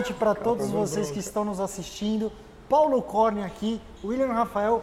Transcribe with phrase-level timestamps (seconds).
[0.00, 2.32] noite para todos vocês que estão nos assistindo.
[2.70, 4.82] Paulo Corne aqui, William Rafael,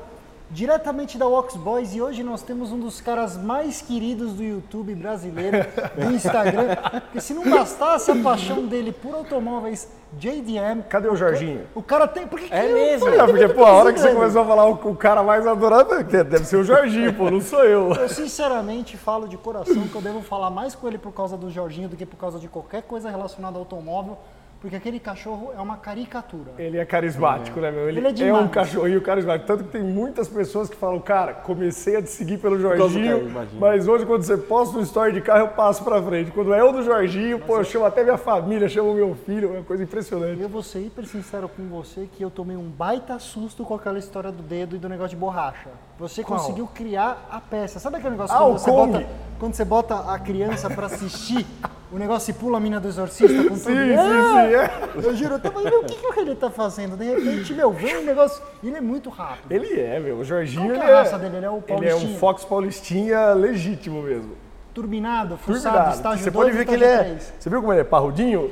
[0.52, 4.94] diretamente da Wax Boys e hoje nós temos um dos caras mais queridos do YouTube
[4.94, 10.84] brasileiro, do Instagram, porque se não bastasse a paixão dele por automóveis JDM...
[10.88, 11.66] Cadê o Jorginho?
[11.74, 12.28] O cara tem...
[12.28, 13.08] Por que É que mesmo?
[13.26, 16.46] porque, pô, a hora que você começou a falar o, o cara mais adorado, deve
[16.46, 17.92] ser o Jorginho, pô, não sou eu.
[17.94, 21.50] Eu sinceramente falo de coração que eu devo falar mais com ele por causa do
[21.50, 24.20] Jorginho do que por causa de qualquer coisa relacionada ao automóvel,
[24.60, 26.52] porque aquele cachorro é uma caricatura.
[26.58, 27.88] Ele é carismático, né, meu?
[27.88, 28.46] Ele, Ele é é, demais.
[28.46, 29.48] um cachorrinho carismático.
[29.48, 33.88] Tanto que tem muitas pessoas que falam, cara, comecei a te seguir pelo Jorginho, mas
[33.88, 36.32] hoje quando você posta um story de carro, eu passo pra frente.
[36.32, 39.52] Quando é o do Jorginho, pô, eu chamo até minha família, chamo meu filho, é
[39.58, 40.42] uma coisa impressionante.
[40.42, 44.00] Eu vou ser hiper sincero com você que eu tomei um baita susto com aquela
[44.00, 45.70] história do dedo e do negócio de borracha.
[46.00, 46.40] Você Qual?
[46.40, 47.80] conseguiu criar a peça.
[47.80, 48.92] Sabe aquele negócio Ah, quando o você, Kong.
[48.94, 49.06] bota,
[49.40, 51.46] quando você bota a criança pra assistir,
[51.92, 53.58] o negócio e pula a mina do exorcista com tudo?
[53.58, 54.90] Sim, sim, sim, é.
[55.08, 56.96] Eu juro, eu tava falando, o que, que ele tá fazendo?
[56.96, 58.44] De repente, meu, vem um negócio.
[58.64, 59.52] Ele é muito rápido.
[59.52, 60.18] Ele é, meu.
[60.20, 61.02] O Jorginho, Qual que é a é.
[61.02, 61.38] raça dele?
[61.38, 62.16] Ele é o Ele é Paulistinha?
[62.16, 64.36] um Fox Paulistinha legítimo mesmo.
[64.76, 65.96] Turbinado, fuçado, Turbinado.
[65.96, 66.98] estágio Você 2 pode ver que ele é.
[67.00, 67.34] três.
[67.40, 68.52] Você viu como ele é parrudinho?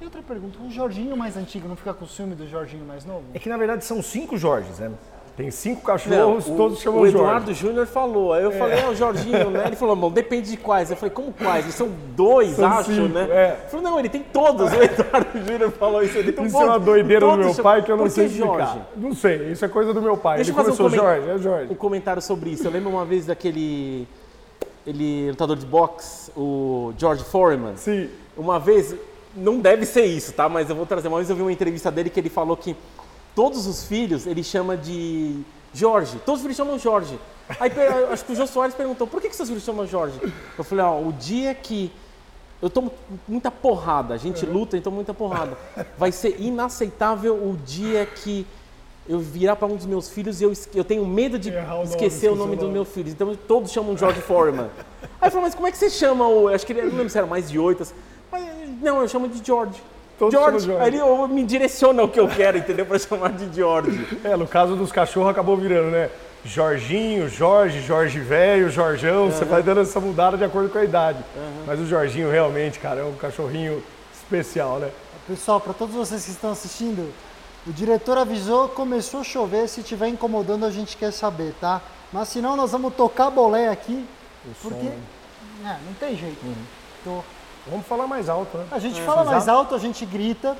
[0.00, 3.22] E outra pergunta, o Jorginho mais antigo não fica com ciúme do Jorginho mais novo?
[3.34, 4.90] É que na verdade são cinco Jorges, né?
[5.40, 7.16] Tem cinco Não, cachorros, o, todos chamam o Jorge.
[7.16, 9.64] Eduardo Júnior falou, aí eu falei, é o Jorginho, né?
[9.68, 10.90] Ele falou, bom, depende de quais.
[10.90, 11.64] Eu falei, como quais?
[11.64, 13.26] Eles são dois, São acho, cinco, né?
[13.30, 13.56] é.
[13.62, 14.70] Ele falou, não, ele tem todos.
[14.70, 16.18] O Eduardo Júnior falou isso.
[16.18, 18.26] Ele tem um Isso é uma doideira do meu pai que eu não Por sei
[18.26, 18.52] explicar.
[18.58, 18.80] Jorge?
[18.96, 20.36] Não sei, isso é coisa do meu pai.
[20.36, 21.72] Deixa Ele eu fazer um, começou comen- Jorge, é Jorge.
[21.72, 22.66] um comentário sobre isso.
[22.66, 24.06] Eu lembro uma vez daquele
[24.86, 27.76] ele, lutador de boxe, o George Foreman.
[27.76, 28.10] Sim.
[28.36, 28.94] Uma vez,
[29.34, 30.50] não deve ser isso, tá?
[30.50, 31.08] Mas eu vou trazer.
[31.08, 32.76] Uma vez eu vi uma entrevista dele que ele falou que
[33.40, 35.40] todos os filhos ele chama de
[35.72, 36.20] Jorge.
[36.26, 37.18] Todos os filhos chamam Jorge.
[37.58, 37.72] Aí
[38.12, 40.20] acho que o Jô Soares perguntou, por que, que seus filhos chamam Jorge?
[40.58, 41.90] Eu falei, ó, o dia que
[42.60, 42.92] eu tomo
[43.26, 45.56] muita porrada, a gente luta, então muita porrada.
[45.96, 48.46] Vai ser inaceitável o dia que
[49.08, 52.30] eu virar para um dos meus filhos e eu, eu tenho medo de o esquecer
[52.30, 52.74] o nome dos nome.
[52.74, 53.10] meus filhos.
[53.14, 54.68] Então todos chamam George Foreman.
[55.18, 56.48] Aí eu falei, mas como é que você chama o.
[56.48, 57.84] Acho que ele não lembro se era mais de oito.
[57.84, 57.94] assim.
[58.30, 58.44] Mas,
[58.82, 59.82] não, eu chamo de George.
[60.28, 60.70] Todos George.
[60.78, 62.84] Aí ele me direciona o que eu quero, entendeu?
[62.84, 64.18] Para chamar de George.
[64.22, 66.10] É, no caso dos cachorros acabou virando, né?
[66.44, 71.18] Jorginho, Jorge, Jorge Velho, Jorjão, você vai dando essa mudada de acordo com a idade.
[71.66, 73.82] Mas o Jorginho realmente, cara, é um cachorrinho
[74.14, 74.90] especial, né?
[75.26, 77.12] Pessoal, para todos vocês que estão assistindo,
[77.66, 81.80] o diretor avisou, começou a chover, se estiver incomodando a gente quer saber, tá?
[82.12, 84.04] Mas senão nós vamos tocar bolé aqui,
[84.62, 86.38] porque é, não tem jeito.
[87.04, 87.22] Tô-
[87.70, 88.66] Vamos falar mais alto, né?
[88.70, 90.56] A gente fala mais alto, a gente grita,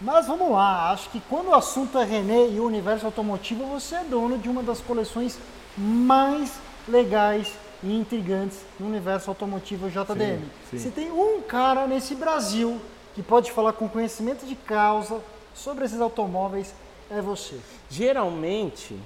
[0.00, 3.96] mas vamos lá, acho que quando o assunto é René e o universo automotivo, você
[3.96, 5.38] é dono de uma das coleções
[5.76, 6.52] mais
[6.86, 10.44] legais e intrigantes no universo automotivo JDM.
[10.70, 10.78] sim.
[10.78, 12.78] Se tem um cara nesse Brasil
[13.14, 15.20] que pode falar com conhecimento de causa
[15.54, 16.74] sobre esses automóveis,
[17.10, 17.56] é você.
[17.88, 18.96] Geralmente,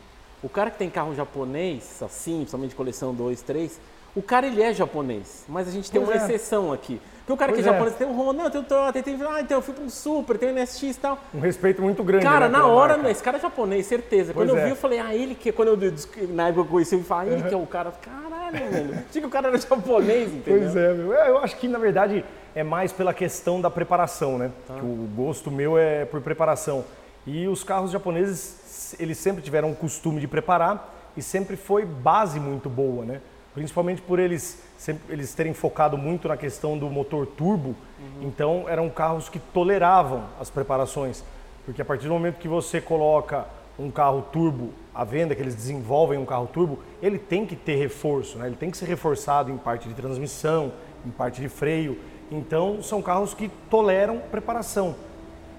[0.42, 3.80] o cara que tem carro japonês, assim, principalmente coleção 2, 3,
[4.14, 6.24] o cara ele é japonês, mas a gente tem Pois uma é.
[6.24, 7.00] exceção aqui.
[7.24, 7.74] Porque o cara Pois que é é.
[7.74, 9.88] japonês tem um Honda, não, tem um Toyota, tem, ah, então eu fui para um
[9.88, 11.18] Super, tem um NSX e tal.
[11.34, 12.24] Um respeito muito grande.
[12.24, 13.10] Cara, né, na hora, marca.
[13.10, 14.34] esse cara é japonês, certeza.
[14.34, 14.64] Pois quando eu é.
[14.66, 15.50] vi, eu falei, ah, ele que.
[15.50, 15.94] Quando eu
[16.28, 17.92] na época eu conheci, eu falei, ah, ele que é o cara.
[17.92, 19.04] Caralho, mano.
[19.10, 20.60] Tinha que o cara era japonês, entendeu?
[20.60, 21.14] Pois é, meu.
[21.14, 22.22] É, Eu acho que, na verdade,
[22.54, 24.50] é mais pela questão da preparação, né?
[24.68, 24.74] Tá.
[24.74, 26.84] Que o gosto meu é por preparação.
[27.26, 32.38] E os carros japoneses, eles sempre tiveram o costume de preparar e sempre foi base
[32.38, 33.20] muito boa, né?
[33.54, 37.68] Principalmente por eles, sempre, eles terem focado muito na questão do motor turbo.
[37.68, 38.22] Uhum.
[38.22, 41.22] Então, eram carros que toleravam as preparações.
[41.64, 43.46] Porque a partir do momento que você coloca
[43.78, 47.76] um carro turbo à venda, que eles desenvolvem um carro turbo, ele tem que ter
[47.76, 48.46] reforço, né?
[48.46, 50.72] ele tem que ser reforçado em parte de transmissão,
[51.06, 51.98] em parte de freio.
[52.30, 54.96] Então, são carros que toleram preparação.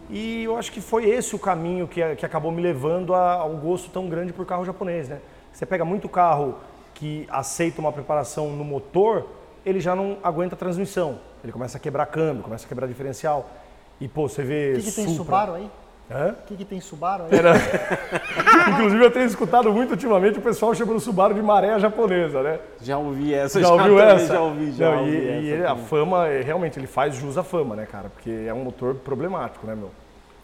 [0.09, 3.51] E eu acho que foi esse o caminho que, que acabou me levando a, ao
[3.51, 5.09] gosto tão grande por carro japonês.
[5.09, 5.19] Né?
[5.51, 6.55] Você pega muito carro
[6.95, 9.27] que aceita uma preparação no motor,
[9.65, 11.19] ele já não aguenta a transmissão.
[11.43, 13.47] Ele começa a quebrar câmbio, começa a quebrar diferencial.
[14.01, 15.15] E, pô, você vê O que, que tem Supra.
[15.23, 15.69] Subaru aí?
[16.11, 16.35] Hã?
[16.39, 17.29] O que, que tem Subaru aí?
[18.73, 22.59] Inclusive, eu tenho escutado muito ultimamente o pessoal chamando o Subaru de maré japonesa, né?
[22.81, 24.33] Já ouvi essa, Já ouviu essa?
[24.33, 27.15] Já ouvi, já Não, ouvi e, essa e ele- a fama, é, realmente, ele faz
[27.15, 28.09] jus à fama, né, cara?
[28.09, 29.91] Porque é um motor problemático, né, meu?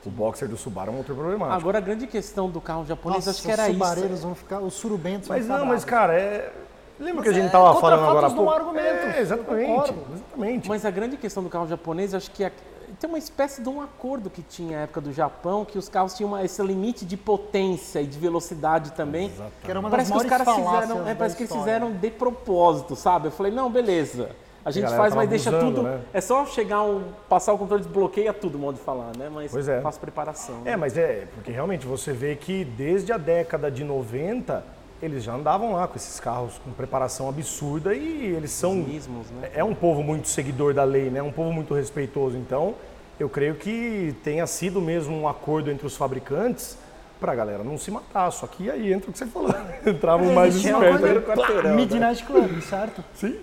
[0.05, 1.59] O boxer do Subaru é um motor problemático.
[1.59, 3.77] Agora, a grande questão do carro japonês, Nossa, acho que era os isso.
[3.77, 6.51] subareiros vão ficar, os surubentos Mas vão ficar não, mas cara, é...
[6.99, 8.51] Lembra que a Mas gente é tava contra falando agora há pouco?
[8.51, 8.85] argumento.
[8.85, 10.69] É, exatamente, exatamente.
[10.69, 12.51] Mas a grande questão do carro japonês, acho que é-
[12.99, 16.13] tem uma espécie de um acordo que tinha na época do Japão, que os carros
[16.13, 19.31] tinham uma- esse limite de potência e de velocidade também.
[19.63, 22.09] Que era uma Parece das que os caras fizeram, é, parece que eles fizeram de
[22.11, 23.29] propósito, sabe?
[23.29, 24.29] Eu falei, não, beleza.
[24.63, 25.81] A gente galera faz, mas deixa tudo.
[25.83, 26.01] né?
[26.13, 27.03] É só chegar um.
[27.27, 29.29] passar o controle, desbloqueia tudo, modo de falar, né?
[29.33, 29.81] Mas Pois é.
[29.81, 30.61] faço preparação.
[30.65, 34.63] É, mas é, porque realmente você vê que desde a década de 90
[35.01, 38.75] eles já andavam lá com esses carros com preparação absurda e eles são.
[38.75, 39.49] Mismos, né?
[39.55, 41.23] É um povo muito seguidor da lei, né?
[41.23, 42.37] Um povo muito respeitoso.
[42.37, 42.75] Então,
[43.19, 46.77] eu creio que tenha sido mesmo um acordo entre os fabricantes
[47.19, 48.31] para a galera não se matar.
[48.31, 49.49] Só que aí entra o que você falou.
[49.85, 51.23] Entravam mais espertos.
[51.25, 51.75] quarteirão, né?
[51.75, 53.03] Midnight Club, certo?
[53.15, 53.39] Sim.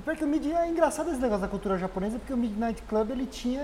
[0.00, 0.46] E pior que o Mid...
[0.46, 3.62] é engraçado esse negócio da cultura japonesa, porque o Midnight Club ele tinha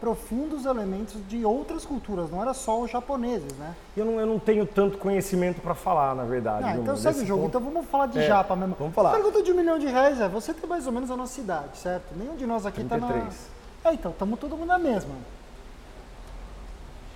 [0.00, 3.74] profundos elementos de outras culturas, não era só os japoneses, né?
[3.94, 6.64] Eu não, eu não tenho tanto conhecimento para falar, na verdade.
[6.66, 7.42] Ah, então segue o jogo.
[7.42, 8.74] ponto- Então vamos falar de É, japa mesmo.
[8.78, 9.12] vamos falar.
[9.12, 11.76] Pergunta de um milhão de reais é, você tem mais ou menos a nossa idade,
[11.76, 12.14] certo?
[12.16, 13.06] Nenhum de nós aqui tá na...
[13.06, 13.38] 33.
[13.84, 15.12] É, então, estamos todo mundo na mesma.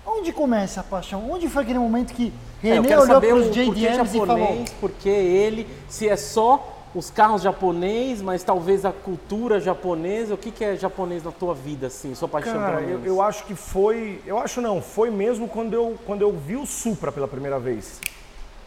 [0.07, 1.31] Onde começa a paixão?
[1.31, 2.33] Onde foi aquele momento que
[2.63, 4.39] É, eu René quero olhou saber para os JDMs e falou...
[4.39, 10.39] japonês, porque ele, se é só os carros japonês, mas talvez a cultura japonesa, o
[10.39, 13.07] que, que é japonês na tua vida, assim, sua paixão Cara, pelo eu, menos?
[13.07, 14.21] eu acho que foi.
[14.27, 18.01] Eu acho não, foi mesmo quando eu, quando eu vi o Supra pela primeira vez.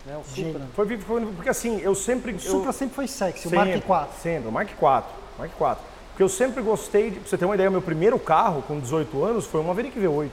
[0.08, 0.68] É, o Gente, Supra.
[0.74, 2.32] Foi, foi- porque assim, eu sempre.
[2.32, 4.22] O eu- Supra sempre foi sexy, o sempre, Mark IV.
[4.22, 5.04] Sempre, o Mark IV.
[5.38, 5.78] Mark IV.
[6.10, 9.24] Porque eu sempre gostei, de, pra você ter uma ideia, meu primeiro carro com 18
[9.24, 10.30] anos foi um Maverick V8.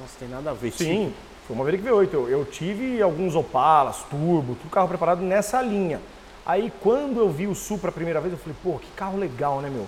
[0.00, 0.70] Nossa, tem nada a ver.
[0.72, 1.12] Sim,
[1.46, 2.12] foi um Maverick V8.
[2.12, 6.00] Eu, eu tive alguns Opalas, Turbo, tudo carro preparado nessa linha.
[6.48, 9.60] Aí quando eu vi o Supra a primeira vez, eu falei, pô, que carro legal,
[9.60, 9.86] né, meu?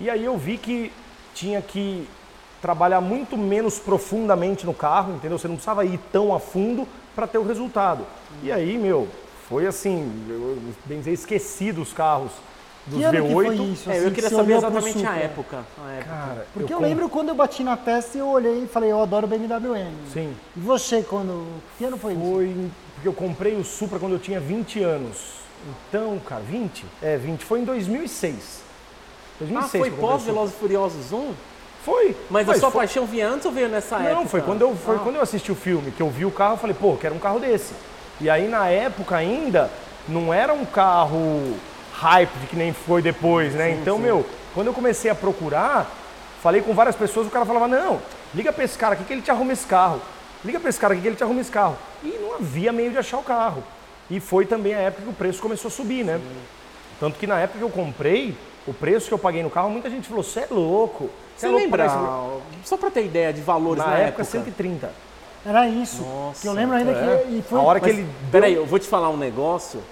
[0.00, 0.90] E aí eu vi que
[1.32, 2.08] tinha que
[2.60, 5.38] trabalhar muito menos profundamente no carro, entendeu?
[5.38, 8.04] Você não precisava ir tão a fundo para ter o resultado.
[8.42, 9.06] E aí, meu,
[9.48, 12.32] foi assim, eu, bem dizer, esqueci dos carros
[12.84, 13.26] dos Que ano V8.
[13.28, 13.90] que foi isso?
[13.90, 15.64] É, assim, eu que queria você saber exatamente a época.
[15.86, 16.10] a época.
[16.10, 18.90] Cara, Porque eu, com- lembro quando eu bati na testa e eu olhei e falei,
[18.90, 19.92] eu adoro BMW M.
[20.12, 20.34] Sim.
[20.56, 21.46] E você, quando...
[21.78, 22.22] Que ano foi isso?
[22.22, 25.41] Foi porque eu comprei o Supra quando eu tinha 20 anos.
[25.88, 26.84] Então, cara, 20?
[27.02, 27.44] É, 20.
[27.44, 28.34] Foi em 2006.
[28.34, 30.22] Ah, 2006 foi que eu comprei o pós.
[30.24, 31.32] Velozes e Furiosos 1?
[31.84, 32.16] Foi.
[32.30, 34.14] Mas a sua foi- paixão vinha antes ou veio nessa época?
[34.14, 35.00] Não, foi quando eu foi Ah.
[35.02, 37.18] quando eu assisti o filme, que eu vi o carro, eu falei, pô, quero um
[37.18, 37.72] carro desse.
[38.20, 39.68] E aí na época ainda
[40.08, 41.54] não era um carro
[41.94, 43.70] hype de que nem foi depois, né?
[43.72, 44.24] então, meu,
[44.54, 45.90] quando eu comecei a procurar,
[46.40, 48.00] falei com várias pessoas, o cara falava: "Não,
[48.34, 50.00] liga pra esse cara aqui que ele te arruma esse carro.
[50.44, 51.76] Liga pra esse cara aqui que ele te arruma esse carro".
[52.04, 53.62] E não havia meio de achar o carro.
[54.12, 56.20] E foi também a época que o preço começou a subir, né?
[57.00, 58.36] Tanto que na época que eu comprei,
[58.66, 61.08] o preço que eu paguei no carro, muita gente falou: "Você é louco".
[61.34, 61.88] Você é louco lembra?
[61.88, 62.26] pagar
[62.60, 64.92] esse-" Só pra ter ideia de valores Na, na, época 130.
[65.46, 66.02] Era isso.
[66.02, 67.24] Nossa, que eu lembro ainda É.
[67.26, 67.36] que...
[67.38, 67.58] E foi...
[67.58, 69.82] A hora que Mas, ele Peraí, deu- eu vou te falar um negócio,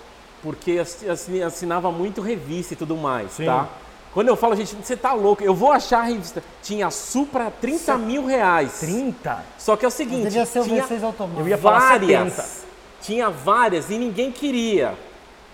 [0.43, 3.47] porque assi- assi- assinava muito revista e tudo mais, Sim.
[3.47, 3.67] tá?
[4.13, 6.43] Quando eu falo, gente, você tá louco, eu vou achar a revista.
[6.63, 8.79] Tinha Supra 30 mil reais.
[8.81, 9.45] 30.
[9.59, 11.41] Só que é o seguinte, Devia ser o tinha V6 automático.
[11.41, 12.33] Eu ia falar várias.
[12.35, 12.70] 70.
[13.01, 14.95] Tinha várias e ninguém queria.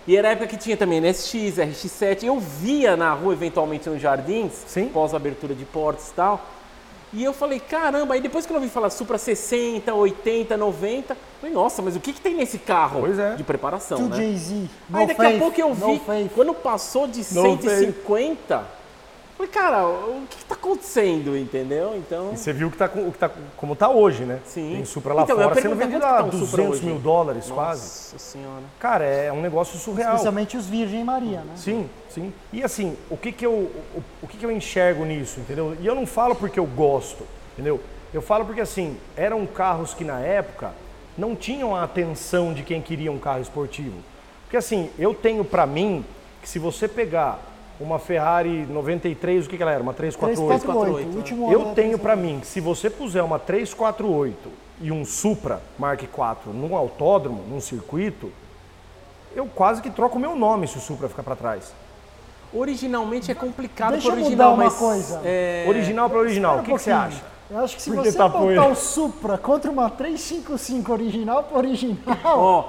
[0.07, 2.23] E era a época que tinha também NSX, RX7.
[2.23, 4.87] Eu via na rua, eventualmente, nos jardins, Sim.
[4.87, 6.45] pós abertura de portas e tal.
[7.13, 11.17] E eu falei, caramba, aí depois que eu ouvi falar Supra 60, 80, 90, eu
[11.39, 13.35] falei, nossa, mas o que, que tem nesse carro é.
[13.35, 14.17] de preparação, né?
[14.17, 14.69] Jay-Z.
[14.93, 16.31] Aí daqui faith, a pouco eu vi, faith.
[16.35, 18.65] quando passou de No 150,
[19.37, 21.95] falei, cara, o que, que tá acontecendo, entendeu?
[21.95, 24.39] Então, E você viu que tá, com- o que tá, como tá hoje, né?
[24.45, 24.73] Sim.
[24.75, 26.85] Tem Supra lá Então, fora sendo vendido a tá um Supra 200 hoje?
[26.85, 27.81] mil dólares quase.
[27.81, 28.63] nossa senhora.
[28.79, 30.11] Cara, é um negócio surreal.
[30.13, 31.53] Especialmente os Virgem Maria, né?
[31.55, 32.33] Sim, sim.
[32.51, 35.77] E assim, o que que eu, o, o que que eu enxergo nisso, entendeu?
[35.79, 37.79] E eu não falo porque eu gosto, entendeu?
[38.13, 40.71] Eu falo porque assim, eram carros que na época
[41.17, 43.97] não tinham a atenção de quem queria um carro esportivo.
[44.43, 46.03] Porque assim, eu tenho pra mim
[46.41, 47.39] que se você pegar
[47.79, 49.83] uma Ferrari 93, o que que ela era?
[49.83, 50.63] Uma 348?
[50.65, 51.99] 348, o último Eu tenho 348.
[51.99, 54.49] pra mim que se você puser uma 348
[54.81, 58.31] e um Supra Mark IV num autódromo, num circuito,
[59.35, 61.71] eu quase que troco o meu nome se o Supra ficar pra trás.
[62.53, 65.21] Originalmente é complicado Deixa pro eu original, mudar uma mas coisa.
[65.23, 67.21] é, Original pra original, o que, que você acha?
[67.49, 71.57] Eu acho que se Porque você tá botar o Supra contra uma 355 original para
[71.57, 72.65] original, Ó,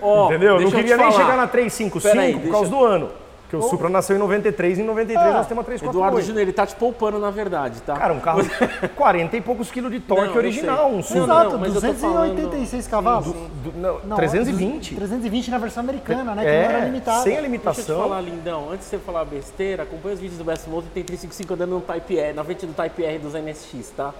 [0.00, 0.48] ó, Entendeu?
[0.48, 2.84] Eu não deixa eu te queria nem chegar na 355 Peraí, por deixa- causa do
[2.84, 3.10] ano.
[3.48, 5.96] Porque o Supra nasceu em 93 e em 93 Ah, nós temos uma 348.
[5.96, 7.94] Eduardo Júnior, ele tá te poupando na verdade, tá?
[7.94, 11.26] Cara, um carro de 40 e poucos quilos de torque Não, eu original, um Supra.
[11.26, 13.26] Não, Exato, mas eu tô 286 cavalos.
[13.26, 14.96] Do- não, Não, 320.
[14.96, 16.42] 320 na versão americana, né?
[16.44, 17.22] Que não era É, limitada.
[17.22, 17.98] sem a Deixa eu te limitação.
[18.02, 21.54] falar, lindão, antes de você falar besteira, acompanha os vídeos do Best Motor, tem 355
[21.54, 24.12] andando no Type R, na frente do Type R dos NSX, tá?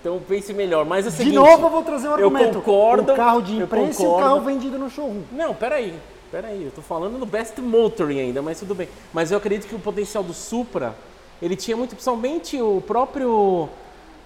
[0.00, 1.34] Então pense melhor, mas é o De seguinte...
[1.36, 2.58] novo, eu vou trazer um eu argumento.
[2.60, 5.22] concordo, o carro de eu imprensa e o carro vendido no showroom.
[5.32, 5.94] Não, peraí,
[6.34, 8.88] peraí, eu tô falando do Best Motoring ainda, mas tudo bem.
[9.12, 10.92] Mas eu acredito que o potencial do Supra,
[11.40, 13.68] ele tinha muito, principalmente o próprio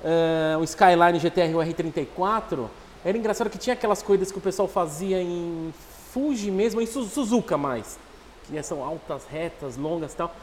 [0.03, 2.67] eh, o Skyline GTR o R34,
[3.05, 5.71] era engraçado que tinha aquelas corridas que o pessoal fazia em
[6.11, 7.99] Fuji mesmo, em Su- Suzuka mais,
[8.47, 10.35] que são altas, retas, longas e tal.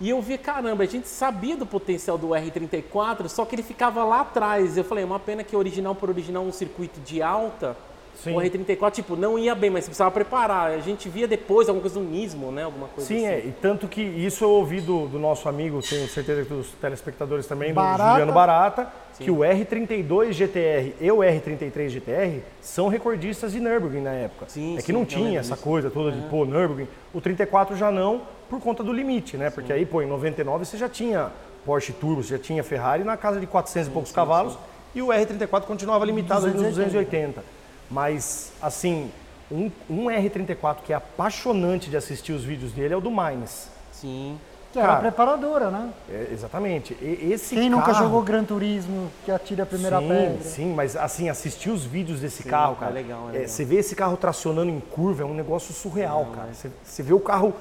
[0.00, 4.02] E eu vi, caramba, a gente sabia do potencial do R34, só que ele ficava
[4.04, 4.78] lá atrás.
[4.78, 7.76] Eu falei, é uma pena que original por original um circuito de alta,
[8.22, 8.36] Sim.
[8.36, 10.72] o R34, tipo, não ia bem, mas você precisava preparar.
[10.72, 12.64] A gente via depois alguma coisa do Nismo, né?
[12.64, 13.34] Alguma coisa Sim, assim.
[13.34, 16.68] é, e tanto que isso eu ouvi do, do nosso amigo, tenho certeza que dos
[16.80, 18.10] telespectadores também, do Barata.
[18.10, 24.12] Juliano Barata, que o R32 GTR e o R33 GTR são recordistas de Nürburgring na
[24.12, 24.46] época.
[24.48, 25.64] Sim, é que sim, não tinha essa disso.
[25.64, 26.88] coisa toda de, pô, Nürburgring.
[27.12, 29.50] O 34 já não, por conta do limite, né?
[29.50, 31.30] Porque aí, pô, em 99 você já tinha
[31.64, 34.58] Porsche Turbo, você já tinha Ferrari na casa de 400 e poucos cavalos,
[34.94, 37.59] e o R34 continuava limitado ali nos 280.
[37.90, 39.10] Mas, assim,
[39.50, 43.68] um, um R34 que é apaixonante de assistir os vídeos dele é o do Mines.
[43.92, 44.38] Sim.
[44.72, 45.90] Que era a Cara, preparadora, né?
[46.08, 46.96] É, exatamente.
[47.02, 50.42] E- esse Quem nunca carro- jogou Gran Turismo, que atira a primeira sim, pedra.
[50.44, 52.92] Sim, mas assim, assistir os vídeos desse carro, é cara.
[52.92, 53.48] legal, é é, legal.
[53.48, 56.54] você vê esse carro tracionando em curva, é um negócio surreal, cara.
[56.54, 57.52] Você, você vê o carro,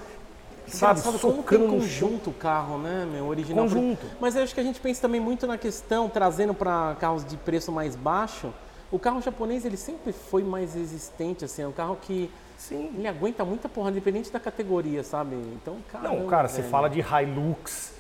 [0.68, 3.26] sabe, Engraçado como tem conjunto o carro, né, meu?
[3.26, 3.64] Original.
[3.66, 4.06] Conjunto.
[4.22, 7.36] Mas eu acho que a gente pensa também muito na questão, trazendo para carros de
[7.38, 8.54] preço mais baixo,
[8.92, 12.92] o carro japonês ele sempre foi mais resistente, assim, é um carro que Sim.
[12.98, 15.36] ele aguenta muita porra, independente da categoria, sabe?
[15.36, 16.10] Então, cara.
[16.10, 17.94] Não, cara, você fala de Hilux,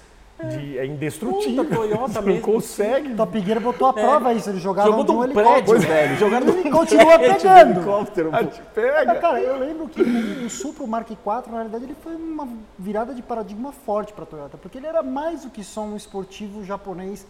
[0.50, 1.63] de, é indestrutível.
[1.65, 3.12] Puta, Toyota você não mesmo, consegue.
[3.13, 6.15] O Top Gear botou a prova isso, ele jogava Jogou de um um prédio, velho.
[6.17, 7.72] Jogaram de um Ele continua prédio pegando.
[7.79, 9.12] helicóptero, Ah, te pega.
[9.12, 11.17] Ah, Cara, eu lembro que o, Supra o Mark IV,
[11.48, 15.03] na realidade, ele foi uma virada de paradigma forte para a Toyota, porque ele era
[15.03, 17.27] mais do que só um esportivo japonês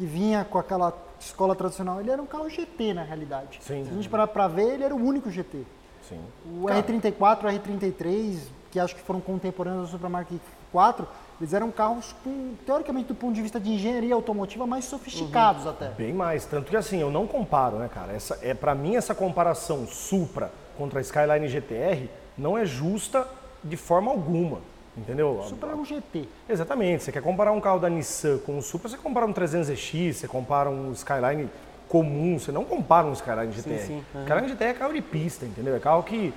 [0.00, 2.00] que vinha com aquela escola tradicional.
[2.00, 3.58] Ele era um carro GT, na realidade.
[3.60, 3.84] Sim.
[3.84, 5.62] Se a gente parar para ver, ele era o único GT.
[6.08, 6.18] Sim.
[6.46, 8.38] O R34, o R33,
[8.70, 11.06] que acho que foram contemporâneos do Supra Mark IV,
[11.38, 15.90] eles eram carros, com, teoricamente, do ponto de vista de engenharia automotiva, mais sofisticados até.
[15.90, 18.14] Bem mais, tanto que assim, eu não comparo, né, cara?
[18.14, 23.28] Essa, é, para mim, essa comparação Supra contra a Skyline GTR não é justa
[23.62, 24.60] de forma alguma,
[25.00, 25.40] entendeu?
[25.40, 26.28] O Supra era um GT.
[26.48, 30.12] Exatamente, você quer comparar um carro da Nissan com o Supra, você compara um 300X,
[30.14, 31.48] você compara um Skyline
[31.88, 33.78] comum, você não compara um Skyline GTR.
[33.78, 34.24] sim, aham.
[34.24, 35.74] Skyline GTR é carro de pista, entendeu?
[35.74, 36.32] É carro que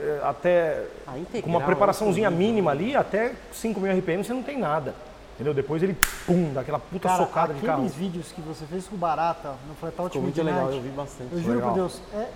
[0.00, 4.42] é, até Ah, integral, com uma preparaçãozinha mínima ali, até 5 mil RPM você não
[4.42, 4.94] tem nada.
[5.34, 5.54] Entendeu?
[5.54, 5.96] Depois ele,
[6.26, 7.74] pum, dá aquela puta Cara, socada de carro.
[7.84, 10.88] aqueles vídeos que você fez com o Barata no Flatout Ficou muito legal, eu vi
[10.88, 11.32] bastante.
[11.32, 11.70] Eu juro Legal.
[11.70, 12.26] por Deus, é,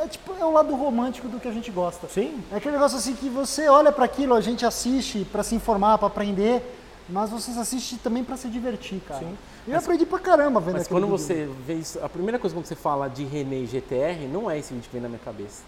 [0.00, 2.06] é tipo, é o lado romântico do que a gente gosta.
[2.08, 2.42] Sim.
[2.52, 5.98] É aquele negócio assim que você olha para aquilo, a gente assiste para se informar,
[5.98, 6.62] para aprender,
[7.08, 9.20] mas você assiste também para se divertir, cara.
[9.20, 9.36] Sim.
[9.66, 11.18] Eu aprendi pra caramba vendo Mas quando vídeo.
[11.18, 14.72] você vê isso, a primeira coisa quando você fala de René GTR, não é esse
[14.72, 15.62] vídeo que vem na minha cabeça.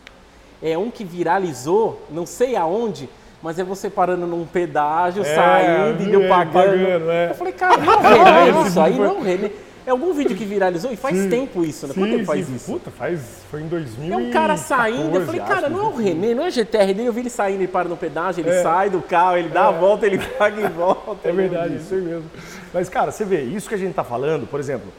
[0.63, 3.09] É um que viralizou, não sei aonde,
[3.43, 6.53] mas é você parando num pedágio, É, saindo e eu é, pagando.
[6.53, 7.31] pagando, é.
[7.31, 9.51] Eu falei, cara, não é René isso aí, não é René.
[9.91, 11.29] É algum vídeo que viralizou e faz Sim.
[11.29, 11.93] tempo isso, né?
[11.93, 12.55] Quanto Sim, tempo faz sim.
[12.55, 12.71] isso?
[12.71, 13.21] Puta, faz.
[13.51, 14.13] Foi em 2000.
[14.13, 17.07] É um cara saindo, eu falei, cara, não é o René, não é GTR dele.
[17.07, 18.63] Eu vi ele saindo, ele para no pedágio, ele É.
[18.63, 21.17] sai do carro, ele dá a volta, ele paga e volta.
[21.29, 22.31] É verdade, isso aí mesmo.
[22.73, 24.93] Mas, cara, você vê, isso que a gente está falando, por exemplo,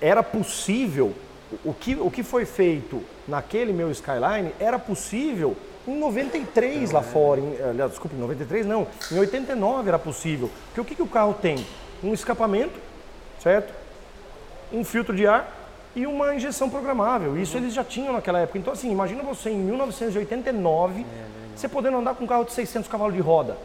[0.00, 1.12] era possível,
[1.64, 7.40] o que, o que foi feito naquele meu Skyline era possível em 93 lá fora.
[7.40, 10.48] Em, aliás, desculpa, em 93 não, em 89 era possível.
[10.66, 11.66] Porque o que, que o carro tem?
[12.04, 12.78] Um escapamento,
[13.42, 13.87] certo?
[14.72, 15.50] Um filtro de ar
[15.96, 17.36] e uma injeção programável.
[17.38, 18.58] Isso eles já tinham naquela época.
[18.58, 21.04] Então, assim, imagina você em 1989,
[21.56, 23.56] você podendo andar com um carro de 600 cavalos de roda.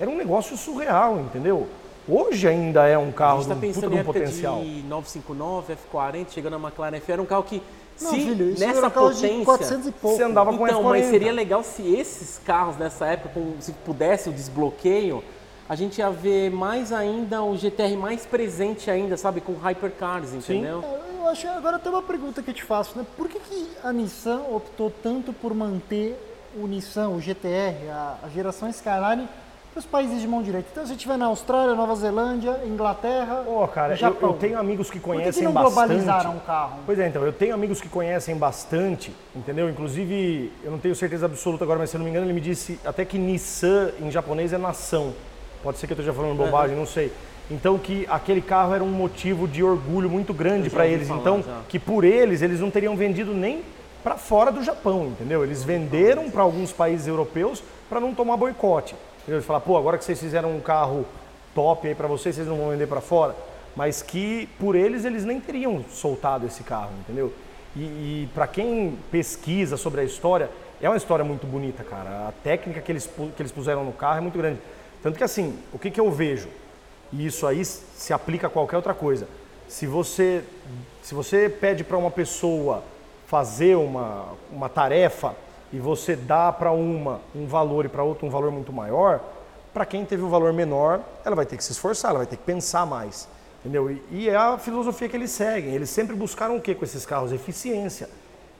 [0.00, 1.68] Era um negócio surreal, entendeu?
[2.08, 4.60] Hoje ainda é um A carro gente tá puta pensando de em um potencial.
[4.60, 7.62] de 959, F40, chegando a McLaren F, era um carro que,
[8.00, 9.38] Não, se filho, isso nessa potência...
[9.38, 10.16] de 400 e pouco.
[10.16, 10.88] Você andava com Então, F40.
[10.88, 15.22] mas seria legal se esses carros nessa época, com- se pudesse o desbloqueio,
[15.72, 20.84] a gente ia ver mais ainda o GTR mais presente ainda, sabe, com hypercars, entendeu?
[20.84, 23.06] É, Eu acho, agora tem uma pergunta que eu te faço, né?
[23.16, 26.14] Por que, que a Nissan optou tanto por manter
[26.54, 29.26] o Nissan, o GTR, a, a geração Skyline,
[29.72, 30.68] para os países de mão direita?
[30.70, 34.36] Então, se a gente vai na Austrália, Nova Zelândia, Inglaterra, Pô, cara, eu, Japão, eu
[34.36, 35.74] tenho amigos que por que, conhecem que não bastante.
[35.74, 36.80] globalizaram o carro?
[36.84, 39.70] Pois é, então, eu tenho amigos que conhecem bastante, entendeu?
[39.70, 42.42] Inclusive, eu não tenho certeza absoluta agora, mas se eu não me engano, ele me
[42.42, 45.14] disse até que Nissan em japonês é nação.
[45.62, 47.12] Pode ser que eu esteja falando bobagem, não sei.
[47.50, 51.08] Então que aquele carro era um motivo de orgulho muito grande para eles.
[51.08, 51.60] falar, então, já.
[51.68, 53.62] que por eles, eles não teriam vendido nem
[54.02, 55.44] para fora do Japão, entendeu?
[55.44, 58.94] Eles venderam para alguns países europeus para não tomar boicote.
[59.18, 59.36] Entendeu?
[59.36, 61.04] Eles falaram, pô, agora que vocês fizeram um carro
[61.54, 63.36] top aí para vocês, vocês não vão vender para fora.
[63.76, 67.32] Mas que por eles, eles nem teriam soltado esse carro, entendeu?
[67.74, 70.50] E, e para quem pesquisa sobre a história,
[70.80, 72.28] é uma história muito bonita, cara.
[72.28, 74.58] A técnica que eles, que eles puseram no carro é muito grande.
[75.02, 76.48] Tanto que assim, o que, que eu vejo?
[77.12, 79.26] E isso aí se aplica a qualquer outra coisa.
[79.68, 80.44] Se você,
[81.02, 82.82] se você pede para uma pessoa
[83.26, 85.34] fazer uma, uma tarefa
[85.72, 89.20] e você dá para uma um valor e para outra um valor muito maior,
[89.72, 92.36] Para quem teve o valor menor, ela vai ter que se esforçar, ela vai ter
[92.36, 93.26] que pensar mais.
[93.60, 93.90] Entendeu?
[93.90, 95.72] E, e é a filosofia que eles seguem.
[95.72, 97.32] Eles sempre buscaram o quê com esses carros?
[97.32, 98.10] Eficiência.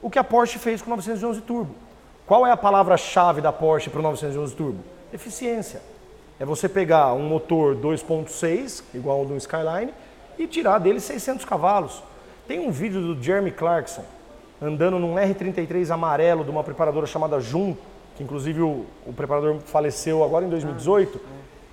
[0.01, 1.75] O que a Porsche fez com o 911 Turbo.
[2.25, 4.79] Qual é a palavra-chave da Porsche para o 911 Turbo?
[5.13, 5.81] Eficiência.
[6.39, 9.93] É você pegar um motor 2.6, igual ao do Skyline,
[10.37, 12.01] e tirar dele 600 cavalos.
[12.47, 14.03] Tem um vídeo do Jeremy Clarkson
[14.61, 17.75] andando num R33 amarelo de uma preparadora chamada Jun,
[18.15, 21.19] que inclusive o, o preparador faleceu agora em 2018.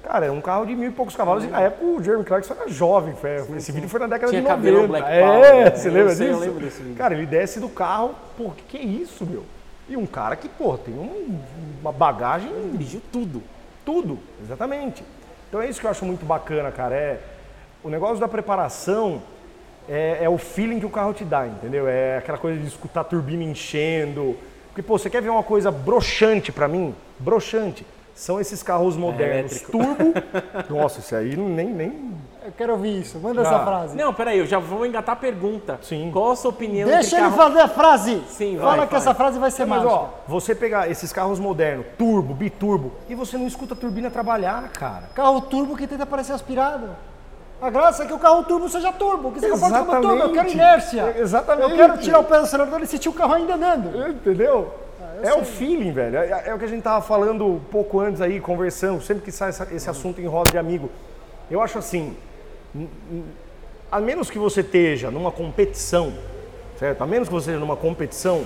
[0.03, 2.55] Cara, é um carro de mil e poucos cavalos e na época o Jeremy Clarkson
[2.55, 3.15] era jovem.
[3.15, 3.73] Foi, esse sim.
[3.73, 4.89] vídeo foi na década Tinha de cabelão 90.
[4.89, 5.71] Black é, Power, né?
[5.71, 6.45] você lembra sei, eu disso?
[6.45, 6.97] lembro desse vídeo.
[6.97, 9.45] Cara, ele desce do carro, pô, que, que é isso, meu?
[9.89, 11.39] E um cara que, pô, tem um-
[11.81, 13.43] uma bagagem Dirigiu tudo.
[13.91, 15.03] Tudo, exatamente.
[15.49, 16.95] Então é isso que eu acho muito bacana, cara.
[16.95, 17.21] É,
[17.83, 19.21] o negócio da preparação
[19.89, 21.89] é, é o feeling que o carro te dá, entendeu?
[21.89, 24.37] É aquela coisa de escutar a turbina enchendo.
[24.69, 26.95] Porque, pô, você quer ver uma coisa broxante pra mim?
[27.19, 27.85] Broxante.
[28.15, 29.73] São esses carros modernos elétrico.
[29.73, 30.15] turbo.
[30.71, 31.67] Nossa, isso aí nem.
[31.67, 32.15] nem...
[32.45, 33.19] Eu quero ouvir isso.
[33.19, 33.51] Manda Já.
[33.51, 33.97] essa frase.
[33.97, 35.79] Não, peraí, eu já vou engatar a pergunta.
[35.83, 36.11] Sim.
[36.13, 37.37] Qual a sua opinião Deixa entre ele carro...
[37.51, 38.23] fazer a frase.
[38.29, 39.01] Sim, vai, Fala que vai.
[39.01, 40.01] essa frase vai ser Mas, mágica.
[40.01, 44.69] ó, você pegar esses carros modernos, turbo, biturbo, e você não escuta a turbina trabalhar,
[44.71, 45.11] cara.
[45.15, 46.89] Carro turbo que tenta parecer aspirado.
[47.61, 49.33] A graça é que o carro turbo seja turbo.
[49.33, 50.07] Que você pode como turbo.
[50.09, 50.55] Eu quero Exatamente.
[50.55, 51.15] inércia.
[51.19, 51.71] Exatamente.
[51.71, 54.09] Eu quero tirar o pé do acelerador e sentir o carro ainda andando.
[54.09, 54.73] Entendeu?
[55.23, 56.17] é o feeling, velho.
[56.17, 59.31] É, é o que a gente tava falando um pouco antes aí, conversando, sempre que
[59.31, 60.89] sai essa- esse assunto em roda de amigo.
[61.51, 62.17] Eu acho assim,
[63.91, 66.13] a menos que você esteja numa competição,
[66.79, 67.03] certo?
[67.03, 68.45] A menos que você esteja numa competição,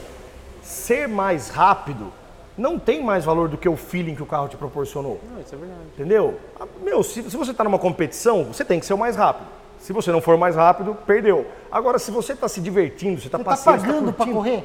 [0.62, 2.12] ser mais rápido
[2.56, 5.20] não tem mais valor do que o feeling que o carro te proporcionou.
[5.32, 5.80] Não, isso é verdade.
[5.94, 6.38] Entendeu?
[6.58, 9.48] Ah, Meu, se, se você está numa competição, você tem que ser o mais rápido.
[9.80, 11.46] Se você não for mais rápido, perdeu.
[11.70, 14.36] Agora, se você está se divertindo, você está tá passeando, você tá pagando pra curtindo,
[14.36, 14.64] correr?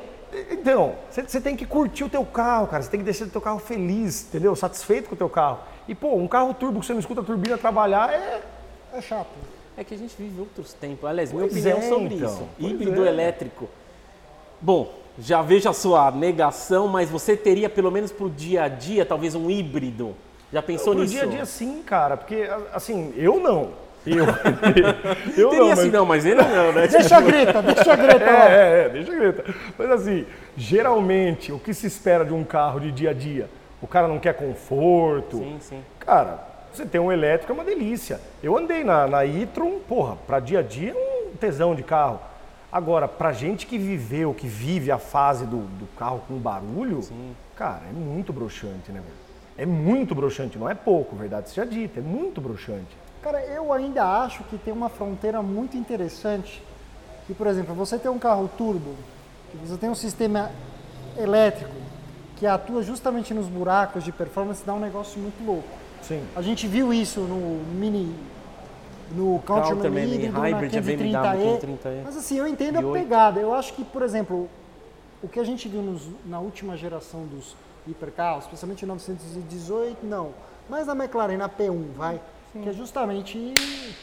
[0.51, 2.83] então, você, você tem que curtir o teu carro, cara.
[2.83, 4.55] Você tem que descer do teu carro feliz, entendeu?
[4.55, 5.59] Satisfeito com o teu carro.
[5.87, 8.41] E, pô, um carro turbo que você não escuta a turbina trabalhar é...
[8.93, 9.27] É chato.
[9.79, 11.09] É que a gente vive outros tempos.
[11.09, 12.27] Aliás, minha Pois opinião é, sobre então.
[12.29, 12.47] isso.
[12.59, 13.07] Pois Híbrido é.
[13.07, 13.69] elétrico.
[14.59, 19.05] Bom, já vejo a sua negação, mas você teria pelo menos pro dia a dia,
[19.05, 20.13] talvez um híbrido.
[20.51, 21.13] Já pensou Pro nisso?
[21.13, 22.17] dia a dia sim, cara.
[22.17, 23.69] Porque, assim, eu não.
[24.05, 24.25] Eu,
[25.37, 26.87] eu Teria não, assim, mas- não, mas ele não, né?
[26.87, 28.49] Deixa a greta, deixa a greta lá.
[28.49, 29.55] É, é, é, deixa a Greta.
[29.77, 30.25] Mas assim,
[30.57, 33.49] geralmente, o que se espera de um carro de dia a dia?
[33.81, 35.37] O cara não quer conforto.
[35.37, 35.81] Sim, sim.
[35.99, 38.19] Cara, você tem um elétrico é uma delícia.
[38.41, 42.19] Eu andei na, na e-tron, porra, pra dia a dia é um tesão de carro.
[42.71, 47.01] Agora, pra gente que viveu, que vive a fase do, do carro com barulho,
[47.55, 49.29] cara, é muito broxante, né, velho?
[49.57, 52.95] É muito broxante, não é pouco, verdade seja dita, é muito broxante.
[53.21, 56.63] Cara, eu ainda acho que tem uma fronteira muito interessante.
[57.27, 58.95] Que, por exemplo, você tem um carro turbo,
[59.51, 60.51] que você tem um sistema
[61.17, 61.73] elétrico
[62.37, 65.67] que atua justamente nos buracos de performance, dá um negócio muito louco.
[66.01, 66.23] Sim.
[66.35, 68.13] A gente viu isso no Mini,
[69.11, 71.67] no Countryman Countryman híbrido, na Hybrid, a BMW 530e.
[71.67, 72.01] 530e.
[72.05, 73.39] Mas assim, eu entendo a pegada.
[73.39, 74.49] Eu acho que, por exemplo,
[75.21, 77.55] o que a gente viu nos- na última geração dos
[77.87, 80.31] hipercarros, especialmente o 918, não.
[80.69, 82.19] Mas na McLaren, na P1, vai.
[82.63, 83.53] Que é justamente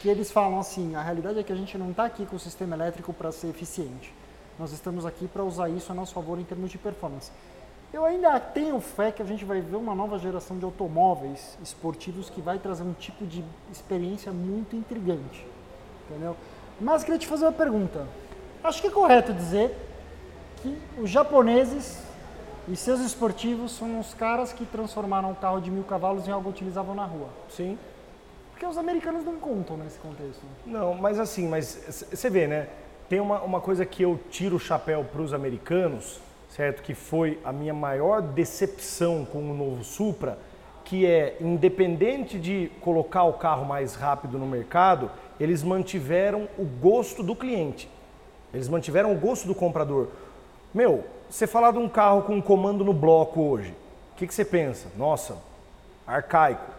[0.01, 2.39] que eles falam assim, a realidade é que a gente não está aqui com o
[2.39, 4.13] sistema elétrico para ser eficiente.
[4.57, 7.29] Nós estamos aqui para usar isso a nosso favor em termos de performance.
[7.93, 12.29] Eu ainda tenho fé que a gente vai ver uma nova geração de automóveis esportivos
[12.29, 15.45] que vai trazer um tipo de experiência muito intrigante.
[16.09, 16.35] Entendeu?
[16.79, 18.05] Mas queria te fazer uma pergunta.
[18.63, 19.75] Acho que é correto dizer
[20.57, 22.03] que os japoneses
[22.67, 26.49] e seus esportivos são os caras que transformaram o carro de mil cavalos em algo
[26.49, 27.29] utilizável na rua.
[27.49, 27.77] Sim.
[28.51, 30.41] Porque os americanos não contam nesse contexto.
[30.65, 32.67] Não, mas assim, mas você vê, né?
[33.07, 36.19] Tem uma, uma coisa que eu tiro o chapéu para os americanos,
[36.57, 36.81] certo?
[36.81, 40.37] Que foi a minha maior decepção com o novo Supra,
[40.83, 47.21] que é, independente de colocar o carro mais rápido no mercado, eles mantiveram o gosto
[47.21, 47.87] do cliente.
[48.53, 50.07] Eles mantiveram o gosto do comprador.
[50.73, 53.75] Meu, você falar de um carro com um comando no bloco hoje,
[54.13, 54.87] o que, que você pensa?
[54.97, 55.37] Nossa,
[56.05, 56.77] arcaico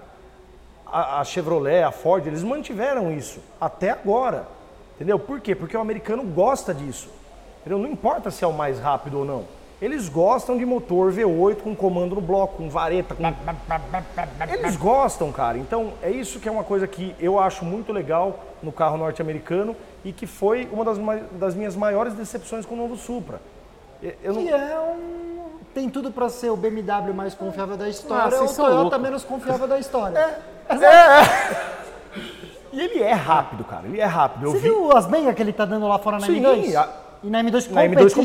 [0.90, 4.46] a, a Chevrolet, a Ford, eles mantiveram isso até agora.
[4.96, 5.18] Entendeu?
[5.18, 5.54] Por quê?
[5.54, 7.08] Porque o americano gosta disso.
[7.60, 7.78] Entendeu?
[7.78, 9.57] Não importa se é o mais rápido ou não.
[9.80, 13.22] Eles gostam de motor V8 com comando no bloco, com vareta, com...
[14.52, 15.56] Eles gostam, cara.
[15.56, 19.76] Então, é isso que é uma coisa que eu acho muito legal no carro norte-americano
[20.04, 20.98] e que foi uma das,
[21.32, 23.40] das minhas maiores decepções com o novo Supra.
[24.22, 24.42] Eu- não...
[24.42, 25.38] Que é um.
[25.74, 29.00] Tem tudo para ser o BMW mais confiável da história Ah, ou o Toyota loucos.
[29.00, 30.38] menos confiável da história.
[32.70, 33.86] E ele é rápido, cara.
[33.86, 34.44] Ele é rápido.
[34.46, 34.68] Eu Você vi...
[34.68, 36.76] viu as bengas que ele tá dando lá fora na Sim, M2?
[36.76, 36.88] a-
[37.22, 38.24] E na M2 Na M2 Competition,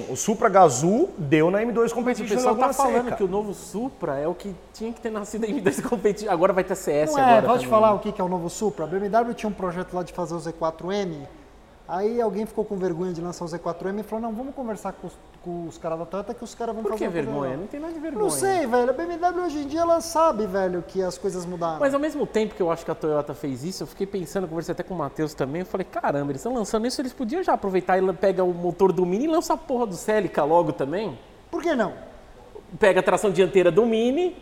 [0.00, 0.02] Competition.
[0.10, 3.16] O Supra Gazoo deu na M2 Mas o Competition na pessoal tá falando Seca.
[3.16, 6.30] que o novo Supra é o que tinha que ter nascido em M2 competitivo.
[6.30, 7.70] Agora vai ter CS Não é, agora vou te também.
[7.70, 8.84] falar o que que é o novo Supra.
[8.84, 11.26] A BMW tinha um projeto lá de fazer o Z4M.
[11.86, 15.06] Aí alguém ficou com vergonha de lançar o Z4M e falou: não, vamos conversar com
[15.06, 17.26] os, com os caras da Toyota que os caras vão Por fazer que uma coisa
[17.26, 17.50] vergonha?
[17.50, 18.24] legal." Não tem nada de vergonha.
[18.24, 18.90] Não sei, velho.
[18.90, 21.80] A BMW hoje em dia ela sabe, velho, que as coisas mudaram.
[21.80, 24.48] Mas ao mesmo tempo que eu acho que a Toyota fez isso, eu fiquei pensando,
[24.48, 27.42] conversei até com o Matheus também, eu falei, caramba, eles estão lançando isso, eles podiam
[27.42, 30.72] já aproveitar e pega o motor do Mini e lança a porra do Celica logo
[30.72, 31.18] também.
[31.50, 31.92] Por que não?
[32.80, 34.34] Pega a tração dianteira do Mini,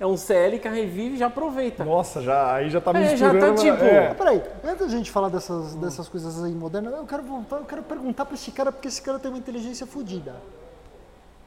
[0.00, 1.84] é um Celica, revive e já aproveita.
[1.84, 3.56] Nossa, já, aí já tá É, já misturando.
[3.56, 4.14] tá tipo- é.
[4.14, 7.82] Peraí, antes da gente falar dessas, dessas coisas aí modernas, eu quero voltar, eu quero
[7.82, 10.36] perguntar pra esse cara, porque esse cara tem uma inteligência fodida.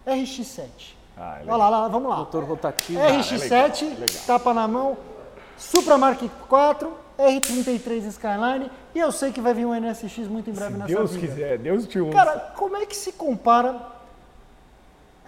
[0.06, 0.96] RX-7.
[1.18, 2.18] Ah, é Olha lá, lá, vamos lá.
[2.18, 3.00] Motor rotativo.
[3.00, 4.98] RX-7, tapa na mão,
[5.58, 6.32] Supra Mark IV,
[7.20, 10.88] R33 Skyline, e eu sei que vai vir um NSX muito em breve Se nessa
[10.94, 11.28] Deus vida.
[11.28, 12.18] quiser, Deus te ouça.
[12.18, 13.76] Cara, como é que se compara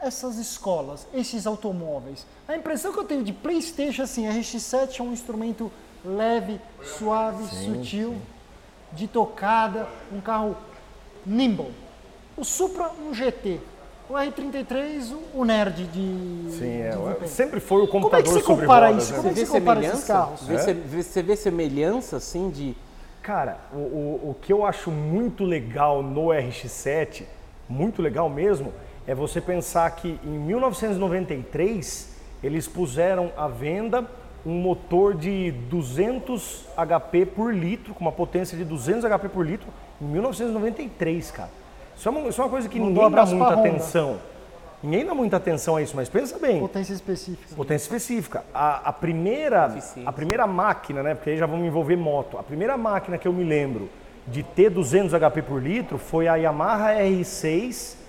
[0.04, 2.26] essas escolas, esses automóveis?
[2.48, 5.72] A impressão que eu tenho de PlayStation, assim, RX-7 é um instrumento
[6.04, 8.16] leve, suave, sutil,
[8.92, 10.56] de tocada, um carro
[11.26, 11.72] nimble.
[12.36, 13.60] O Supra, um GT.
[14.10, 16.52] O R33, o- nerd de.
[16.58, 17.28] Sim, é, de desempenho.
[17.28, 19.12] sempre foi o Como é computador que você compara rodas, isso?
[19.13, 19.18] né?
[19.18, 20.13] Como é que vê você compara esses semelhança?
[20.13, 20.44] carros?
[20.48, 22.76] Vê, se- vê- Você vê semelhança, assim, de...
[23.22, 27.24] Cara, o, o, o que eu acho muito legal no RX-7,
[27.70, 28.74] muito legal mesmo,
[29.08, 32.13] é você pensar que em 1993
[32.44, 34.06] eles puseram à venda
[34.46, 39.68] um motor de 200 HP por litro, com uma potência de 200 HP por litro,
[40.02, 41.50] em 1993, cara.
[41.96, 44.20] Isso é uma, isso é uma coisa que Mandou ninguém dá muita atenção.
[44.82, 46.60] Ninguém dá muita atenção a isso, mas pensa bem.
[46.60, 47.56] Potência específica.
[47.56, 48.44] Potência específica.
[48.54, 51.16] A, a primeira, a primeira máquina, né?
[51.16, 52.38] Porque aí já vamos envolver moto.
[52.38, 53.89] A primeira máquina que eu me lembro
[54.28, 58.03] de ter 200 HP por litro foi a Yamaha R6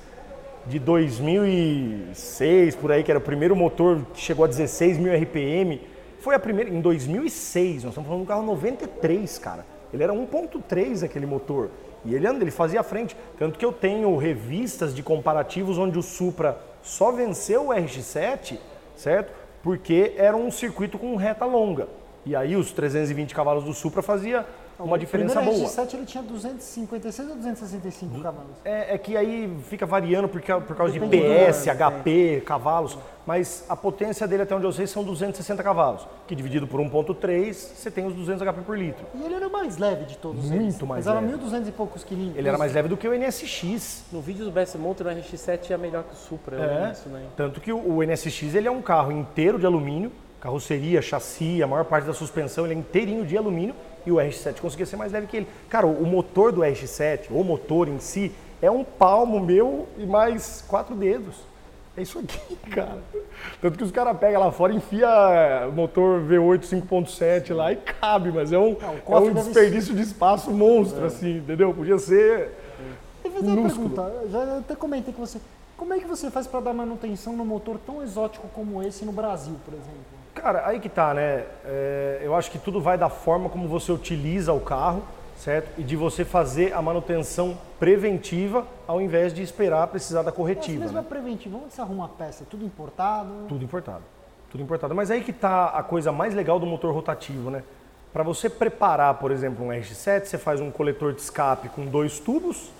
[0.66, 5.80] de 2006, por aí, que era o primeiro motor que chegou a 16 mil RPM.
[6.20, 9.66] Foi a primeira, em 2006, nós estamos falando de um carro 93, cara.
[9.92, 11.70] Ele era 1.3 aquele motor.
[12.04, 13.16] E ele anda, ele fazia frente.
[13.38, 18.58] Tanto que eu tenho revistas de comparativos onde o Supra só venceu o RX-7,
[18.96, 19.32] certo?
[19.62, 21.88] Porque era um circuito com reta longa.
[22.26, 24.46] E aí os 320 cavalos do Supra fazia
[24.78, 25.70] uma diferença O primeiro boa.
[25.70, 28.50] RX-7 ele tinha 256 ou 265 cavalos?
[28.64, 32.98] É, é que aí fica variando por, por causa de Depende do PS, HP, cavalos,
[33.26, 37.52] mas a potência dele, até onde eu sei, são 260 cavalos, que dividido por 1.3,
[37.52, 39.04] você tem os 200 HP por litro.
[39.14, 40.80] E ele era o mais leve de todos Muito eles.
[40.82, 41.38] mais Pesava leve.
[41.38, 42.36] 1.200 e poucos quilinhos.
[42.36, 44.04] Ele era mais leve do que o NSX.
[44.12, 47.08] No vídeo do Best Motor, o RX-7 é melhor que o Supra, eu lembro É,
[47.08, 47.26] né?
[47.36, 51.66] tanto que o, o NSX ele é um carro inteiro de alumínio, carroceria, chassi, a
[51.66, 53.74] maior parte da suspensão ele é inteirinho de alumínio
[54.06, 55.48] e o RX-7 conseguia ser mais leve que ele.
[55.68, 60.64] Cara, o, motor do RX-7, o motor em si, é um palmo meu e mais
[60.66, 61.34] quatro dedos.
[61.96, 62.98] É isso aqui, cara.
[63.60, 68.52] Tanto que os caras pegam lá fora enfia motor V8 5.7 lá e cabe, mas
[68.52, 71.72] é um, Não, é um desperdício de espaço monstro, assim, entendeu?
[71.72, 72.50] Podia ser.
[73.24, 75.40] Eu vou fazer uma pergunta, já até comentei com você.
[75.76, 79.12] Como é que você faz para dar manutenção num motor tão exótico como esse no
[79.12, 80.13] Brasil, por exemplo?
[80.34, 81.44] Cara, aí que tá, né?
[81.64, 85.02] É, eu acho que tudo vai da forma como você utiliza o carro,
[85.36, 85.68] certo?
[85.78, 90.80] E de você fazer a manutenção preventiva ao invés de esperar precisar da Mas corretiva.
[90.80, 91.00] mesmo né?
[91.00, 92.42] a preventiva, onde você arruma a peça?
[92.42, 93.30] É tudo importado?
[93.48, 94.02] Tudo importado.
[94.50, 94.94] Tudo importado.
[94.94, 97.62] Mas aí que tá a coisa mais legal do motor rotativo, né?
[98.12, 102.20] Para você preparar, por exemplo, um RX-7, você faz um coletor de escape com dois
[102.20, 102.70] tubos,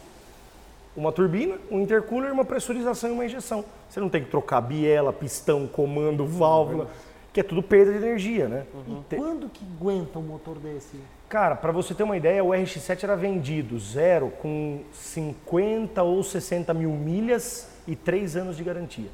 [0.97, 3.65] uma turbina, um intercooler, uma pressurização e uma injeção.
[3.89, 6.89] Você não tem que trocar biela, pistão, comando, válvula,
[7.35, 8.65] que é tudo perda de energia, né?
[8.89, 10.97] E Te- quando que aguenta um motor desse?
[11.29, 16.73] Cara, para você ter uma ideia, o RX-7 era vendido zero com 50 ou 60
[16.73, 19.09] mil milhas e 3 anos de garantia.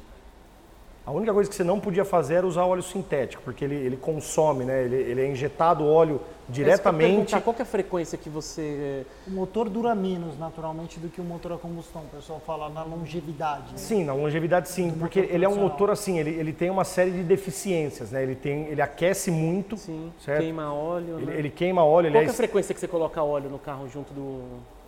[1.03, 3.97] A única coisa que você não podia fazer era usar óleo sintético, porque ele, ele
[3.97, 4.83] consome, né?
[4.83, 7.39] Ele, ele é injetado óleo diretamente.
[7.41, 9.03] Qual que é a frequência que você...
[9.27, 12.03] O motor dura menos, naturalmente, do que o motor a combustão.
[12.03, 13.71] O pessoal fala na longevidade.
[13.71, 13.77] né?
[13.77, 16.83] Sim, na longevidade sim, porque motor ele é um motor assim, ele, ele tem uma
[16.83, 18.21] série de deficiências, né?
[18.21, 20.41] Ele, tem, ele aquece muito, Sim, certo?
[20.41, 21.35] queima óleo, Ele, né?
[21.35, 23.89] ele queima óleo, Qual que é aliás, a frequência que você coloca óleo no carro
[23.89, 24.41] junto do...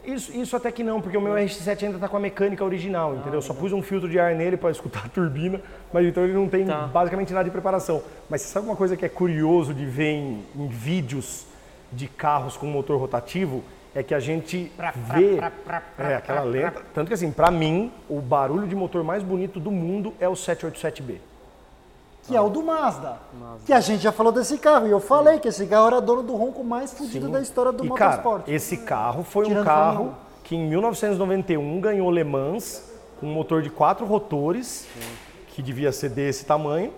[0.05, 3.15] Isso, isso até que não, porque o meu RX-7 ainda está com a mecânica original,
[3.15, 3.41] entendeu?
[3.41, 5.61] Só pus um filtro de ar nele para escutar a turbina,
[5.93, 6.87] mas então ele não tem Tá.
[6.87, 8.03] basicamente nada de preparação.
[8.29, 11.45] Mas você sabe uma coisa que é curioso de ver em, em vídeos
[11.91, 13.63] de carros com motor rotativo?
[13.95, 14.71] É que a gente
[15.13, 15.37] vê
[15.99, 16.81] é, aquela lenta.
[16.95, 20.33] Tanto que assim, para mim, o barulho de motor mais bonito do mundo é o
[20.33, 21.17] 787B.
[22.27, 23.17] Que é o do Mazda.
[23.65, 24.88] Que a gente já falou desse carro.
[24.88, 27.86] E eu falei que esse carro era dono do ronco mais fudido da história do
[27.86, 28.47] e, cara, motorsport.
[28.47, 32.83] esse carro foi um Tirando carro Fórmula que em 1991 ganhou Le Mans
[33.19, 34.86] com um motor de quatro rotores,
[35.47, 36.93] que devia ser desse tamanho.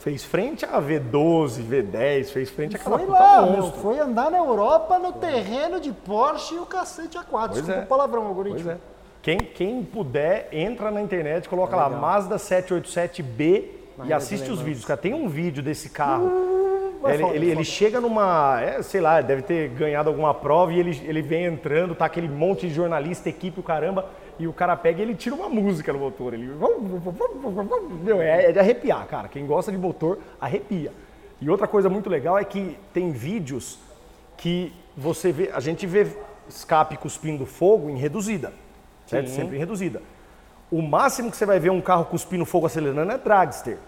[0.00, 4.38] Fez frente a V12, V10, fez frente àquela Foi puta lá, meu, foi andar na
[4.38, 7.24] Europa no terreno de Porsche e o cacete A4.
[7.30, 7.82] Pois Desculpa é.
[7.82, 8.62] o palavrão, algoritmo.
[8.62, 8.78] Pois é.
[9.20, 14.84] Quem, quem puder, entra na internet, coloca lá Mazda 787B e assiste os vídeos.
[14.84, 16.28] Cara, tem um vídeo desse carro.
[17.00, 17.64] vai ele, foda, ele, vai ele foda.
[17.64, 21.94] chega numa, é, sei lá, deve ter ganhado alguma prova e ele, ele vem entrando,
[21.94, 24.06] tá aquele monte de jornalista, equipe, o caramba,
[24.38, 26.34] e o cara pega e ele tira uma música no motor.
[26.34, 26.50] Ele,
[28.02, 29.28] meu, é, é de arrepiar, cara.
[29.28, 30.92] Quem gosta de motor, arrepia.
[31.40, 33.78] E outra coisa muito legal é que tem vídeos
[34.36, 36.06] que você vê, a gente vê
[36.48, 38.52] escape cuspindo fogo em reduzida,
[39.06, 39.30] certo?
[39.30, 40.02] Sempre em reduzida.
[40.70, 43.78] O máximo que você vai ver um carro cuspindo fogo acelerando é dragster,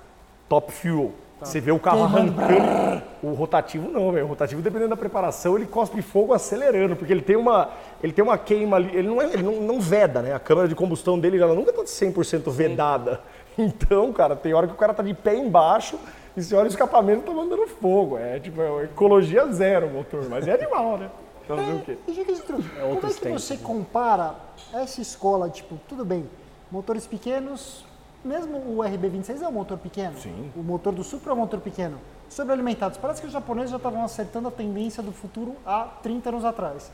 [0.50, 1.12] top fuel.
[1.40, 3.02] Você vê o carro arrancando.
[3.22, 4.26] O rotativo não, velho.
[4.26, 7.70] O rotativo, dependendo da preparação, ele cospe fogo acelerando, porque ele tem uma,
[8.02, 8.94] ele tem uma queima ali.
[8.94, 10.34] Ele não, é, ele não, não veda, né?
[10.34, 13.20] A câmara de combustão dele ela nunca tá 100% vedada.
[13.58, 15.98] Então, cara, tem hora que o cara tá de pé embaixo
[16.34, 18.16] e você olha o escapamento tá mandando fogo.
[18.16, 21.10] É tipo, é ecologia zero o motor, mas é animal, né?
[21.44, 21.98] Então, fazer o quê?
[22.06, 23.60] De tudo, como é que você né?
[23.62, 24.36] compara
[24.72, 26.30] essa escola, tipo, tudo bem,
[26.70, 27.84] motores pequenos,
[28.24, 30.50] mesmo o RB26 é um motor pequeno, Sim.
[30.56, 34.04] o motor do Supra é um motor pequeno, sobrealimentados, parece que os japoneses já estavam
[34.04, 36.90] acertando a tendência do futuro há 30 anos atrás.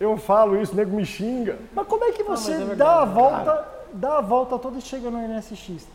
[0.00, 1.58] Eu falo isso, o nego me xinga.
[1.74, 4.78] Mas como é que você mas é dá a verdade, volta, dá a volta toda
[4.78, 5.88] e chega no NSX?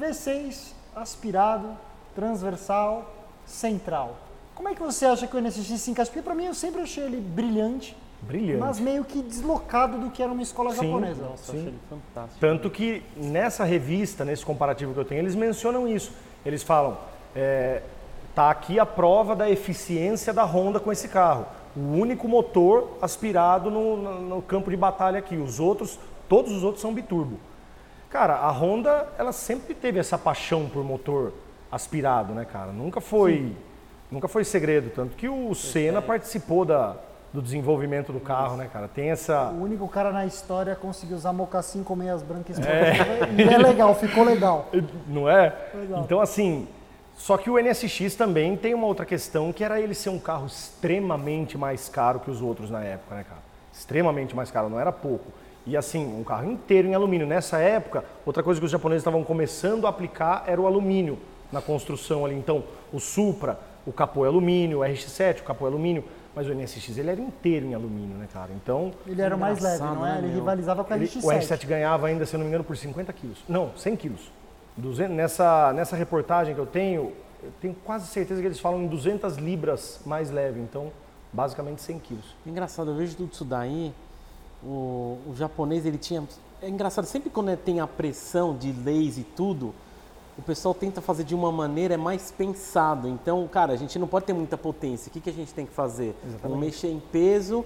[0.00, 1.76] V6, aspirado,
[2.14, 3.10] transversal,
[3.44, 4.16] central.
[4.54, 6.10] Como é que você acha que o NSX se encaixa?
[6.10, 8.58] Porque pra mim eu sempre achei ele brilhante, Brilhante.
[8.60, 10.86] mas meio que deslocado do que era uma escola Sim.
[10.86, 11.22] japonesa.
[11.22, 12.40] Nossa, eu achei ele fantástico.
[12.40, 16.12] Tanto que nessa revista, nesse comparativo que eu tenho, eles mencionam isso.
[16.44, 16.98] Eles falam,
[17.34, 17.82] é,
[18.34, 21.46] tá aqui a prova da eficiência da Honda com esse carro.
[21.76, 25.36] O único motor aspirado no, no- no campo de batalha aqui.
[25.36, 27.38] Os outros, todos os outros são biturbo.
[28.10, 31.32] Cara, a Honda, ela sempre teve essa paixão por motor
[31.70, 32.72] aspirado, né, cara?
[32.72, 33.54] Nunca foi,
[34.10, 34.90] nunca foi segredo.
[34.94, 36.96] Tanto que o Senna participou da,
[37.32, 38.88] do desenvolvimento do carro, né, cara?
[38.88, 39.50] Tem essa...
[39.50, 43.38] O único cara na história a conseguir usar mocassim com meias brancas esportivas.
[43.38, 44.68] E é legal, ficou legal.
[45.06, 45.54] Não é?
[45.74, 46.02] Legal.
[46.02, 46.66] Então, assim,
[47.16, 50.46] só que o NSX também tem uma outra questão, que era ele ser um carro
[50.46, 53.40] extremamente mais caro que os outros na época, né, cara?
[53.72, 55.26] Extremamente mais caro, não era pouco.
[55.66, 57.26] E assim, um carro inteiro em alumínio.
[57.26, 61.18] Nessa época, outra coisa que os japoneses estavam começando a aplicar era o alumínio
[61.52, 62.34] na construção ali.
[62.34, 66.04] Então, o Supra, o capô é alumínio, o RX-7, o capô é alumínio,
[66.40, 68.50] mas o NSX ele era inteiro em alumínio, né, cara?
[68.54, 70.12] Então, Ele era o mais leve, não é?
[70.12, 70.36] né, Ele meu?
[70.36, 71.22] rivalizava com a ele- RX-7.
[71.22, 73.44] o R7 ganhava ainda, se eu não me engano, por 50 quilos.
[73.46, 74.32] Não, 100 quilos.
[74.74, 78.86] 200 nessa, nessa reportagem que eu tenho, eu tenho quase certeza que eles falam em
[78.86, 80.60] 200 libras mais leve.
[80.60, 80.90] Então,
[81.30, 82.34] basicamente 100 quilos.
[82.46, 83.92] Engraçado, eu vejo tudo isso daí.
[84.64, 86.22] O, o japonês, ele tinha.
[86.62, 89.74] É engraçado, sempre quando tem a pressão de leis e tudo,
[90.40, 93.06] o pessoal tenta fazer de uma maneira mais pensado.
[93.06, 95.10] Então, cara, a gente não pode ter muita potência.
[95.10, 96.16] O que, que a gente tem que fazer?
[96.42, 97.62] Vamos mexer em peso.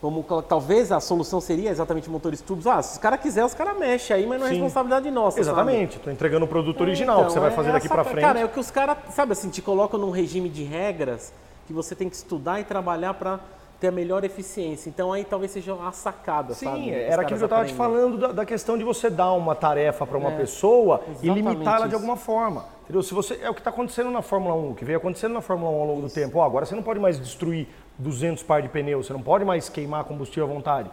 [0.00, 2.66] Vamos, talvez a solução seria exatamente motores turbos.
[2.66, 4.56] Ah, se os caras quiserem, os caras mexem aí, mas não é Sim.
[4.56, 5.40] responsabilidade nossa.
[5.40, 5.96] Exatamente.
[5.96, 8.20] Estou entregando o produto original Então, que você vai é fazer daqui essa para frente.
[8.20, 11.32] Cara, é o que os caras, sabe assim, te colocam num regime de regras
[11.66, 13.40] que você tem que estudar e trabalhar para
[13.80, 14.88] ter a melhor eficiência.
[14.88, 16.80] Então aí talvez seja a sacada, Sim, sabe?
[16.90, 17.76] Os era aquilo que eu estava te aprendem.
[17.76, 21.82] falando da, da questão de você dar uma tarefa para uma É, pessoa e limitá-la
[21.82, 21.96] de isso.
[21.96, 22.64] alguma forma.
[22.84, 23.02] Entendeu?
[23.02, 25.70] Se você, é o que está acontecendo na Fórmula 1, que veio acontecendo na Fórmula
[25.70, 26.38] 1 ao longo do tempo.
[26.38, 29.68] Ó, agora você não pode mais destruir 200 par de pneus, você não pode mais
[29.68, 30.90] queimar combustível à vontade.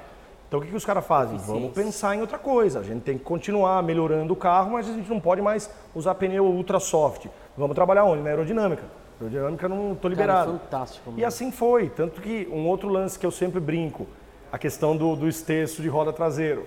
[0.48, 1.38] Então o que, que os caras fazem?
[1.40, 2.80] Vamos pensar em outra coisa.
[2.80, 6.14] A gente tem que continuar melhorando o carro, mas a gente não pode mais usar
[6.16, 7.26] pneu ultra soft.
[7.58, 8.22] Vamos trabalhar onde?
[8.22, 8.84] Na aerodinâmica.
[9.20, 10.52] Aerodinâmica não estou Cara, liberado.
[10.60, 11.10] fantástico.
[11.10, 11.26] E mano.
[11.28, 11.90] assim foi.
[11.90, 14.06] Tanto que um outro lance que eu sempre brinco,
[14.52, 16.66] a questão do, do esterço de roda traseiro.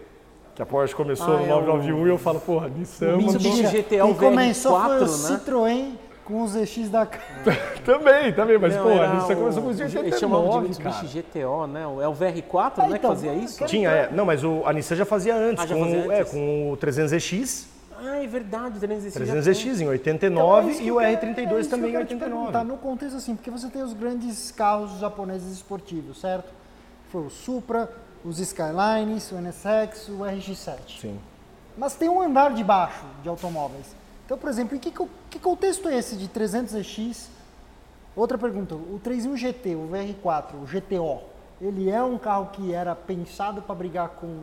[0.55, 3.17] Que a Porsche começou Ah, no é o- 991 e eu falo, porra, Nissan.
[3.19, 3.63] Mitsubishi.
[3.63, 5.07] GTO Quem começou foi o VR4, né?
[5.39, 5.93] Citroën
[6.25, 7.07] com os EX da
[7.87, 10.57] também, também, mas Não, porra, era a Nissan o- começou com os Eles chamavam de
[10.57, 11.47] 89, Mitsubishi cara.
[11.47, 11.83] GTO, né?
[12.03, 12.89] É o VR4, Ah, né?
[12.91, 13.65] Que então, fazia isso?
[13.67, 14.11] Tinha, é.
[14.11, 16.33] Não, mas o, a Nissan já fazia antes, Ah, já com, fazia o- é, antes?
[16.33, 17.67] com o 300ZX,
[18.01, 21.27] Ah, é verdade, o 300 300ZX em Então, 89 é isso que e o quero-
[21.35, 22.19] R32 é também em quero te 89.
[22.19, 26.53] perguntar, no contexto assim, porque você tem os grandes carros japoneses esportivos, certo?
[27.11, 27.91] Foi o Supra,
[28.25, 31.01] os Skylines, o NSX, o RX-7.
[31.01, 31.19] Sim.
[31.77, 33.87] Mas tem um andar de baixo de automóveis.
[34.27, 34.93] Então, por exemplo, em que,
[35.31, 37.29] que contexto é esse de 300ZX?
[38.15, 41.23] Outra pergunta, o 31 GT, o VR4, o GTO,
[41.61, 44.41] ele é um carro que era pensado para brigar com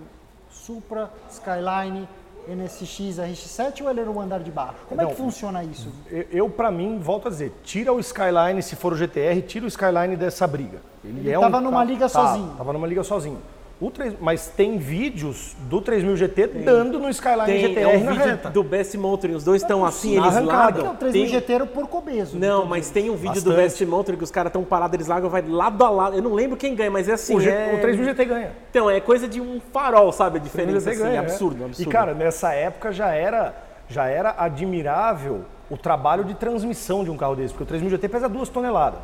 [0.49, 2.07] Supra, Skyline,
[2.47, 4.75] NSX, RX-7 ou ele era o andar de baixo?
[4.87, 5.11] Como é Não.
[5.11, 5.89] que funciona isso?
[6.09, 9.65] Eu, eu, pra mim, volto a dizer, tira o Skyline, se for o GTR, tira
[9.65, 10.79] o Skyline dessa briga.
[11.03, 12.53] Ele, Ele é um numa ca- liga tá, sozinho.
[12.57, 13.39] Tava numa liga sozinho.
[13.79, 18.03] O 3, mas tem vídeos do 3000 GT dando no Skyline Tem, GTR é um
[18.05, 18.49] na vídeo reta.
[18.49, 20.71] do Best Motoring, os dois estão assim, Na eles arrancada.
[20.71, 20.95] Que é o largam.
[20.95, 22.37] 3 Tem- jeteiro por cobeso.
[22.39, 23.55] Não, Então, mas tem um vídeo do Bastante.
[23.57, 26.15] Best Motoring que os caras estão parados, eles largam, vai lado a lado.
[26.15, 27.35] Eu não lembro quem ganha, mas é assim.
[27.35, 27.73] o, G- é...
[27.77, 28.51] o 3000 GT ganha.
[28.69, 30.37] Então, é coisa de um farol, sabe?
[30.37, 31.65] A 3000 diferença, GT assim, ganha, absurdo, é.
[31.65, 31.89] absurdo.
[31.89, 33.53] E cara, nessa época já era,
[33.89, 38.07] já era admirável o trabalho de transmissão de um carro desse, porque o 3000 GT
[38.07, 38.99] pesa 2 toneladas.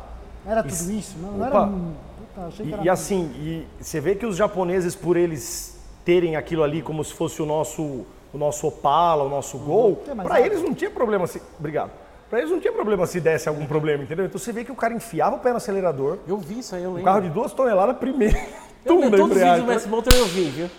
[0.46, 1.14] Era tudo isso?
[1.20, 1.56] Não, não Opa.
[1.58, 1.66] era.
[1.66, 1.92] um-
[2.56, 6.82] Que E, e assim, e você vê que os japoneses, por eles terem aquilo ali
[6.82, 10.46] como se fosse o nosso, o nosso Opala, o nosso Gol, É, mas pra é-
[10.46, 11.40] eles não tinha problema se.
[11.58, 11.90] Obrigado.
[12.30, 14.24] Pra eles não tinha problema se desse algum problema, entendeu?
[14.24, 16.82] Então você vê que o cara enfiava o pé no acelerador, Eu vi isso aí,
[16.82, 17.04] eu um lembro.
[17.04, 18.36] carro de duas toneladas primeiro.
[18.86, 20.70] eu, na todos os vídeos do Best Motoring eu vi, viu?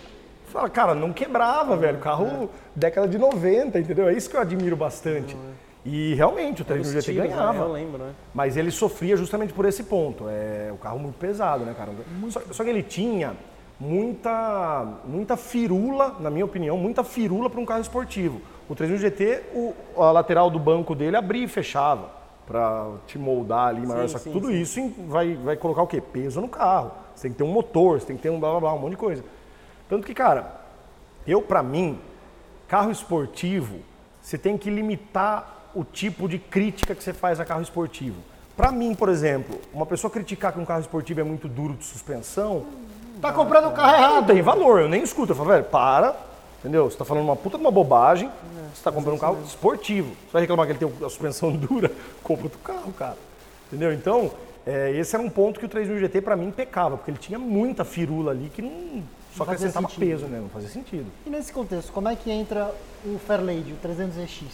[0.48, 1.98] Fala, cara, não quebrava, velho.
[1.98, 4.08] Carro década de 90, entendeu?
[4.08, 5.36] É isso que eu admiro bastante.
[5.84, 7.36] E realmente o 3000 Os GT tiros, né?
[7.36, 7.58] ganhava.
[7.58, 8.14] Eu lembro, né?
[8.32, 10.26] Mas ele sofria justamente por esse ponto.
[10.28, 11.92] É o carro muito pesado, né, cara?
[12.30, 13.34] Só, só que ele tinha
[13.78, 18.40] muita, muita firula, na minha opinião, muita firula para um carro esportivo.
[18.68, 22.10] O 3000 GT, o, a lateral do banco dele abria e fechava
[22.46, 24.60] para te moldar ali só que sim, tudo sim.
[24.60, 26.00] isso vai, vai colocar o quê?
[26.00, 26.92] Peso no carro.
[27.14, 28.78] Você tem que ter um motor, você tem que ter um blá blá blá, um
[28.78, 29.24] monte de coisa.
[29.88, 30.60] Tanto que, cara,
[31.26, 31.98] eu, para mim,
[32.66, 33.80] carro esportivo,
[34.20, 38.16] você tem que limitar o tipo de crítica que você faz a carro esportivo.
[38.56, 41.84] Para mim, por exemplo, uma pessoa criticar que um carro esportivo é muito duro de
[41.84, 42.64] suspensão,
[43.20, 44.26] Tá comprando o carro não errado.
[44.26, 45.32] tem valor, eu nem escuto.
[45.32, 46.14] Eu falo, velho, para,
[46.60, 46.90] entendeu?
[46.90, 48.30] Você tá falando uma puta de uma bobagem,
[48.74, 50.08] você tá comprando um carro esportivo.
[50.08, 51.90] Você vai reclamar que ele tem a suspensão dura,
[52.22, 53.16] compra outro carro, cara.
[53.68, 53.94] Entendeu?
[53.94, 54.30] Então,
[54.66, 57.38] é, esse era um ponto que o 3000 GT para mim pecava, porque ele tinha
[57.38, 59.02] muita firula ali que não
[59.34, 60.06] só acrescentava sentido.
[60.06, 60.40] peso, né?
[60.40, 61.06] Não fazia sentido.
[61.24, 62.74] E nesse contexto, como é que entra
[63.06, 64.44] o Fairlady, o 300ZX?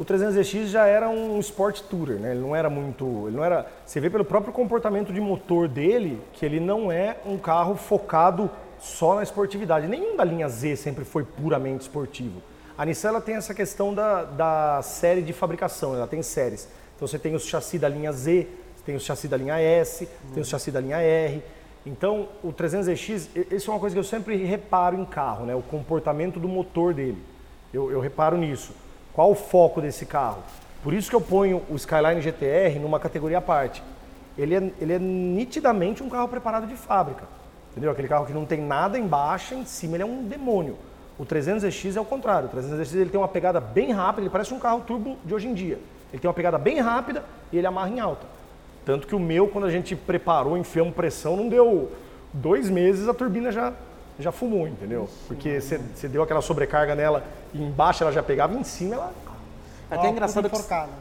[0.00, 2.30] O 300ZX já era um Sport Tourer, né?
[2.30, 6.18] Ele não era muito, ele não era, você vê pelo próprio comportamento de motor dele
[6.32, 9.86] que ele não é um carro focado só na esportividade.
[9.86, 12.40] Nenhum da linha Z sempre foi puramente esportivo.
[12.78, 16.66] A Nissan ela tem essa questão da, da série de fabricação, ela tem séries.
[16.96, 18.48] Então você tem os chassi da linha Z,
[18.86, 21.42] tem os chassi da linha S, você tem os chassi da linha R.
[21.84, 25.54] Então, o 300ZX, e- isso é uma coisa que eu sempre reparo em carro, né?
[25.54, 27.22] O comportamento do motor dele.
[27.70, 28.72] Eu, eu reparo nisso.
[29.12, 30.42] Qual o foco desse carro?
[30.82, 33.82] Por isso que eu ponho o Skyline GTR numa categoria à parte.
[34.38, 37.24] Ele é, ele é nitidamente um carro preparado de fábrica.
[37.70, 37.90] Entendeu?
[37.90, 40.76] Aquele carro que não tem nada embaixo, em cima ele é um demônio.
[41.18, 42.48] O 300ZX é o contrário.
[42.48, 45.48] O 300ZX ele tem uma pegada bem rápida, ele parece um carro turbo de hoje
[45.48, 45.78] em dia.
[46.10, 48.26] Ele tem uma pegada bem rápida e ele amarra em alta.
[48.84, 51.92] Tanto que o meu, quando a gente preparou, enfiamos pressão, não deu
[52.32, 53.72] dois meses, a turbina já,
[54.20, 55.08] já fumou, entendeu?
[55.26, 59.12] Porque você deu aquela sobrecarga nela e embaixo ela já pegava, e em cima ela.
[59.90, 60.56] É Até Ó, engraçado que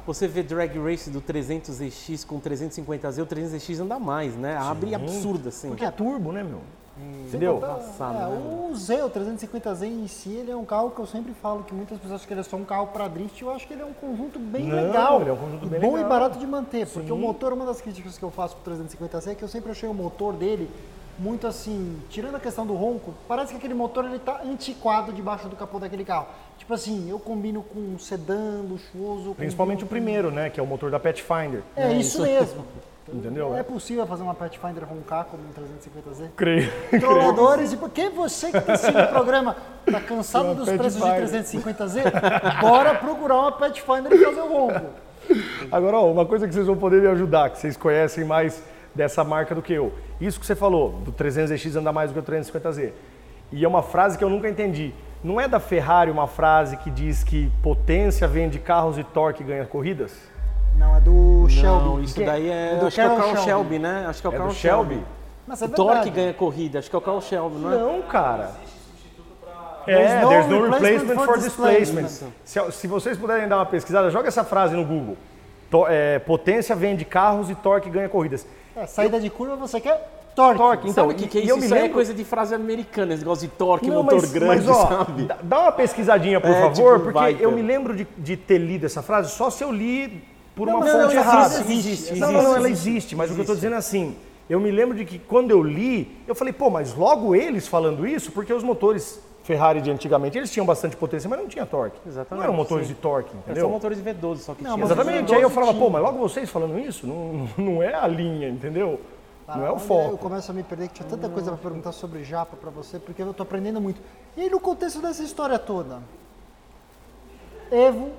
[0.07, 4.57] você vê drag race do 300ZX com 350Z, o 300ZX anda mais, né?
[4.57, 5.67] Abre absurdo, assim.
[5.69, 6.59] Porque é turbo, né, meu?
[7.27, 7.59] Entendeu?
[7.59, 8.67] Passado, É, né?
[8.71, 11.73] o Z, o 350Z em si, ele é um carro que eu sempre falo que
[11.73, 13.41] muitas pessoas acham que ele é só um carro para drift.
[13.41, 15.21] Eu acho que ele é um conjunto bem Não, legal.
[15.21, 16.05] ele é um conjunto bem bom legal.
[16.05, 16.85] e barato de manter.
[16.87, 17.13] Porque Sim.
[17.13, 19.87] o motor, uma das críticas que eu faço pro 350Z é que eu sempre achei
[19.87, 20.69] o motor dele
[21.19, 25.47] muito assim, tirando a questão do ronco, parece que aquele motor ele tá antiquado debaixo
[25.49, 26.27] do capô daquele carro.
[26.57, 29.35] Tipo assim, eu combino com um sedã luxuoso.
[29.35, 30.49] Principalmente o primeiro, né?
[30.49, 31.61] Que é o motor da Pathfinder.
[31.75, 32.65] com- É, isso mesmo.
[33.11, 33.57] Entendeu?
[33.57, 36.29] É possível fazer uma Pathfinder roncar como um 350Z?
[36.35, 36.71] Creio.
[36.99, 39.55] Trolladores, e porque você que está assistindo o programa
[39.87, 41.43] está cansado dos preços de Pathfinder.
[41.43, 44.85] 350Z, bora procurar uma Pathfinder e fazer o ronco.
[45.71, 48.61] Agora, ó, uma coisa que vocês vão poder me ajudar, que vocês conhecem mais
[48.93, 49.93] dessa marca do que eu.
[50.19, 52.91] Isso que você falou, do 300ZX andar mais do que o 350Z.
[53.51, 54.93] E é uma frase que eu nunca entendi.
[55.23, 59.65] Não é da Ferrari uma frase que diz que potência vende carros e torque ganha
[59.65, 60.13] corridas?
[60.77, 61.85] Não, é do Shelby.
[61.85, 62.77] Não, isso Que daí é.
[62.79, 64.05] do acho que é o Carl Shelby, né?
[64.07, 65.03] Acho que é o É Carl do Shelby?
[65.45, 67.77] Mas é O Torque ganha corrida, acho que é o Carl Shelby, não é?
[67.77, 68.51] Não, cara.
[69.85, 72.03] There's É, no there's no replacement replacement for for displacement.
[72.03, 72.33] displacement.
[72.45, 75.17] Se, se vocês puderem dar uma pesquisada, joga essa frase no Google.
[75.71, 78.45] To- é, potência vende carros e torque ganha corridas.
[78.81, 80.57] É, saída de curva você quer torque.
[80.57, 81.09] Torque, então.
[81.13, 81.49] Que, que é isso?
[81.51, 84.21] eu me Isso é lembro- coisa de frase americana, esse negócio de torque, Não, motor
[84.21, 85.27] mas, grande, mas, ó, sabe?
[85.43, 88.57] dá- uma pesquisadinha, por É, favor, tipo, porque vai, eu me lembro de, de ter
[88.57, 90.23] lido essa frase só se eu li
[90.55, 91.55] por Não, uma não, fonte não, errada.
[91.59, 92.89] existe, existe, não, não, ela existe.
[92.89, 94.15] existe, mas o que eu estou dizendo é assim,
[94.49, 98.07] eu me lembro de que quando eu li, eu falei, pô, mas logo eles falando
[98.07, 99.19] isso, porque os motores
[99.49, 101.97] Ferrari de antigamente, eles tinham bastante potência, mas não tinha torque.
[102.05, 102.93] Exatamente, Não eram motores sim.
[102.93, 103.63] de torque, entendeu?
[103.65, 104.85] só motores V12 só que Não, tinha.
[104.85, 105.89] mas Exatamente, aí eu V12 falava, pô, tinha.
[105.89, 109.01] mas logo vocês falando isso, não, não é a linha, entendeu?
[109.47, 110.17] Não é o Olha, Eu foco.
[110.19, 113.23] começo a me perder que tinha tanta coisa para perguntar sobre Japa para você, porque
[113.23, 113.99] eu tô aprendendo muito.
[114.37, 115.99] E aí no contexto dessa história toda,
[117.71, 118.11] Evo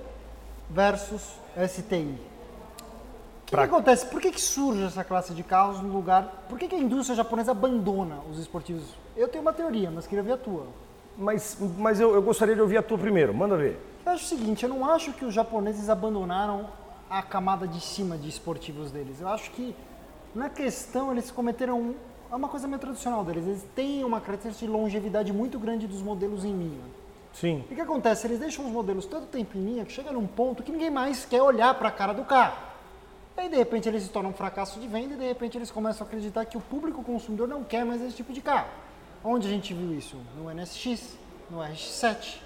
[0.68, 1.22] versus
[1.68, 2.18] STI.
[3.46, 4.06] que, que acontece?
[4.06, 6.44] Por que, que surge essa classe de carros no lugar?
[6.48, 8.82] Por que, que a indústria japonesa abandona os esportivos?
[9.16, 10.66] Eu tenho uma teoria, mas queria ver a tua.
[11.20, 13.78] Mas, mas eu, eu gostaria de ouvir a tua primeiro, manda ver.
[14.06, 16.70] Eu acho o seguinte, eu não acho que os japoneses abandonaram
[17.10, 19.20] a camada de cima de esportivos deles.
[19.20, 19.76] Eu acho que
[20.34, 21.94] na questão eles cometeram
[22.32, 23.46] é uma coisa meio tradicional deles.
[23.46, 26.84] Eles têm uma característica de longevidade muito grande dos modelos em linha.
[27.34, 27.64] Sim.
[27.68, 28.26] E o que acontece?
[28.26, 31.24] Eles deixam os modelos tanto tempo em linha que chega num ponto que ninguém mais
[31.24, 32.56] quer olhar para a cara do carro.
[33.36, 35.70] E aí, de repente, eles se tornam um fracasso de venda e, de repente, eles
[35.70, 38.68] começam a acreditar que o público consumidor não quer mais esse tipo de carro.
[39.24, 40.16] Onde a gente viu isso?
[40.36, 41.16] No NSX,
[41.50, 42.38] no RX-7.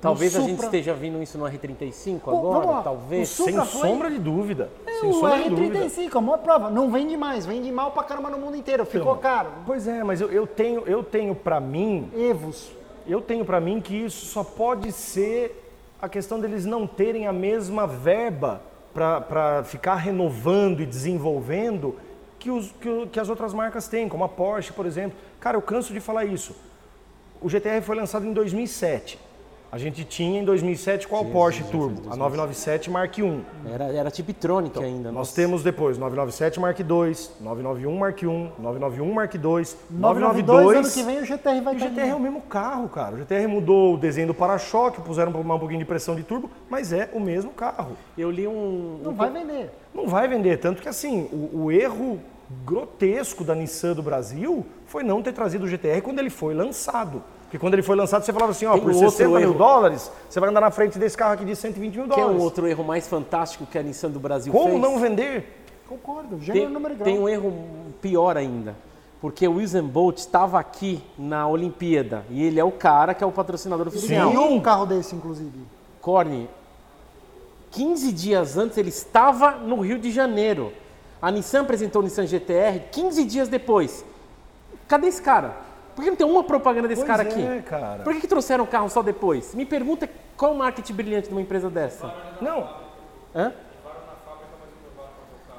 [0.00, 2.82] Talvez a gente esteja vendo isso no R35 Pô, agora, lá.
[2.82, 3.30] talvez.
[3.32, 4.70] O Supra Sem foi- sombra de dúvida.
[4.86, 5.78] É, Sem o sombra de dúvida.
[5.80, 6.70] R35, a maior prova.
[6.70, 8.84] Não vende mais, vende mal pra caramba no mundo inteiro.
[8.86, 9.22] Ficou Então.
[9.22, 9.50] caro.
[9.66, 12.70] Pois é, mas eu, eu tenho, eu tenho para mim, Evos.
[13.08, 15.64] eu tenho para mim que isso só pode ser
[16.00, 18.62] a questão deles não terem a mesma verba
[18.94, 21.96] para ficar renovando e desenvolvendo
[22.38, 25.18] que, os, que, que as outras marcas têm, como a Porsche, por exemplo.
[25.40, 26.54] Cara, eu canso de falar isso.
[27.40, 29.18] O GTR foi lançado em 2007.
[29.70, 32.00] A gente tinha em 2007 qual Porsche Turbo?
[32.10, 33.44] A 997 Mark I.
[33.70, 35.12] Era, era Tiptronic ainda.
[35.12, 35.34] Nós nossa.
[35.34, 36.86] temos depois 997 Mark II,
[37.38, 40.76] 991 Mark I, 991 Mark II, 992, 992.
[40.78, 43.14] ano que vem o GTR vai E o estar GTR é o mesmo carro, cara.
[43.14, 46.94] O GTR mudou o desenho do para-choque, puseram um pouquinho de pressão de turbo, mas
[46.94, 47.94] é o mesmo carro.
[48.16, 49.00] Eu li um.
[49.02, 49.70] Não um vai vender.
[49.92, 52.18] Não vai vender, tanto que assim, o, o erro
[52.64, 57.22] grotesco da Nissan do Brasil foi não ter trazido o GTR quando ele foi lançado.
[57.48, 59.54] Porque quando ele foi lançado, você falava assim, ó, Tem por outro 60 mil erro.
[59.54, 62.38] dólares, você vai andar na frente desse carro aqui de 120 mil que é dólares.
[62.38, 64.80] um outro erro mais fantástico que a Nissan do Brasil Como fez.
[64.82, 65.64] não vender?
[65.88, 66.38] Concordo.
[66.40, 67.04] Gênero Tem, número grau.
[67.06, 67.50] tem um erro
[68.02, 68.76] pior ainda.
[69.18, 73.26] Porque o Usain Bolt estava aqui na Olimpíada e ele é o cara que é
[73.26, 74.28] o patrocinador oficial.
[74.30, 75.50] Ganhou um carro desse, inclusive.
[76.02, 76.48] Corne,
[77.70, 80.72] 15 dias antes ele estava no Rio de Janeiro.
[81.20, 84.04] A Nissan apresentou o Nissan GTR 15 dias depois.
[84.86, 85.56] Cadê esse cara?
[85.98, 87.62] Por que não tem uma propaganda desse Pois cara é, aqui?
[87.62, 88.04] cara.
[88.04, 89.52] Por que, que trouxeram o carro só depois?
[89.52, 92.14] Me pergunta qual o marketing brilhante de uma empresa dessa.
[92.40, 92.68] Não,
[93.34, 93.52] Hã?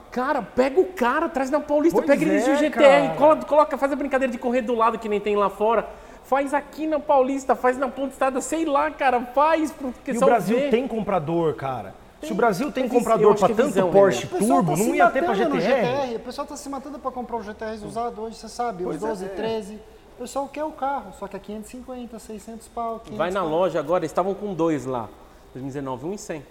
[0.10, 3.46] Cara, pega o cara, traz na Paulista, Pois pega ele de é, GTR, cara.
[3.46, 5.86] coloca, faz a brincadeira de correr do lado que nem tem lá fora.
[6.24, 9.74] Faz aqui na Paulista, faz na Ponte Estrada, sei lá, cara, faz.
[9.74, 10.70] Porque E o Brasil ver.
[10.70, 11.94] tem comprador, cara.
[12.24, 14.96] Se o Brasil tem É comprador para é tanto visão, Porsche pessoal Turbo, tá não
[14.96, 16.16] ia ter para no GTR.
[16.16, 19.04] O pessoal tá se matando para comprar o GTR usado hoje, você sabe, os Pois
[19.04, 19.08] é.
[19.08, 19.80] 12, 13.
[20.20, 23.00] O pessoal quer o carro, só que é 550, 600 pau.
[23.06, 23.50] 500 Vai na pau.
[23.50, 25.08] loja agora, eles estavam com dois lá.
[25.54, 26.44] 2019, um em 100.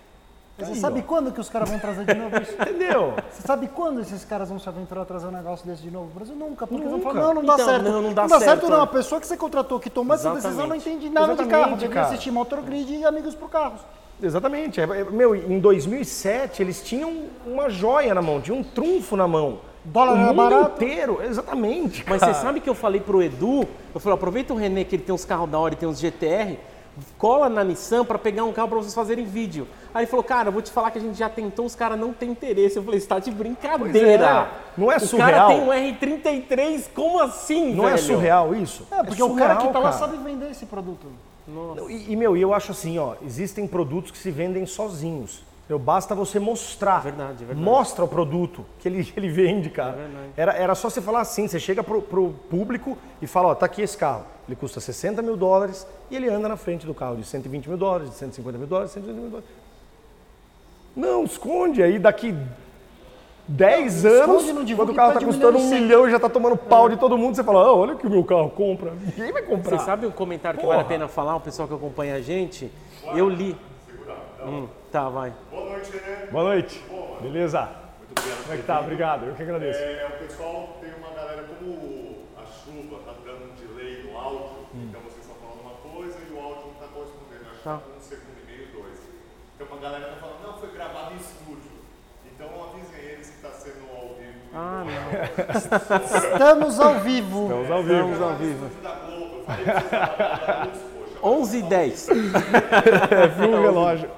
[0.56, 1.02] Mas Você Aí, sabe ó.
[1.06, 2.54] quando que os caras vão trazer de novo isso?
[2.58, 3.12] Entendeu?
[3.30, 6.06] Você sabe quando esses caras vão se aventurar a trazer um negócio desse de novo?
[6.06, 7.12] O Brasil nunca, porque eles vão Nunca.
[7.12, 7.82] falar, não, não dá Então, certo.
[7.84, 8.76] não, não dá certo, certo, não.
[8.78, 8.82] né?
[8.84, 10.88] A pessoa que você contratou, que tomou essa decisão, não Exatamente.
[10.88, 11.76] entende nada de Exatamente, carro.
[11.76, 13.82] Devia assistir Motorgrid e Amigos por Carros.
[14.22, 14.80] Exatamente.
[14.80, 19.28] É, é, Meu, em 2007 eles tinham uma joia na mão, tinham um trunfo na
[19.28, 19.58] mão.
[19.93, 20.82] Dólar o mundo barato.
[20.84, 22.05] inteiro, exatamente.
[22.09, 22.34] Mas cara.
[22.34, 25.14] você sabe que eu falei pro Edu, eu falei, aproveita o René que ele tem
[25.14, 26.57] uns carros da hora e tem uns GTR,
[27.16, 29.66] cola na Nissan para pegar um carro para vocês fazerem vídeo.
[29.95, 31.99] Aí ele falou, cara, eu vou te falar que a gente já tentou, os caras
[31.99, 32.76] não têm interesse.
[32.76, 34.51] Eu falei, você tá de brincadeira.
[34.76, 35.49] Não é o cara surreal?
[35.49, 37.95] tem um R33, como assim, Não velho?
[37.95, 38.86] é surreal isso?
[38.91, 41.07] É, porque o cara que surreal, tá lá sabe vender esse produto.
[41.47, 45.43] Não, E, e, meu, e eu acho assim, ó, existem produtos que se vendem sozinhos.
[45.68, 45.78] Entendeu?
[45.78, 47.00] Basta você mostrar.
[47.00, 47.60] Verdade, verdade.
[47.60, 49.92] Mostra o produto que ele, que ele vende, cara.
[49.92, 50.32] verdade.
[50.34, 53.66] era, era só você falar assim, você chega pro, pro público e fala, ó, tá
[53.66, 54.24] aqui esse carro.
[54.48, 57.76] Ele custa 60 mil dólares e ele anda na frente do carro de 120 mil
[57.76, 59.50] dólares, de 150 mil dólares, 180 mil dólares.
[60.96, 61.82] Não, esconde.
[61.82, 62.34] Aí daqui
[63.46, 66.88] 10 Não, anos, quando o carro tá custando um milhão e já tá tomando pau
[66.88, 68.94] de todo mundo, você fala, ah, olha que o meu carro compra.
[69.04, 69.78] Ninguém vai comprar.
[69.78, 70.78] Você sabe um comentário que Porra.
[70.78, 72.72] vale a pena falar, o pessoal que acompanha a gente?
[73.14, 73.54] Eu li.
[74.42, 75.32] Hum, tá, vai.
[75.51, 76.26] Boa noite, René.
[76.30, 76.84] Boa noite.
[77.20, 77.68] Beleza?
[77.99, 78.43] Muito obrigado.
[78.43, 78.80] Como é que tá?
[78.80, 79.26] Obrigado.
[79.26, 79.78] Eu que agradeço.
[79.80, 84.66] É, o pessoal tem uma galera, como a chuva tá dando um delay no áudio,
[84.74, 87.45] então vocês estão falando uma coisa e o áudio não tá correspondendo.
[87.51, 87.76] Acho que Tá.
[87.76, 88.99] tá com um segundo e meio, dois.
[89.57, 91.70] Então uma galera tá falando, não, foi gravado em estúdio.
[92.26, 94.39] Então avisem eles que tá sendo ao vivo.
[94.55, 96.32] Ah, não.
[96.32, 97.43] Estamos ao vivo.
[97.45, 98.12] Estamos ao vivo.
[98.12, 98.70] Estamos ao vivo.
[98.82, 102.09] Da Globo, eu falei pra vocês da da luz, poxa, 11 e 10.
[102.09, 104.11] É, viu o relógio.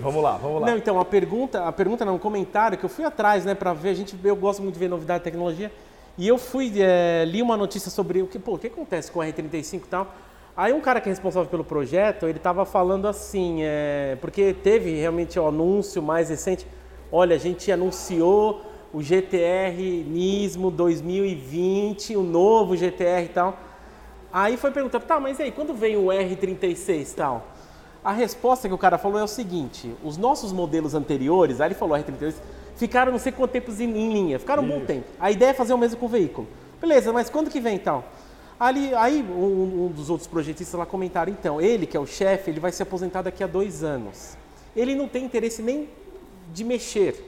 [0.00, 0.66] Vamos lá, vamos lá.
[0.68, 3.72] Não, então, a pergunta, a pergunta não, um comentário que eu fui atrás, né, pra
[3.72, 5.72] ver, a gente, eu gosto muito de ver novidade de tecnologia,
[6.18, 9.20] e eu fui, é, li uma notícia sobre o que, pô, o que acontece com
[9.20, 10.14] o R35 e tal,
[10.56, 14.94] aí um cara que é responsável pelo projeto, ele tava falando assim, é, porque teve
[14.94, 16.66] realmente o anúncio mais recente,
[17.10, 18.62] olha, a gente anunciou
[18.92, 23.58] o GTR Nismo 2020, o novo GTR e tal,
[24.38, 27.46] Aí foi perguntado, tá, mas e aí, quando vem o R36 e tal?
[28.04, 31.74] A resposta que o cara falou é o seguinte: os nossos modelos anteriores, aí ele
[31.74, 32.34] falou R32,
[32.76, 35.06] ficaram não sei quanto tempo em, linha, ficaram um bom tempo.
[35.18, 36.46] A ideia é fazer o mesmo com o veículo.
[36.78, 38.04] Beleza, mas quando que vem então?
[38.60, 42.50] Ali, aí um, um dos outros projetistas lá comentaram, então, ele que é o chefe,
[42.50, 44.36] ele vai se aposentar daqui a dois anos.
[44.76, 45.88] Ele não tem interesse nem
[46.52, 47.24] de mexer.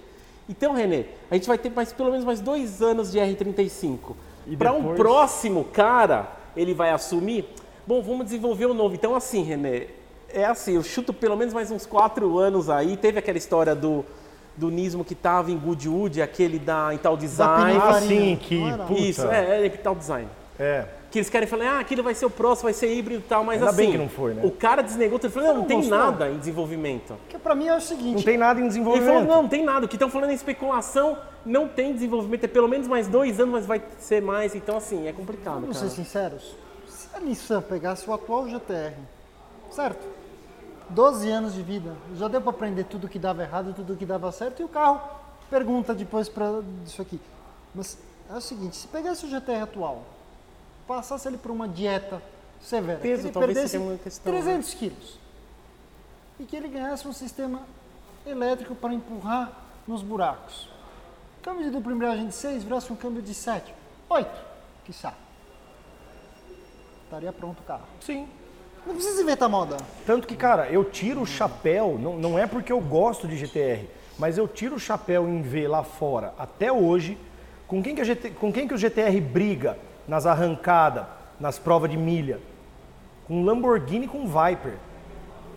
[0.47, 4.15] Então, Renê, a gente vai ter mais, pelo menos mais dois anos de R35.
[4.47, 4.99] E Para um depois?
[4.99, 7.45] próximo cara, ele vai assumir,
[7.87, 8.95] bom, vamos desenvolver o novo.
[8.95, 9.87] Então, assim, Renê,
[10.29, 12.97] é assim, eu chuto pelo menos mais uns quatro anos aí.
[12.97, 14.05] Teve aquela história do,
[14.57, 17.79] do Nismo que estava em Goodwood, aquele da Intel Design.
[17.81, 18.93] Ah, sim, que puta.
[19.01, 20.29] Isso, é, é Intel Design.
[20.59, 20.85] É.
[21.11, 23.43] Que eles querem falar, ah, aquilo vai ser o próximo, vai ser híbrido e tal,
[23.43, 24.43] mas Ainda assim, bem que não foi, né?
[24.45, 25.99] o cara desnegou, ele falou, não, não não tem gostou?
[25.99, 27.15] nada em desenvolvimento.
[27.23, 29.09] Porque pra mim é o Não seguinte, tem nada em Ele desenvolvimento.
[29.15, 32.49] falou, não, não tem nada, o que estão falando é especulação, não tem desenvolvimento, é
[32.49, 35.89] pelo menos mais dois anos, mas vai ser mais, então assim, é complicado, vamos cara.
[35.89, 36.55] ser sinceros,
[36.87, 38.93] se a Nissan pegasse o atual GTR,
[39.71, 40.07] certo?
[40.91, 44.31] 12 anos de vida, já deu pra aprender tudo que dava errado, tudo que dava
[44.33, 45.01] certo, e o carro
[45.51, 47.19] pergunta depois para isso aqui.
[47.75, 47.99] Mas
[48.31, 50.03] é o seguinte, se pegasse o GTR atual,
[50.89, 52.22] passasse ele por uma dieta
[52.59, 54.41] severa, Peso, que ele perdesse questão, né?
[54.41, 55.18] 300 quilos,
[56.41, 57.62] e que ele ganhasse um sistema
[58.26, 59.53] elétrico para empurrar
[59.86, 60.68] nos buracos.
[61.43, 63.72] Câmbio de dupla embreagem de 6 virasse um câmbio de 7,
[64.09, 64.30] 8,
[64.84, 65.12] quiçá.
[67.05, 67.86] Estaria pronto o carro.
[68.01, 68.26] Sim.
[68.86, 69.76] Não precisa inventar moda.
[70.07, 73.86] Tanto que, cara, eu tiro o chapéu, não, não é porque eu gosto de GTR,
[74.18, 77.18] mas eu tiro o chapéu em ver lá fora, até hoje,
[77.66, 79.78] com quem que, a GT, com quem que o GTR briga
[80.09, 81.05] nas arrancadas,
[81.39, 82.41] nas provas de milha?
[83.27, 84.75] Com Lamborghini e com Viper.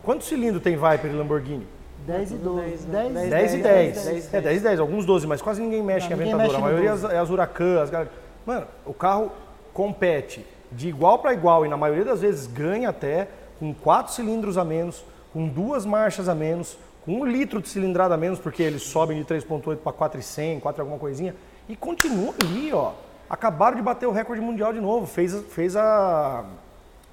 [0.03, 1.65] Quantos cilindros tem Viper e Lamborghini?
[2.05, 2.61] 10 e 12.
[2.61, 4.05] 10, 10, 10, 10, e 10.
[4.05, 6.53] 10, É, 10 e 10, alguns 12, mas quase ninguém mexe Não, em ninguém aventador.
[6.59, 7.05] mexe A maioria é 12.
[7.05, 8.05] as, as Huracan, as gal-
[8.45, 9.31] Mano, o carro
[9.73, 13.27] compete de igual para igual e na maioria das vezes ganha até
[13.59, 16.75] com 4 cilindros a menos, com duas marchas a menos,
[17.05, 20.81] com um litro de cilindrada a menos, porque eles sobem de 3.8 para 4,100, 4
[20.81, 21.35] alguma coisinha,
[21.69, 22.91] e continua ali, ó.
[23.31, 26.43] Acabaram de bater o recorde mundial de novo, fez, fez a,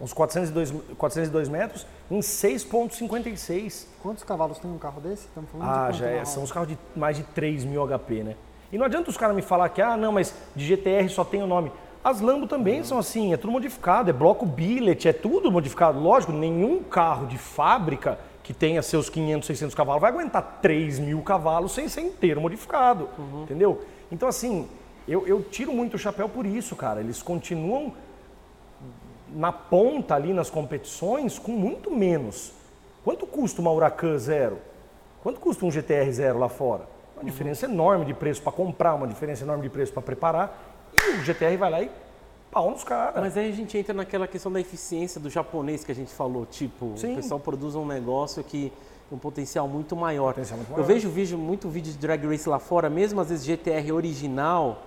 [0.00, 3.86] uns 402, 402 metros em 6,56.
[4.02, 5.28] Quantos cavalos tem um carro desse?
[5.28, 6.24] Estamos falando de Ah, quanto já é.
[6.24, 8.34] São os carros de mais de 3 mil HP, né?
[8.72, 11.40] E não adianta os caras me falar que, ah, não, mas de GTR só tem
[11.40, 11.70] o nome.
[12.02, 16.00] As Lambo também são assim, é tudo modificado, é bloco billet, é tudo modificado.
[16.00, 21.22] Lógico, nenhum carro de fábrica que tenha seus 500, 600 cavalos vai aguentar 3 mil
[21.22, 23.08] cavalos sem ser inteiro modificado,
[23.44, 23.82] entendeu?
[24.10, 24.66] Então, assim,
[25.08, 27.00] eu, eu tiro muito o chapéu por isso, cara.
[27.00, 27.92] Eles continuam
[29.34, 32.52] na ponta ali nas competições com muito menos.
[33.04, 34.58] Quanto custa uma Huracan zero?
[35.22, 36.86] Quanto custa um GTR zero lá fora?
[37.16, 40.58] Uma diferença enorme de preço para comprar, uma diferença enorme de preço para preparar.
[40.94, 41.90] E o GTR vai lá e
[42.50, 43.20] pau nos caras.
[43.20, 46.46] Mas aí a gente entra naquela questão da eficiência do japonês que a gente falou,
[46.46, 47.12] tipo, Sim.
[47.14, 48.72] o pessoal produz um negócio que
[49.08, 50.32] tem um potencial muito maior.
[50.34, 50.86] Potencial muito Eu maior.
[50.86, 54.82] vejo vídeo, muito vídeo de drag race lá fora, mesmo às vezes GTR original,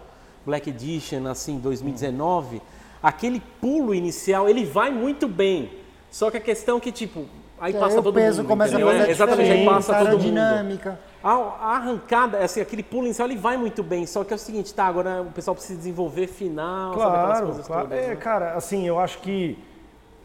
[0.45, 2.61] Black Edition, assim, 2019,
[3.01, 5.71] aquele pulo inicial, ele vai muito bem.
[6.09, 7.25] Só que a questão é que, tipo,
[7.59, 8.49] aí Que passa aí o todo peso mundo.
[8.49, 8.89] começa entendeu?
[8.89, 10.09] a fazer É, Exatamente, aí passa todo mundo.
[10.09, 10.99] aerodinâmica.
[11.23, 14.05] A, a arrancada, assim, aquele pulo inicial, ele vai muito bem.
[14.05, 17.45] Só que é o seguinte, tá, agora o pessoal precisa desenvolver final, sabe aquelas Claro,
[17.45, 17.87] coisas claro.
[17.87, 18.15] todas, É, né?
[18.15, 19.57] cara, assim, eu acho que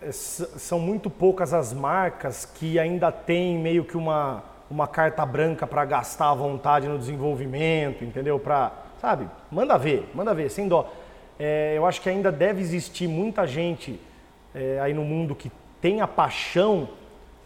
[0.03, 5.67] é, são muito poucas as marcas que ainda têm meio que uma, uma carta branca
[5.67, 8.39] para gastar à vontade no desenvolvimento, entendeu?
[8.41, 9.29] Pra, sabe?
[9.51, 10.91] Manda ver, manda ver, sem dó.
[11.39, 14.01] É, eu acho que ainda deve existir muita gente
[14.55, 16.89] é, aí no mundo que tem a paixão,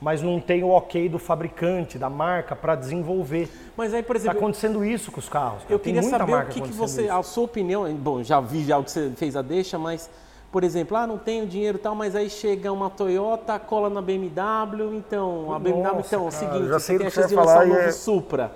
[0.00, 3.48] mas não tem o ok do fabricante, da marca para desenvolver.
[3.76, 5.62] Mas aí, por Está exemplo, acontecendo isso com os carros.
[5.62, 5.74] cara.
[5.74, 7.12] Eu Tem queria muita saber o que, que você, isso.
[7.12, 10.08] a sua opinião, bom, já vi já o que você fez a deixa, mas,
[10.52, 14.00] por exemplo, ah, não tenho dinheiro e tal, mas aí chega uma Toyota, cola na
[14.00, 17.10] BMW, então, a BMW, Nossa, então, é o seguinte, já você sei tem do a
[17.10, 18.52] chance de você lançar um novo é- Supra.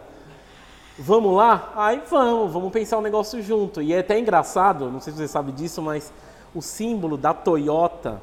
[0.99, 1.73] Vamos lá?
[1.75, 3.83] Aí vamos, vamos pensar o negócio junto.
[3.83, 6.13] E é até engraçado, não sei se você sabe disso, mas
[6.55, 8.21] o símbolo da Toyota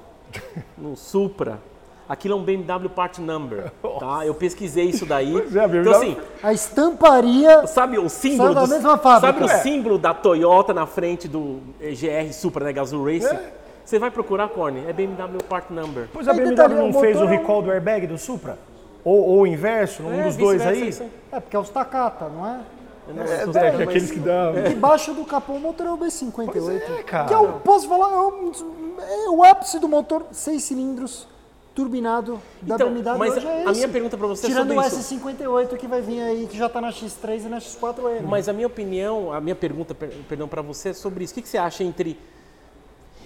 [0.78, 1.60] no Supra,
[2.08, 4.26] aquilo é um BMW Part Number, tá?
[4.26, 5.34] Eu pesquisei isso daí.
[5.34, 8.98] Pois é, a BMW então, assim, A estamparia Sabe o símbolo São da do- mesma
[8.98, 9.34] fábrica.
[9.40, 9.62] Sabe o É.
[9.62, 13.38] símbolo da Toyota na frente do GR Supra, né, Gazoo Racing?
[13.84, 16.08] Você vai procurar, Corne, é BMW Part Number.
[16.14, 18.58] Pois a BMW não fez o é um- recall do airbag do Supra?
[19.04, 20.90] Ou, ou o inverso, um É, dos dois aí?
[21.32, 22.60] É, porque é os Takata, não é?
[23.08, 24.54] Eu não É, é, sério, que mas- aqueles que dão.
[24.70, 26.46] Debaixo do capô o motor é o B58.
[26.52, 27.28] Pois é, cara.
[27.28, 31.28] Que eu posso falar, é, é o ápice do motor, seis cilindros,
[31.74, 33.72] turbinado da Então, BMW mas hoje é a esse.
[33.74, 35.16] minha pergunta pra você é Tirando sobre o isso.
[35.16, 38.22] S58 que vai vir aí, que já tá na X3 e na X4M.
[38.24, 41.32] Mas a minha opinião, a minha pergunta, per- perdão, para você é sobre isso.
[41.32, 42.20] O que, que você acha entre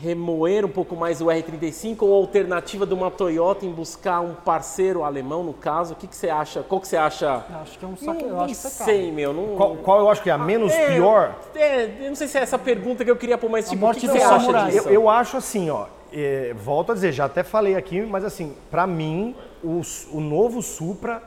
[0.01, 4.33] remoer um pouco mais o R35 ou a alternativa de uma Toyota em buscar um
[4.33, 5.93] parceiro alemão, no caso?
[5.93, 6.61] O que, que você acha?
[6.63, 7.45] Qual que você acha?
[7.61, 8.25] Acho que é um Não, saque.
[8.25, 8.53] É caro.
[8.53, 9.33] sei, meu.
[9.33, 9.55] Não...
[9.55, 11.35] Qual, qual eu acho que é a menos É, pior?
[11.55, 13.93] É, eu não sei se é essa pergunta que eu queria pôr, mas tipo, o
[13.93, 14.89] que, que você acha disso?
[14.89, 15.87] Eu, eu acho assim, ó.
[16.13, 19.81] é, volto a dizer, já até falei aqui, mas assim, pra mim, o,
[20.11, 21.21] o novo Supra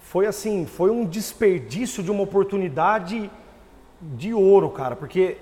[0.00, 3.30] foi assim, foi um desperdício de uma oportunidade
[4.00, 5.38] de ouro, cara, porque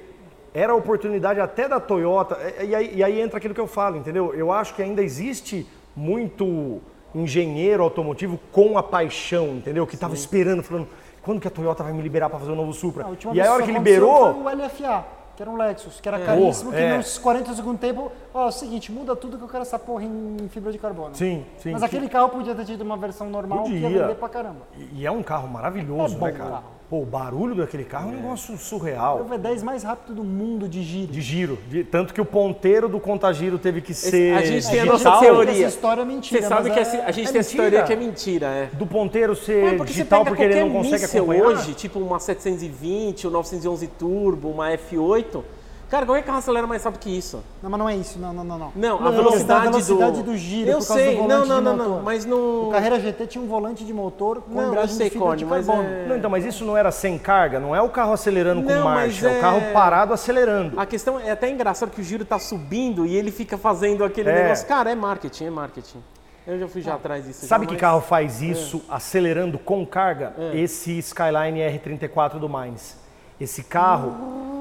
[0.53, 3.67] era a oportunidade até da Toyota, e, e aí, e aí entra aquilo que eu
[3.67, 4.35] falo, entendeu?
[4.35, 6.81] Eu acho que ainda existe muito
[7.15, 9.87] engenheiro automotivo com a paixão, entendeu?
[9.87, 10.89] Que tava esperando, falando,
[11.23, 13.07] quando que a Toyota vai me liberar para fazer o novo Supra?
[13.07, 15.05] Última E aí a hora que liberou, Foi o LFA,
[15.37, 16.97] que era um Lexus, que era caríssimo, Porra, que é.
[16.97, 20.05] nos 40 segundos tempo, ó, é o seguinte, muda tudo que eu quero essa porra
[20.05, 21.15] em fibra de carbono.
[21.15, 21.87] Sim, sim, Mas sim.
[21.87, 24.03] aquele carro podia ter tido uma versão normal que ia Podia.
[24.03, 24.61] vender pra caramba.
[24.77, 26.51] E, e é um carro maravilhoso, É bom né, cara?
[26.51, 26.65] carro.
[26.91, 29.25] Pô, o barulho daquele carro é um negócio É o surreal.
[29.31, 31.13] V10 mais rápido do mundo de giro.
[31.13, 31.57] De giro.
[31.69, 34.35] de- tanto que o ponteiro do contagiro teve que ser.
[34.35, 35.55] a gente tem a gente nossa sabe teoria.
[35.55, 36.43] que Essa história é mentira.
[36.43, 37.63] Você sabe que é- a gente é tem essa mentira.
[37.71, 38.67] teoria que é mentira, é.
[38.73, 41.45] Do ponteiro ser É porque digital porque ele não consegue acompanhar.
[41.47, 45.45] hoje, tipo uma 720, o 911 Turbo, uma F8,
[45.91, 47.43] cara, qualquer carro acelera mais rápido que isso.
[47.63, 48.59] Não, mas não é isso, não, não, não.
[48.59, 50.23] Não, Não, a Não, velocidade, a velocidade do...
[50.33, 51.89] do giro, Eu por causa sei, do não, volante não, de não, motor.
[51.97, 52.69] não, mas no...
[52.69, 55.27] O Carreira GT tinha um volante de motor com Não, eu embreagem sei, de fibra
[55.27, 55.89] Cone, de mas carbono.
[55.89, 58.73] é- Não, então, mas isso não era sem carga, não é o carro acelerando com
[58.73, 59.35] Não, marcha, é...
[59.35, 60.79] é- o carro parado acelerando.
[60.79, 64.31] A questão é até engraçado que o giro tá subindo e ele fica fazendo aquele
[64.31, 64.43] É.
[64.45, 64.67] negócio.
[64.69, 65.99] Cara, é marketing, é marketing.
[66.47, 67.47] Eu já fui já atrás disso.
[67.47, 70.33] Sabe já, que mas- carro faz isso acelerando com carga?
[70.39, 70.59] É.
[70.59, 72.97] Esse Skyline R34 do Mainz.
[73.41, 74.13] Esse carro,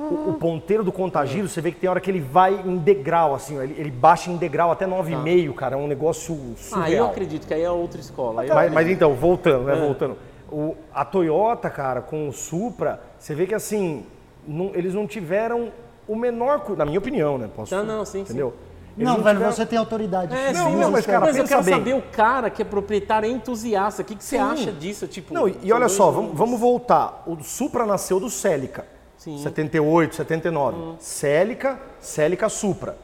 [0.09, 3.33] o, o ponteiro do contagiro, você vê que tem hora que ele vai em degrau,
[3.35, 5.75] assim, ó, ele, ele baixa em degrau até 9,5, cara.
[5.75, 6.83] É um negócio surreal.
[6.85, 8.43] Ah, eu acredito que aí é outra escola.
[8.47, 9.75] Mas, mas então, voltando, É.
[9.75, 9.81] né?
[9.81, 10.17] Voltando.
[10.51, 14.03] O- a Toyota, cara, com o Supra, você vê que assim,
[14.47, 15.69] não- eles não tiveram
[16.07, 16.63] o menor.
[16.75, 17.49] Na minha opinião, né?
[17.55, 18.53] Posso, Não, não, sim, Entendeu?
[18.97, 20.35] Eles Não, velho, tiveram- você tem autoridade.
[20.35, 21.73] É, Não, sim, não, mas, cara, mas eu quero bem.
[21.75, 24.01] saber o cara que é proprietário é entusiasta.
[24.01, 24.41] O que, que você Sim.
[24.43, 25.07] acha disso?
[25.07, 27.23] Tipo, Não, e, e olha só, vamos, vamos voltar.
[27.25, 28.85] O Supra nasceu do Celica.
[29.19, 29.37] Sim.
[29.37, 30.95] 78, 79.
[30.99, 32.97] Celica, Celica Supra.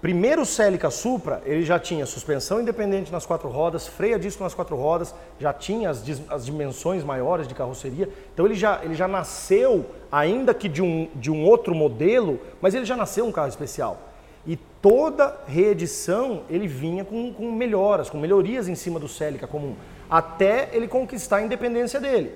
[0.00, 4.52] Primeiro Celica Supra, ele já tinha suspensão independente nas quatro rodas, freio a disco nas
[4.52, 8.08] quatro rodas, já tinha as, as dimensões maiores de carroceria.
[8.34, 12.74] Então ele já, ele já nasceu, ainda que de um, de um outro modelo, mas
[12.74, 13.96] ele já nasceu um carro especial.
[14.44, 19.76] E toda reedição ele vinha com, com melhoras, com melhorias em cima do Celica comum,
[20.10, 22.34] até ele conquistar a independência dele.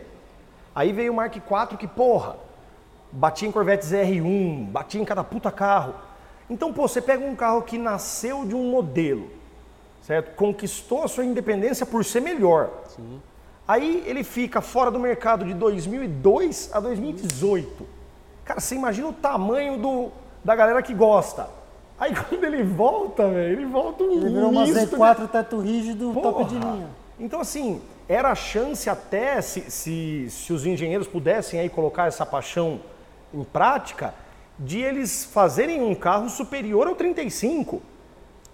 [0.73, 2.46] Aí veio o Mark IV que, porra,
[3.13, 5.95] batia em Corvette ZR1, batia em cada puta carro.
[6.49, 9.29] Então, pô, você pega um carro que nasceu de um modelo,
[10.03, 10.35] certo?
[10.37, 12.71] Conquistou a sua independência por ser melhor.
[13.67, 17.85] Aí ele fica fora do mercado de 2002 a 2018.
[18.45, 20.11] Cara, você imagina o tamanho do,
[20.45, 21.49] da galera que gosta.
[21.99, 25.59] Aí quando ele volta, velho, ele volta um Ele virou uma misto de- Z4 teto
[25.59, 26.73] rígido, top de Porra!
[26.75, 26.89] linha.
[27.19, 32.25] Então, assim, era a chance até, se, se, se os engenheiros pudessem aí colocar essa
[32.25, 32.79] paixão
[33.33, 34.15] em prática,
[34.59, 37.83] de eles fazerem um carro superior ao 35.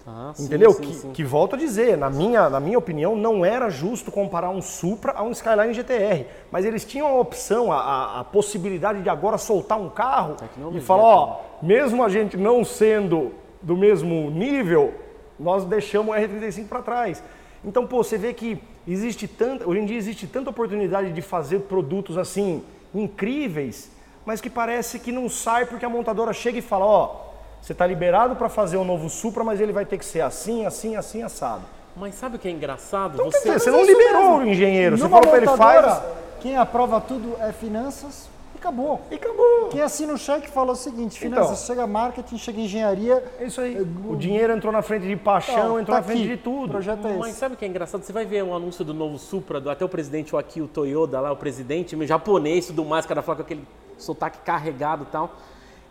[0.05, 0.73] Ah, entendeu?
[0.73, 1.13] sim, que, sim.
[1.13, 5.13] que, volto a dizer, na minha, na minha opinião, não era justo comparar um Supra
[5.13, 6.27] a um Skyline GTR.
[6.51, 10.37] Mas eles tinham a opção, a, a- possibilidade de agora soltar um carro
[10.75, 14.93] e falar, ó, mesmo a gente não sendo do mesmo nível,
[15.39, 17.23] nós deixamos o R35 para trás.
[17.65, 21.61] Então, pô, você vê que existe tanta, hoje em dia existe tanta oportunidade de fazer
[21.61, 23.89] produtos assim incríveis,
[24.25, 27.17] mas que parece que não sai porque a montadora chega e fala, ó,
[27.61, 30.67] você está liberado para fazer um novo Supra, mas ele vai ter que ser assim,
[30.67, 31.63] assim, assim, assado.
[31.97, 33.15] Mas sabe o que é engraçado?
[33.15, 33.39] Então, você...
[33.39, 36.03] dizer, você não liberou o engenheiro, você Numa falou para ele faz
[36.41, 39.01] Quem aprova tudo é finanças e acabou.
[39.11, 39.69] e acabou.
[39.69, 41.39] Quem assina o cheque fala o seguinte, Então.
[41.39, 43.79] finanças, chega marketing, chega engenharia, É isso aí.
[44.09, 46.65] O dinheiro entrou na frente de paixão, ó, entrou tá na frente aqui, de tudo.
[46.67, 47.39] O projeto é Mas esse.
[47.39, 48.03] sabe o que é engraçado?
[48.03, 51.21] Você vai ver um anúncio do novo Supra, do, até o presidente o Akio Toyoda
[51.21, 53.65] lá, o presidente, meio japonês, tudo mais, o cara fala com aquele
[54.03, 55.31] sotaque carregado e tal.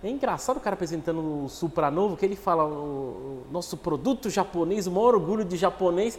[0.03, 4.29] É engraçado o cara apresentando o Supra novo, que ele fala, o, o nosso produto
[4.29, 6.17] japonês, o maior orgulho de japonês.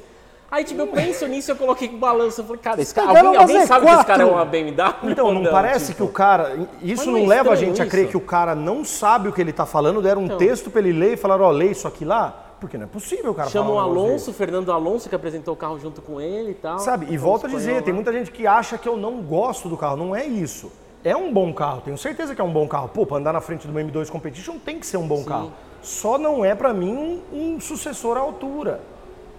[0.51, 3.37] Aí, tipo, eu penso nisso, eu coloquei com balanço, eu falei, cara, esse cara, alguém,
[3.41, 4.07] alguém sabe que esse Z4.
[4.07, 5.11] cara é uma BMW?
[5.11, 5.97] Então, não, Ou parece tipo?
[5.97, 6.69] que o cara.
[6.83, 8.11] Isso não não é leva a gente a crer isso?
[8.11, 10.37] que o cara não sabe o que ele está falando, deram um Então.
[10.37, 13.31] texto para ele ler e falaram, ó, lê isso aqui lá, porque não é possível
[13.31, 16.55] o cara Chama o Alonso, Fernando Alonso, que apresentou o carro junto com ele e
[16.55, 16.79] tal.
[16.79, 17.07] Sabe?
[17.11, 19.77] E O volto a dizer, tem muita gente que acha que eu não gosto do
[19.77, 19.97] carro.
[19.97, 20.71] Não é isso.
[21.05, 22.89] É um bom carro, tenho certeza que é um bom carro.
[22.89, 25.53] Pô, para andar na frente do M2 Competition tem que ser um bom carro.
[25.83, 28.81] Só não é para mim um, um sucessor à altura.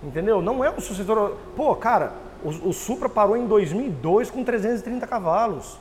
[0.04, 0.42] Entendeu?
[0.42, 1.38] Não é um sucessor.
[1.56, 2.12] Pô, cara,
[2.44, 5.78] o, o Supra parou em 2002 com 330 cavalos.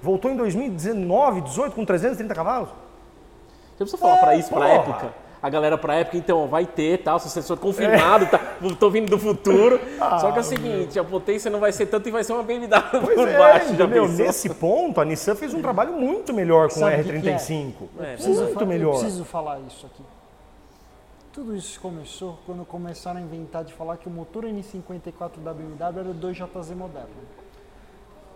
[0.00, 2.70] Voltou em 2019, 18 com 330 cavalos.
[2.70, 4.72] Você precisa falar pra isso, pra porra.
[4.72, 5.14] época?
[5.42, 8.38] A galera pra época, então, vai ter, tal, sucessor confirmado, tá,
[8.78, 9.80] tô vindo do futuro.
[10.20, 12.44] Só que é o seguinte, a potência não vai ser tanto e vai ser uma
[12.44, 14.08] BMW Pois por é, baixo, já pensou?
[14.24, 17.28] Nesse ponto, a Nissan fez um trabalho muito melhor com o Sabe o que que
[17.28, 17.36] é?
[17.36, 17.72] R35.
[17.98, 18.94] É, Preciso muito melhor.
[18.94, 20.04] Eu preciso falar isso aqui.
[21.32, 25.76] Tudo isso começou quando começaram a inventar de falar que o motor N54 da BMW
[25.80, 27.08] era o 2JZ moderno.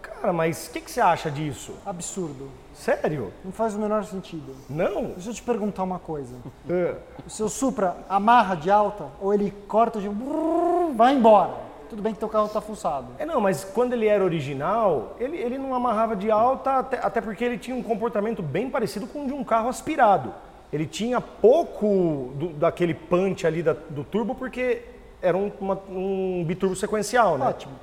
[0.03, 1.75] Cara, mas o que, que você acha disso?
[1.85, 2.51] Absurdo.
[2.77, 3.33] Sério?
[3.45, 4.55] Não faz o menor sentido.
[4.69, 5.05] Não?
[5.15, 6.35] Deixa eu te perguntar uma coisa.
[6.69, 6.97] É.
[7.27, 10.09] O seu Supra amarra de alta ou ele corta de
[10.95, 11.55] vai embora?
[11.89, 13.07] Tudo bem que teu carro tá fuçado.
[13.19, 17.21] É, não, mas quando ele era original, ele, ele não amarrava de alta, até, até
[17.21, 20.35] porque ele tinha um comportamento bem parecido com o de um carro aspirado.
[20.73, 24.83] Ele tinha pouco do- daquele punch ali da- do turbo, porque
[25.23, 27.47] era um, uma- um biturbo sequencial, né?
[27.47, 27.75] Ótimo.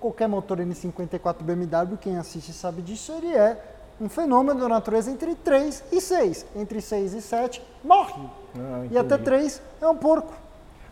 [0.00, 5.34] Qualquer motor N54 BMW, quem assiste sabe disso, ele é um fenômeno da natureza entre
[5.34, 6.46] 3 e 6.
[6.56, 8.28] Entre 6 e 7, morre.
[8.56, 9.24] Ah, e até entendi.
[9.24, 10.32] 3 é um porco.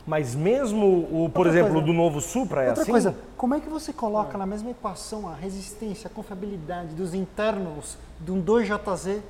[0.07, 1.87] Mas mesmo, o, por Outra exemplo, coisa.
[1.87, 2.91] do novo Supra é Outra assim?
[2.91, 7.97] coisa, como é que você coloca na mesma equação a resistência, a confiabilidade dos internals
[8.21, 9.21] de um 2JZ?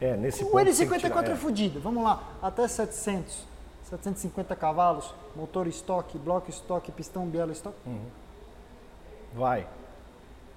[0.00, 1.80] É, nesse O ponto que N54 tirar, é fudido.
[1.80, 3.46] Vamos lá, até 700,
[3.90, 7.76] 750 cavalos, motor estoque, bloco estoque, pistão bielo estoque.
[9.34, 9.66] Vai.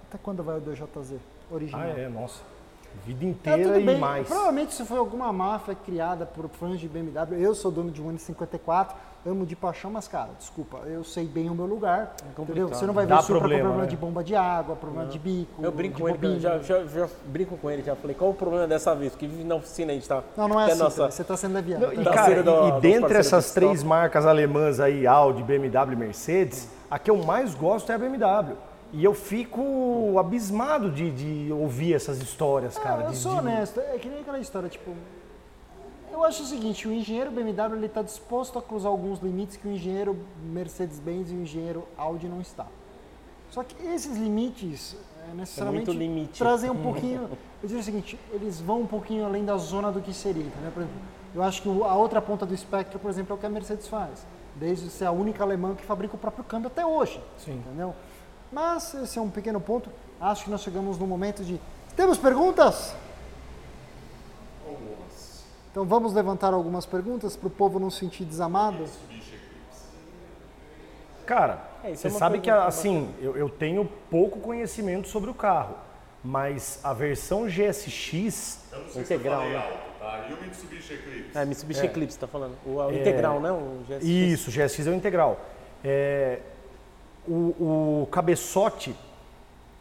[0.07, 1.17] Até quando vai o 2JZ
[1.51, 1.81] original?
[1.83, 2.41] Ah, é, nossa.
[3.05, 3.99] Vida Tá, inteira tudo e bem.
[3.99, 4.27] mais.
[4.27, 7.35] Provavelmente isso foi alguma máfia criada por fãs de BMW.
[7.39, 8.87] Eu sou dono de um N54,
[9.23, 12.15] amo de paixão, mas cara, desculpa, eu sei bem o meu lugar.
[12.39, 12.67] entendeu?
[12.69, 13.89] Você não vai ver Dá problema, com problema né?
[13.89, 15.61] de bomba de água, problema de bico.
[15.63, 18.33] Eu brinco de com ele, já, já, já brinco com ele, já falei, qual o
[18.33, 19.11] problema dessa vez?
[19.11, 20.23] Porque vive na oficina, a gente tá.
[20.35, 21.85] Não, não é assim, nossa- você está sendo leviano.
[21.87, 25.93] Não, e, Da cara, do- e- e dentre essas três marcas alemãs aí, Audi, BMW
[25.93, 28.55] e Mercedes, a que eu mais gosto é a BMW.
[28.93, 33.03] E eu fico abismado de, de ouvir essas histórias, cara.
[33.03, 34.91] Ah, eu de- sou de- honesto, é que nem aquela história, tipo.
[36.11, 39.67] Eu acho o seguinte, o engenheiro BMW ele está disposto a cruzar alguns limites que
[39.67, 42.65] o engenheiro Mercedes-Benz e o engenheiro Audi não está.
[43.51, 44.95] Só que esses limites
[45.29, 46.39] é, necessariamente limite.
[46.39, 47.29] trazem um pouquinho.
[47.61, 50.71] Eu digo o seguinte, eles vão um pouquinho além da zona do que seria, entendeu?
[50.71, 50.99] Por exemplo,
[51.35, 53.87] eu acho que a outra ponta do espectro, por exemplo, é o que a Mercedes
[53.87, 54.25] faz.
[54.55, 57.19] Desde ser a única alemã que fabrica o próprio câmbio até hoje.
[57.37, 57.55] Sim.
[57.55, 57.93] Entendeu?
[58.51, 59.89] Mas esse é um pequeno ponto.
[60.19, 61.59] Acho que nós chegamos no momento de.
[61.95, 62.93] Temos perguntas?
[64.65, 65.43] Algumas.
[65.71, 68.85] Então vamos levantar algumas perguntas para o povo não se sentir desamado.
[71.25, 75.33] Cara, É, isso você é sabe que, assim, eu, eu tenho pouco conhecimento sobre o
[75.33, 75.75] carro.
[76.23, 79.77] Mas a versão GSX, Eu não sei Integral, se eu falei né?
[79.77, 80.27] alto, tá?
[80.29, 81.37] E o Mitsubishi Eclipse?
[81.37, 82.55] É, Mitsubishi Eclipse, tá falando.
[82.65, 83.51] O, o integral, né?
[83.51, 84.03] O GSX.
[84.03, 85.39] Isso, GSX é o integral.
[85.83, 86.39] É,
[87.27, 88.95] o, o cabeçote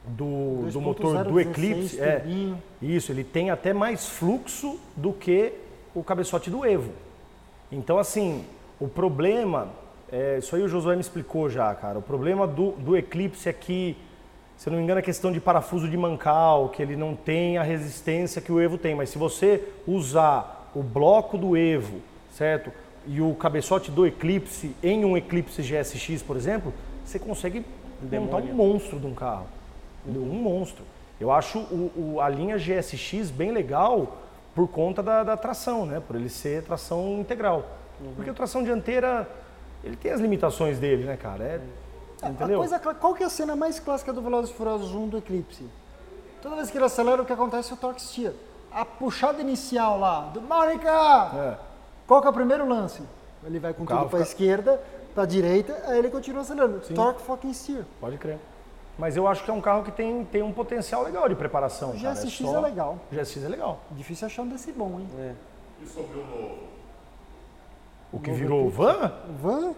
[0.07, 2.63] do, do 2.0, motor do 16, Eclipse, é, turbinho.
[2.81, 5.53] isso, ele tem até mais fluxo do que
[5.95, 6.93] o cabeçote do Evo.
[7.71, 8.45] Então, assim,
[8.79, 9.69] o problema,
[10.11, 11.99] é, isso aí o Josué me explicou já, cara.
[11.99, 13.97] O problema do, do Eclipse é que,
[14.57, 17.59] se eu não me engano, é questão de parafuso de mancal, que ele não tem
[17.59, 18.95] a resistência que o Evo tem.
[18.95, 22.71] Mas se você usar o bloco do Evo, certo?
[23.07, 26.73] E o cabeçote do Eclipse em um Eclipse GSX, por exemplo,
[27.07, 27.65] você consegue
[28.03, 29.47] montar um monstro de um carro.
[30.07, 30.85] Um monstro.
[31.21, 34.19] Eu acho o- o- a linha GSX bem legal
[34.55, 36.01] por conta da, da tração, né?
[36.07, 37.65] Por ele ser tração integral.
[38.15, 39.29] Porque a tração dianteira,
[39.83, 41.45] ele tem as limitações dele, né, cara?
[42.23, 42.59] É, entendeu?
[42.59, 45.65] coisa, qual que é a cena mais clássica do Velozes Furiosos 1 do Eclipse?
[46.43, 48.35] Toda vez que ele acelera, o que acontece é o torque steer.
[48.71, 50.91] A puxada inicial lá, do Mônica!
[51.35, 51.57] É.
[52.07, 53.03] Qual que é o primeiro lance?
[53.45, 54.81] Ele vai com carro tudo para a fica- esquerda,
[55.17, 56.79] para a direita, aí ele continua acelerando.
[56.95, 57.87] Torque fucking steer.
[57.99, 58.37] Pode crer.
[58.99, 61.91] Mas eu acho que é um carro que tem, tem um potencial legal de preparação.
[61.91, 62.15] O cara.
[62.15, 62.99] GSX só- é legal.
[63.11, 63.81] O GSX é legal.
[63.93, 65.09] Difícil achar um desse bom, hein?
[65.19, 65.33] É.
[65.83, 66.59] E sobre o novo?
[68.13, 69.11] O que virou van?
[69.41, 69.73] Van?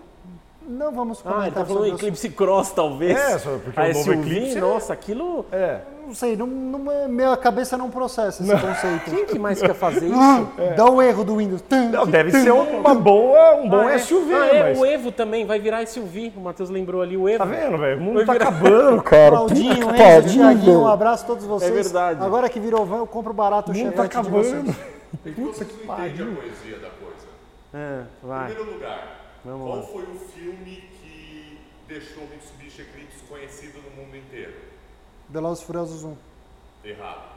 [0.62, 3.16] Não vamos Ah, comentar ele tá falando sobre o Eclipse Cross, talvez.
[3.18, 5.46] É, só porque a o novo SUV, Eclipse é- nossa, aquilo...
[5.52, 5.80] É.
[6.08, 9.10] Não sei, não, não- minha cabeça não processa esse conceito.
[9.10, 10.48] Quem que mais quer fazer isso?
[10.74, 11.62] Dá o erro do Windows.
[11.92, 13.98] Não, deve ser uma boa, um bom Ah, é?
[13.98, 14.78] SUV, Ah, é, mas...
[14.80, 16.32] o Evo também vai virar SUV.
[16.34, 17.38] O Matheus lembrou ali o Evo.
[17.38, 17.98] Tá vendo, velho?
[17.98, 19.30] O mundo Vai tá virar- acabando, cara.
[19.32, 20.80] Claudinho, Enzo, velho.
[20.80, 21.70] um abraço a todos vocês.
[21.70, 22.24] É verdade.
[22.24, 24.54] Agora que virou van, eu compro barato o Chevette tá de vocês.
[24.54, 24.76] acabando.
[25.26, 27.28] É que vocês não entendem a poesia da coisa.
[27.74, 28.46] É, Em vai.
[28.46, 29.82] primeiro lugar, Vamos qual lá.
[29.82, 34.67] foi o filme que deixou o Mitsubishi Eclipse conhecido no mundo inteiro?
[35.28, 36.14] Velozes e Furiosos 1.
[36.84, 37.28] Errado.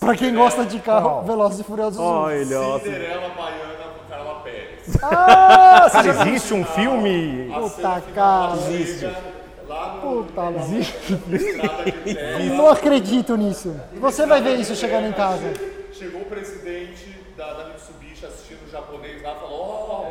[0.00, 1.24] Pra quem gosta de carro, Qual?
[1.24, 2.02] Velozes e Furiosos 1.
[2.02, 2.78] Olha, ó.
[2.78, 4.96] Cinderela Baiana com Carla Pérez.
[5.02, 7.50] Ah, Cara, existe um filme...
[7.54, 8.52] A Puta cena final, cara.
[8.52, 9.34] ela chega
[9.66, 10.50] Lá no, Puta lá.
[10.60, 12.38] estrada de terra.
[12.54, 13.74] Não acredito nisso.
[13.94, 15.54] Você vai ver isso chegando em casa.
[15.92, 19.60] Chegou o presidente da, da Mitsubishi assistindo o japonês lá falou,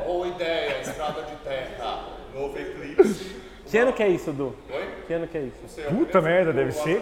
[0.01, 3.42] ó, boa ideia, estrada de terra, novo eclipse.
[3.73, 4.53] Que ano que é isso, Du?
[4.71, 4.87] Oi?
[5.07, 5.57] Que ano que é isso?
[5.67, 7.01] Sei, Puta alguém merda, deve ser.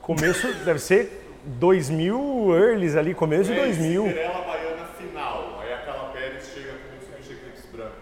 [0.00, 4.02] Começo, deve ser 2000, earlys ali, começo de É, 2000.
[4.04, 5.58] Cinderela Baiana final.
[5.60, 7.92] Aí a Carla Pérez chega com Mitsubishi Eclipse branco.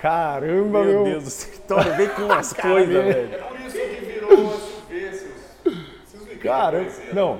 [0.00, 0.92] Caramba, meu.
[0.94, 3.34] Meu Deus do céu, Vitória, vem com umas coisas, velho.
[3.34, 4.30] É por isso que virou
[4.88, 5.20] seus.
[6.08, 6.86] Vocês não Caramba.
[6.88, 7.38] entendem Não,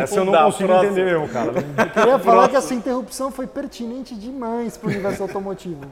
[0.00, 1.52] essa eu não consigo entender mesmo, cara.
[1.92, 5.86] Queria falar que essa interrupção foi pertinente demais para o universo automotivo.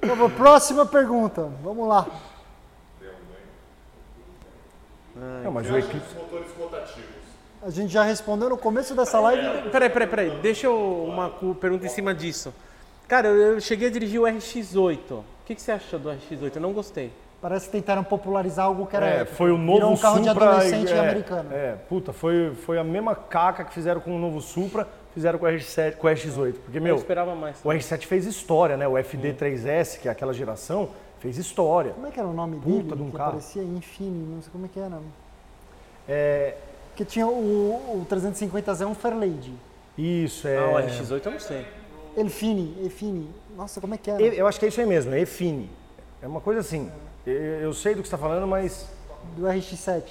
[0.00, 1.50] Favor, próxima pergunta.
[1.60, 2.06] Vamos lá.
[5.44, 6.08] Não, mas o Você acha Eclipse.
[6.08, 7.20] os motores rotativos?
[7.62, 9.70] A gente já respondeu no começo dessa live.
[9.70, 10.30] Peraí, peraí, peraí.
[10.40, 11.28] Deixa eu uma
[11.60, 12.54] pergunta em cima disso.
[13.06, 14.98] Cara, eu, eu cheguei a dirigir o RX-8.
[15.12, 16.56] O que, que você achou do RX-8?
[16.56, 17.12] Eu não gostei.
[17.42, 19.06] Parece que tentaram popularizar algo que era.
[19.06, 20.32] É, foi o novo Virou um carro Supra.
[20.32, 21.48] de adolescente é, americano.
[21.52, 25.46] É, puta, foi, foi a mesma caca que fizeram com o novo Supra, fizeram com
[25.46, 26.54] o RX-7, com o RX-8.
[26.64, 27.56] Porque, Eu meu, esperava mais.
[27.64, 28.86] o RX-7 fez história, né?
[28.86, 30.90] O FD3S, que é aquela geração,
[31.20, 31.92] fez história.
[31.92, 32.96] Como é que era o nome Puta dele?
[32.96, 33.30] de um que carro.
[33.32, 34.98] parecia Infini, não sei como é que era.
[36.08, 36.56] É,
[36.88, 37.30] Porque tinha o,
[38.02, 39.54] o 350Z um Fairlady.
[39.96, 40.58] isso, é.
[40.58, 41.66] Ah, o RX-8 eu não sei.
[42.16, 43.28] Elfini, Elfini.
[43.56, 44.20] Nossa, como é que era?
[44.20, 45.70] Eu acho que é isso aí mesmo, é EFINE.
[46.20, 46.90] É uma coisa assim.
[47.24, 48.88] Eu, eu sei do que você está falando, mas.
[49.36, 50.02] Do RX-7.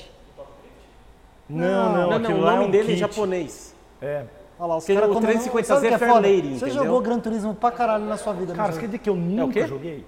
[1.50, 3.00] Não, não, Não, não, o lá é nome um dele é kit.
[3.00, 3.74] japonês.
[4.02, 4.24] É.
[4.60, 6.22] Olha lá, os caras o como- 350Z sabe o que é foda?
[6.22, 6.84] Fairlady, Você entendeu?
[6.86, 9.18] jogou Gran Turismo pra caralho na sua vida, Cara, você quer dizer que eu É
[9.18, 9.68] nunca quê?
[9.68, 10.06] joguei?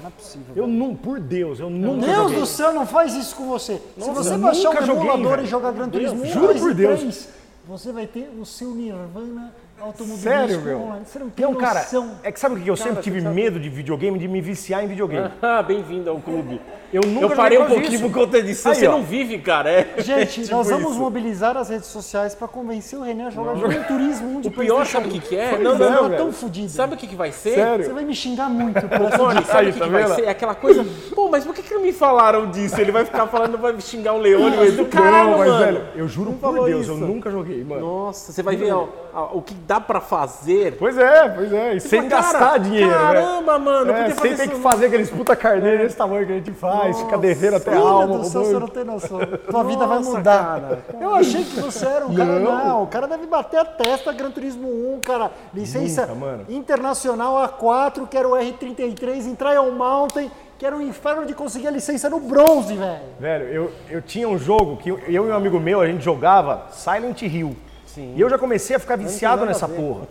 [0.00, 0.54] Não é possível.
[0.54, 2.40] Eu não, por Deus, eu nunca Deus joguei.
[2.40, 3.80] do céu, não faz isso com você.
[3.98, 7.00] Se você baixar um emulador e jogar Gran Turismo 1, Juro 2 por Deus.
[7.00, 7.28] 3,
[7.66, 10.80] você vai ter o seu Nirvana automobilístico Sério, meu?
[10.80, 11.04] online.
[11.06, 12.12] Você não tem cara, noção.
[12.22, 14.88] é que sabe o que eu sempre tive medo de videogame, de me viciar em
[14.88, 15.30] videogame.
[15.40, 16.60] Ah, bem-vindo ao clube.
[16.92, 18.02] Eu nunca Eu parei um por pouquinho isso.
[18.04, 18.68] por conta disso.
[18.68, 18.92] Aí, Você ó.
[18.92, 19.70] não vive, cara.
[19.70, 19.94] É.
[20.00, 20.98] Gente, Tipo nós vamos isso.
[21.00, 24.50] mobilizar as redes sociais pra convencer o René a jogar Gran Turismo 1 de O
[24.50, 25.50] pior, sabe o que, que é?
[25.50, 26.16] Pois Não, é, não, não.
[26.16, 26.70] tão fudido.
[26.70, 27.54] Sabe o que, que vai ser?
[27.54, 27.84] Sério?
[27.84, 29.44] Você vai me xingar muito por dica.
[29.44, 30.22] sabe o que, tá que vai ser?
[30.24, 30.86] É aquela coisa.
[31.14, 32.80] Pô, mas por que, que não me falaram disso?
[32.80, 34.86] Ele vai ficar falando, vai me xingar o Leone, o Edu.
[34.86, 35.64] Caralho, não, mas mano.
[35.64, 36.92] velho, eu juro por falou Deus, isso.
[36.92, 37.80] eu nunca joguei, mano.
[37.80, 38.86] Nossa, você vai ver ó,
[39.34, 40.76] o que dá pra fazer.
[40.78, 42.94] Pois é, pois é, e sem gastar dinheiro, né?
[42.96, 46.50] Caramba, mano, É, sem ter que fazer aqueles puta carneiro desse tamanho que a gente
[46.52, 48.18] faz, fica devendo até a alma.
[48.18, 49.18] do céu, você não tem noção.
[49.50, 50.60] Tua vida vai mudar.
[50.60, 50.84] cara.
[51.00, 52.38] Eu achei que você era um cara.
[52.38, 52.64] Não.
[52.64, 55.30] Não, o cara deve bater a testa Gran Turismo 1, cara.
[55.54, 56.44] Licença Nunca, mano.
[56.48, 61.68] internacional A4, que era o R33 em Trial Mountain, que era um inferno de conseguir
[61.68, 63.00] a licença no bronze, velho.
[63.20, 66.02] Velho, eu, eu tinha um jogo que eu, eu e um amigo meu, a gente
[66.04, 67.56] jogava Silent Hill.
[67.86, 68.12] Sim.
[68.16, 70.02] E eu já comecei a ficar viciado nessa porra.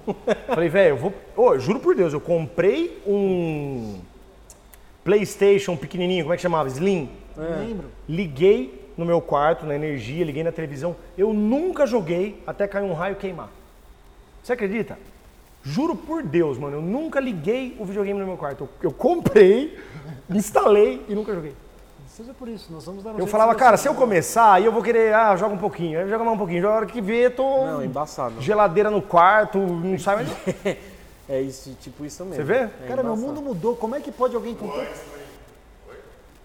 [0.48, 1.14] Falei, velho, eu vou.
[1.36, 4.00] Ô, juro por Deus, eu comprei um
[5.08, 6.68] PlayStation pequenininho, como é que chamava?
[6.68, 7.10] Slim.
[7.38, 7.88] Lembro.
[8.10, 10.98] Liguei no meu quarto, na energia, liguei na televisão.
[11.18, 13.48] Eu nunca joguei até cair um raio queimar.
[14.44, 15.00] Você acredita?
[15.64, 18.66] Juro por Deus, mano, eu nunca liguei o videogame no meu quarto.
[18.66, 19.80] Eu, eu comprei,
[20.30, 21.56] instalei e nunca joguei.
[22.10, 24.74] Seja por isso, nós vamos dar um Eu falava, cara, se eu começar, aí eu
[24.74, 27.00] vou querer, ah, joga um pouquinho, aí joga mais um pouquinho, joga a hora que
[27.00, 28.42] vê, tô Não, embaçado.
[28.42, 30.30] geladeira no quarto, não sai mais.
[31.30, 32.36] É isso, tipo isso mesmo.
[32.36, 32.70] Você vê?
[32.84, 33.76] É Cara, meu mundo mudou.
[33.76, 35.18] Como é que pode alguém com tanto...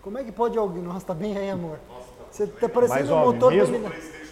[0.03, 0.83] Como é que pode alguém...
[0.83, 1.79] Nossa, tá bem aí, amor.
[2.31, 3.77] Você tá Mas, parecendo ó, um motor mesmo-.
[3.77, 4.23] Ele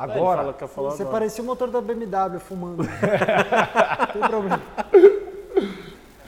[0.00, 1.04] Agora, Você agora.
[1.04, 2.82] parecia o motor da BMW fumando.
[2.82, 2.86] Não
[4.12, 4.62] tem problema.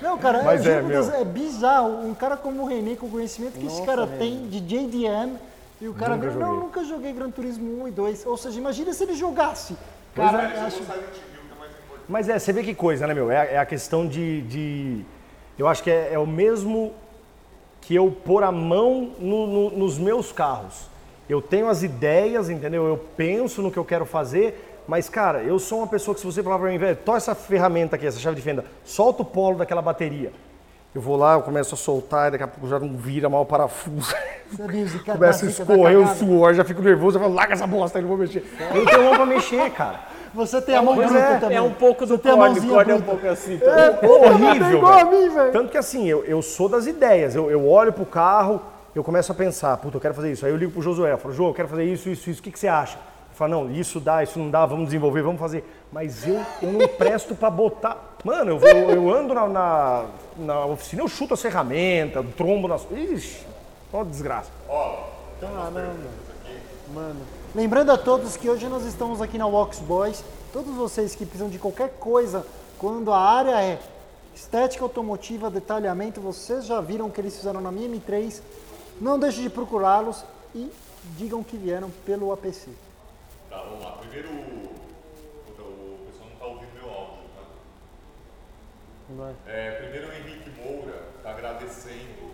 [0.02, 0.82] Não, cara, Mas é, é.
[0.82, 2.06] Deus, é bizarro.
[2.06, 4.18] Um cara como o René, com o conhecimento que esse Nossa, cara René.
[4.18, 5.38] tem de JDM,
[5.80, 8.26] e o cara Nunca vira, não, nunca joguei Gran Turismo 1 e 2.
[8.26, 9.74] Ou seja, imagina se ele jogasse.
[10.14, 10.60] Pois Cara, é.
[10.60, 10.82] acho...
[12.08, 13.30] Mas é, você vê que coisa, né, meu?
[13.30, 15.04] É, é a questão de, de-
[15.58, 16.92] Eu acho que é, é o mesmo
[17.80, 20.90] que eu pôr a mão no- no- nos meus carros.
[21.28, 22.86] Eu tenho as ideias, entendeu?
[22.86, 26.26] Eu penso no que eu quero fazer, mas, cara, eu sou uma pessoa que se
[26.26, 29.24] você falar pra mim, velho, toma essa ferramenta aqui, essa chave de fenda, solta o
[29.24, 30.32] polo daquela bateria.
[30.94, 33.42] Eu vou lá, eu começo a soltar, e daqui a pouco já não vira mal
[33.42, 34.14] o parafuso.
[35.14, 38.08] Começa a escorrer o suor, já fico nervoso, eu falo, larga essa bosta, eu não
[38.10, 38.44] vou mexer.
[38.74, 40.00] Eu não tenho mão pra mexer, cara.
[40.34, 41.58] Você tem a mão bruta é, também.
[41.58, 43.54] É um pouco do Cone, mãozinha Cone é um pouco assim.
[43.54, 44.08] É, também.
[44.08, 45.52] pô, horrível, é igual a mim, velho.
[45.52, 47.34] Tanto que assim, eu, eu sou das ideias.
[47.34, 48.60] Eu, eu olho pro carro,
[48.94, 50.46] eu começo a pensar, puta, eu quero fazer isso.
[50.46, 52.40] Aí eu ligo pro Josué, eu falo, Jô, eu quero fazer isso, isso, isso.
[52.40, 52.96] O que, que você acha?
[52.96, 55.64] Eu falo, não, isso dá, isso não dá, vamos desenvolver, vamos fazer.
[55.90, 58.16] Mas eu, eu não presto pra botar.
[58.24, 60.04] Mano, eu, vou- eu ando na, na,
[60.38, 62.86] na oficina, eu chuto as ferramentas, trombo nas.
[62.90, 63.46] Ixi,
[63.92, 64.50] ó desgraça.
[67.54, 70.24] Lembrando a todos que hoje nós estamos aqui na Walks Boys.
[70.54, 72.46] Todos vocês que precisam de qualquer coisa,
[72.78, 73.78] quando a área é
[74.34, 78.40] estética automotiva, detalhamento, vocês já viram o que eles fizeram na minha M3.
[78.98, 80.24] Não deixe de procurá-los
[80.54, 80.72] e
[81.18, 82.70] digam que vieram pelo APC.
[83.50, 83.92] Tá, vamos lá.
[83.98, 84.30] Primeiro,
[85.46, 87.42] puta, o pessoal não tá ouvindo meu áudio, tá?
[89.10, 89.34] Vai.
[89.46, 92.31] É, primeiro o Henrique Moura está agradecendo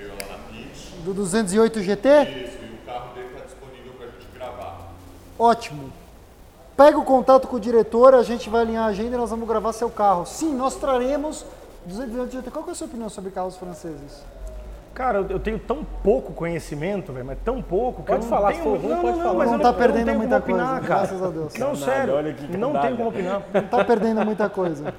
[0.00, 0.92] ganhou lá na Pitch.
[1.04, 2.08] Do 208 GT?
[2.08, 4.92] Isso, e o carro dele está disponível para a gente gravar.
[5.38, 5.92] Ótimo.
[6.76, 9.48] Pega o contato com o diretor, a gente vai alinhar a agenda e nós vamos
[9.48, 10.26] gravar seu carro.
[10.26, 11.44] Sim, nós traremos
[11.86, 12.50] 208 GT.
[12.50, 14.22] Qual que é a sua opinião sobre carros franceses?
[14.92, 18.52] Cara, eu, tenho tão pouco conhecimento, velho, mas tão pouco que Pode eu não falar,
[18.52, 18.62] tenho...
[18.62, 19.34] se for ruim, não, pode não, falar.
[19.38, 21.00] mas Não eu tá eu perdendo tenho muita opinar, coisa, cara.
[21.00, 21.54] graças a Deus.
[21.54, 23.42] Não, sério, olha que não tenho como opinar.
[23.52, 24.94] Não tá perdendo muita coisa.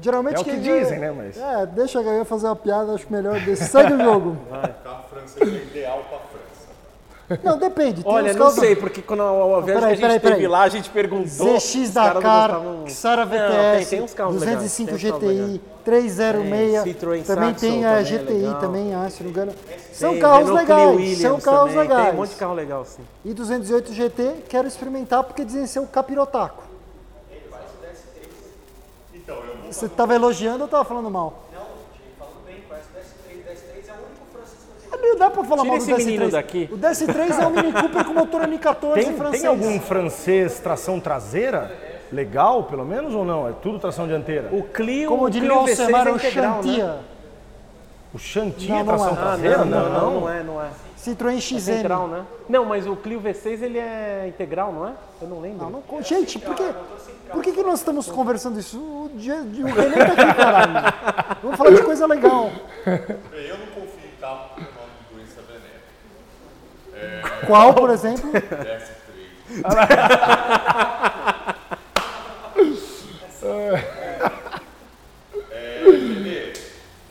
[0.00, 2.92] Geralmente É o que quem dizem, ganha- né, mas- É, deixa eu fazer uma piada,
[2.94, 3.40] acho melhor.
[3.40, 3.64] desse.
[3.64, 4.36] Segue o jogo.
[4.48, 6.38] O carro francês é ideal para a França.
[7.44, 8.02] Não, depende.
[8.02, 10.34] Tem Olha, não sei, porque quando a, a viagem peraí, que a gente peraí, teve
[10.36, 10.48] peraí.
[10.48, 11.26] lá, a gente perguntou.
[11.58, 15.12] ZX não Dakar, gostavam- Xara Não, VTS, tem, tem uns carros 205 legais, tem uns
[15.12, 15.60] carros GTI, legais.
[15.84, 18.60] 306, Tem, Citroën também Saxo tem a também é GTI legal.
[18.60, 19.52] também, ah, se não me engano.
[19.92, 22.04] São Tem carros Renault legais, Williams são carros também, legais.
[22.04, 23.02] Tem um monte de carro legal, sim.
[23.24, 26.62] E 208 GT, quero experimentar porque dizem ser o capirotaco.
[29.14, 31.44] Então, eu vou Você estava elogiando ou estava falando mal?
[35.00, 36.06] Não, dá pra falar Tira mal do esse DS3.
[36.06, 36.68] menino daqui.
[36.72, 39.42] O DS3 é um Mini Cooper com motor M14 Tem, francês.
[39.42, 41.70] tem algum francês tração traseira?
[42.10, 43.48] Legal, pelo menos, ou não?
[43.48, 44.48] É tudo tração dianteira?
[44.52, 46.62] O Clio, Como o diria Clio o V6 Alcemar, é o integral, né?
[46.62, 46.96] Chantia.
[48.14, 49.12] O Chantilly Não, é tração é.
[49.12, 49.64] Ah, traseira?
[49.64, 50.68] não, não, não, não é, não é.
[50.98, 51.58] Citroën É XN.
[51.72, 52.24] integral, né?
[52.48, 54.92] Não, mas o Clio V6 ele é integral, não é?
[55.22, 55.70] Eu não lembro.
[55.70, 56.64] Não, não, gente, por que,
[57.30, 58.78] por que, que nós estamos conversando isso?
[58.78, 60.72] O, dia- o René tá aqui, caralho.
[61.42, 62.50] Vamos falar de coisa legal.
[62.84, 65.40] Eu não confio em carro com o nome de doença
[66.92, 67.22] venérea.
[67.46, 68.30] Qual, por exemplo?
[68.32, 68.98] DS3.
[75.50, 76.52] é,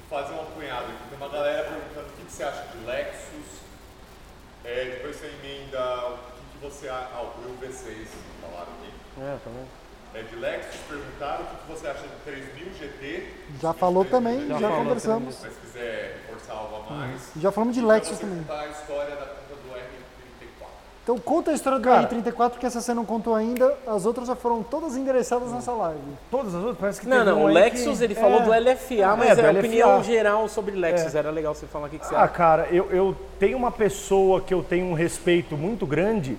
[0.09, 1.09] fazer um apunhado aqui.
[1.09, 3.57] Tem uma galera perguntando o que, que você acha de Lexus.
[4.68, 7.07] É, depois você emenda o que, que você acha.
[7.13, 8.05] Ah, o Will V6
[8.41, 8.91] falaram aqui.
[9.22, 9.68] É, tá vendo?
[10.13, 13.34] É de Lexus, perguntaram o que, que você acha do 3000 GT.
[13.61, 15.36] Já falou também, já, falou conversamos.
[15.36, 17.32] Se quiser reforçar algo a mais.
[17.38, 18.45] Já falamos de Lexus também.
[18.49, 19.47] a história da conta do R34.
[21.08, 22.05] Então conta a história do Cara.
[22.05, 23.74] R34, porque essa você não contou ainda.
[23.88, 26.01] As outras já foram todas endereçadas nessa live.
[26.30, 28.43] Todas as outras parece que Não, não, um o Lexus que- ele falou É.
[28.43, 29.60] do LFA, mas É, é, do a LFA.
[29.60, 31.16] opinião geral sobre Lexus.
[31.16, 32.34] Era legal você falar o que, que você Ah, acha.
[32.34, 36.38] cara, eu, eu tenho uma pessoa que eu tenho um respeito muito grande,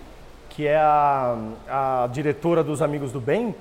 [0.51, 1.35] que é a,
[1.67, 3.55] a diretora dos Amigos do Bem,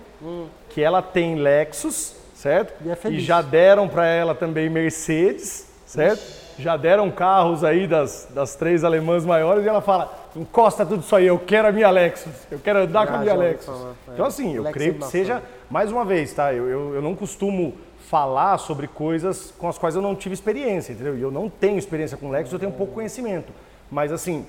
[0.67, 2.73] que ela tem Lexus, certo?
[2.85, 3.23] E é feliz.
[3.23, 6.45] já deram para ela também Mercedes, certo?
[6.59, 11.15] Já deram carros aí das, das três alemãs maiores e ela fala: encosta tudo isso
[11.15, 13.65] aí, eu quero a minha Lexus, eu quero andar com a Ah, minha Lexus.
[13.65, 14.11] falar, é.
[14.13, 16.53] Então, assim, eu Lexus creio que seja, mais uma vez, tá?
[16.53, 17.73] Eu, eu, eu não costumo
[18.09, 21.17] falar sobre coisas com as quais eu não tive experiência, entendeu?
[21.17, 23.51] E eu não tenho experiência com Lexus, eu tenho pouco conhecimento.
[23.91, 24.45] Mas, assim,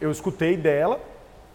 [0.00, 0.98] eu escutei dela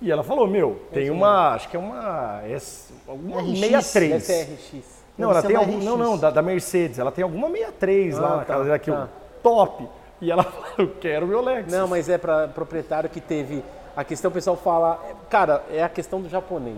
[0.01, 4.27] e ela falou: Meu, tem uma, acho que é uma, S, alguma RX, 63.
[4.27, 4.99] Deve RX.
[5.17, 6.97] Não, ela tem algum, não, não, da, da Mercedes.
[6.97, 9.09] Ela tem alguma 63 lá Ah, na tá, que tá.
[9.43, 9.88] top.
[10.22, 11.72] E ela falou, eu quero meu Lexus.
[11.72, 13.63] Não, mas é para proprietário que teve.
[13.95, 14.99] A questão o pessoal fala,
[15.30, 16.78] cara, é a questão do japonês.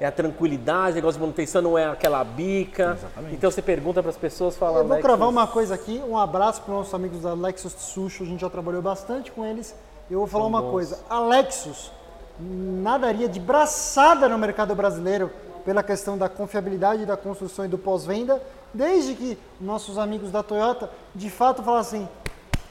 [0.00, 2.98] É a tranquilidade, negócio de manutenção não é aquela bica.
[3.30, 4.78] Então você pergunta para as pessoas, fala.
[4.78, 7.74] Eu vou Lexus- cravar uma coisa aqui, um abraço para os nossos amigos da Lexus
[7.74, 9.74] Tsusho, a gente já trabalhou bastante com eles.
[10.10, 11.92] Eu vou falar uma coisa, a Lexus
[12.38, 15.30] nadaria de braçada no mercado brasileiro
[15.64, 20.90] pela questão da confiabilidade da construção e do pós-venda, desde que nossos amigos da Toyota
[21.14, 22.08] de fato falassem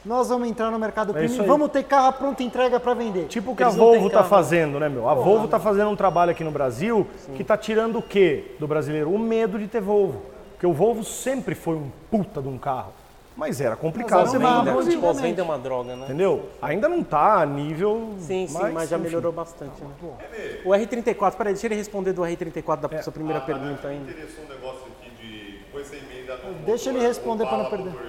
[0.04, 2.94] nós vamos entrar no mercado É premium e vamos ter carro à pronta entrega para
[2.94, 3.26] vender.
[3.26, 4.28] Tipo o que Eles a Volvo tá carro.
[4.28, 5.08] fazendo, né, meu?
[5.08, 8.66] A Volvo tá fazendo um trabalho aqui no Brasil que tá tirando o quê do
[8.66, 9.10] brasileiro?
[9.10, 10.22] O medo de ter Volvo.
[10.52, 12.92] Porque o Volvo sempre foi um puta de um carro.
[13.36, 14.44] Mas era complicado Mas vender.
[14.44, 15.00] boa Venda, antigamente.
[15.00, 16.04] pós-venda é uma droga, né?
[16.04, 16.48] Entendeu?
[16.62, 18.10] Ainda não tá a nível.
[18.18, 19.06] Sim, sim, mas, já enfim.
[19.06, 19.82] melhorou bastante.
[19.82, 19.88] Né?
[20.64, 24.10] O R34, peraí, deixa ele responder do R34 da sua primeira pergunta Me ainda.
[24.12, 25.58] interessou um negócio aqui de.
[25.64, 27.90] Depois você emenda no Deixa ele motor, responder o pra não perder.
[27.90, 28.06] motor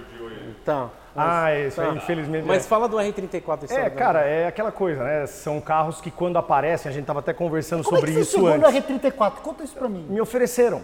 [1.16, 1.46] Tá.
[1.46, 1.94] Ah, isso aí, Tá.
[1.96, 2.46] infelizmente.
[2.46, 2.68] Mas é.
[2.68, 5.26] fala do R34 a história É, cara, é aquela coisa, né?
[5.26, 8.38] São carros que quando aparecem, a gente tava até conversando Como é sobre que você
[8.38, 8.70] isso antes.
[8.70, 9.32] R34?
[9.42, 10.06] Conta isso para mim.
[10.10, 10.82] Me ofereceram.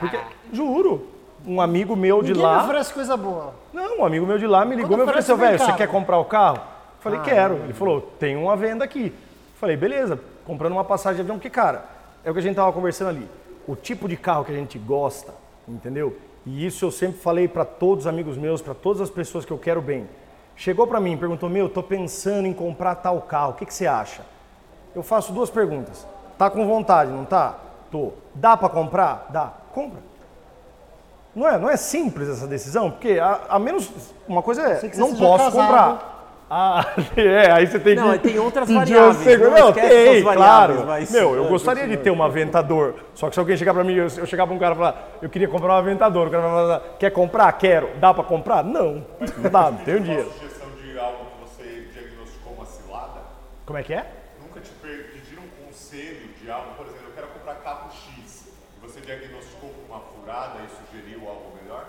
[0.00, 0.18] Porque,
[0.52, 1.06] juro,
[1.46, 2.64] um amigo meu de Ninguém me lá.
[2.64, 3.54] oferece coisa boa.
[3.72, 5.86] Não, um amigo meu de lá me ligou e me ofereceu, oferece, velho, você quer
[5.86, 6.58] comprar o carro?
[7.00, 7.54] Falei, quero.
[7.62, 9.14] Ele falou, tem uma venda aqui.
[9.54, 11.84] Falei, beleza, comprando uma passagem de avião, porque, cara,
[12.24, 13.28] é o que a gente tava conversando ali.
[13.66, 15.32] O tipo de carro que a gente gosta,
[15.68, 16.16] entendeu?
[16.46, 19.50] E isso eu sempre falei para todos os amigos meus, para todas as pessoas que
[19.50, 20.08] eu quero bem.
[20.56, 23.86] Chegou para mim, perguntou, meu, tô pensando em comprar tal carro, o que, que você
[23.86, 24.22] acha?
[24.94, 26.06] Eu faço duas perguntas.
[26.36, 27.56] Tá com vontade, não tá?
[27.90, 28.12] Tô.
[28.34, 29.26] Dá para comprar?
[29.30, 29.52] Dá.
[29.72, 30.00] Compra.
[31.34, 33.90] Não é, não é simples essa decisão, porque a, a menos
[34.26, 35.52] uma coisa é, não posso casado.
[35.52, 36.17] comprar.
[36.50, 36.82] Ah,
[37.14, 38.18] é, aí você tem Não, que.
[38.20, 39.50] tem outras variáveis, um segundo.
[39.50, 40.86] não Não, tem, claro.
[40.86, 42.94] mas- Meu, eu gostaria de ter um aventador.
[43.14, 45.08] Só que se alguém chegar pra mim, eu, eu chegar pra um cara e falar,
[45.20, 46.26] eu queria comprar um aventador.
[46.28, 47.52] O cara vai falar, quer comprar?
[47.52, 47.90] Quero.
[48.00, 48.64] Dá pra comprar?
[48.64, 49.04] Não.
[49.36, 50.32] Não dá, não tenho Uma dinheiro.
[50.32, 53.20] sugestão de algo que você diagnosticou uma cilada?
[53.66, 54.06] Como é que é?
[54.42, 58.46] Nunca te pediram um conselho de algo, por exemplo, eu quero comprar carro X,
[58.82, 61.84] e você diagnosticou com uma furada e sugeriu algo melhor?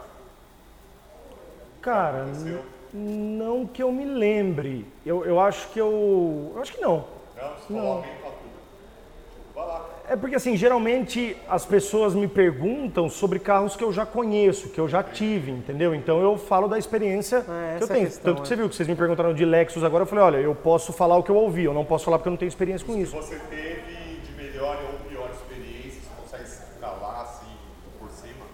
[1.82, 2.62] Cara, Aconteceu?
[2.94, 4.86] Não que eu me lembre.
[5.06, 6.52] Eu, eu acho que eu.
[6.56, 7.06] Eu acho que não.
[7.38, 7.50] Não?
[7.58, 8.12] Você alguém.
[9.56, 9.86] Vai lá.
[10.08, 14.80] É porque assim, geralmente as pessoas me perguntam sobre carros que eu já conheço, que
[14.80, 15.94] eu já tive, entendeu?
[15.94, 18.06] Então eu falo da experiência É, que eu é tenho.
[18.08, 18.50] questão, Tanto que é.
[18.50, 21.16] você viu que vocês me perguntaram de Lexus agora, eu falei, olha, eu posso falar
[21.18, 23.16] o que eu ouvi, eu não posso falar porque eu não tenho experiência com isso.
[23.16, 27.46] Você teve de melhor ou pior experiência, você consegue se calar assim
[28.00, 28.46] por cima?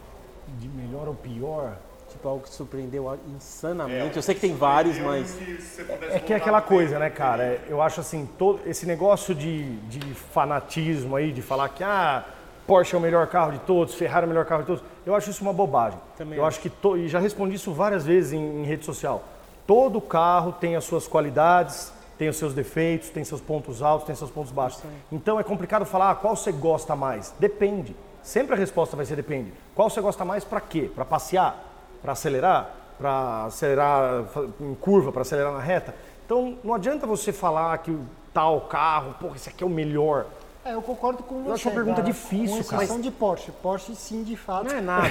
[0.60, 1.78] De melhor ou pior?
[2.26, 4.16] Tipo, algo que surpreendeu É, insanamente.
[4.16, 5.32] Eu sei que tem vários, mas.
[5.34, 5.82] pudesse
[6.16, 7.44] É que é aquela coisa, né, cara?
[7.44, 12.24] É, Eu acho assim, todo esse negócio de, de fanatismo aí, de falar que ah,
[12.66, 15.14] Porsche é o melhor carro de todos, Ferrari é o melhor carro de todos, eu
[15.14, 16.00] acho isso uma bobagem.
[16.18, 16.58] Também eu acho.
[16.58, 19.24] acho que, to- e já respondi isso várias vezes em, em rede social,
[19.68, 24.16] todo carro tem as suas qualidades, tem os seus defeitos, tem seus pontos altos, tem
[24.16, 24.82] seus pontos baixos.
[25.12, 27.34] Então é complicado falar ah, qual você gosta mais.
[27.40, 27.96] Depende.
[28.24, 29.54] Sempre a resposta vai ser depende.
[29.76, 30.90] Qual você gosta mais para quê?
[30.96, 31.65] Para passear?
[32.06, 32.70] Para acelerar?
[33.00, 34.24] Para acelerar
[34.62, 35.12] em curva?
[35.12, 35.96] Para acelerar na reta?
[36.24, 38.02] Então não adianta você falar que o
[38.32, 40.28] tal carro, porra, esse aqui é o melhor.
[40.64, 41.52] É, eu concordo com você.
[41.54, 42.84] acho uma pergunta cara, difícil, Com cara.
[42.84, 43.52] exceção de Porsche.
[43.52, 44.68] Porsche, sim, de fato.
[44.68, 45.08] Não é nada.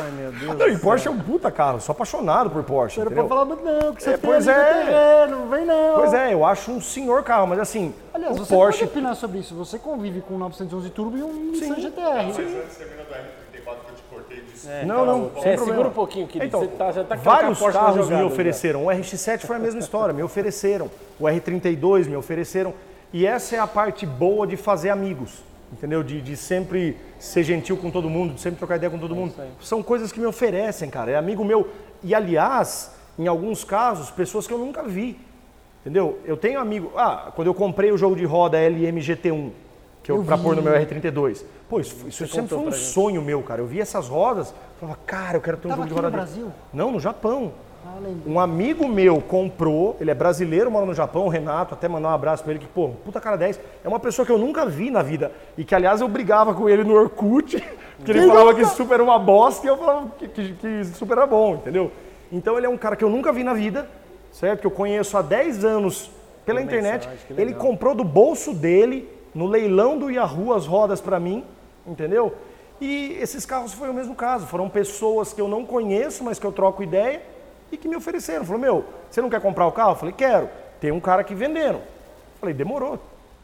[0.00, 0.56] Ai, meu Deus.
[0.58, 3.00] Não, e Porsche é um puta carro, sou apaixonado por Porsche.
[3.00, 3.26] Era entendeu?
[3.28, 4.74] pra falar, não, que você É, pois é.
[4.84, 5.94] terreno, vem não.
[5.94, 8.80] Pois é, eu acho um senhor carro, mas assim, Aliás, você Porsche.
[8.80, 9.54] pode opinar sobre isso.
[9.56, 12.26] Você convive com um 911 Turbo e um Nissan GTR.
[12.26, 13.14] Mas antes termina do
[13.64, 14.68] R34 que eu te cortei disso.
[14.86, 15.64] Não, não, sem É, problema.
[15.66, 16.46] segura um pouquinho, querido.
[16.46, 18.84] Então, Você tá- já tá vários carros me jogada, ofereceram.
[18.86, 20.90] O RX-7 foi a mesma história, me ofereceram.
[21.18, 22.74] O R32 me ofereceram.
[23.12, 25.42] E essa é a parte boa de fazer amigos,
[25.72, 26.02] entendeu?
[26.02, 29.34] De, de sempre ser gentil com todo mundo, de sempre trocar ideia com todo mundo.
[29.60, 31.10] São coisas que me oferecem, cara.
[31.10, 31.68] É amigo meu.
[32.02, 35.18] E aliás, em alguns casos, pessoas que eu nunca vi.
[35.82, 36.18] Entendeu?
[36.24, 36.92] Eu tenho amigo.
[36.96, 39.50] Ah, quando eu comprei o jogo de roda LMGT1,
[40.02, 41.44] que eu, pra pôr no meu R32.
[41.68, 43.60] Pô, isso, isso sempre foi um sonho meu, cara.
[43.60, 46.10] Eu vi essas rodas, falava, cara, eu quero ter um Tava jogo de no roda.
[46.10, 46.52] de- Brasil?
[46.72, 47.52] Não, no Japão.
[47.84, 47.98] Ah.
[48.26, 52.12] Um amigo meu comprou, ele é brasileiro, mora no Japão, o Renato, até mandar um
[52.12, 54.90] abraço pra ele, que, pô, puta cara 10, é uma pessoa que eu nunca vi
[54.90, 55.32] na vida.
[55.58, 57.56] E que, aliás, eu brigava com ele no Orkut,
[58.04, 61.16] que ele falava que super era uma bosta e eu falava que, que, que super
[61.18, 61.90] era bom, entendeu?
[62.30, 63.88] Então ele é um cara que eu nunca vi na vida,
[64.32, 64.60] certo?
[64.60, 66.10] Que eu conheço há 10 anos
[66.46, 67.06] pela Por internet.
[67.08, 71.44] mensagem, que Ele comprou do bolso dele, no leilão do Yahoo, as rodas pra mim,
[71.86, 72.34] entendeu?
[72.80, 74.46] E esses carros foi o mesmo caso.
[74.46, 77.22] Foram pessoas que eu não conheço, mas que eu troco ideia
[77.70, 78.44] e que me ofereceram.
[78.44, 79.92] Falou, meu, você não quer comprar o carro?
[79.92, 80.48] Eu falei, quero.
[80.80, 81.80] Tem um cara aqui vendendo.
[82.40, 82.98] Falei, demorou.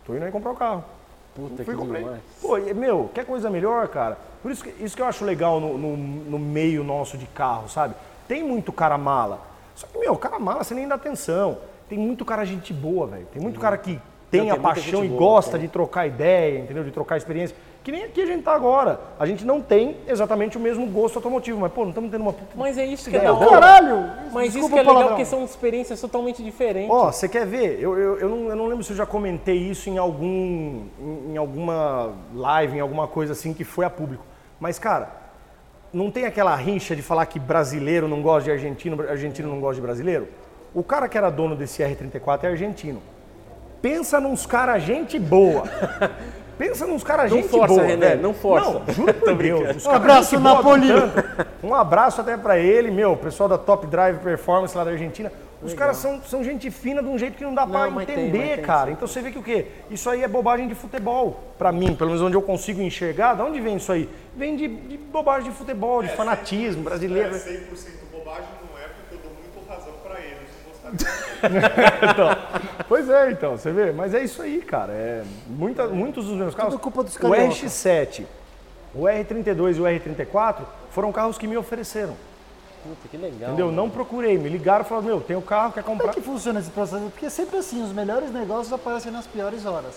[0.04, 0.84] Tô indo aí comprar o carro.
[1.34, 2.02] Puta Fui que comprei.
[2.02, 2.20] demais.
[2.42, 4.18] Pô, meu, quer coisa melhor, cara?
[4.42, 7.68] Por isso que, isso que eu acho legal no, no, no meio nosso de carro,
[7.68, 7.94] sabe?
[8.26, 9.40] Tem muito cara mala.
[9.76, 11.58] Só que, meu, cara mala, você nem dá atenção.
[11.88, 13.26] Tem muito cara gente boa, velho.
[13.32, 15.62] Tem muito cara que tem tem a muita paixão e boa, gosta tem.
[15.62, 16.84] de trocar ideia, entendeu?
[16.84, 17.56] De trocar experiência.
[17.82, 19.00] Que nem aqui a gente tá agora.
[19.18, 22.34] A gente não tem exatamente o mesmo gosto automotivo, mas, pô, não estamos tendo uma
[22.34, 23.48] puta Mas é isso que é da hora.
[23.48, 24.10] Caralho!
[24.30, 25.08] Mas isso que é legal, palavrão.
[25.08, 26.90] porque são experiências totalmente diferentes.
[26.90, 27.80] Ó, você quer ver?
[27.80, 31.32] Eu, eu, eu, não, eu não lembro se eu já comentei isso em algum em,
[31.32, 34.24] em alguma live, em alguma coisa assim que foi a público.
[34.60, 35.10] Mas, cara,
[35.90, 39.76] não tem aquela rincha de falar que brasileiro não gosta de argentino, argentino não gosta
[39.76, 40.28] de brasileiro?
[40.74, 43.00] O cara que era dono desse R34 é argentino.
[43.80, 45.64] Pensa nos caras gente boa.
[46.58, 48.22] Pensa nos caras Não gente força, boa, René, velho.
[48.22, 48.70] não força.
[48.72, 49.86] Não, juro por Deus.
[49.86, 51.12] Um abraço, Napolino.
[51.62, 55.30] Um abraço até pra ele, meu, o pessoal da Top Drive Performance lá da Argentina.
[55.62, 58.64] Os caras são, são gente fina de um jeito que não dá tem, entender, tem,
[58.64, 58.86] cara.
[58.86, 58.92] sim.
[58.92, 59.66] Então você vê que o quê?
[59.90, 61.40] Isso aí é bobagem de futebol.
[61.58, 64.08] Pra mim, pelo menos onde eu consigo enxergar, de onde vem isso aí?
[64.36, 67.30] Vem de, de bobagem de futebol, de fanatismo É brasileiro.
[67.30, 67.38] 100%
[68.12, 71.27] bobagem não é porque eu dou muito razão pra eles
[72.10, 72.28] Então,
[72.88, 73.92] pois é, então, você vê.
[73.92, 74.92] Mas é isso aí, cara.
[74.92, 76.74] É, muita, muitos dos meus carros.
[76.80, 77.52] culpa dos o carioca.
[77.52, 78.24] RX7,
[78.94, 82.16] o R32 e o R34 foram carros que me ofereceram.
[82.82, 83.50] Puta, que legal.
[83.50, 83.72] Entendeu?
[83.72, 86.12] Não procurei, me ligaram e falaram, meu, tem o carro, quer Como comprar.
[86.12, 87.02] é que funciona esse processo?
[87.10, 89.94] Porque é sempre assim, os melhores negócios aparecem nas piores horas.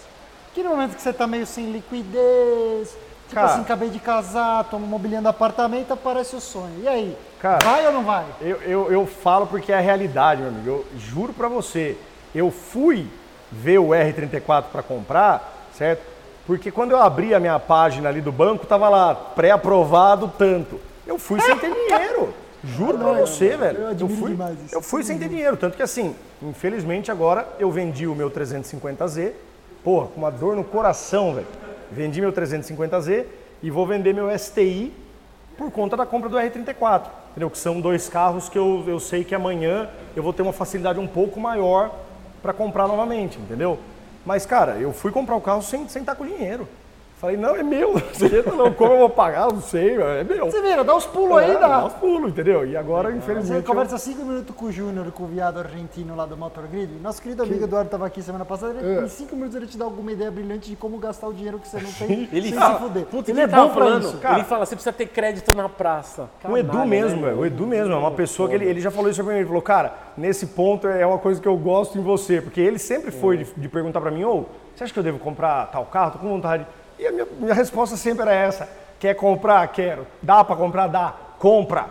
[0.53, 2.95] Que no momento que você tá meio sem liquidez,
[3.31, 3.53] tipo Cara.
[3.53, 6.81] assim, acabei de casar, tô mobiliando apartamento, aparece o sonho.
[6.83, 7.17] E aí?
[7.39, 7.63] Cara.
[7.63, 8.25] vai ou não vai?
[8.41, 10.67] Eu, eu, eu falo porque é a realidade, meu amigo.
[10.69, 11.97] Eu juro pra você.
[12.35, 13.07] Eu fui
[13.49, 16.01] ver o R34 para comprar, certo?
[16.45, 20.79] Porque quando eu abri a minha página ali do banco, tava lá, pré-aprovado tanto.
[21.07, 22.33] Eu fui sem ter dinheiro.
[22.63, 23.79] Juro juro pra você, velho.
[23.79, 24.75] eu Eu, fui, demais isso.
[24.75, 25.55] eu fui sem ter dinheiro.
[25.57, 29.31] Tanto que assim, infelizmente agora eu vendi o meu 350Z,
[29.83, 31.47] porra, com uma dor no coração, velho.
[31.91, 33.25] Vendi meu 350Z
[33.61, 34.93] e vou vender meu STI
[35.57, 37.03] por conta da compra do R34.
[37.31, 37.49] Entendeu?
[37.49, 40.99] Que são dois carros que eu, eu sei que amanhã eu vou ter uma facilidade
[40.99, 41.93] um pouco maior
[42.41, 43.77] para comprar novamente, entendeu?
[44.25, 46.67] Mas, cara, eu fui comprar o carro sem, sem estar com dinheiro.
[47.21, 50.47] Falei, não, é meu, não sei, não, como eu vou pagar, não sei, é meu.
[50.49, 51.85] Você vira, dá os pulos aí, É, dá.
[51.85, 52.65] os pulos, entendeu?
[52.65, 53.57] E agora, Você infelizmente.
[53.59, 56.91] eu- conversa cinco minutos com o Júnior, com o viado argentino lá do Motor Grid.
[56.99, 58.73] Nosso querido amigo Eduardo estava aqui semana passada.
[58.81, 58.83] É.
[58.97, 61.59] Ele, Em cinco minutos ele te dá alguma ideia brilhante de como gastar o dinheiro
[61.59, 63.05] que você não tem Ele sem fala, se fuder.
[63.05, 64.17] Puta, ele ele é bom falando, isso.
[64.17, 64.35] cara.
[64.39, 66.27] Ele fala, você precisa ter crédito na praça.
[66.49, 67.33] O Edu mesmo, né?
[67.33, 69.37] O Edu mesmo é uma pessoa que ele, ele já falou isso pra mim.
[69.41, 72.41] Ele falou, cara, nesse ponto é uma coisa que eu gosto em você.
[72.41, 74.45] Porque ele sempre foi de, de perguntar pra mim, ô,
[74.75, 76.13] você acha que eu devo comprar tal carro?
[76.13, 76.65] Tô com vontade.
[77.01, 78.69] E a minha, minha resposta sempre era essa.
[78.99, 79.67] Quer comprar?
[79.69, 80.05] Quero.
[80.21, 80.85] Dá pra comprar?
[80.87, 81.15] Dá.
[81.39, 81.87] Compra.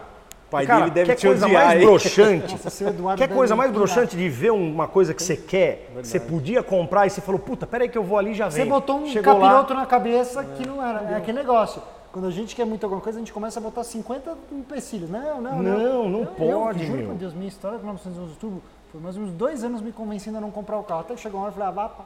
[0.48, 2.52] pai Cara, dele deve quer te coisa odiar, mais broxante?
[2.52, 2.84] Nossa,
[3.16, 6.62] Quer deve coisa mais broxante de ver uma coisa que você quer, que você podia
[6.62, 8.68] comprar e você falou, puta, peraí que eu vou ali e já Você vem.
[8.68, 11.10] botou um Chegou lá, capiroto na cabeça que não era.
[11.10, 11.82] É aquele negócio.
[12.12, 15.10] Quando a gente quer muito alguma coisa, a gente começa a botar 50 empecilhos.
[15.10, 15.78] Não, não, não.
[15.78, 17.06] Não, não Eu- pode, Eu, juro meu.
[17.08, 18.62] por Deus, minha história com 911 Turbo
[18.92, 21.00] foi mais ou menos dois anos me convencendo a não comprar o carro.
[21.00, 22.04] Até que chegou uma hora e falei, ah, vá, pá.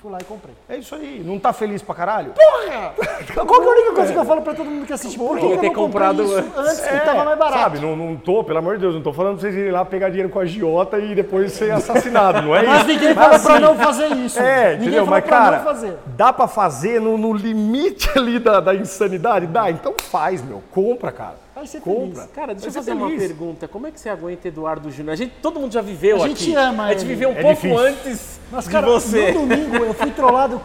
[0.00, 0.54] Fui lá e comprei.
[0.68, 1.20] É isso aí.
[1.26, 2.32] Não tá feliz pra caralho?
[2.32, 2.92] Porra!
[3.34, 5.18] Qual que é a única coisa que eu falo pra todo mundo que assiste?
[5.18, 6.56] Por que, eu ter não comprei comprado isso antes.
[6.56, 7.58] antes que É, tava mais barato?
[7.58, 9.84] Sabe, não, não tô, pelo amor de Deus, não tô falando pra vocês irem lá
[9.84, 12.86] pegar dinheiro com a Giota e depois ser assassinado, não é Mas isso?
[12.86, 14.38] ninguém Mas fala pra assim, não fazer isso.
[14.38, 15.06] É, ninguém entendeu?
[15.06, 15.98] Mas, pra cara, não fazer.
[16.06, 19.48] dá pra fazer no, no limite ali da, da insanidade?
[19.48, 20.62] Dá, então faz, meu.
[20.70, 21.34] Compra, cara.
[21.58, 22.22] Vai ser Compra.
[22.22, 22.30] feliz.
[22.34, 23.26] Cara, deixa eu Vai ser fazer uma feliz.
[23.26, 23.66] pergunta.
[23.68, 25.12] Como é que você aguenta Eduardo Júnior?
[25.12, 26.54] A gente, todo mundo já viveu A gente aqui.
[26.54, 27.08] ama A gente ele.
[27.08, 27.78] viveu um É pouco difícil.
[27.78, 29.32] antes Mas, de cara, você.
[29.32, 30.60] no domingo eu fui trollado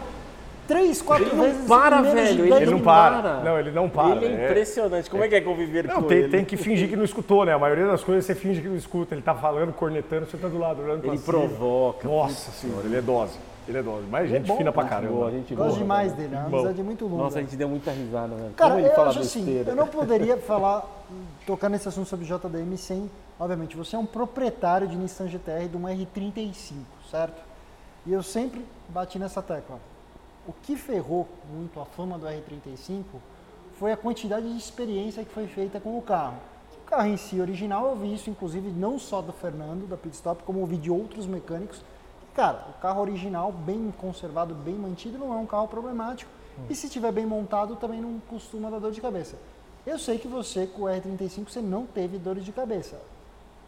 [0.68, 1.66] três, quatro Ele não vezes.
[1.66, 2.84] para, menos de velho, 10 Ele não minutos.
[2.84, 3.40] para.
[3.42, 4.16] Não, ele não para.
[4.24, 4.44] Ele é é.
[4.50, 5.10] impressionante.
[5.10, 6.28] Como é que é conviver Não, com tem, ele?
[6.28, 7.52] tem que fingir que não escutou, né?
[7.52, 9.14] A maioria das coisas você finge que não escuta.
[9.16, 11.32] Ele tá falando, cornetando, você tá do lado, olhando pra Ele cima.
[11.38, 12.06] provoca.
[12.08, 13.34] Nossa senhora, ele é dose.
[13.66, 14.06] Ele é dose.
[14.10, 15.12] Mas gente fina pra caramba.
[15.14, 15.78] Boa, gente Gosto boa.
[15.78, 16.56] demais dele, é uma Bom.
[16.58, 17.22] amizade muito longa.
[17.24, 18.52] Nossa, a gente deu muita risada, velho.
[18.54, 20.86] Cara, Como ele eu fala acho assim, eu não poderia falar,
[21.46, 23.10] tocar nesse assunto sobre JDM sem,
[23.40, 26.74] obviamente, você é um proprietário de Nissan GTR de um R35,
[27.10, 27.42] certo?
[28.06, 29.78] E eu sempre bati nessa tecla.
[30.46, 33.02] O que ferrou muito a fama do R35
[33.78, 36.36] foi a quantidade de experiência que foi feita com o carro.
[36.82, 40.42] O carro em si original, eu vi isso inclusive não só do Fernando, da Pitstop,
[40.42, 41.80] como eu vi de outros mecânicos.
[42.34, 46.30] Cara, o carro original, bem conservado, bem mantido, não é um carro problemático.
[46.68, 49.36] E se estiver bem montado, também não costuma dar dor de cabeça.
[49.86, 53.00] Eu sei que você, com o R35, você não teve dores de cabeça.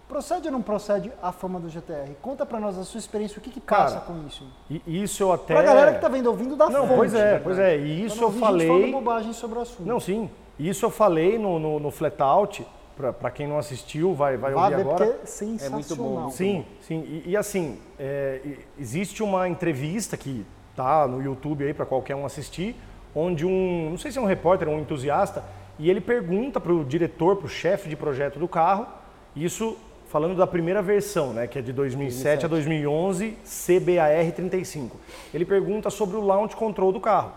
[0.09, 2.13] Procede ou não procede a fama do GTR?
[2.23, 4.45] Conta pra nós a sua experiência, o que, que passa Cara, com isso?
[4.71, 5.53] E isso eu até.
[5.55, 6.97] Pra galera que tá vendo ouvindo da Não, fonte.
[6.97, 7.77] pois é, né, pois é.
[7.77, 8.93] E isso não eu vi gente falando falei.
[8.93, 9.83] bobagem sobre o assunto.
[9.83, 10.31] Não, sim.
[10.59, 12.67] Isso eu falei no, no, no Flat Out.
[12.97, 15.07] Pra, pra quem não assistiu, vai, vai Vá ouvir ver agora.
[15.07, 15.79] porque é sensacional.
[15.79, 16.31] muito bom.
[16.31, 17.01] Sim, sim.
[17.07, 18.41] E, e assim, é,
[18.79, 22.75] existe uma entrevista que tá no YouTube aí para qualquer um assistir,
[23.15, 25.45] onde um, não sei se é um repórter, um entusiasta,
[25.79, 28.87] e ele pergunta para o diretor, para o chefe de projeto do carro,
[29.35, 29.77] isso
[30.09, 34.97] falando da primeira versão, né, que é de 2007 a 2011, CBAR 35.
[35.35, 37.33] Ele pergunta sobre o launch control do carro.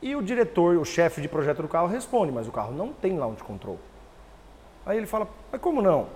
[0.00, 3.18] E o diretor, o chefe de projeto do carro responde, mas o carro não tem
[3.18, 3.78] launch control.
[4.88, 6.06] Aí ele fala, mas como não?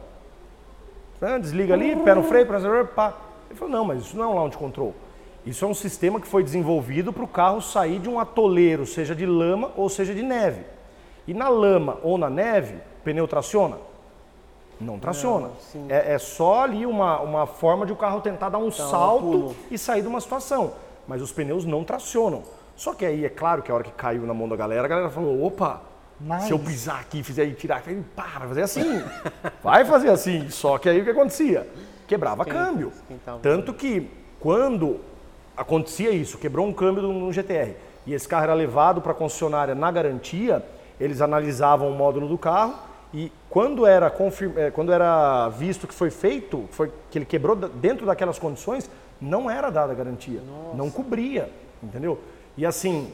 [1.20, 2.46] Ah, Desliga ali, pé no freio,
[2.86, 3.14] pá.
[3.50, 4.94] Ele falou, não, mas isso não é um launch control.
[5.44, 9.14] Isso é um sistema que foi desenvolvido para o carro sair de um atoleiro, seja
[9.14, 10.62] de lama ou seja de neve.
[11.28, 13.76] E na lama ou na neve, o pneu traciona?
[14.80, 15.50] Não traciona.
[15.90, 19.56] é, é só ali uma, uma forma de o carro tentar dar um salto pulo.
[19.70, 20.72] e sair de uma situação.
[21.06, 22.42] Mas os pneus não tracionam.
[22.74, 24.88] Só que aí, é claro que a hora que caiu na mão da galera, a
[24.88, 25.82] galera falou, opa,
[26.24, 26.46] Nice.
[26.46, 29.02] se eu pisar aqui e fizer e tirar aqui, para, vai fazer assim.
[29.62, 30.48] Vai fazer assim.
[30.50, 31.66] Só que aí o que acontecia?
[32.06, 32.92] Quebrava câmbio.
[33.42, 34.08] Tanto que
[34.40, 35.00] quando
[35.56, 37.74] acontecia isso, quebrou um câmbio no GTR
[38.06, 40.64] e esse carro era levado para a concessionária na garantia,
[41.00, 42.74] eles analisavam o módulo do carro
[43.14, 47.54] e quando era, confir- eh, quando era visto que foi feito, foi, que ele quebrou
[47.54, 48.90] dentro daquelas condições,
[49.20, 50.40] não era dada a garantia,
[50.74, 51.48] não cobria,
[51.82, 52.18] entendeu?
[52.56, 53.12] E assim,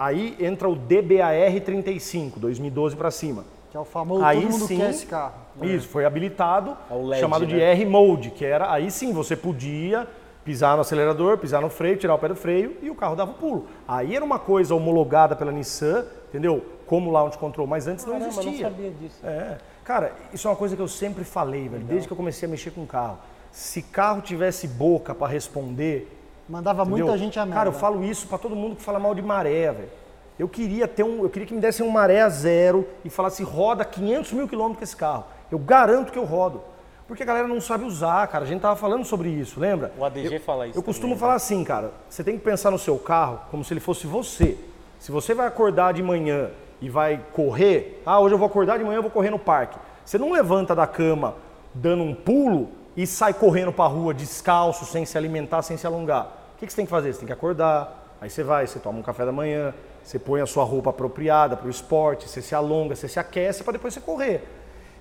[0.00, 3.44] aí entra o DBAR 35, 2012 para cima.
[3.70, 5.34] Que é o famoso, Aí todo mundo sim, quer esse carro.
[5.62, 7.72] Isso, foi habilitado, É o LED, chamado de né?
[7.72, 10.08] R-Mode, que era, aí sim, você podia
[10.42, 13.34] pisar no acelerador, pisar no freio, tirar o pé do freio e o carro dava
[13.34, 13.66] pulo.
[13.86, 16.64] Aí era uma coisa homologada pela Nissan, entendeu?
[16.86, 18.70] Como launch control, mas antes não Caramba, eu não existia.
[18.70, 19.24] sabia disso.
[19.24, 19.58] É.
[19.84, 22.50] Cara, isso é uma coisa que eu sempre falei, velho, desde que eu comecei a
[22.50, 23.18] mexer com carro.
[23.52, 26.19] Se carro tivesse boca para responder,
[26.50, 27.06] Mandava Entendeu?
[27.06, 27.54] muita gente a merda.
[27.54, 29.88] Cara, eu falo isso pra todo mundo que fala mal de maré, velho.
[30.36, 33.42] Eu queria ter um, eu queria que me dessem um maré a zero e falasse
[33.44, 35.24] roda 500 mil quilômetros com esse carro.
[35.50, 36.62] Eu garanto que eu rodo.
[37.06, 38.44] Porque a galera não sabe usar, cara.
[38.44, 39.92] A gente tava falando sobre isso, lembra?
[39.98, 41.20] O ADG Eu- fala isso Eu costumo também, né?
[41.20, 41.92] falar assim, cara.
[42.08, 44.56] Você tem que pensar no seu carro como se ele fosse você.
[44.98, 46.50] Se você vai acordar de manhã
[46.80, 49.78] e vai correr, ah, hoje eu vou acordar de manhã, eu vou correr no parque.
[50.04, 51.34] Você não levanta da cama
[51.74, 56.38] dando um pulo e sai correndo pra rua descalço, sem se alimentar, sem se alongar.
[56.60, 57.14] O que que você tem que fazer?
[57.14, 59.72] Você tem que acordar, aí você vai, você toma um café da manhã,
[60.04, 63.64] você põe a sua roupa apropriada para o esporte, você se alonga, você se aquece
[63.64, 64.46] para depois você correr.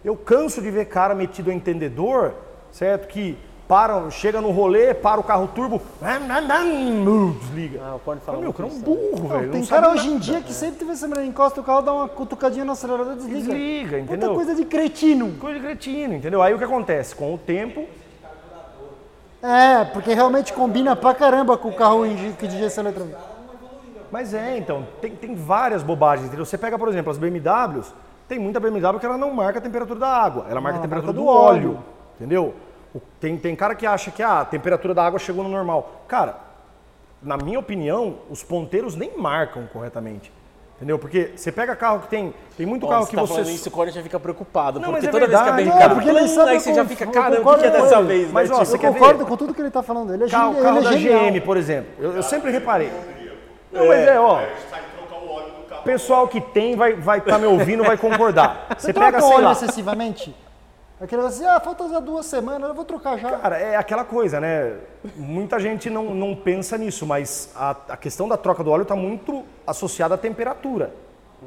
[0.02, 2.34] Eu canso de ver cara metido a entendedor,
[2.72, 3.10] certo?
[3.10, 3.38] Que
[3.68, 5.82] para, chega no rolê, para o carro turbo,
[7.42, 7.82] desliga.
[7.84, 9.52] Ah, o Corne fala Meu, cara é um isso, burro, Não, velho.
[9.52, 12.08] tem cara hoje em dia que sempre vê essa mulher encosta o carro, dá uma
[12.08, 13.38] cutucadinha no acelerador e desliga.
[13.42, 14.34] Desliga, Puta entendeu?
[14.34, 15.34] coisa de cretino.
[15.34, 16.42] Coisa de cretino, entendeu?
[16.42, 17.14] Aí o que acontece?
[17.14, 17.86] Com o tempo,
[19.42, 23.18] É, porque realmente combina pra caramba com o carro de injeção eletrônica.
[24.12, 26.46] Mas é, então, tem, tem várias bobagens, entendeu?
[26.46, 27.94] Você pega, por exemplo, as BMWs,
[28.28, 31.14] tem muita BMW que ela não marca a temperatura da água, ela marca a temperatura
[31.14, 31.84] marca do do óleo, óleo.
[32.16, 32.54] entendeu?
[33.20, 36.04] Tem, tem cara que acha que ah, a temperatura da água chegou no normal.
[36.08, 36.38] Cara,
[37.22, 40.32] na minha opinião, os ponteiros nem marcam corretamente,
[40.80, 40.98] entendeu?
[40.98, 43.34] Porque você pega carro que tem, tem muito Ó, carro você que tá você...
[43.34, 44.80] falando isso, o Corne já fica preocupado.
[44.80, 45.78] Não, porque mas é toda vez que a verdade.
[45.78, 48.08] BM É, porque ele sabe aí você já fica, caramba, o que é dessa ele.
[48.08, 48.32] vez?
[48.32, 48.56] Mas, né?
[48.56, 49.00] ó, Tipo, você Eu ver?
[49.00, 50.14] concordo com tudo que ele tá falando.
[50.14, 51.32] Ele é, Carro, carro ele é da genial.
[51.32, 52.92] GM, por exemplo, eu, eu sempre reparei.
[53.72, 57.84] Não, mas é, ó, o o pessoal que tem vai estar vai tá me ouvindo,
[57.84, 58.68] vai concordar.
[58.78, 60.36] Você Você troca pega, sei óleo lá, excessivamente?
[61.02, 63.38] Aquele assim, ah, falta duas semanas, eu vou trocar já.
[63.38, 64.76] Cara, é aquela coisa, né?
[65.16, 68.98] Muita gente não, não pensa nisso, mas a, a questão da troca do óleo está
[68.98, 70.94] muito associada à temperatura.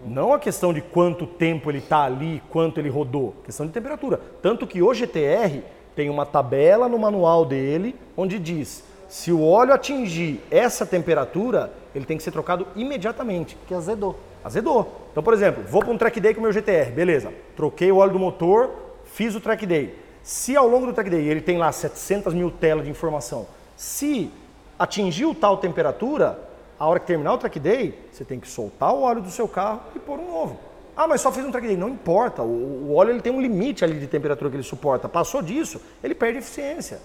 [0.06, 3.34] Não a questão de quanto tempo ele está ali, quanto ele rodou.
[3.44, 4.18] Questão de temperatura.
[4.40, 5.62] Tanto que o GTR
[5.94, 12.06] tem uma tabela no manual dele onde diz se o óleo atingir essa temperatura, ele
[12.06, 13.58] tem que ser trocado imediatamente.
[13.68, 14.18] Que azedou.
[14.42, 14.90] Azedou.
[15.10, 17.30] Então, por exemplo, vou para um track day com o meu GTR, beleza.
[17.54, 18.70] Troquei o óleo do motor,
[19.12, 19.96] fiz o track day.
[20.22, 24.30] Se ao longo do track day ele tem lá 700 mil telas de informação, se
[24.78, 26.38] atingiu tal temperatura,
[26.78, 29.46] a hora que terminar o track day, você tem que soltar o óleo do seu
[29.46, 30.58] carro e pôr um novo.
[30.96, 31.76] Ah, mas só fiz um track day.
[31.76, 35.08] Não importa, o, o óleo ele tem um limite ali de temperatura que ele suporta.
[35.08, 37.00] Passou disso, ele perde eficiência.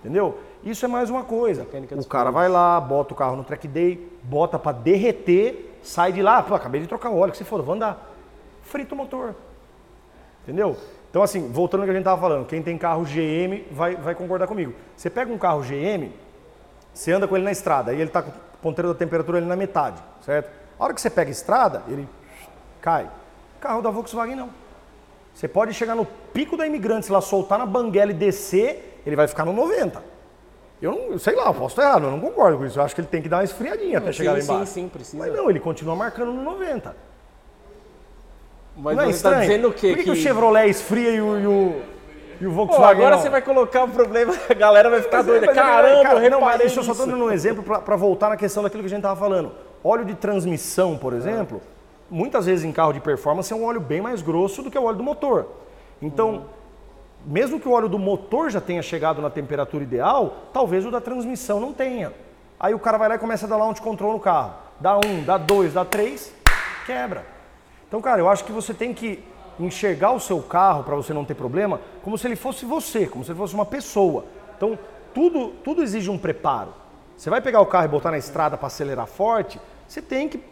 [0.00, 0.38] Entendeu?
[0.64, 1.66] Isso é mais uma coisa.
[1.96, 6.20] O cara vai lá, bota o carro no track day, bota para derreter, sai de
[6.20, 8.12] lá, pô, acabei de trocar o óleo, que se for, vou andar.
[8.62, 9.34] Frita o motor.
[10.42, 10.76] Entendeu?
[11.12, 14.14] Então, assim, voltando ao que a gente estava falando, quem tem carro GM vai, vai
[14.14, 14.72] concordar comigo.
[14.96, 16.10] Você pega um carro GM,
[16.94, 19.46] você anda com ele na estrada, aí ele está com o ponteiro da temperatura ali
[19.46, 20.50] na metade, certo?
[20.80, 22.08] A hora que você pega a estrada, ele
[22.80, 23.10] cai.
[23.60, 24.48] Carro da Volkswagen não.
[25.34, 29.28] Você pode chegar no pico da Imigrantes lá, soltar na banguela e descer, ele vai
[29.28, 30.02] ficar no 90.
[30.80, 32.78] Eu não, sei lá, eu posso estar errado, eu não concordo com isso.
[32.78, 34.72] Eu acho que ele tem que dar uma esfriadinha até Sim, chegar lá sim, embaixo.
[34.72, 35.18] sim, precisa.
[35.18, 37.11] Mas não, ele continua marcando no 90.
[38.82, 39.36] Mas não é você estranho?
[39.36, 39.88] tá dizendo o quê?
[39.88, 41.82] Por que, que o Chevrolet esfria e o, e o,
[42.40, 43.22] e o Pô, Volkswagen agora não?
[43.22, 45.46] você vai colocar o problema, a galera vai ficar Mas é, doida.
[45.46, 48.36] mas é Caramba, cara, não, mas isso eu só dando um exemplo para voltar na
[48.36, 49.52] questão daquilo que a gente estava falando.
[49.84, 51.62] Óleo de transmissão, por exemplo,
[52.10, 54.84] muitas vezes em carro de performance é um óleo bem mais grosso do que o
[54.84, 55.46] óleo do motor.
[56.00, 56.46] Então,
[57.24, 61.00] mesmo que o óleo do motor já tenha chegado na temperatura ideal, talvez o da
[61.00, 62.12] transmissão não tenha.
[62.58, 64.54] Aí o cara vai lá e começa a dar launch control no carro.
[64.80, 66.32] Dá um, dá dois, dá três,
[66.84, 67.24] quebra.
[67.92, 69.22] Então, cara, eu acho que você tem que
[69.60, 73.22] enxergar o seu carro para você não ter problema como se ele fosse você, como
[73.22, 74.24] se ele fosse uma pessoa.
[74.56, 74.78] Então,
[75.12, 76.72] tudo, tudo exige um preparo.
[77.14, 80.42] Você vai pegar o carro e botar na estrada para acelerar forte, você tem que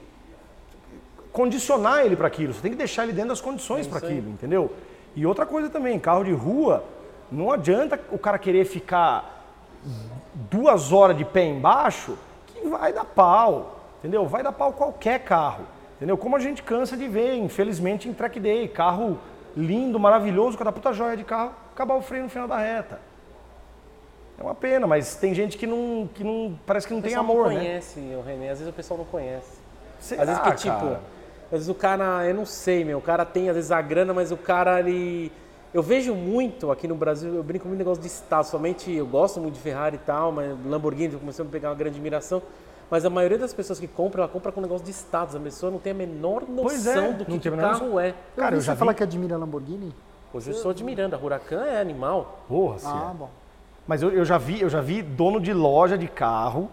[1.33, 4.71] condicionar ele para aquilo, você tem que deixar ele dentro das condições para aquilo, entendeu?
[5.17, 6.85] E outra coisa também, carro de rua,
[7.33, 9.47] não adianta o cara querer ficar
[10.51, 12.19] duas horas de pé embaixo,
[12.49, 14.27] que vai dar pau, entendeu?
[14.27, 15.65] Vai dar pau qualquer carro,
[16.01, 16.17] entendeu?
[16.17, 19.19] Como a gente cansa de ver, infelizmente, em track day, carro
[19.55, 22.99] lindo, maravilhoso, com a puta joia de carro, acabar o freio no final da reta.
[24.39, 27.49] É uma pena, mas tem gente que não, que não parece que não tem amor,
[27.49, 27.61] não né?
[27.61, 28.49] conhece, o René.
[28.49, 29.59] Às vezes o pessoal não conhece.
[29.99, 31.01] Será, Às vezes que, tipo, cara?
[31.45, 34.15] às vezes o cara, eu não sei, meu, o cara tem às vezes a grana,
[34.15, 35.31] mas o cara, ele.
[35.75, 39.39] Eu vejo muito aqui no Brasil, eu brinco muito negócio de estado, somente eu gosto
[39.41, 42.43] muito de Ferrari e tal, mas Lamborghini começou a me pegar uma grande admiração.
[42.91, 45.37] Mas a maioria das pessoas que compram, ela compra com negócio de status.
[45.37, 48.15] A pessoa não tem a menor Pois noção é, do que, que carro é.
[48.37, 49.95] Cara, eu você já falar vi- que admira Lamborghini?
[50.35, 52.41] Hoje eu sou admirando, a Huracan é animal.
[52.49, 52.89] Porra, sim.
[52.89, 53.29] Ah, bom.
[53.87, 56.71] Mas eu, eu já vi, eu já vi dono de loja de carro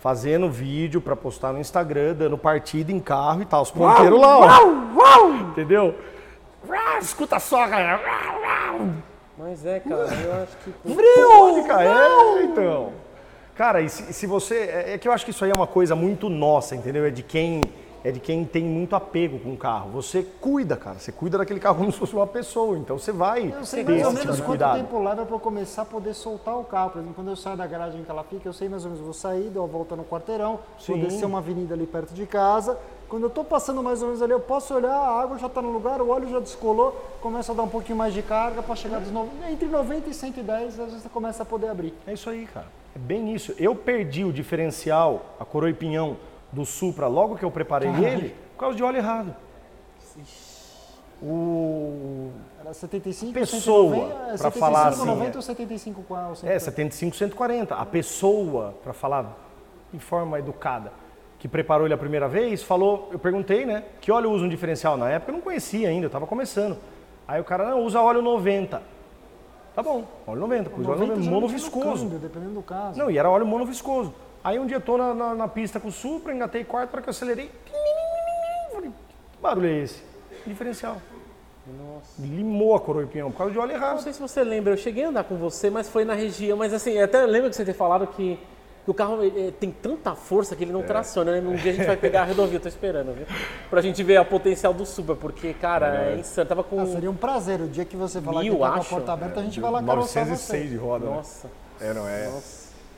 [0.00, 3.62] fazendo vídeo pra postar no Instagram, dando partida em carro e tal.
[3.62, 5.28] Os ponteiros lá, ó.
[5.50, 5.94] Entendeu?
[6.68, 8.00] Uau, Escuta só, cara.
[8.00, 8.88] Uau, uau.
[9.38, 10.70] Mas é, cara, eu acho que.
[10.72, 11.84] Pode, cara.
[11.84, 12.92] É, então.
[13.58, 14.54] Cara, e se, se você.
[14.54, 17.04] É, é que eu acho que isso aí é uma coisa muito nossa, entendeu?
[17.04, 17.60] É de quem
[18.04, 19.90] é de quem tem muito apego com o carro.
[19.90, 21.00] Você cuida, cara.
[21.00, 22.78] Você cuida daquele carro como se fosse uma pessoa.
[22.78, 24.76] Então você vai Eu sei ter mais ou tipo menos de quanto cuidado.
[24.76, 26.90] tempo leva para eu começar a poder soltar o carro.
[26.90, 29.04] Por exemplo, quando eu saio da garagem que ela fica, eu sei mais ou menos,
[29.04, 31.00] vou sair, dou a volta no quarteirão, vou Sim.
[31.02, 32.78] descer uma avenida ali perto de casa.
[33.08, 35.60] Quando eu tô passando mais ou menos ali, eu posso olhar, a água já está
[35.60, 38.76] no lugar, o óleo já descolou, começa a dar um pouquinho mais de carga para
[38.76, 39.28] chegar dos no...
[39.50, 41.92] entre 90 e 110, às vezes você começa a poder abrir.
[42.06, 42.66] É isso aí, cara.
[42.98, 43.54] É bem isso.
[43.58, 46.16] Eu perdi o diferencial, a coroa e pinhão
[46.50, 49.34] do Supra logo que eu preparei ele, por causa de óleo errado.
[51.20, 52.30] O
[52.60, 55.36] Era 75, Pessoa, 190, pra 75, falar assim, 90 é.
[55.36, 56.32] ou 75 qual?
[56.44, 57.74] É, 75, 140.
[57.74, 59.36] A pessoa, para falar
[59.92, 60.92] de forma educada,
[61.38, 64.96] que preparou ele a primeira vez, falou, eu perguntei, né, que óleo usa um diferencial?
[64.96, 66.78] Na época eu não conhecia ainda, eu estava começando.
[67.26, 68.80] Aí o cara, não, usa óleo 90.
[69.78, 72.02] Tá bom, óleo 90, pus óleo 90, já mono não tinha no viscoso.
[72.02, 72.98] câmbio, dependendo do caso.
[72.98, 74.12] Não, e era óleo mono viscoso.
[74.42, 77.00] Aí um dia eu tô na, na, na pista com o Supra, engatei quarto, para
[77.00, 77.48] que eu acelerei.
[78.72, 80.02] Falei, que barulho é esse?
[80.44, 80.96] Diferencial.
[81.64, 82.20] Nossa.
[82.20, 84.02] Limou a coroa e pinhão por causa de óleo Não errado.
[84.02, 86.58] sei se você lembra, eu cheguei a andar com você, mas foi na região.
[86.58, 88.36] Mas assim, até lembro que você ter falado que
[88.90, 90.74] o carro eh, tem tanta força que ele É.
[90.74, 91.46] não traciona, né?
[91.46, 93.26] Um dia a gente vai pegar a rodovia, tô esperando, viu?
[93.68, 96.48] Pra gente ver a potencial do Supra, porque, cara, é, insano.
[96.48, 96.80] Tava com.
[96.80, 97.60] Ah, seria um prazer.
[97.60, 99.70] O dia que você falar Mil, que tá com a porta aberta, a gente vai
[99.70, 100.68] lá caroçar 906 você.
[100.68, 101.16] de roda, né?
[101.16, 101.50] Nossa.
[101.80, 102.30] É, não é.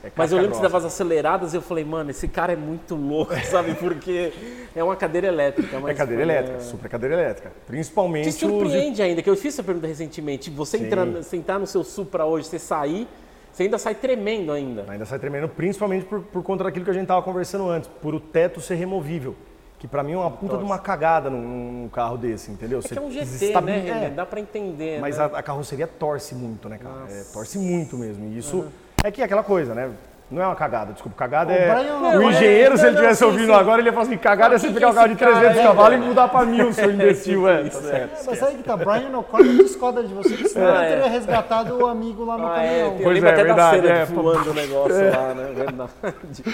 [0.03, 2.53] é Mas eu lembro que você dava as aceleradas e eu falei, mano, esse cara
[2.53, 3.75] é muito louco, sabe?
[3.75, 4.33] Porque
[4.75, 5.75] é uma cadeira elétrica.
[5.75, 7.51] É Mas, cadeira é, elétrica, super cadeira elétrica.
[7.67, 8.51] Principalmente Te os.
[8.51, 10.49] surpreende ainda, que eu fiz essa pergunta recentemente.
[10.49, 13.07] Você entrar, sentar no seu Supra hoje, você sair,
[13.51, 14.85] você ainda sai tremendo ainda.
[14.87, 18.13] Ainda sai tremendo, principalmente por, por conta daquilo que a gente tava conversando antes, por
[18.15, 19.35] o teto ser removível.
[19.79, 21.41] Que pra mim é uma puta de uma cagada num,
[21.81, 22.79] num carro desse, entendeu?
[22.79, 25.23] É que é um GT, desestabil- né, é, Dá pra entender, Mas né?
[25.23, 27.11] a, a carroceria torce muito, né, cara?
[27.11, 28.27] É, torce muito mesmo.
[28.27, 28.67] E isso
[29.03, 29.89] é que é aquela coisa, né?
[30.31, 31.17] Não é uma cagada, desculpa.
[31.17, 31.75] Cagada é.
[31.75, 33.51] Brian- o engenheiro, é- se ele estivesse ouvindo sim.
[33.59, 35.57] agora, ele ia falar assim: cagada é você pegar um carro de esse cara 300
[35.59, 36.07] é, cavalos e velho?
[36.07, 37.63] mudar pra mil, seu imbecil, é.
[37.65, 38.25] Tá certo.
[38.25, 41.09] Mas aí que tá, Brian O'Connor discorda de você, que senão Ah, ele teria é.
[41.09, 42.97] resgatado o amigo lá no Ah, é, caminhão.
[42.97, 45.51] eu Pois é, até verdade, da cena é, voando o negócio lá, né?
[45.53, 45.91] Verdade.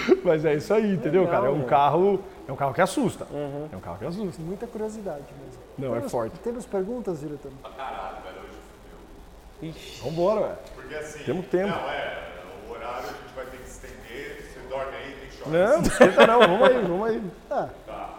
[0.24, 1.46] Mas é isso aí, entendeu, cara?
[1.46, 2.20] É um carro.
[2.48, 3.26] É um carro que assusta.
[3.30, 3.68] Uhum.
[3.72, 4.42] É um carro que assusta.
[4.42, 5.62] Muita curiosidade mesmo.
[5.78, 6.36] Não, é forte.
[6.40, 7.52] Temos perguntas, diretor?
[10.02, 10.56] Vambora, velho.
[10.74, 11.24] Porque assim.
[11.24, 11.68] Temos tempo.
[11.68, 12.18] Não, é.
[12.68, 14.46] O horário a gente vai ter que estender.
[14.54, 15.26] Você dorme aí, tem choque.
[15.46, 17.22] Não, não esquenta não, vamos aí, vamos aí.
[17.50, 17.68] Ah,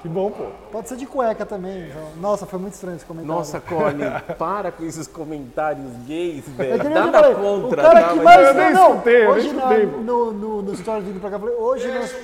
[0.01, 0.45] Que bom, pô.
[0.71, 1.87] pode ser de cueca também.
[1.89, 2.01] então.
[2.19, 3.35] Nossa, foi muito estranho esse comentário.
[3.37, 4.03] Nossa, Cone,
[4.37, 6.89] para com esses comentários gays, É velho.
[6.89, 8.09] Nada falei, contra, o cara tá?
[8.13, 8.47] que mais...
[8.47, 9.69] eu nem não, escutei, eu nem hoje na,
[10.01, 12.15] no, no, no story vindo pra cá, eu falei, hoje nós,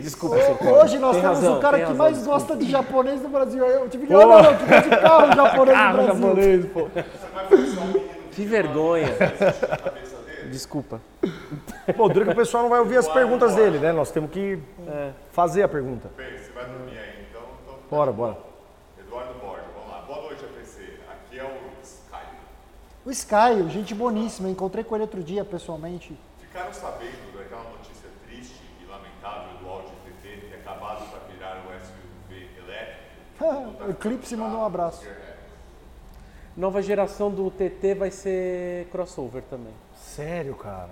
[0.00, 0.72] Desculpa, seu Cone.
[0.72, 2.38] hoje nós Tem temos razão, o cara tem que razão, mais desculpa.
[2.40, 3.64] gosta de japonês do Brasil.
[3.64, 6.22] Eu tive que, olha, não, que gosta de carro japonês Carro do Brasil.
[6.22, 6.88] japonês, pô.
[8.32, 9.08] Que vergonha.
[10.54, 11.00] Desculpa.
[11.96, 13.90] Pô, dura que o pessoal não vai ouvir as perguntas dele, né?
[13.90, 14.56] Nós temos que
[15.32, 16.08] fazer a pergunta.
[16.16, 17.42] Bem, você vai dormir aí, então.
[17.64, 18.38] então Bora, bora.
[18.96, 20.02] Eduardo Borges, vamos lá.
[20.02, 21.00] Boa noite, APC.
[21.10, 22.26] Aqui é o Sky.
[23.04, 26.16] O Sky, gente boníssima, encontrei com ele outro dia pessoalmente.
[26.38, 31.80] Ficaram sabendo daquela notícia triste e lamentável do Audi TT ter acabado para virar um
[31.80, 33.82] SUV elétrico?
[33.88, 35.04] o Eclipse mandou um abraço.
[36.56, 39.74] Nova geração do TT vai ser crossover também.
[40.14, 40.90] Sério, cara.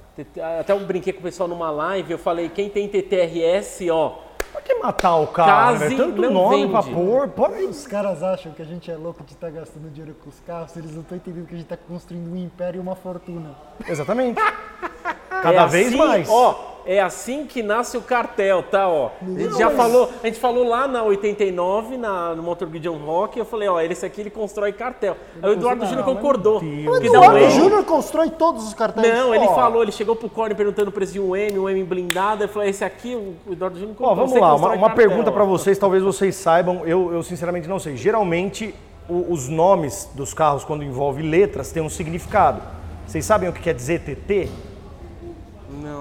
[0.61, 4.19] Até eu brinquei com o pessoal numa live, eu falei, quem tem TTRS, ó,
[4.53, 5.97] Pra que matar o carro, Case né?
[6.05, 6.95] Tanto não nome pra vende.
[6.95, 7.29] pôr.
[7.29, 7.63] Pode...
[7.65, 10.77] Os caras acham que a gente é louco de estar gastando dinheiro com os carros,
[10.77, 13.55] eles não estão entendendo que a gente está construindo um império e uma fortuna.
[13.89, 14.39] Exatamente.
[15.31, 16.29] Cada É vez assim, mais.
[16.29, 18.89] Ó, é assim que nasce o cartel, tá?
[18.89, 19.11] Ó.
[19.21, 23.39] A gente já falou, a gente falou lá na 89, na, no Motor Gideon Rock,
[23.39, 25.17] eu falei, ó, esse aqui ele constrói cartel.
[25.43, 26.61] Aí o Eduardo Júnior concordou.
[26.61, 27.51] O um Eduardo.
[27.51, 29.13] Júnior constrói todos os cartéis.
[29.15, 31.69] Não, ele Ó, falou, ele chegou pro Corne perguntando o preço de um M, um
[31.69, 34.27] M blindado, eu falei, esse aqui, o Eduardo Júnior Ó, comprou.
[34.27, 35.33] vamos lá, uma, uma pergunta ó.
[35.33, 37.97] pra vocês, talvez vocês saibam, eu, eu sinceramente não sei.
[37.97, 38.75] Geralmente,
[39.09, 42.61] o- os nomes dos carros, quando envolve letras, têm um significado.
[43.07, 44.49] Vocês sabem o que quer dizer TT?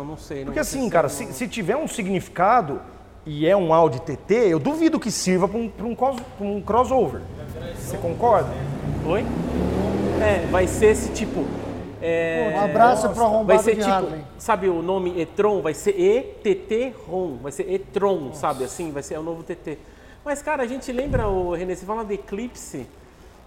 [0.02, 0.40] Não, não sei.
[0.40, 2.82] Não Porque assim, cara, se, se tiver um significado
[3.26, 6.15] e é um Audi TT, eu duvido que sirva para um, pra um, pra
[6.48, 7.22] um crossover.
[7.78, 8.49] Você concorda?
[9.06, 9.23] Oi?
[10.19, 11.45] É, vai ser esse tipo.
[12.02, 14.22] é, Um abraço pro vai arrombado ser de tipo, Harley.
[14.40, 15.61] sabe o nome e-tron?
[15.61, 18.91] Vai ser ETT-ROM, vai ser e-tron, sabe assim?
[18.91, 19.78] Vai ser o novo TT.
[20.26, 22.88] Mas, cara, a gente lembra, o René, você fala do Eclipse,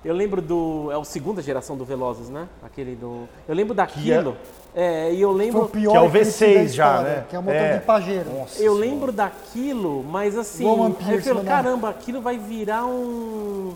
[0.05, 0.91] eu lembro do.
[0.93, 2.49] É a segunda geração do Velozes, né?
[2.63, 3.29] Aquele do.
[3.49, 4.37] Eu lembro daquilo.
[4.75, 5.63] É, e eu Foi lembro.
[5.63, 7.25] o pior Que é o Eclipse V6 da já, né?
[7.31, 7.79] Que é o motor É.
[7.79, 8.31] de Pajero.
[8.59, 11.49] Eu lembro daquilo, mas assim, Roman aí eu Pierce, falo, né?
[11.49, 13.75] caramba, aquilo vai virar um.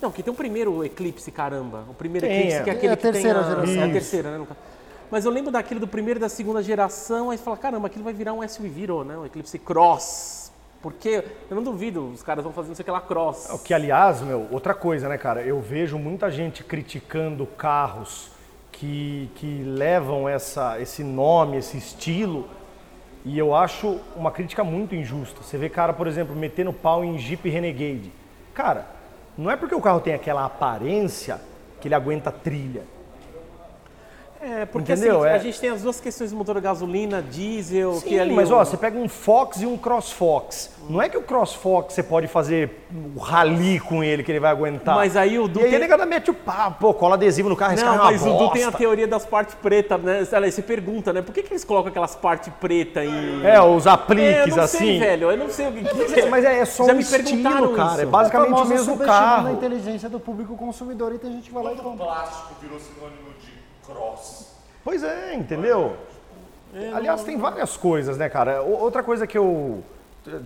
[0.00, 1.84] Não, que tem o primeiro Eclipse, caramba.
[1.90, 2.62] O primeiro Tem, Eclipse, é.
[2.64, 3.42] que é aquele É a que tem terceira a...
[3.42, 3.82] geração.
[3.82, 4.46] É a terceira, né?
[5.10, 8.04] Mas eu lembro daquele do primeiro e da segunda geração, aí você fala, caramba, aquilo
[8.04, 9.16] vai virar um SUV, virou, né?
[9.16, 10.39] O Eclipse Cross.
[10.82, 13.50] Porque eu não duvido, os caras vão fazer não sei o que lá cross.
[13.50, 15.42] O que, aliás, meu, outra coisa, né, cara?
[15.42, 18.30] Eu vejo muita gente criticando carros
[18.72, 22.48] que, que levam essa, esse nome, esse estilo,
[23.24, 25.42] e eu acho uma crítica muito injusta.
[25.42, 28.10] Você vê cara, por exemplo, metendo pau em Jeep Renegade.
[28.54, 28.86] Cara,
[29.36, 31.40] não é porque o carro tem aquela aparência
[31.80, 32.84] que ele aguenta trilha.
[34.42, 35.18] É, porque Entendeu?
[35.22, 35.34] assim, É.
[35.34, 38.32] a gente tem as duas questões do motor a gasolina, diesel, Sim, que ali.
[38.34, 40.70] mas ó, você pega um Fox e um CrossFox.
[40.88, 42.84] Não é que o CrossFox você pode fazer
[43.14, 44.96] o rally com ele que ele vai aguentar.
[44.96, 47.50] Mas aí o Du E aí tem- a negada mete o papo, pô, cola adesivo
[47.50, 50.26] no carro, Não, carro é mas o Du tem a teoria das partes pretas, né?
[50.32, 51.20] Olha, aí você pergunta, né?
[51.22, 53.46] Por que, que eles colocam aquelas partes pretas em.
[53.46, 54.78] É, os É, eu apliques não assim.
[54.78, 55.30] sei, velho.
[55.30, 55.82] Eu não sei o que.
[55.84, 57.92] Mas é, mas é só Já um me estilo, cara.
[57.92, 58.00] isso.
[58.00, 59.50] É basicamente o mesmo carro.
[59.52, 62.06] inteligência do público consumidor e tem gente que vai lá e Quando o compra.
[62.06, 63.39] plástico virou sinônimo de
[63.90, 64.54] cross.
[64.84, 65.96] Pois é, entendeu?
[66.94, 68.62] Aliás, tem várias coisas, né, cara?
[68.62, 69.82] Outra coisa que eu.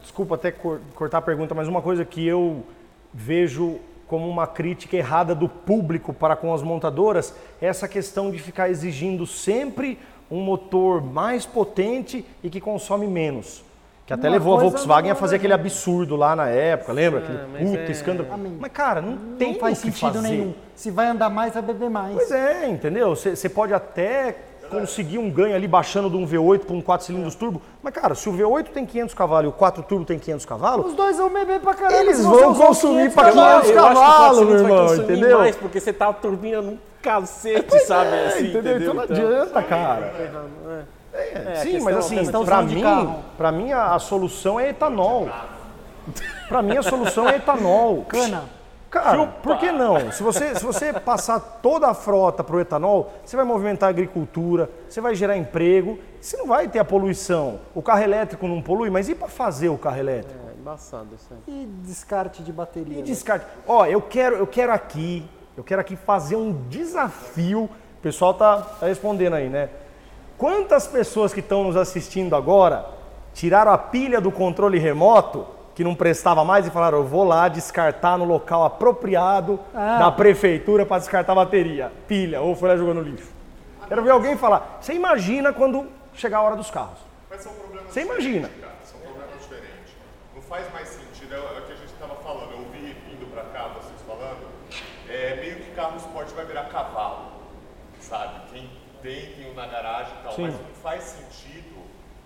[0.01, 2.65] Desculpa até cor- cortar a pergunta, mas uma coisa que eu
[3.13, 8.39] vejo como uma crítica errada do público para com as montadoras é essa questão de
[8.39, 9.99] ficar exigindo sempre
[10.31, 13.65] um motor mais potente e que consome menos.
[14.07, 17.21] Que até Uma levou a Volkswagen a fazer é- aquele absurdo lá na época, lembra?
[17.21, 18.29] Aquele mas puta é- escândalo.
[18.33, 18.57] Amém.
[18.61, 20.29] Mas, cara, não tem Não faz o que sentido fazer.
[20.29, 20.55] nenhum.
[20.75, 22.15] Se vai andar mais, vai beber mais.
[22.15, 23.15] Pois é, entendeu?
[23.17, 24.37] Você pode até
[24.71, 28.15] conseguir um ganho ali baixando de um V8 para um 4 cilindros turbo, mas cara,
[28.15, 31.17] se o V8 tem 500 cavalos e o 4 turbo tem 500 cavalos, Os dois
[31.17, 32.01] vão beber pra caramba.
[32.01, 33.35] Eles vão consumir 500 pra cavalos.
[33.35, 33.53] caralho.
[33.53, 35.39] eu acho que o cavalos, quatro cilindros meu irmão, entendeu?
[35.39, 38.11] mais, porque você tá turbinando um cacete, sabe?
[38.17, 38.77] é, assim, entendeu?
[38.79, 40.07] Então não adianta, cara.
[40.19, 40.83] É,
[41.15, 42.17] É, a sim, mas assim,
[42.67, 45.29] de mim, pra mim a, a solução é etanol.
[46.49, 48.05] Pra mim a solução é etanol.
[48.11, 48.45] Cana.
[48.91, 50.13] Cara, por que não?
[50.13, 53.91] Se você, se você passar toda a frota para o etanol, você vai movimentar a
[53.91, 57.59] agricultura, você vai gerar emprego, você não vai ter a poluição.
[57.75, 60.39] O carro elétrico não polui, mas e para fazer o carro elétrico?
[60.49, 61.63] É embaçado isso aí.
[61.63, 62.95] E descarte de bateria.
[62.95, 63.03] E né?
[63.03, 63.47] descarte.
[63.67, 67.65] Ó, eu quero, eu quero aqui, eu quero aqui fazer um desafio.
[67.65, 69.71] O pessoal tá, tá respondendo aí, né?
[70.39, 72.87] Quantas pessoas que estão nos assistindo agora
[73.33, 77.49] tiraram a pilha do controle remoto que não prestava mais e falaram, eu vou lá
[77.49, 79.99] descartar no local apropriado Ah.
[79.99, 83.29] da prefeitura para descartar a bateria, pilha, ou foi lá jogando no lixo.
[83.89, 84.79] Quero ver alguém falar.
[84.81, 86.99] Você imagina quando chegar a hora dos carros?
[87.29, 88.49] Mas são problemas Você diferentes, imagina.
[88.61, 88.73] cara.
[88.85, 89.93] São problemas diferentes.
[90.35, 92.53] Não faz mais sentido, é o é o que a gente estava falando.
[92.53, 94.47] Eu ouvi vindo pra cá, vocês falando,
[95.11, 96.94] é meio que carro esporte vai virar cavalo,
[99.05, 100.33] tem, tem um na garagem e tal.
[100.35, 100.43] Sim.
[100.45, 101.85] Mas não faz sentido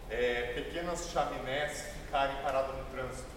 [0.08, 3.28] é, pequenas chaminés ficarem paradas no trânsito.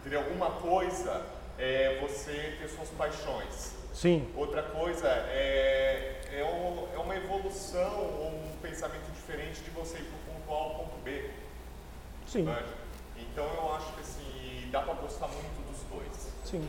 [0.00, 0.22] Entendeu?
[0.32, 1.24] Uma coisa
[1.58, 3.74] é você ter suas paixões.
[3.92, 4.26] Sim.
[4.34, 10.04] Outra coisa é, é, um- é uma evolução ou um pensamento diferente de você ir
[10.04, 11.30] para o ponto A ao ponto B.
[12.26, 12.42] Sim.
[12.44, 12.64] manja?
[13.16, 16.32] Então eu acho que assim, dá para gostar muito dos dois.
[16.44, 16.68] Sim.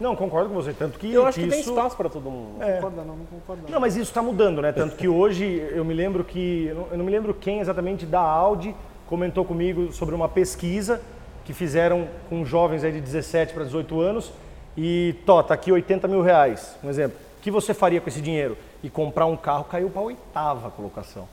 [0.00, 0.72] Não, concordo com você.
[0.72, 1.70] Tanto que, Eu acho que tem isso...
[1.70, 2.58] espaço para todo mundo.
[2.58, 3.70] Não concorda não, não concorda não.
[3.70, 4.72] Não, mas isso está mudando, né?
[4.72, 6.66] Tanto que hoje eu me lembro que.
[6.66, 8.74] eu não- Eu não me lembro quem exatamente da Audi
[9.06, 11.00] comentou comigo sobre uma pesquisa
[11.44, 14.32] que fizeram com jovens aí de 17 para 18 anos
[14.76, 17.16] e, tó, tá aqui 80 mil reais, um exemplo.
[17.38, 18.56] O que você faria com esse dinheiro?
[18.82, 21.28] E comprar um carro caiu para a oitava colocação.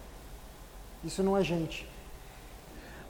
[1.03, 1.87] Isso não é gente.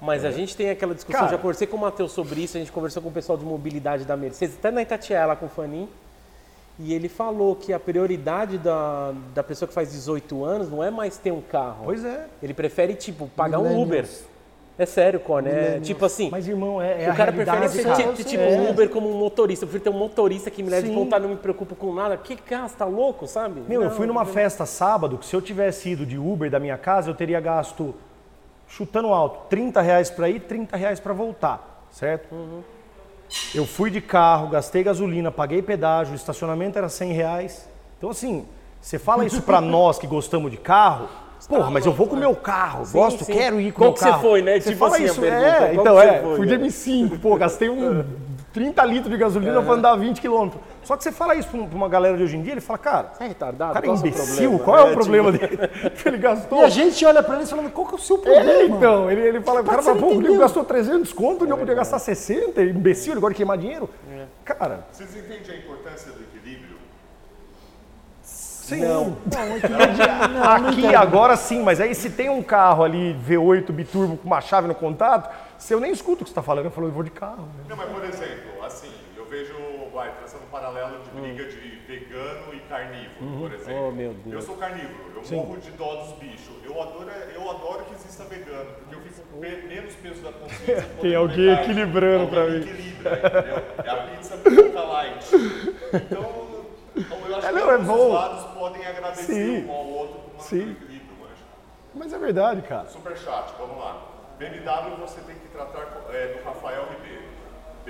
[0.01, 1.31] Mas a gente tem aquela discussão, Cara.
[1.33, 4.03] já conversei com o Matheus sobre isso, a gente conversou com o pessoal de mobilidade
[4.03, 5.87] da Mercedes, até na Itatiaia lá com o Fanin,
[6.79, 10.89] e ele falou que a prioridade da, da pessoa que faz 18 anos não é
[10.89, 11.83] mais ter um carro.
[11.85, 12.25] Pois é.
[12.41, 14.07] Ele prefere, tipo, pagar um Uber.
[14.79, 16.29] É sério, Cone, é tipo assim...
[16.31, 17.95] Mas, irmão, é, é o cara prefere ser cara.
[18.13, 18.47] ti- ti- tipo É.
[18.47, 19.65] um Uber como um motorista.
[19.65, 20.99] Eu prefiro ter um motorista que me leve de Sim.
[20.99, 22.17] ponta, não me preocupo com nada.
[22.17, 23.61] Que você tá louco, sabe?
[23.67, 24.31] Meu, eu Não, fui numa não.
[24.31, 27.93] festa sábado que se eu tivesse ido de Uber da minha casa, eu teria gasto,
[28.71, 32.33] chutando alto, 30 reais para ir, 30 reais para voltar, certo?
[33.53, 37.69] Eu fui de carro, gastei gasolina, paguei pedágio, o estacionamento era 100 reais.
[37.97, 38.45] Então assim,
[38.79, 41.09] você fala isso para nós que gostamos de carro,
[41.49, 43.33] porra, mas eu vou com o meu carro, Sim, gosto, sim.
[43.33, 44.21] quero ir com o Qual meu que você carro.
[44.21, 44.59] foi, né?
[44.59, 46.67] Você Tipo fala assim isso, é, então é, foi, fui de né?
[46.67, 48.05] M5, pô, gastei um
[48.53, 50.61] 30 litros de gasolina para andar 20 quilômetros.
[50.83, 52.79] Só que você fala isso pra pra uma galera de hoje em dia, ele fala,
[52.79, 53.71] cara, Você é retardado?
[53.71, 54.59] o cara é Qual o seu imbecil, problema?
[54.63, 55.59] qual é o tipo, problema dele?
[56.05, 56.59] ele gastou.
[56.59, 58.75] E a gente olha pra eles falando, qual que é o seu É, problema?
[58.77, 60.39] então, ele, ele fala, o cara Mas fala, pô, não o entendeu.
[60.39, 63.89] gastou 300 conto, o Nego podia gastar 60, imbecil, ele gosta de queimar dinheiro.
[64.43, 66.77] Cara, Vocês entendem a importância do equilíbrio?
[68.21, 68.79] sim.
[68.81, 69.17] Não.
[69.31, 70.95] Não, equilíbrio- não, não Aqui entendo.
[70.95, 74.73] agora sim, mas aí se tem um carro ali V8 biturbo com uma chave no
[74.75, 77.11] contato, se eu nem escuto o que você está falando, eu falo, eu vou de
[77.11, 77.43] carro.
[77.43, 77.65] né?
[77.69, 79.53] Não, mas por exemplo, assim, eu vejo,
[79.93, 81.57] vai, traçando um paralelo de briga de
[81.87, 83.39] vegano e carnívoro.
[83.39, 83.87] por exemplo.
[83.87, 84.33] Oh, meu Deus.
[84.35, 86.55] Eu sou carnívoro, eu morro de dó dos bichos.
[86.63, 90.31] Eu adoro, eu adoro que exista vegano, porque eu fico com pe- menos peso da
[90.31, 90.87] consciência.
[91.01, 92.69] Tem alguém equilibrando pra alguém mim.
[92.69, 93.63] equilibra, entendeu?
[93.85, 95.25] É a pizza branca light.
[95.93, 96.63] Então,
[96.95, 98.07] então eu acho É, que não, é ambos bom.
[98.07, 99.65] os lados podem agradecer Sim.
[99.65, 100.57] um ao outro por manter Sim.
[100.67, 101.43] o equilíbrio, manja.
[101.93, 102.87] Mas é verdade, cara.
[102.87, 104.07] Superchat, vamos lá.
[104.39, 107.30] BMW você tem que tratar é, do Rafael Ribeiro.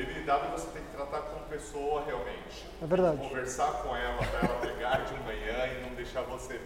[0.05, 2.67] BMW você tem que tratar como pessoa realmente.
[2.81, 3.17] É verdade.
[3.17, 6.59] Conversar com ela para ela pegar de manhã e não deixar você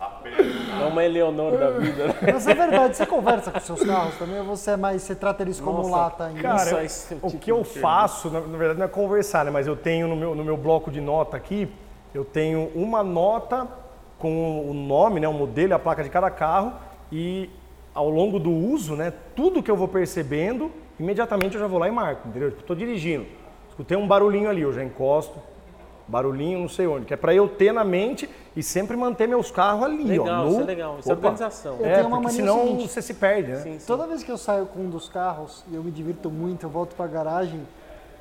[0.00, 0.38] apenas.
[0.80, 2.14] É uma Eleonor da vida, né?
[2.32, 5.42] Mas é verdade, você conversa com seus carros também ou você é mais, você trata
[5.42, 6.42] eles como Nossa, lata ainda?
[6.42, 9.44] Cara, Isso, é o o tipo que eu faço, na, na verdade não é conversar,
[9.44, 9.50] né?
[9.50, 11.72] Mas eu tenho no meu, no meu bloco de nota aqui,
[12.14, 13.68] eu tenho uma nota
[14.18, 16.74] com o nome, né, o modelo e a placa de cada carro
[17.10, 17.50] e
[17.94, 21.88] ao longo do uso, né, tudo que eu vou percebendo, imediatamente eu já vou lá
[21.88, 22.50] e marco, entendeu?
[22.50, 23.26] Tipo, tô dirigindo,
[23.68, 25.38] escutei um barulhinho ali, eu já encosto,
[26.08, 29.50] barulhinho não sei onde, que é para eu ter na mente e sempre manter meus
[29.50, 30.48] carros ali, Legal, ó.
[30.48, 30.96] isso no- é legal.
[30.98, 31.28] Isso é Opa.
[31.28, 31.76] organização.
[31.78, 32.88] Eu É, tenho uma porque mania senão seguinte.
[32.88, 33.56] você se perde, né?
[33.60, 33.86] Sim, sim.
[33.86, 36.70] Toda vez que eu saio com um dos carros e eu me divirto muito, eu
[36.70, 37.60] volto pra garagem,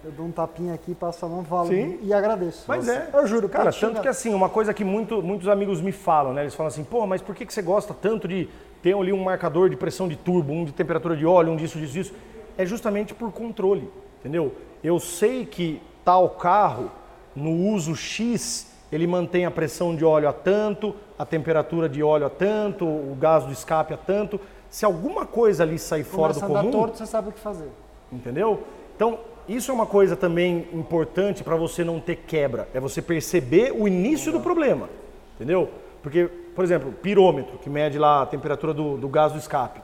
[0.06, 1.99] eu dou um tapinha aqui, passo a mão, falo Sim.
[2.02, 2.64] e agradeço.
[2.68, 3.10] Mas é.
[3.14, 6.41] Eu juro, Cara, tanto que assim, uma coisa que muito- muitos amigos me falam, né?
[6.43, 8.48] Eles falam assim, pô, mas por que, que você gosta tanto de
[8.81, 11.77] ter ali um marcador de pressão de turbo, um de temperatura de óleo, um disso,
[11.77, 12.14] disso, disso?
[12.57, 14.53] É justamente por controle, entendeu?
[14.83, 16.91] Eu sei que tal carro,
[17.35, 22.25] no uso X, ele mantém a pressão de óleo a tanto, a temperatura de óleo
[22.25, 24.39] a tanto, o gás do escape a tanto.
[24.69, 27.69] Se alguma coisa ali sair fora do Começa comum, torto, você sabe o que fazer.
[28.11, 28.63] Entendeu?
[28.95, 32.67] Então, isso é uma coisa também importante para você não ter quebra.
[32.73, 34.89] É você perceber o início do problema.
[35.35, 35.69] Entendeu?
[36.03, 39.81] Porque, por exemplo, pirômetro, que mede lá a temperatura do, do gás do escape.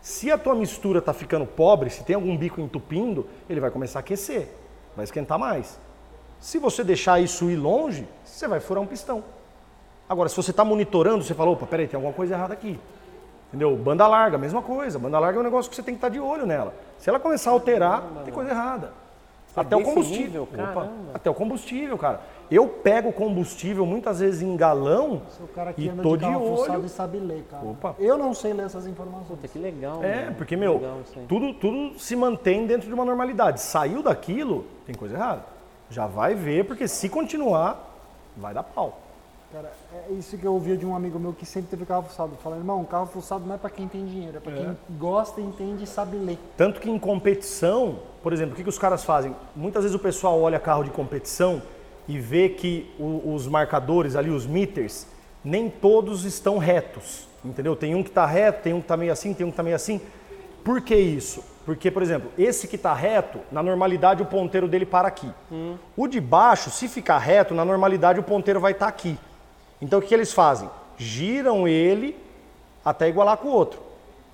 [0.00, 3.98] Se a tua mistura está ficando pobre, se tem algum bico entupindo, ele vai começar
[3.98, 4.48] a aquecer,
[4.96, 5.78] vai esquentar mais.
[6.38, 9.22] Se você deixar isso ir longe, você vai furar um pistão.
[10.08, 12.80] Agora, se você está monitorando, você fala, opa, peraí, tem alguma coisa errada aqui.
[13.48, 13.76] Entendeu?
[13.76, 14.98] Banda larga, mesma coisa.
[14.98, 16.72] Banda larga é um negócio que você tem que estar de olho nela.
[16.98, 18.92] Se ela começar a alterar, tem coisa errada.
[19.54, 20.24] Até o combustível.
[20.24, 20.42] nível?
[20.42, 21.10] Opa, Caramba.
[21.12, 22.20] até o combustível, cara.
[22.50, 26.24] Eu pego combustível muitas vezes em galão Sou o cara que e anda tô de
[26.24, 26.86] de carro fuçado olho.
[26.86, 27.64] e sabe ler, cara.
[27.64, 27.94] Opa.
[27.98, 29.28] Eu não sei ler essas informações.
[29.28, 30.02] Puta, que legal.
[30.02, 30.34] É, mano.
[30.36, 30.98] porque, meu, Legal
[31.28, 33.60] tudo, tudo se mantém dentro de uma normalidade.
[33.60, 35.44] Saiu daquilo, tem coisa errada.
[35.88, 37.94] Já vai ver, porque se continuar,
[38.36, 38.98] vai dar pau.
[39.52, 39.72] Cara,
[40.08, 42.36] é isso que eu ouvia de um amigo meu que sempre teve carro fuçado.
[42.42, 45.82] Falando, irmão, carro fuçado não é pra quem tem dinheiro, é pra quem gosta, entende
[45.82, 46.38] e sabe ler.
[46.56, 49.34] Tanto que em competição, por exemplo, o que, que os caras fazem?
[49.56, 51.60] Muitas vezes o pessoal olha carro de competição
[52.08, 55.06] e vê que o- os marcadores ali, os meters,
[55.44, 57.28] nem todos estão retos.
[57.44, 57.74] Entendeu?
[57.74, 59.62] Tem um que está reto, tem um que está meio assim, tem um que está
[59.62, 60.00] meio assim.
[60.62, 61.42] Por que isso?
[61.64, 65.30] Porque, por exemplo, esse que está reto, na normalidade o ponteiro dele para aqui.
[65.96, 69.16] O de baixo, se ficar reto, na normalidade o ponteiro vai estar aqui.
[69.80, 70.68] Então o que, eles fazem?
[70.98, 72.14] Giram ele
[72.84, 73.80] até igualar com o outro.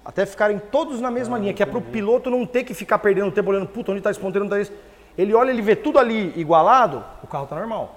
[0.04, 2.98] Até ficarem todos na mesma linha, que é para o piloto não ter que ficar
[2.98, 4.82] perdendo tempo olhando, puta, onde está esse ponteiro, onde está esse.
[5.16, 7.94] Ele olha, ele vê tudo ali igualado, o carro está normal.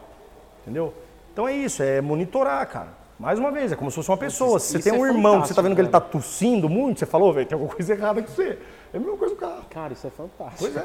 [0.63, 0.93] Entendeu?
[1.33, 2.99] Então é isso, é monitorar, cara.
[3.19, 4.59] Mais uma vez, é como se fosse uma pessoa.
[4.59, 6.99] Se você tem um é irmão que você está vendo que ele fantástico, tossindo muito,
[6.99, 8.57] você falou, velho, tem alguma coisa errada com você.
[8.93, 9.61] É a mesma coisa do carro.
[9.69, 10.57] Cara, isso é fantástico.
[10.59, 10.79] Pois é.
[10.79, 10.83] É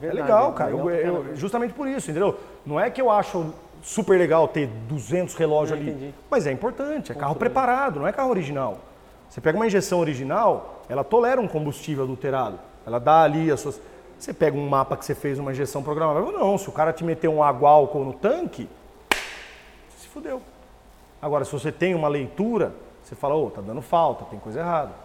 [0.00, 0.70] verdade, legal, cara.
[0.70, 2.38] legal Eu- eu- justamente por isso, entendeu?
[2.64, 3.52] Não é que eu acho
[3.82, 6.14] super legal ter 200 relógios ali, entendi.
[6.30, 7.10] mas é importante.
[7.10, 8.78] É carro preparado, não é carro original.
[9.28, 12.58] Você pega uma injeção original, ela tolera um combustível adulterado.
[12.86, 13.80] Ela dá ali as suas.
[14.18, 16.56] Você pega um mapa que você fez uma injeção programável, não.
[16.56, 18.68] Se o cara te meter um álcool no tanque,
[19.88, 20.40] você se fudeu.
[21.20, 25.03] Agora, se você tem uma leitura, você fala, ô, tá dando falta, tem coisa errada.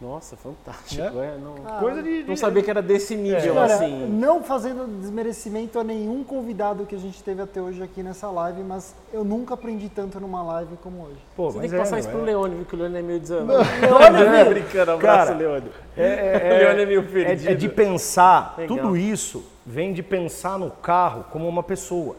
[0.00, 1.02] Nossa, fantástico.
[1.02, 1.06] É?
[1.26, 4.06] é, não, coisa de, de- não sabia que era desse nível, Cara, assim.
[4.06, 8.62] não fazendo desmerecimento a nenhum convidado que a gente teve até hoje aqui nessa live,
[8.62, 11.16] mas eu nunca aprendi tanto numa live como hoje.
[11.36, 12.26] Pô, Você mas tem que passar é, isso não pro é.
[12.30, 13.46] Leone, viu que o Leone é meio desano.
[13.52, 15.70] Leone é Não, brincando, abraço, Cara, Leone.
[15.96, 17.50] É, é- O Leone é meio é- perdido.
[17.50, 18.76] é de pensar, Legal.
[18.76, 22.14] tudo isso vem de pensar no carro como uma pessoa.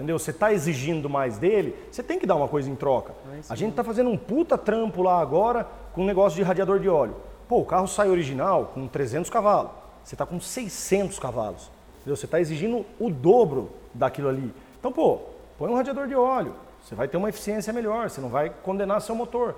[0.00, 0.18] Entendeu?
[0.18, 3.12] Você está exigindo mais dele, você tem que dar uma coisa em troca.
[3.50, 6.88] A gente está fazendo um puta trampo lá agora com um negócio de radiador de
[6.88, 7.14] óleo.
[7.46, 9.72] Pô, o carro sai original com 300 cavalos.
[10.02, 11.70] Você está com 600 cavalos.
[11.96, 12.16] Entendeu?
[12.16, 14.50] Você está exigindo o dobro daquilo ali.
[14.78, 15.20] Então, pô,
[15.58, 16.54] põe um radiador de óleo.
[16.82, 19.54] Você vai ter uma eficiência melhor, você não vai condenar seu motor.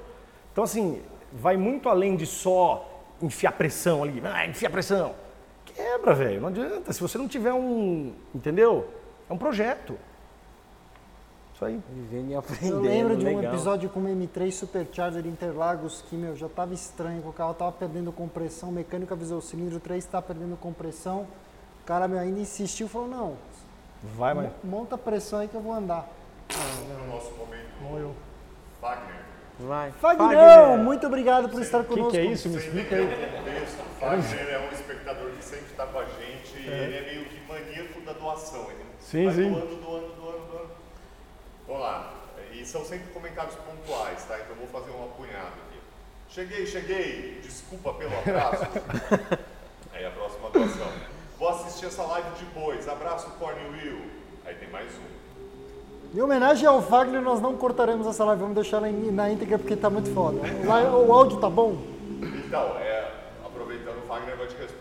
[0.51, 1.03] Então, assim,
[1.33, 4.21] vai muito além de só enfiar pressão ali.
[4.25, 5.15] Ah, enfia pressão.
[5.67, 6.41] Quebra, velho.
[6.41, 6.93] Não adianta.
[6.93, 8.13] Se você não tiver um.
[8.35, 8.89] Entendeu?
[9.31, 9.97] É um projeto.
[11.63, 11.81] Isso aí.
[11.95, 12.75] Vivendo e aprendendo.
[12.75, 13.53] Eu lembro de um legal.
[13.55, 18.11] episódio com uma M3 Supercharger Interlagos que, meu, já tava estranho, o carro tava perdendo
[18.13, 21.27] compressão, o mecânico avisou, o cilindro 3 tá perdendo compressão.
[21.83, 23.37] O cara, meu, ainda insistiu, falou, não,
[24.17, 24.51] Vai, mas.
[24.65, 26.09] monta a pressão aí que eu vou andar.
[27.09, 28.15] nosso momento
[28.81, 29.23] Wagner.
[29.61, 29.93] Vai.
[29.93, 32.11] Fagnão, muito obrigado por estar O que, conosco.
[32.11, 32.49] que é isso?
[32.49, 33.05] Me explica aí.
[33.05, 36.97] o contexto, o Wagner é um espectador que sempre está com a gente e ele
[36.97, 38.67] é meio que maníaco da doação.
[38.71, 39.53] Ele Sim, vai sim.
[39.53, 40.12] doando, doando.
[41.67, 42.13] Vamos lá.
[42.53, 44.37] E são sempre comentários pontuais, tá?
[44.39, 45.79] Então eu vou fazer um apunhado aqui.
[46.29, 47.41] Cheguei, cheguei.
[47.43, 48.65] Desculpa pelo atraso.
[49.93, 50.89] Aí a próxima doação.
[51.39, 52.89] Vou assistir essa live depois.
[52.89, 54.03] Abraço, Corny Will.
[54.45, 56.17] Aí tem mais um.
[56.17, 59.59] Em homenagem ao Fagner, nós não cortaremos essa live, vamos deixar ela em- na íntegra
[59.59, 60.39] porque tá muito foda.
[61.07, 61.79] O áudio tá bom?
[62.21, 63.11] Então, é,
[63.47, 64.72] aproveitando, o Wagner vai te responder.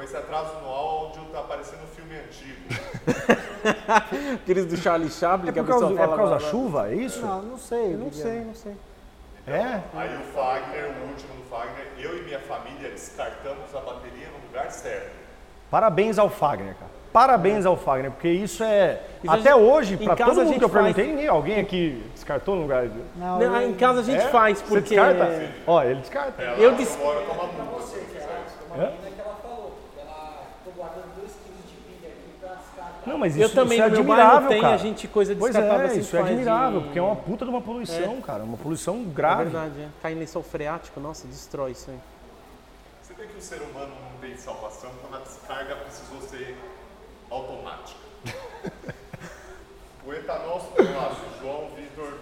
[0.00, 2.56] Com esse atraso no áudio, tá parecendo um filme antigo.
[4.34, 6.08] Aqueles do Charlie Chaplin É que a pessoa é fala.
[6.08, 6.48] por causa da blá.
[6.50, 6.88] chuva?
[6.90, 7.20] É isso?
[7.20, 7.96] Não, não sei.
[7.98, 8.72] Não sei, não sei.
[9.46, 9.80] É?
[9.94, 14.46] Aí o Fagner, o último do Fagner, eu e minha família descartamos a bateria no
[14.46, 15.10] lugar certo.
[15.70, 16.90] Parabéns ao Fagner, cara.
[17.12, 19.02] Parabéns ao Fagner, porque isso é.
[19.22, 20.82] Isso até gente- hoje, casa todo a mundo gente que eu faz.
[20.86, 22.86] perguntei, ninguém- alguém aqui descartou no lugar.
[23.16, 24.28] Não, Não, eu- em casa a gente É?
[24.28, 24.94] faz, Você porque.
[24.94, 25.52] descarta?
[25.66, 26.40] Ó, ele descarta.
[26.42, 28.16] É, Eu onde des- eu moro não fizer isso.
[28.80, 29.10] É?
[29.10, 29.72] que ela falou.
[29.98, 32.88] Ela tô guardando 2 kg de pilha aqui pra descartar.
[33.06, 34.74] Não, mas Eu isso, também, isso é admirável, tem, cara.
[34.74, 37.44] a gente coisa Pois é, assim isso é faz admirável, de- porque é uma puta
[37.44, 38.42] de uma poluição, cara.
[38.44, 39.42] Uma poluição grave.
[39.42, 39.88] É verdade, é.
[40.02, 41.98] Cai em lençol freático, nossa, destrói isso aí.
[43.02, 46.56] Você vê que o ser humano não tem salvação quando a descarga precisou ser
[47.30, 47.98] automática.
[50.06, 52.14] o etanol, lá, João Vitor.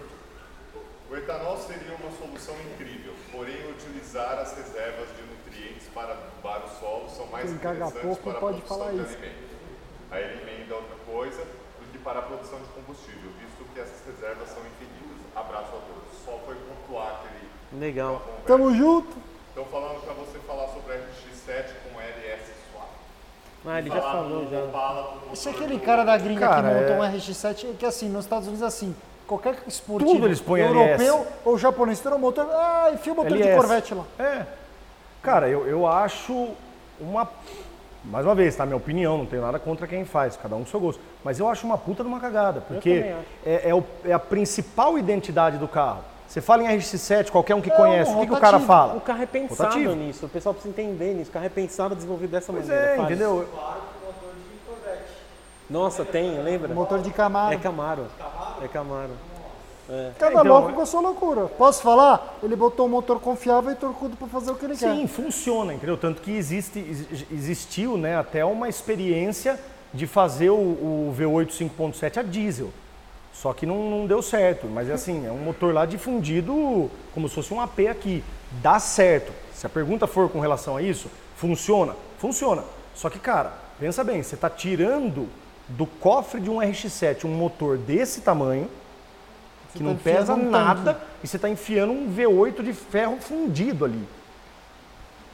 [1.11, 6.69] O etanol seria uma solução incrível, porém utilizar as reservas de nutrientes para adubar o
[6.79, 9.17] solo são mais Quem interessantes pouco para a pode produção falar de isso.
[9.17, 9.48] alimento.
[10.11, 14.01] Aí ele emenda outra coisa do que para a produção de combustível, visto que essas
[14.05, 15.17] reservas são infinitas.
[15.35, 16.25] Abraço a todos.
[16.25, 17.39] Só foi pontuar aquele
[17.79, 18.21] Legal.
[18.47, 19.15] Tamo junto.
[19.49, 22.89] Estou falando para você falar sobre a RX7 com LS Swap.
[23.65, 25.33] Ah, ele já falou já.
[25.33, 28.25] Esse é aquele cara da gringa Cara, que montou é- um RX-7, que assim, nos
[28.25, 28.95] Estados Unidos assim,
[29.27, 31.27] qualquer esportivo Tudo eles põem europeu LS.
[31.45, 33.57] ou japonês, tem um motor, ah, enfia o motor de LS.
[33.57, 34.05] Corvette lá.
[34.17, 34.45] É.
[35.21, 36.49] Cara, eu, eu acho
[36.99, 37.29] uma.
[38.09, 38.65] Mais uma vez, tá?
[38.65, 40.99] Minha opinião, não tenho nada contra quem faz, cada um com seu gosto.
[41.23, 43.13] Mas eu acho uma puta de uma cagada, porque
[43.45, 45.99] é, é o- é a principal identidade do carro.
[46.27, 48.57] Você fala em RX7, qualquer um que É, conhece, um o que, que o cara
[48.57, 48.67] rotativo.
[48.67, 48.95] fala?
[48.95, 49.95] O carro é pensado Rotativo.
[49.95, 51.29] nisso, o pessoal precisa entender nisso.
[51.29, 52.91] O carro é pensado, desenvolvido dessa Pois maneira.
[52.91, 53.09] é, faz.
[53.09, 53.47] entendeu?
[55.69, 56.73] Nossa, tem, lembra?
[56.73, 57.53] Motor de Camaro.
[57.53, 58.07] É Camaro.
[58.63, 59.11] É Camaro.
[60.19, 61.45] Cada então, louco é- com a sua loucura.
[61.47, 62.37] Posso falar?
[62.43, 65.07] Ele botou um motor confiável e torcudo para fazer o que ele Sim, quer.
[65.07, 65.97] funciona, entendeu?
[65.97, 69.59] Tanto que existe, ex- existiu né, até uma experiência
[69.93, 72.69] de fazer o, o V8 5.7 a diesel.
[73.33, 74.67] Só que não, não deu certo.
[74.67, 78.23] Mas é assim, é um motor lá difundido como se fosse um AP aqui.
[78.61, 79.31] Dá certo.
[79.53, 81.95] Se a pergunta for com relação a isso, funciona?
[82.17, 82.63] Funciona.
[82.93, 85.27] Só que, cara, pensa bem, você está tirando
[85.67, 88.69] do cofre de um RX-7 um motor desse tamanho,
[89.73, 94.07] que tá não pesa nada, e você está enfiando um V8 de ferro fundido ali.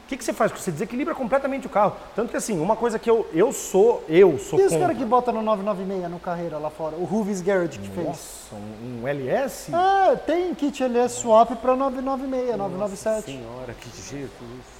[0.04, 0.52] O que, que você faz?
[0.52, 1.96] Você desequilibra completamente o carro.
[2.14, 4.78] Tanto que assim, uma coisa que eu, eu sou, eu sou E contra.
[4.78, 6.94] caras que botam no 996 no carreira lá fora?
[6.94, 8.06] O Ruvis Garrett que fez.
[8.06, 9.72] Nossa, um, um LS?
[9.74, 13.32] É, tem kit LS swap para 996, 997.
[13.32, 14.75] Senhora, que jeito isso.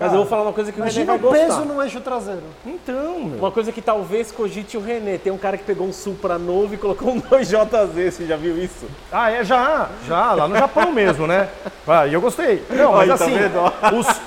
[0.00, 1.46] Mas eu vou falar uma coisa que o René Imagina vai o gostar.
[1.56, 2.42] peso no eixo traseiro.
[2.64, 3.38] Então, meu.
[3.38, 5.18] Uma coisa que talvez cogite o René.
[5.18, 8.56] Tem um cara que pegou um Supra novo e colocou um 2JZ, você já viu
[8.62, 8.86] isso?
[9.10, 11.48] Ah, é, já, já, lá no Japão mesmo, né?
[11.90, 12.62] Ah, e eu gostei.
[12.70, 13.34] Não, mas Aí, tá assim,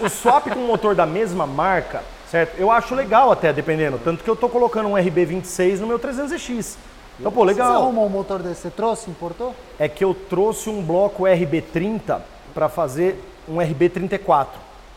[0.02, 2.58] o, o swap com motor da mesma marca, certo?
[2.60, 4.00] Eu acho legal até, dependendo.
[4.04, 6.76] Tanto que eu tô colocando um RB26 no meu 300ZX.
[7.20, 7.84] Então, pô, Você legal.
[7.84, 8.62] arrumou um motor desse?
[8.62, 9.54] Você trouxe, importou?
[9.78, 12.20] é que eu trouxe um bloco RB30
[12.54, 14.48] para fazer um RB34,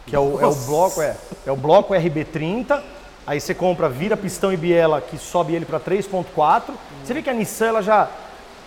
[0.06, 1.16] que é o, é o bloco é,
[1.46, 2.80] é o bloco RB30.
[3.26, 6.62] Aí você compra, vira pistão e biela que sobe ele para 3.4.
[7.02, 8.08] Você vê que a Nissan ela já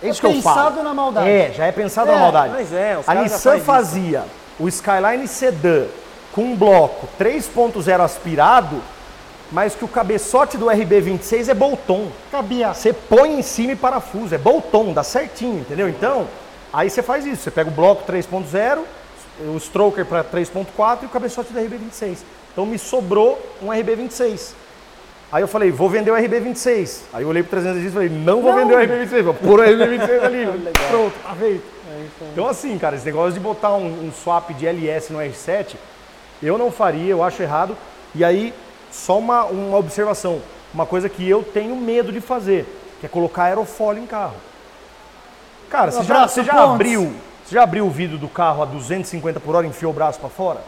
[0.01, 0.83] é isso que eu pensado falo.
[0.83, 1.29] na maldade.
[1.29, 2.53] É, já é pensado É, na maldade.
[2.53, 3.65] mas é, os a Nissan faz isso.
[3.65, 4.23] fazia
[4.59, 5.85] o Skyline Sedan
[6.33, 8.81] com um bloco 3.0 aspirado,
[9.51, 12.07] mas que o cabeçote do RB26 é Bolton.
[12.31, 12.73] Cabia.
[12.73, 15.87] Você põe em cima e parafuso, é boltão, dá certinho, entendeu?
[15.87, 16.27] Então,
[16.73, 18.79] aí você faz isso, você pega o bloco 3.0,
[19.39, 22.17] o stroker para 3.4 e o cabeçote do RB26.
[22.51, 24.53] Então me sobrou um RB26.
[25.31, 27.01] Aí eu falei, vou vender o RB26.
[27.13, 29.63] Aí eu olhei pro 300 e falei, não vou vender o RB26, vou pôr o
[29.63, 30.45] RB26 ali.
[30.89, 31.63] Pronto, tá feito.
[32.31, 35.75] Então assim, cara, esse negócio de botar um, um swap de LS no R7,
[36.41, 37.75] eu não faria, eu acho errado.
[38.15, 38.53] E aí,
[38.91, 40.41] só uma, uma observação,
[40.73, 42.65] uma coisa que eu tenho medo de fazer,
[42.99, 44.35] que é colocar aerofólio em carro.
[45.69, 47.13] Cara, você já, você já abriu,
[47.47, 50.19] você já abriu o vidro do carro a 250 por hora e enfiou o braço
[50.19, 50.59] para fora?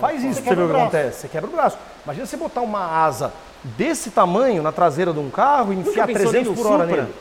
[0.00, 1.20] Faz isso pra você ver o que acontece.
[1.20, 1.78] Você quebra o braço.
[2.04, 3.32] Imagina você botar uma asa
[3.64, 7.02] desse tamanho na traseira de um carro e enfiar pensou 300 no por hora Supra?
[7.02, 7.14] nele.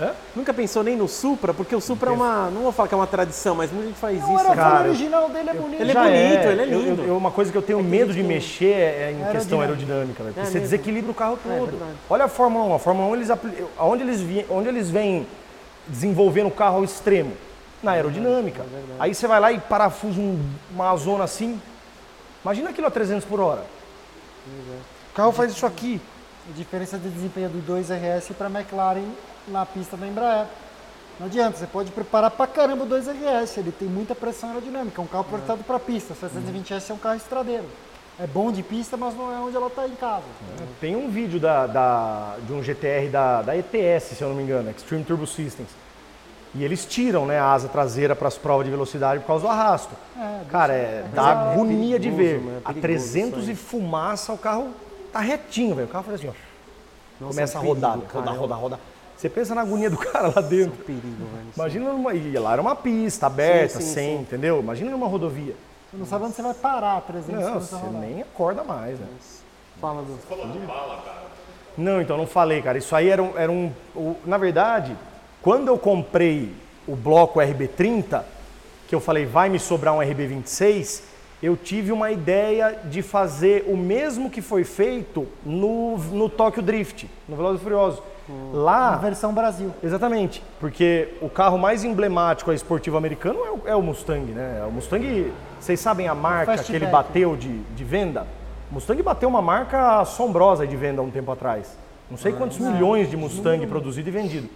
[0.00, 0.10] É?
[0.34, 1.52] Nunca pensou nem no Supra?
[1.52, 2.48] Porque o Supra é uma.
[2.50, 4.44] Não vou falar que é uma tradição, mas muita gente faz Não, isso.
[4.54, 4.84] cara.
[4.84, 5.80] o original dele é bonito.
[5.82, 7.02] Ele é bonito, ele é lindo.
[7.02, 10.22] eu- eu- uma coisa que eu tenho medo de mexer é em questão Aerodinâmica.
[10.22, 10.60] velho, porque É você mesmo.
[10.60, 11.78] desequilibra o carro É todo.
[12.08, 13.28] Olha a Fórmula 1, a Fórmula 1 eles
[13.78, 15.26] onde eles onde eles vêm
[15.86, 17.32] desenvolvendo o carro ao extremo
[17.82, 18.64] na aerodinâmica.
[18.98, 20.40] Aí você vai lá e parafusa um-
[20.70, 21.60] uma zona assim.
[22.44, 23.64] Imagina aquilo a 300 por hora.
[25.10, 26.00] O carro faz isso aqui.
[26.50, 29.04] A diferença de desempenho do 2RS para McLaren
[29.48, 30.46] na pista da Embraer.
[31.20, 35.04] Não adianta, você pode preparar pra caramba o 2RS, ele tem muita pressão aerodinâmica, é
[35.04, 36.14] um carro projetado para pista.
[36.14, 37.66] O 720S é um carro estradeiro.
[38.18, 40.24] É bom de pista, mas não é onde ela está em casa.
[40.80, 44.42] Tem um vídeo da, da- de um GTR da, da ETS, se eu não me
[44.42, 45.70] engano, Extreme Turbo Systems.
[46.54, 49.50] E eles tiram né, a asa traseira para as provas de velocidade por causa do
[49.50, 49.94] arrasto.
[50.18, 52.38] É, Cara, é, dá agonia de ver.
[52.40, 52.54] perigoso, né?
[52.56, 54.68] É a perigoso 300 isso e fumaça, o carro
[55.12, 55.88] tá retinho, velho.
[55.88, 56.32] O carro faz assim, ó.
[57.20, 58.78] Nossa, começa é a rodar, perigo, rodar, rodar, rodar.
[59.16, 60.74] Você pensa na agonia do cara lá dentro.
[60.78, 61.46] É um perigo, velho.
[61.56, 62.12] Imagina numa.
[62.14, 64.22] E lá era uma pista aberta, Sim, sim, sem, sim.
[64.22, 64.60] entendeu?
[64.60, 65.54] Imagina numa rodovia.
[65.90, 68.00] Você não sabe onde você vai parar 300 Não, você rodar.
[68.00, 69.06] nem acorda mais, né?
[69.80, 70.18] Fala do.
[70.28, 71.22] Falou de bala, cara.
[71.78, 72.76] Não, então não falei, cara.
[72.76, 73.38] Isso aí era um.
[73.38, 74.94] Era um o- na verdade,
[75.42, 76.54] quando eu comprei
[76.86, 78.22] o bloco RB30,
[78.88, 81.02] que eu falei vai me sobrar um RB26,
[81.42, 87.10] eu tive uma ideia de fazer o mesmo que foi feito no, no Tokyo Drift,
[87.28, 88.00] no Velozes e Furiosos.
[88.28, 89.72] A Lá, versão Brasil.
[89.82, 94.64] exatamente, porque o carro mais emblemático esportivo americano é o, é o Mustang, né?
[94.66, 98.24] O Mustang, vocês sabem a marca que ele bateu de, de venda?
[98.70, 101.76] O Mustang bateu uma marca assombrosa de venda há um tempo atrás.
[102.08, 104.48] Não sei quantos milhões de Mustang produzido e vendido.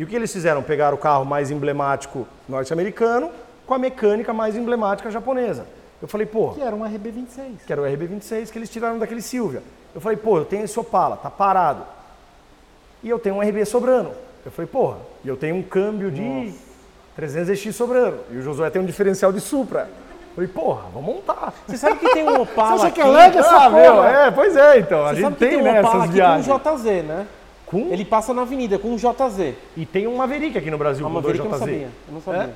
[0.00, 0.62] E o que eles fizeram?
[0.62, 3.30] Pegaram o carro mais emblemático norte-americano
[3.66, 5.66] com a mecânica mais emblemática japonesa.
[6.00, 7.66] Eu falei, pô, Que era um RB26.
[7.66, 9.62] que era o RB26 que eles tiraram daquele Silvia.
[9.94, 11.82] Eu falei, pô, eu tenho esse Opala, tá parado.
[13.02, 14.12] E eu tenho um RB sobrando.
[14.42, 16.54] Eu falei, porra, e eu tenho um câmbio de
[17.20, 18.20] 300X sobrando.
[18.30, 19.80] E o Josué tem um diferencial de Supra.
[20.30, 21.52] Eu falei, porra, vamos montar.
[21.68, 24.08] Você sabe que tem um Opala Você acha que é leve essa Ah, porra?
[24.08, 25.04] é, pois é, então.
[25.04, 26.46] A Você gente sabe que tem, tem um né, Opala essas aqui viagens.
[26.46, 27.26] com um JZ, né?
[27.70, 27.88] Com?
[27.92, 29.54] Ele passa na avenida com um JZ.
[29.76, 31.60] E tem um Maverick aqui no Brasil A com dois Maverick eu não JZ.
[31.60, 31.88] sabia.
[32.08, 32.42] Eu não sabia.
[32.42, 32.50] É?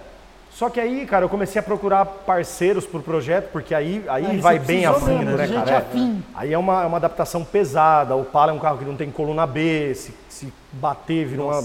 [0.51, 4.39] Só que aí, cara, eu comecei a procurar parceiros pro projeto, porque aí, aí, Aí
[4.39, 5.70] vai você bem a fundo, né, gente cara?
[5.70, 5.77] É.
[5.78, 6.23] afim.
[6.35, 8.15] Aí é uma, é uma adaptação pesada.
[8.15, 11.61] O Opala é um carro que não tem coluna B, se, se bater vira uma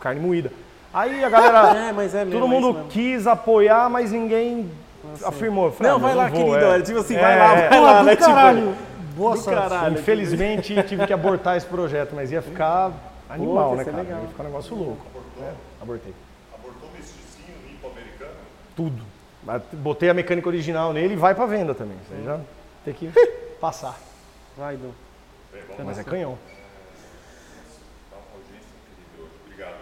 [0.00, 0.52] carne moída.
[0.92, 4.70] Aí a galera, É, mas é mesmo, todo é mundo quis apoiar, mas ninguém
[5.24, 5.72] afirmou.
[5.72, 6.64] Falei, Não, ah, vai eu lá, vou, querido.
[6.72, 6.80] é.
[6.82, 7.68] Tipo assim, É, vai lá, é.
[7.68, 8.16] vai lá, né?
[8.16, 8.74] Tipo, caralho.
[9.16, 9.58] Boa do sorte.
[9.58, 9.98] caralho.
[9.98, 12.92] Infelizmente tive que abortar esse projeto, mas ia ficar
[13.30, 13.96] animal, Pô, né, cara?
[13.96, 14.20] legal.
[14.22, 15.06] Ia ficar um negócio louco.
[15.40, 16.14] É, abortei.
[16.54, 18.32] Abortou mesticinho, limpo americano.
[18.76, 19.02] Tudo.
[19.74, 21.96] Botei a mecânica original nele e vai pra venda também.
[22.12, 22.40] Aí já
[22.84, 23.10] tem que
[23.60, 23.98] passar.
[24.56, 24.92] Vai, Du.
[25.84, 26.36] Mas é canhão.
[29.46, 29.74] Obrigado?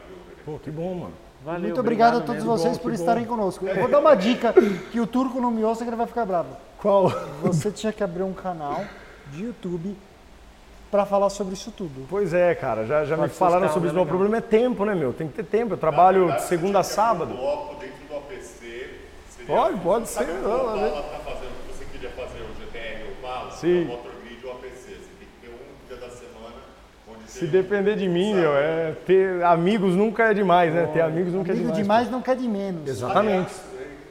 [0.45, 1.15] Pô, que bom, mano.
[1.45, 2.51] Valeu, Muito obrigado a todos mesmo.
[2.57, 3.67] vocês bom, por estarem conosco.
[3.69, 4.55] Eu vou dar uma dica
[4.91, 6.57] que o turco não me ouça que ele vai ficar bravo.
[6.79, 7.11] Qual?
[7.43, 8.83] Você tinha que abrir um canal
[9.35, 9.97] de YouTube
[10.91, 12.07] para falar sobre isso tudo.
[12.09, 13.95] Pois é, cara, já, já me Pode falaram sobre isso.
[13.95, 14.07] carros, Meu é legal.
[14.07, 15.13] problema é tempo, né, meu?
[15.13, 15.75] Tem que ter tempo.
[15.75, 17.33] Eu trabalho de segunda a sábado.
[17.33, 18.91] Um bloco dentro do APC.
[19.31, 19.47] Seria...
[19.47, 21.51] Pode, pode ser, o não, o não, Opala tá fazendo?
[21.51, 23.57] o que Você queria fazer o GTR?
[23.57, 23.83] Sim.
[23.83, 24.71] O Motor Grid ou APC.
[24.71, 26.55] Você tem que ter um dia da semana
[27.11, 30.89] onde Se depender de mim, meu, é ter amigos nunca é demais, né?
[30.93, 31.83] Ter amigos nunca é Amigo demais.
[31.83, 32.89] demais não quer de menos.
[32.89, 33.53] Exatamente.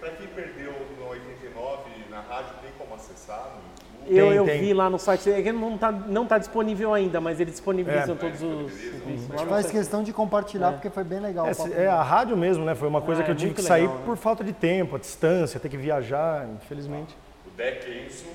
[0.02, 4.03] Para quem perdeu no 89 na rádio, tem como acessar no YouTube?
[4.14, 4.60] Eu, Tem, eu tem.
[4.62, 8.18] vi lá no site, é não tá, não tá disponível ainda, mas eles disponibilizam É.
[8.18, 9.32] todos os serviços.
[9.32, 11.48] A faz questão de compartilhar porque foi bem legal.
[11.48, 12.76] É, é a rádio mesmo, né?
[12.76, 14.06] Foi uma coisa Ah, que eu é tive que sair legal, né?
[14.06, 17.16] por falta de tempo, a distância, ter que viajar, infelizmente.
[17.46, 18.26] O Deck Enzo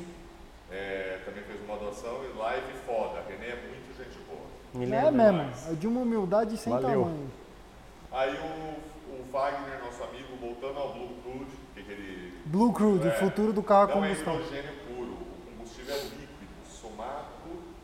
[0.71, 3.23] é, também fez uma doação e live foda.
[3.29, 4.41] René é muito gente boa.
[4.75, 6.89] Me É mesmo, é de uma humildade sem Valeu.
[7.03, 7.31] tamanho.
[8.13, 13.09] Aí o, o Wagner, nosso amigo, voltando ao Blue Crude, que que ele Blue Crude,
[13.09, 14.35] o futuro do carro a é combustão.
[14.37, 14.71] hidrogênio
[15.89, 17.27] puro, o é líquido, somado,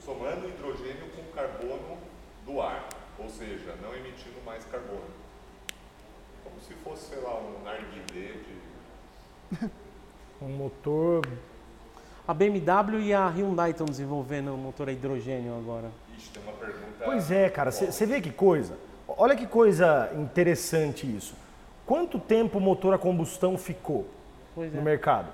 [0.05, 1.99] somando hidrogênio com carbono
[2.45, 2.87] do ar,
[3.19, 5.03] ou seja, não emitindo mais carbono.
[6.43, 8.35] Como se fosse, sei lá, um narguilé
[9.53, 9.71] de...
[10.43, 11.27] Um motor.
[12.27, 15.91] A BMW e a Hyundai estão desenvolvendo um motor a hidrogênio agora.
[16.19, 17.05] Ixi, tem uma pergunta...
[17.05, 18.77] Pois é, cara, você vê que coisa.
[19.07, 21.35] Olha que coisa interessante isso.
[21.87, 24.07] Quanto tempo o motor a combustão ficou
[24.55, 24.83] Pois no é.
[24.83, 25.29] mercado?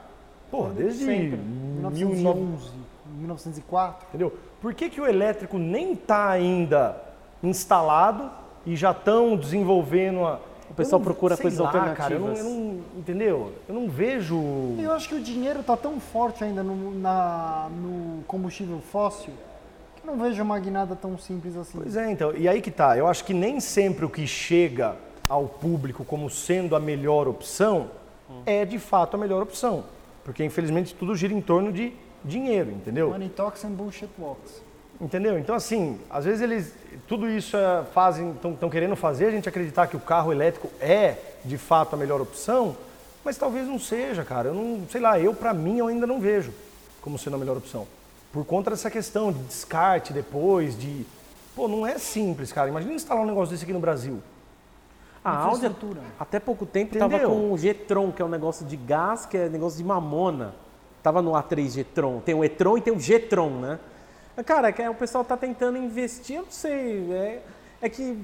[0.51, 1.36] Porra, desde Sempre.
[1.39, 2.70] 1900, 1911,
[3.18, 4.06] 1904.
[4.09, 4.32] entendeu?
[4.60, 6.97] Por que, que o elétrico nem está ainda
[7.43, 8.31] instalado
[8.66, 10.40] e já estão desenvolvendo a.
[10.70, 12.39] O pessoal Eu não- procura sei coisas lá, Cara, eu não, alternativas.
[12.39, 13.52] eu não- entendeu?
[13.68, 14.40] Eu não vejo.
[14.78, 19.32] Eu acho que o dinheiro tá tão forte ainda no, na- no combustível fóssil
[20.05, 21.78] Não vejo uma guinada tão simples assim.
[21.78, 22.35] Pois é, então.
[22.35, 22.97] E aí que tá.
[22.97, 24.94] Eu acho que nem sempre o que chega
[25.28, 27.90] ao público como sendo a melhor opção
[28.47, 29.85] é de fato a melhor opção.
[30.24, 31.92] Porque infelizmente tudo gira em torno de
[32.24, 33.10] dinheiro, entendeu?
[33.10, 34.62] Money talks and bullshit walks.
[35.01, 35.38] Entendeu?
[35.38, 36.74] Então, assim, às vezes eles.
[37.09, 38.32] Tudo isso é, fazem.
[38.32, 42.20] Estão querendo fazer a gente acreditar que o carro elétrico é, de fato, a melhor
[42.20, 42.76] opção,
[43.24, 44.48] mas talvez não seja, cara.
[44.48, 44.86] Eu não.
[44.90, 46.52] Sei lá, eu, pra mim, eu ainda não vejo
[47.01, 47.86] como sendo a melhor opção.
[48.30, 51.06] Por conta dessa questão de descarte depois, de.
[51.56, 52.68] Pô, não é simples, cara.
[52.68, 54.22] Imagina instalar um negócio desse aqui no Brasil.
[55.22, 55.70] A Audi,
[56.18, 59.48] até pouco tempo, estava com o G-Tron, que é um negócio de gás, que é
[59.48, 60.55] negócio de mamona.
[61.02, 62.20] Tava no A3 G-Tron.
[62.20, 63.78] Tem o E-Tron e tem o G-Tron, né?
[64.47, 67.12] Cara, é o pessoal tá tentando investir, eu não sei.
[67.12, 67.42] É,
[67.82, 68.18] é que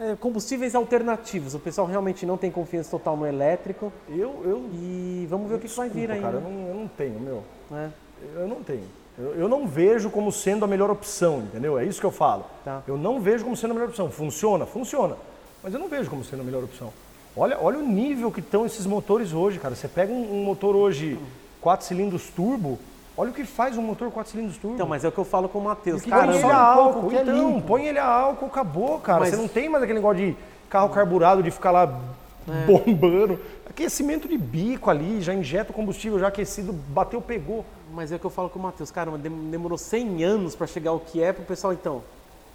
[0.00, 1.54] é, combustíveis alternativos.
[1.54, 3.92] O pessoal realmente não tem confiança total no elétrico.
[4.08, 4.42] Eu.
[4.44, 6.20] eu E vamos ver o que, que vai vir desculpa, aí.
[6.20, 7.42] cara, eu não, eu não tenho, meu.
[7.70, 7.92] né?
[8.34, 8.84] Eu não tenho.
[9.18, 11.76] Eu, eu não vejo como sendo a melhor opção, entendeu?
[11.78, 12.44] É isso que eu falo.
[12.64, 12.82] Tá.
[12.86, 14.08] Eu não vejo como sendo a melhor opção.
[14.10, 14.64] Funciona?
[14.64, 15.16] Funciona.
[15.62, 16.92] Mas eu não vejo como sendo a melhor opção.
[17.36, 19.74] Olha, olha o nível que estão esses motores hoje, cara.
[19.74, 21.18] Você pega um, um motor hoje,
[21.60, 22.78] 4 cilindros turbo,
[23.16, 24.74] olha o que faz um motor 4 cilindros turbo.
[24.74, 26.02] Então, mas é o que eu falo com o Matheus.
[26.02, 29.20] põe Caramba, ele a álcool, que é então, põe ele a álcool, acabou, cara.
[29.20, 30.36] Mas- Você não tem mais aquele negócio de
[30.68, 32.00] carro carburado, de ficar lá
[32.48, 32.66] É.
[32.66, 33.38] bombando.
[33.68, 37.64] Aquecimento de bico ali, já injeta o combustível já aquecido, bateu, pegou.
[37.92, 38.90] Mas é o que eu falo com o Matheus.
[38.90, 42.02] Caramba, dem- demorou 100 anos para chegar ao que é pro pessoal, então.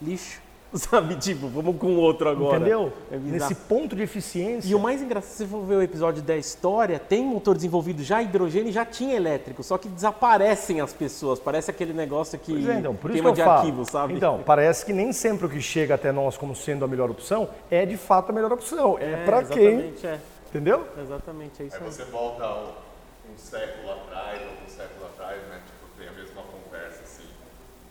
[0.02, 0.42] Lixo.
[0.78, 2.58] Sabe, tipo, vamos com outro agora.
[2.58, 2.92] Entendeu?
[3.12, 3.18] É.
[3.18, 4.68] Nesse ponto de eficiência.
[4.70, 8.02] E o mais engraçado, se você for ver o episódio da história, tem motor desenvolvido
[8.04, 11.40] já hidrogênio e já tinha elétrico, só que desaparecem as pessoas.
[11.40, 13.60] Parece aquele negócio que Pois é, então, por isso queima que eu de falo.
[13.60, 14.14] arquivo, sabe?
[14.16, 17.50] Então, parece que nem sempre o que chega até nós como sendo a melhor opção
[17.70, 18.98] é de fato a melhor opção.
[19.00, 20.20] É, pra quem, exatamente, É,
[20.50, 20.88] entendeu?
[21.02, 21.92] exatamente, é isso Aí aí.
[21.92, 25.60] você volta um, um século atrás, ou um século atrás, né?
[25.68, 27.24] Tipo, tem a mesma conversa, assim,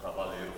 [0.00, 0.50] o cavaleiro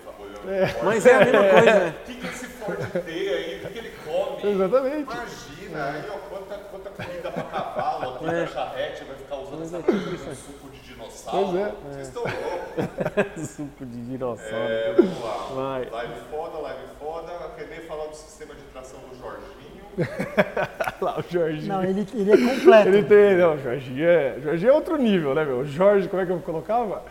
[0.44, 0.84] Ford.
[0.84, 1.94] Mas é a mesma coisa, né?
[2.04, 3.56] O que, que esse Ford tem aí?
[3.56, 4.52] O que, que ele come?
[4.52, 5.12] Exatamente.
[5.12, 8.46] Imagina, aí ó, quanta, quanta comida pra cavalo, aqui É.
[8.46, 11.46] charrete vai ficar usando essa coisa com suco de dinossauro.
[11.52, 11.72] Pois é.
[11.92, 13.50] Vocês estão loucos.
[13.50, 14.54] Suco de dinossauro.
[14.54, 15.48] É, vamos lá.
[15.54, 15.88] Vai.
[15.90, 17.32] Live foda, live foda.
[17.32, 19.54] A Renê falar do sistema de tração do Jorginho.
[21.00, 21.68] Lá, o Jorginho.
[21.68, 22.88] Não, ele, ele é completo.
[22.88, 25.58] Ele tem, não, o Jorginho é, Jorginho é outro nível, né, meu?
[25.60, 27.02] O Jorge, como é que eu colocava?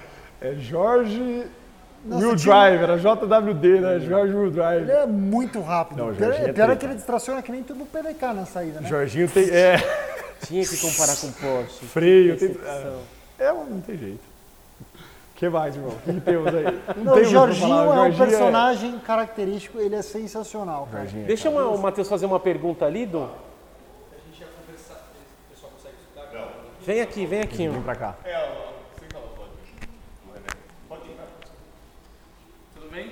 [0.42, 1.46] É Jorge
[2.06, 4.00] Nossa, Will Drive, era JWD, né?
[4.02, 4.82] Jorge Will Drive.
[4.84, 5.98] Ele é muito rápido.
[6.00, 8.46] Não, o pior Jorginho é pior é que ele distraciona que nem tudo PDK na
[8.46, 8.90] saída, né?
[8.90, 9.50] Jorginho tem.
[9.50, 9.78] É,
[10.46, 11.86] Tinha que comparar com o Porsche.
[11.86, 12.58] freio, tem.
[13.40, 14.20] É, é, não tem jeito.
[14.94, 15.92] O que mais, irmão?
[15.92, 16.82] O que, temos aí?
[16.98, 21.04] Não, o Jorginho é um Jorginho personagem característico, ele é sensacional, cara.
[21.06, 23.30] Jorginho é Deixa uma- o Matheus fazer uma pergunta ali, Du.
[26.86, 27.68] Vem aqui, vem aqui.
[27.70, 28.16] Vem pra cá.
[28.26, 30.48] É, ó, senta lá do lado do René.
[30.90, 31.30] Pode ir, cara.
[32.74, 33.12] Tudo bem?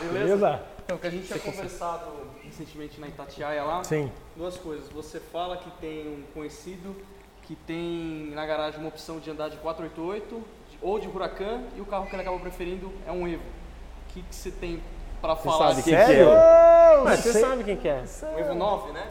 [0.00, 0.62] Beleza?
[0.84, 2.10] Então, que a gente tinha conversado
[2.42, 4.10] recentemente na Itatiaia lá, Sim.
[4.36, 4.88] duas coisas.
[4.88, 6.96] Você fala que tem um conhecido
[7.42, 11.80] que tem na garagem uma opção de andar de 488 de- ou de Huracan e
[11.80, 13.42] o carro que ele acaba preferindo é um Evo.
[13.42, 14.82] O que, que você tem
[15.22, 16.28] pra falar sabe quem que Sério?
[16.28, 17.00] é?
[17.04, 18.02] Mas Você sabe quem que é?
[18.34, 19.02] Um Evo 9, né?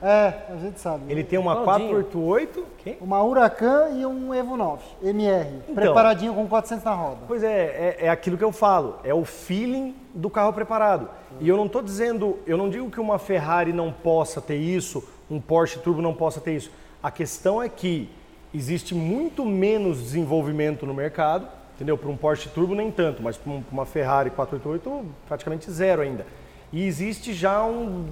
[0.00, 1.10] É, a gente sabe.
[1.10, 1.90] Ele tem uma Claudinho.
[1.90, 2.64] 488.
[2.78, 2.96] Quem?
[3.00, 5.74] Uma Huracan e um Evo 9, MR, Então.
[5.74, 7.18] preparadinho com 400 na roda.
[7.26, 11.08] Pois é, é, é aquilo que eu falo, é o feeling do carro preparado.
[11.40, 15.02] E eu não estou dizendo, eu não digo que uma Ferrari não possa ter isso,
[15.28, 16.70] um Porsche Turbo não possa ter isso.
[17.02, 18.08] A questão é que
[18.54, 21.96] existe muito menos desenvolvimento no mercado, entendeu?
[21.96, 26.26] Para um Porsche Turbo nem tanto, mas para uma Ferrari 488 praticamente zero ainda.
[26.72, 28.06] E existe já um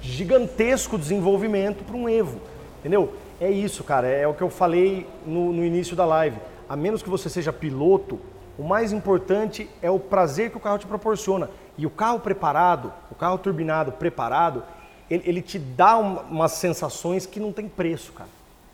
[0.00, 2.40] gigantesco desenvolvimento para um Evo,
[2.80, 3.12] entendeu?
[3.40, 6.38] É isso, cara, é o que eu falei no, no início da live.
[6.68, 8.18] A menos que você seja piloto,
[8.58, 11.50] o mais importante é o prazer que o carro te proporciona.
[11.76, 14.62] E o carro preparado, o carro turbinado preparado,
[15.10, 18.30] ele, ele te dá uma- umas sensações que não tem preço, cara.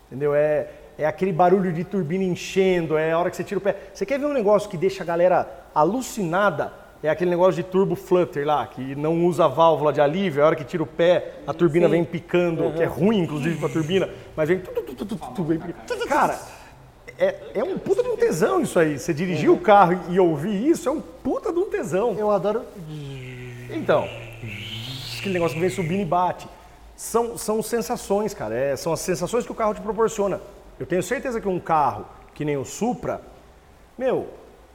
[0.09, 0.35] Entendeu?
[0.35, 3.77] É, é aquele barulho de turbina enchendo, é a hora que você tira o pé.
[3.93, 6.73] Você quer ver um negócio que deixa a galera alucinada?
[7.03, 10.47] É aquele negócio de turbo flutter lá, que não usa válvula de alívio, é a
[10.47, 14.09] hora que tira o pé, a turbina vem picando, que é ruim inclusive pra turbina,
[14.37, 14.63] mas vem.
[16.09, 16.39] Cara,
[17.19, 18.99] é, é um puta de um tesão isso aí.
[18.99, 22.15] Você dirigir o carro e ouvir isso é um puta de um tesão.
[22.17, 22.63] Eu adoro.
[23.71, 24.09] Então,
[25.19, 26.49] aquele negócio que vem subindo e bate.
[26.97, 28.55] São, são sensações, cara.
[28.55, 30.41] É, são as sensações que o carro te proporciona.
[30.83, 32.05] Eu tenho certeza que um carro
[32.35, 33.21] que nem o Supra,
[33.97, 34.27] meu,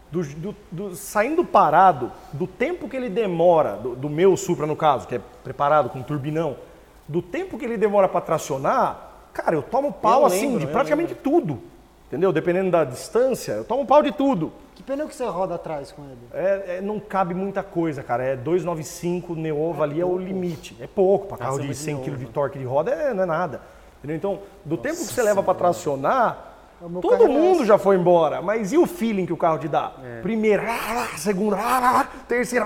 [0.10, 5.06] do, do- do- saindo parado, do tempo que ele demora, do, meu Supra no caso,
[5.06, 6.56] que é preparado com turbinão,
[7.10, 10.68] do tempo que ele demora para tracionar, cara, eu tomo pau Eu assim lembro, de
[10.68, 11.62] praticamente tudo.
[12.08, 12.32] Entendeu?
[12.32, 14.54] Dependendo da distância, eu tomo pau de tudo.
[14.76, 16.18] Que pneu que você roda atrás com ele?
[16.34, 18.24] É, é, não cabe muita coisa, cara.
[18.24, 20.78] É 295 Neova ali é o limite.
[20.80, 21.28] É pouco.
[21.28, 23.60] Para carro Acima de de 100 kg de torque de roda é, não é nada.
[24.08, 24.16] Entendeu?
[24.16, 27.66] Então, do tempo que você leva para tracionar, meu todo é mundo esse.
[27.66, 28.42] já foi embora.
[28.42, 29.92] Mas e o feeling que o carro te dá?
[30.22, 32.66] Primeira, ah, ah, segunda, terceira,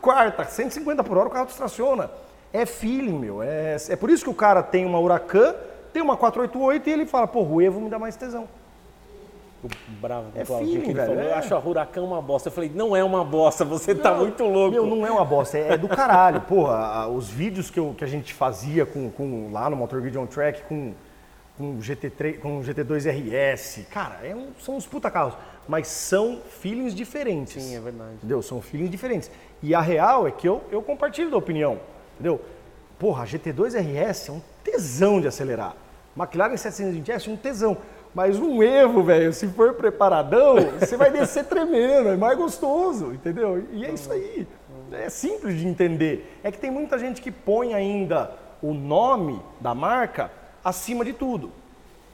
[0.00, 2.10] quarta, 150 por hora o carro te estaciona.
[2.52, 3.42] É feeling, meu.
[3.42, 5.54] É, é por isso que o cara tem uma Huracan,
[5.92, 8.46] tem uma 488 e ele fala, pô, o Evo me dá mais tesão.
[10.00, 11.22] Bravo com É o Claudinho, que ele velho, falou.
[11.22, 11.32] é.
[11.32, 12.48] Eu acho a Huracan uma bosta.
[12.48, 14.70] Eu falei, não é uma bosta, você tá muito louco.
[14.72, 16.40] Meu, não é uma bosta, é, é do caralho.
[16.42, 20.20] Porra, os vídeos que, eu- que a gente fazia com, com- lá no Motor Video
[20.22, 20.94] on Track com,
[21.58, 25.34] com o GT3, com o GT2 RS, cara, é um- são uns puta carros,
[25.68, 27.62] mas são feelings diferentes.
[27.62, 28.14] Sim, é verdade.
[28.14, 28.40] Entendeu?
[28.40, 29.30] São feelings diferentes.
[29.62, 31.78] E a real é que eu, eu compartilho da opinião,
[32.14, 32.40] entendeu?
[32.98, 35.74] Porra, a GT2 RS é um tesão de acelerar.
[36.16, 37.76] McLaren 720S é um tesão.
[38.14, 43.64] Mas um Evo, velho, se for preparadão, você vai descer tremendo, é mais gostoso, entendeu?
[43.72, 44.46] E é isso aí.
[44.92, 46.38] É simples de entender.
[46.42, 50.30] É que tem muita gente que põe ainda o nome da marca
[50.64, 51.52] acima de tudo.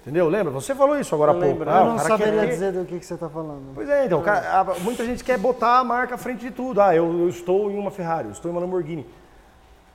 [0.03, 0.29] Entendeu?
[0.29, 0.53] Lembra?
[0.53, 1.63] Você falou isso agora há pouco.
[1.67, 3.73] Ah, Eu não quer saberia ter- dizer do que, que você está falando.
[3.75, 6.81] Pois é, então, cara- muita gente quer botar a marca à frente de tudo.
[6.81, 9.05] Ah, eu, eu estou em uma Ferrari, eu estou em uma Lamborghini.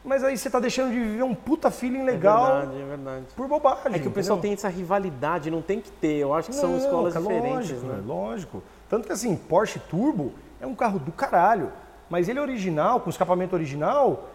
[0.03, 3.25] Mas aí você está deixando de viver um puta feeling legal É verdade, é verdade.
[3.35, 3.93] por bobagem.
[3.95, 6.15] É que o pessoal tem essa rivalidade, não tem que ter.
[6.17, 7.95] Eu acho que são Não, escolas cara, diferentes, lógico, né?
[7.97, 8.03] né?
[8.05, 8.63] Lógico.
[8.89, 11.71] Tanto que assim, Porsche Turbo é um carro do caralho.
[12.09, 14.27] Mas ele é original, com escapamento original,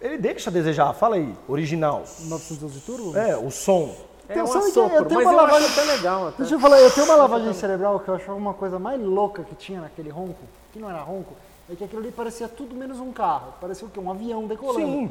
[0.00, 0.92] ele deixa a desejar.
[0.94, 2.04] Fala aí, original.
[2.20, 3.18] 912 turbo?
[3.18, 3.94] É, o som.
[4.28, 6.28] É Então, um que assopro, eu tenho mas uma eu lavagem- até legal.
[6.28, 6.36] Até.
[6.38, 9.42] Deixa eu falar, eu tenho uma lavagem cerebral que eu achava uma coisa mais louca
[9.42, 10.38] que tinha naquele ronco,
[10.72, 11.34] que não era ronco,
[11.70, 13.54] é que aquilo ali parecia tudo menos um carro.
[13.60, 14.00] Parecia o quê?
[14.00, 14.86] Um avião decolando.
[14.86, 15.10] Sim.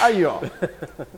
[0.00, 0.40] Aí, ó.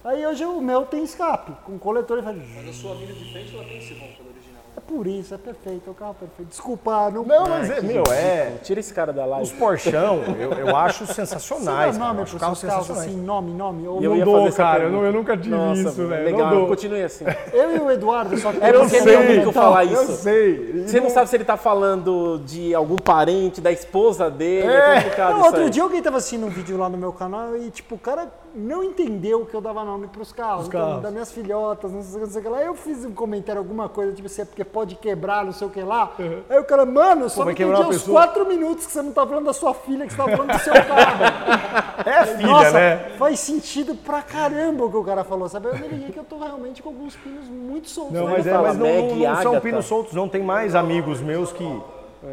[0.05, 2.36] Aí hoje o meu tem escape, com coletor e faz...
[2.36, 4.36] Mas a sua vida de frente ela tem esse do original.
[4.77, 6.51] É por isso, é perfeito, é o carro perfeito.
[6.51, 7.24] Desculpa, não...
[7.24, 8.53] Não, mas é, meu, é.
[8.62, 9.55] Tira esse cara da Os live.
[9.55, 11.97] Porschão, eu, eu acho Você sensacionais.
[11.97, 12.12] dá cara.
[12.15, 13.89] nome Eu para os carros assim, nome, nome?
[13.89, 16.66] Ou E eu não dou, cara, eu eu nunca tive Nossa, isso, velho, Legal, não
[16.66, 17.24] continue assim.
[17.55, 20.12] Eu e o Eduardo, só que você porque não alguém que eu falar Eu isso.
[20.16, 20.82] sei.
[20.86, 24.94] Você não sabe se ele tá falando de algum parente, da esposa dele, é, É.
[24.97, 27.94] complicado Não, outro dia alguém tava assistindo um vídeo lá no meu canal e, tipo,
[27.94, 31.03] o cara não entendeu que eu dava nome pros carros, Os então, carros.
[31.03, 32.62] das minhas filhotas, não sei, o que, não sei o que lá.
[32.62, 35.70] Eu fiz um comentário, alguma coisa, tipo, se é porque pode quebrar, não sei o
[35.70, 36.12] que lá.
[36.49, 39.27] Aí o cara, mano, só vai não entendi os quatro minutos que você não tá
[39.27, 41.87] falando da sua filha, que você tá falando do seu carro.
[42.07, 42.97] É filha, Nossa, né?
[43.19, 45.69] faz sentido pra caramba o que o cara falou, sabe?
[45.69, 48.12] Eu me liguei que eu tô realmente com alguns pinos muito soltos.
[48.15, 48.35] Não, né?
[48.37, 49.61] mas, é, mas não, não, não são Agatha.
[49.61, 50.28] pinos soltos, não.
[50.28, 51.65] Tem mais amigos meus que.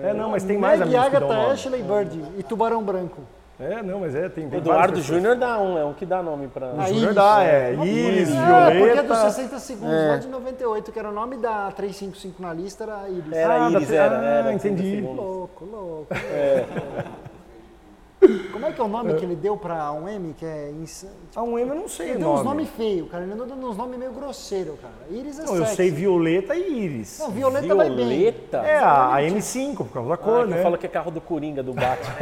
[0.03, 1.53] É, não, mas tem mais Meg, amigos que dão Agatha, nome.
[1.53, 3.21] Ashley Bird e Tubarão Branco.
[3.59, 4.45] É, não, mas é, tem.
[4.51, 4.99] Eduardo.
[5.01, 6.71] Júnior dá um, é um que dá nome pra.
[6.77, 7.73] Ah, Júnior dá, é.
[7.75, 9.03] Iris, É, porque Violeta.
[9.03, 13.07] dos 60 segundos lá de 98, que era o nome da 355 na lista, era
[13.09, 13.31] Iris.
[13.31, 14.19] Era Ah, Iris, era.
[14.19, 15.01] ah, era entendi.
[15.01, 16.07] Louco, louco.
[18.51, 20.69] Como é que é o nome que ele deu pra um M, que é...
[20.71, 21.05] Ins...
[21.35, 22.49] Ah, um M eu não sei Ele o deu uns nome.
[22.49, 23.23] nomes feios, cara.
[23.23, 24.93] Ele andou dando uns nomes meio grosseiros, cara.
[25.09, 25.75] Iris é Não, eu sexy.
[25.75, 27.19] sei Violeta e Iris.
[27.19, 27.97] Não, Violeta, vai bem.
[27.97, 28.57] Violeta?
[28.59, 30.59] É, a, a M5, por causa da Ah, cor, que né?
[30.59, 32.15] eu falo que é carro do Coringa, do Batman.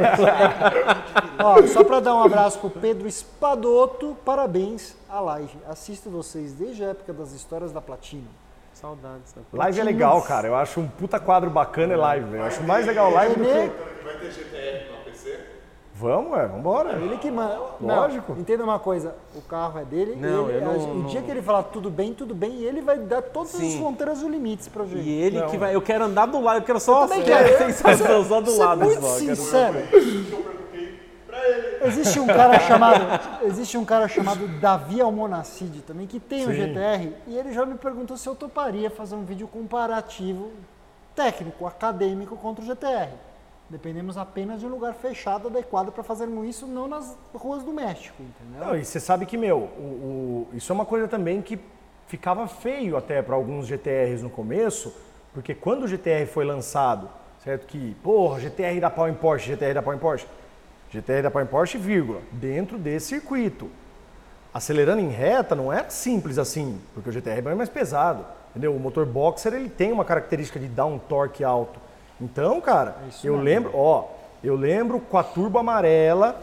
[1.38, 5.56] Ó, só pra dar um abraço pro Pedro Espadoto, parabéns à live.
[5.68, 8.26] Assisto vocês desde a época das histórias da Platina.
[8.74, 9.34] Saudades.
[9.34, 9.42] Né?
[9.52, 10.48] Live é legal, cara.
[10.48, 12.42] Eu acho um puta quadro bacana é live, velho.
[12.42, 14.04] Eu acho mais legal live do que.
[14.04, 15.01] Vai ter GTR?
[16.02, 16.92] Vamos, é, vambora.
[16.98, 17.58] Ele que manda.
[17.80, 18.32] Lógico.
[18.32, 20.16] Não, entenda uma coisa, o carro é dele.
[20.16, 22.64] Não, ele, eu não- O não- dia que ele falar tudo bem, tudo bem, e
[22.64, 23.78] ele vai dar todas as Sim.
[23.78, 25.00] fronteiras e os limites pra gente.
[25.08, 25.74] E ele que vai.
[25.74, 27.06] Eu quero andar do lado, eu quero só.
[27.06, 27.58] também é, quero.
[27.72, 28.84] sensação só do Ser lado.
[28.84, 29.78] muito só, eu quero- sincero.
[31.84, 33.04] Existe um cara chamado,
[33.44, 37.74] existe um cara chamado Davi Almonacide também que tem o GTR e ele já me
[37.76, 40.50] perguntou se eu toparia fazer um vídeo comparativo
[41.14, 43.08] técnico, acadêmico contra o GTR.
[43.72, 48.14] Dependemos apenas de um lugar fechado adequado para fazermos isso, não nas ruas do México,
[48.22, 48.66] entendeu?
[48.66, 51.58] Não, e você sabe que, meu, o- o- isso é uma coisa também que
[52.06, 54.94] ficava feio até para alguns GTRs no começo,
[55.32, 57.08] porque quando o GTR foi lançado,
[57.42, 57.66] certo?
[57.66, 60.26] Que, porra, GTR dá pau em Porsche, GTR dá pau em Porsche.
[60.90, 63.70] GTR dá pau em Porsche, vírgula, dentro desse circuito.
[64.52, 68.76] Acelerando em reta não é simples assim, porque o GTR é mais pesado, entendeu?
[68.76, 71.80] O motor boxer ele tem uma característica de dar um torque alto.
[72.22, 74.04] Então, cara, eu lembro, ó,
[74.44, 76.40] eu lembro com a turbo amarela,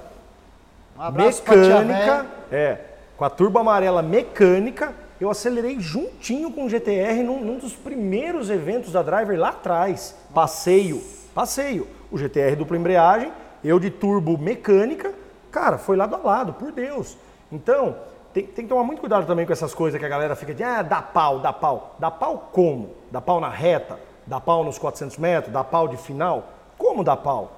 [0.97, 2.77] Um mecânica, é,
[3.15, 8.49] com a turbo amarela mecânica, eu acelerei juntinho com o GTR num, num dos primeiros
[8.49, 10.13] eventos da Driver lá atrás.
[10.33, 11.01] Passeio,
[11.33, 11.87] passeio.
[12.11, 13.31] O GTR dupla embreagem,
[13.63, 15.13] eu de turbo mecânica,
[15.49, 17.17] cara, foi lado a lado, por Deus.
[17.49, 17.95] Então,
[18.33, 20.61] tem, tem que tomar muito cuidado também com essas coisas que a galera fica de,
[20.61, 21.95] ah, dá pau, dá pau.
[21.97, 22.95] Dá pau como?
[23.09, 24.08] Dá pau na reta?
[24.29, 25.51] Dá pau nos 400 metros?
[25.51, 26.49] Dá pau de final?
[26.77, 27.51] Como dá pau?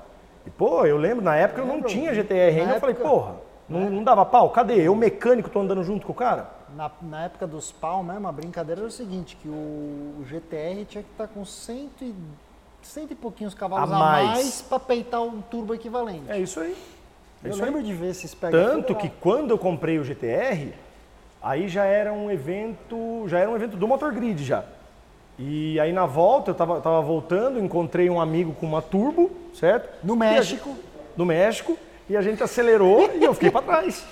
[0.48, 3.36] E, pô, eu lembro, na época eu não tinha GTR ainda, eu falei, porra,
[3.68, 4.50] não, não dava pau?
[4.52, 4.82] Cadê?
[4.82, 6.50] Eu, mecânico, tô andando junto com o cara?
[6.74, 10.86] Na, na época dos pau mesmo, a brincadeira era o seguinte, que o, o GTR
[10.86, 12.16] tinha que estar com cento e,
[12.82, 14.28] cento e pouquinhos cavalos A a mais.
[14.30, 16.24] mais, para peitar um turbo equivalente.
[16.30, 16.76] É isso aí.
[17.44, 17.70] É eu isso aí.
[17.70, 20.74] lembro de ver esses pega Tanto que quando eu comprei o GTR,
[21.44, 24.64] aí já era um evento, já era um evento do Motor Grid já.
[25.44, 29.90] E aí na volta, eu tava, tava voltando, encontrei um amigo com uma turbo, certo?
[30.06, 30.70] No México.
[30.70, 30.82] gente-
[31.18, 31.76] no México,
[32.08, 34.06] e a gente acelerou e eu fiquei para trás.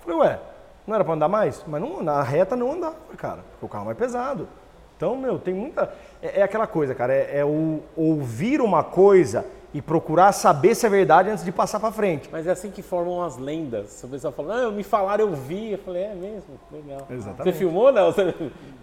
[0.00, 0.38] Falei, ué,
[0.86, 1.62] não era para andar mais?
[1.66, 4.48] Mas não, na reta não andava, cara, porque o carro é mais pesado.
[4.96, 5.92] Então, meu, tem muita.
[6.22, 9.44] É, é aquela coisa, cara, é, é o ouvir uma coisa
[9.74, 12.28] e procurar saber se é verdade antes de passar para frente.
[12.30, 14.04] Mas é assim que formam as lendas.
[14.04, 15.72] O pessoal fala, ah, me falaram, eu vi.
[15.72, 16.54] Eu falei, é mesmo?
[16.70, 17.04] Legal.
[17.10, 17.42] Exatamente.
[17.42, 18.12] Você filmou, não?
[18.12, 18.32] Você...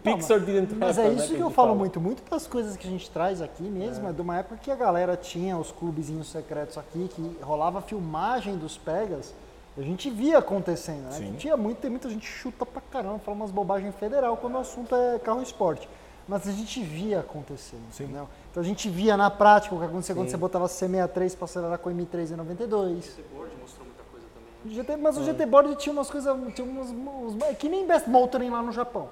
[0.03, 1.75] Pixar didn't Mas é isso né, que eu a gente falo fala.
[1.75, 2.01] muito.
[2.01, 4.11] Muito das coisas que a gente traz aqui mesmo é.
[4.11, 8.77] de uma época que a galera tinha os clubezinhos secretos aqui, que rolava filmagem dos
[8.77, 9.33] pegas.
[9.77, 11.17] A gente via acontecendo, né?
[11.17, 14.57] Que Tinha muito, tem muita gente chuta pra caramba, fala umas bobagens federal quando o
[14.57, 15.87] assunto é carro esporte.
[16.31, 18.25] Mas a gente via acontecendo, entendeu?
[18.49, 21.77] Então a gente via na prática o que acontecia quando você botava C63 para acelerar
[21.77, 23.19] com M3 e 92.
[23.35, 24.71] Board mostrou muita coisa também.
[24.71, 27.85] O GT, mas o GT Board tinha umas coisas, tinha umas, uns- é que nem
[27.85, 29.09] Best Motoring lá no Japão.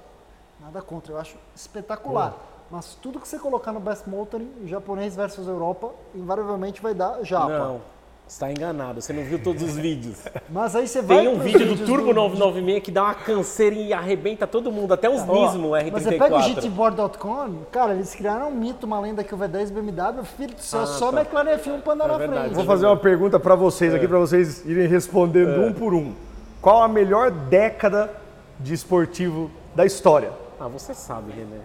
[0.62, 2.38] Nada contra, eu acho espetacular.
[2.72, 7.50] Mas tudo que você colocar no Best Motoring, japonês versus Europa, invariavelmente vai dar Japa.
[7.50, 7.82] Não,
[8.30, 9.02] está enganado.
[9.02, 10.18] Você não viu todos os vídeos.
[10.50, 13.92] Mas aí você vai Tem um vídeo do Turbo 996 que dá uma canseira e
[13.92, 15.90] arrebenta todo mundo, até os Nismo R34.
[15.92, 19.72] Mas você pega o GTboard.com, cara, eles criaram um mito, uma lenda que o V10
[19.72, 21.22] BMW, filho do céu, Ah, só tá.
[21.22, 22.40] McLaren F1 pra andar É na verdade.
[22.42, 22.56] frente.
[22.56, 26.14] Vou fazer uma pergunta para vocês aqui, para vocês irem respondendo um por um.
[26.62, 28.12] Qual a melhor década
[28.60, 30.32] de esportivo da história?
[30.60, 31.62] Ah, você sabe, René.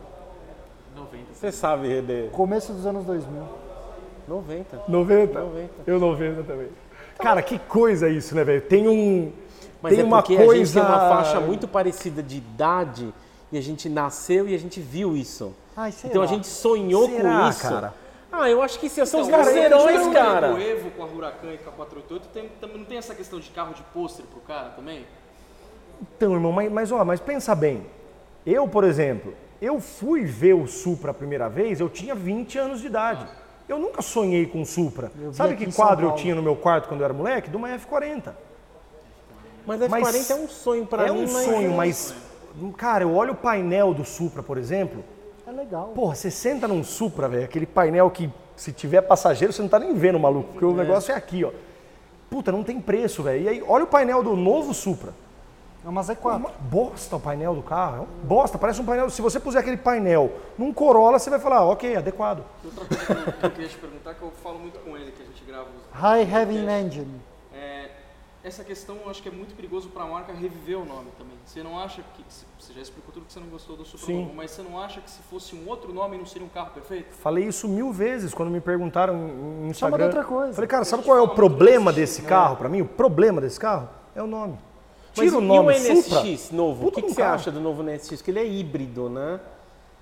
[0.96, 1.24] 90.
[1.34, 2.28] Você sabe, René.
[2.32, 3.63] Começo dos anos 2000.
[4.28, 4.82] 90.
[4.88, 5.40] 90?
[5.40, 5.70] 90.
[5.86, 6.68] Eu 90 também.
[7.18, 8.62] Cara, que coisa isso, né, velho?
[8.62, 9.32] Tem um.
[9.80, 10.52] Mas tem é uma coisa.
[10.52, 13.12] a gente tem uma faixa muito parecida de idade
[13.52, 15.54] e a gente nasceu e a gente viu isso.
[15.76, 16.28] Ai, sei então lá.
[16.28, 17.62] a gente sonhou Será, com isso.
[17.62, 17.94] cara?
[18.32, 20.54] Ah, eu acho que sim, são os Então, nossos o heróis, cara.
[20.54, 23.38] O Evo com a Huracan e com a 488 tem, também não tem essa questão
[23.38, 25.06] de carro de pôster pro cara também?
[26.02, 27.86] Então, irmão, mas, mas, ó, mas pensa bem.
[28.44, 32.80] Eu, por exemplo, eu fui ver o Supra a primeira vez, eu tinha 20 anos
[32.80, 33.24] de idade.
[33.68, 35.10] Eu nunca sonhei com Supra.
[35.32, 37.48] Sabe que quadro eu tinha no meu quarto quando eu era moleque?
[37.48, 38.32] De uma F40.
[39.66, 41.44] Mas F40 Mas é um sonho pra é mim, um mas...
[41.44, 42.14] sonho, mas.
[42.76, 45.02] Cara, eu olho o painel do Supra, por exemplo.
[45.46, 45.88] É legal.
[45.94, 49.78] Porra, você senta num Supra, velho, aquele painel que se tiver passageiro você não tá
[49.78, 51.50] nem vendo, maluco, porque o negócio é aqui, ó.
[52.30, 53.42] Puta, não tem preço, velho.
[53.42, 55.12] E aí, olha o painel do novo Supra.
[55.84, 56.36] É uma É Z4.
[56.36, 59.10] uma bosta o painel do carro, é uma bosta, parece um painel.
[59.10, 62.42] Se você puser aquele painel num Corolla, você vai falar, ah, ok, adequado.
[62.64, 65.12] Outra coisa que eu, que eu queria te perguntar, que eu falo muito com ele,
[65.12, 66.00] que a gente grava os...
[66.00, 67.20] High Heavy Engine.
[67.52, 67.90] É,
[68.42, 71.34] essa questão eu acho que é muito perigoso para a marca reviver o nome também.
[71.46, 72.22] Você não acha que.
[72.58, 74.20] Você já explicou tudo que você não gostou do Supra Sim.
[74.22, 76.70] Novo, mas você não acha que se fosse um outro nome não seria um carro
[76.70, 77.14] perfeito?
[77.14, 79.96] Falei isso mil vezes quando me perguntaram no Instagram.
[79.96, 80.52] Chama de outra coisa.
[80.52, 82.82] Falei, cara, sabe qual é o problema desse carro pra mim?
[82.82, 84.58] O problema desse carro é o nome.
[85.16, 86.20] Mas Tira o e nome o Supra.
[86.22, 86.88] NSX novo?
[86.88, 88.20] O que, que você acha do novo NSX?
[88.22, 89.38] Que ele é híbrido, né?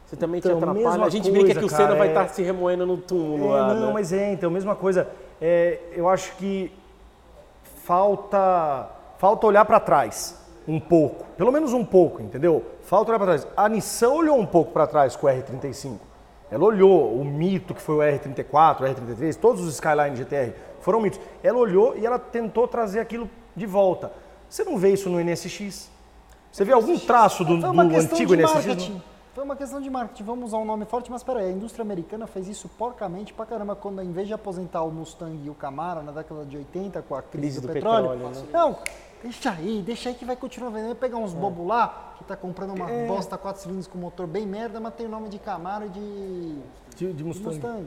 [0.06, 0.88] Você também te Então, atrapalha.
[0.88, 2.96] mesma A gente coisa, brinca que o Senna cara, vai é- estar se remoendo no
[2.96, 3.92] túmulo É, lá, não, né?
[3.92, 5.08] mas é, então, mesma coisa.
[5.40, 6.70] É, eu acho que
[7.84, 12.64] falta, falta olhar para trás um pouco, pelo menos um pouco, entendeu?
[12.82, 13.46] Falta olhar para trás.
[13.56, 15.96] A Nissan olhou um pouco para trás com o R35.
[16.50, 21.00] Ela olhou o mito que foi o R34, o R33, todos os Skyline GTR foram
[21.00, 21.18] mitos.
[21.42, 24.12] Ela olhou e ela tentou trazer aquilo de volta.
[24.52, 25.90] Você não vê isso no NSX?
[26.52, 28.66] Você vê algum traço do, do antigo NSX?
[28.66, 29.02] marketing.
[29.34, 30.24] Foi uma questão de marketing.
[30.24, 33.74] Vamos usar um nome forte, mas peraí, a indústria americana fez isso porcamente pra caramba
[33.74, 37.14] quando, em vez de aposentar o Mustang e o Camaro na década de 80 com
[37.14, 38.46] a crise, Crise do, do petróleo, petróleo, né?
[38.52, 38.76] não,
[39.22, 40.96] deixa aí, deixa aí que vai continuar vendendo.
[40.96, 44.78] Pegar uns bobos lá que tá comprando uma bosta 4 cilindros com motor bem merda,
[44.78, 46.58] mas tem o nome de Camaro e de,
[46.94, 47.54] De, de Mustang.
[47.54, 47.86] Mustang.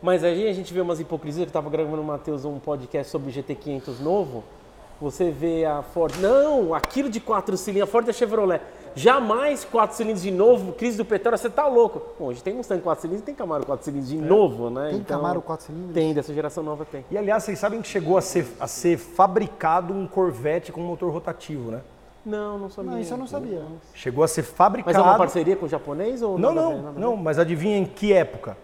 [0.00, 1.48] Mas aí a gente vê umas hipocrisias.
[1.48, 4.44] Eu tava gravando, Matheus, um podcast sobre o GT500 novo.
[5.00, 6.14] Você vê a Ford.
[6.20, 8.60] Não, aquilo de quatro cilindros, a Ford é Chevrolet.
[8.94, 12.00] Jamais quatro cilindros de novo, crise do petróleo, você tá louco.
[12.18, 14.88] Bom, hoje tem Mustang quatro cilindros e tem Camaro quatro cilindros de novo, né?
[14.92, 15.92] Tem Camaro 4 cilindros?
[15.94, 17.04] Tem, dessa geração nova tem.
[17.10, 21.12] E aliás, vocês sabem que chegou a ser, a ser fabricado um Corvette com motor
[21.12, 21.80] rotativo, né?
[22.24, 22.90] Não, não sabia.
[22.92, 23.62] Não, isso eu não sabia.
[23.94, 24.96] Chegou a ser fabricado.
[24.96, 26.98] Mas é uma parceria com o japonês ou Não, a não, a ver?
[27.00, 28.56] não, mas adivinha em que época?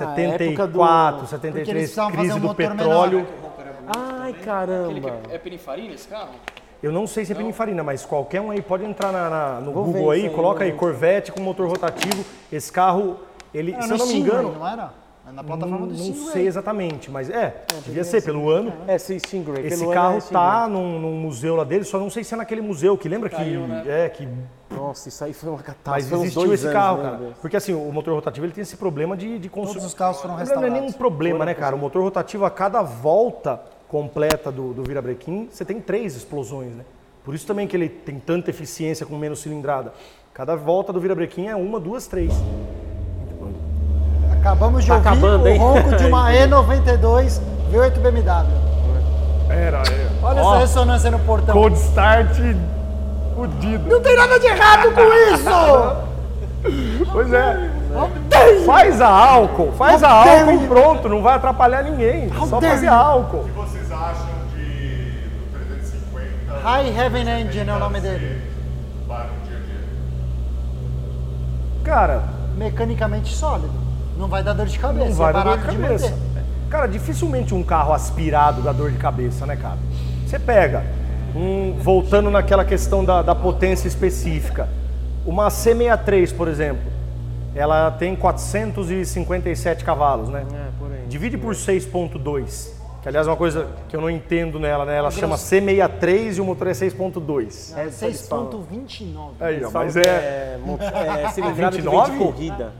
[0.00, 3.18] Ah, época do- 74, Porque eles 73, precisavam crise um do petróleo.
[3.18, 3.53] menor.
[3.86, 5.18] Ai, Aquele caramba.
[5.28, 6.30] que é Pininfarina esse carro?
[6.82, 9.72] Eu não sei se é Pininfarina, mas qualquer um aí pode entrar na- na- no
[9.72, 10.72] Vou Google aí, aí, coloca aí.
[10.72, 12.24] Corvette com motor rotativo.
[12.52, 13.20] Esse carro,
[13.54, 14.90] ele, Era se no eu não me Stingray, engano, não era?
[15.26, 16.32] É na plataforma não, do não Stingray.
[16.32, 18.70] sei exatamente, mas é, devia ser pelo ano.
[18.86, 19.66] É, sim, Stingray.
[19.66, 20.44] Esse Pelo ano carro é Stingray.
[20.46, 23.30] tá num, num museu lá dele, só não sei se é naquele museu que lembra
[23.30, 23.84] Caiu, que né?
[23.86, 24.28] é que
[24.94, 26.14] Nossa, isso aí foi uma mas catástrofe.
[26.14, 27.16] uns existiu esse anos, carro, meu cara.
[27.16, 27.34] Deus.
[27.40, 29.74] Porque assim, o motor rotativo ele tem esse problema de, de consumo.
[29.74, 30.94] Todos os carros foram Não é um restaurados.
[30.94, 31.74] problema, né, cara?
[31.74, 36.84] O motor rotativo, a cada volta completa do, do virabrequim, você tem três explosões, né?
[37.24, 39.92] Por isso também que ele tem tanta eficiência com menos cilindrada.
[40.32, 42.32] Cada volta do virabrequim é uma, duas, três.
[44.32, 45.58] Acabamos de Tá ouvir acabando, o hein?
[45.58, 47.40] ronco de uma E92
[47.72, 48.46] V8 BMW.
[49.50, 50.08] Era, é.
[50.22, 51.52] Olha Ó, essa ressonância no portão.
[51.54, 52.38] Cold start
[53.34, 53.88] fudido.
[53.88, 56.14] Não tem nada de errado com isso!
[57.12, 57.70] Pois é.
[58.64, 62.30] Faz a álcool, faz a álcool e pronto, não vai atrapalhar ninguém.
[62.48, 63.40] Só dare fazer álcool.
[63.40, 68.40] O que vocês acham de do 350 High Heaven Engine é o nome dele.
[69.06, 69.84] para no dia a dia?
[71.84, 72.22] Cara,
[72.56, 73.70] Mecanicamente sólido.
[74.16, 75.08] Não vai dar dor de cabeça.
[75.10, 76.08] não vai é dar dor de de cabeça.
[76.10, 76.44] manter.
[76.70, 79.76] Cara, dificilmente um carro aspirado dá dor de cabeça, né, cara?
[80.26, 80.82] Você pega,
[81.34, 84.68] um, voltando naquela questão da, da potência específica,
[85.26, 86.82] uma C63, por exemplo,
[87.54, 90.44] ela tem 457 cavalos, né?
[90.52, 91.04] É, por aí.
[91.08, 92.70] Divide por 6.2,
[93.02, 94.96] que aliás é uma coisa que eu não entendo nela, né?
[94.96, 97.76] Ela chama C63 e o motor é 6.2.
[97.76, 98.50] É eles falam.
[98.50, 99.30] 6.29.
[99.40, 100.04] Aí, ó, Eles falam mas que é...
[100.04, 102.12] é, mo- é cilindrada que vem 29?
[102.12, 102.72] de corrida.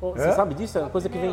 [0.00, 0.32] Você É?
[0.32, 0.78] sabe disso?
[0.78, 1.30] É uma coisa que vem...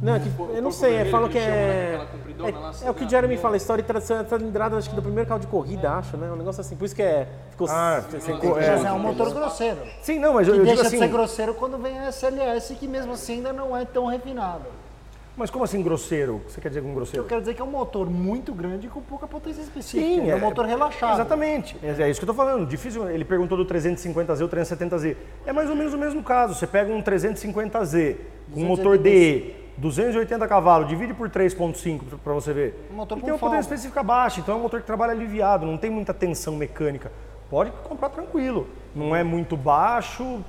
[0.00, 1.92] Não, é que, eu não sei, é, falam que é...
[1.94, 4.76] Aquela compridona lá, É, é o que o Jeremy fala, a história de tradição cilindrada,
[4.76, 6.30] acho que do primeiro carro de corrida, acho, né?
[6.30, 7.26] Um negócio assim, por isso que é...
[7.50, 7.66] Ficou...
[7.70, 8.82] Ah, sem- sem- é.
[8.88, 9.78] É um motor grosseiro.
[10.02, 11.04] Sim, não, mas eu, Que eu deixa digo de assim...
[11.06, 14.64] ser grosseiro quando vem a SLS, que mesmo assim ainda não é tão refinado.
[15.34, 16.36] Mas como assim grosseiro?
[16.36, 17.22] O que você quer dizer com grosseiro?
[17.24, 20.02] Eu quero dizer que é um motor muito grande com pouca potência específica.
[20.02, 21.14] Sim, é um é- motor relaxado.
[21.14, 21.76] Exatamente.
[21.82, 22.66] É, é isso que eu tô falando.
[22.66, 23.08] Difícil.
[23.10, 25.14] Ele perguntou do 350Z ou 370Z.
[25.46, 26.54] É mais ou menos o mesmo caso.
[26.54, 28.16] Você pega um 350Z
[28.52, 32.88] com um motor DE, 280 cavalos, divide por 3.5 para você ver.
[32.90, 35.66] Um motor e tem uma potência específica baixa, então é um motor que trabalha aliviado,
[35.66, 37.12] não tem muita tensão mecânica.
[37.50, 38.66] Pode comprar tranquilo.
[38.94, 40.40] Não é muito baixo.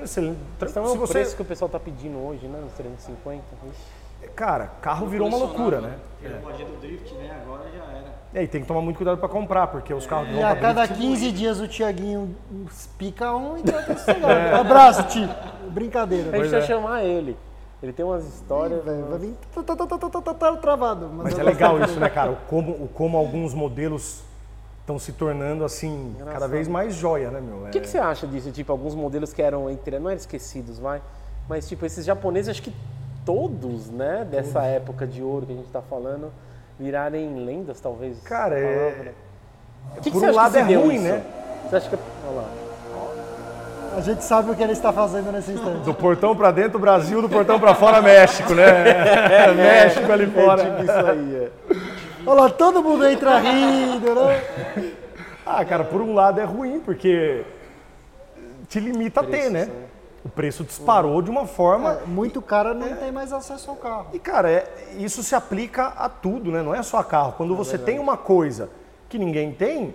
[0.00, 0.38] é excelente.
[0.60, 2.58] Então é Se o você- preço que o pessoal tá pedindo hoje, né?
[2.60, 3.42] Nos 350.
[3.68, 4.30] Ixi.
[4.34, 5.94] Cara, carro virou uma loucura, né?
[6.42, 7.36] Modelo do drift, né?
[7.44, 8.12] Agora já era.
[8.34, 10.56] É, e tem que tomar muito cuidado para comprar, porque os carros que E a
[10.56, 12.34] cada drift- 15 dias o Tiaguinho
[12.96, 14.56] pica um e tá sossegado.
[14.60, 15.28] Abraço, tio.
[15.70, 16.30] Brincadeira.
[16.36, 16.66] A gente vai é.
[16.66, 17.36] chamar ele.
[17.82, 18.84] Ele tem umas histórias...
[18.84, 21.10] Velho, Vai vir tá, tá, tá, tá, tá, tá, tá, travado.
[21.12, 22.30] Mas é legal isso, né, cara?
[22.30, 24.22] O como, o como alguns modelos
[24.80, 27.66] estão se tornando, assim, cada vez mais joia, né, meu?
[27.66, 28.50] O que, que você acha disso?
[28.50, 31.00] Tipo, alguns modelos que eram, entre, não eram esquecidos, vai,
[31.48, 32.74] mas tipo, esses japoneses, acho que
[33.24, 36.32] todos, né, dessa época de ouro que a gente tá falando,
[36.78, 38.20] virarem lendas, talvez.
[38.22, 39.12] Cara, é-.
[39.96, 41.04] O que que por você um acha lado é ruim, isso?
[41.04, 41.24] né?
[41.68, 41.96] Você acha que...
[42.26, 42.61] Olha lá.
[43.96, 45.80] A gente sabe o que ele está fazendo nesse instante.
[45.84, 48.64] Do portão pra dentro, Brasil, do portão pra fora, México, né?
[49.54, 50.62] México ali fora.
[50.62, 51.50] É tipo isso aí, é.
[52.24, 54.42] Olha lá, todo mundo entra rindo, né?
[55.44, 57.44] Ah, cara, por um lado é ruim, porque
[58.68, 59.68] te limita a ter, né?
[60.24, 62.00] O preço disparou de uma forma.
[62.02, 64.06] É, muito cara não tem mais acesso ao carro.
[64.12, 64.64] E, cara, é-
[64.98, 66.62] isso se aplica a tudo, né?
[66.62, 67.34] Não é só a carro.
[67.36, 68.70] Quando você tem uma coisa
[69.08, 69.92] que ninguém tem,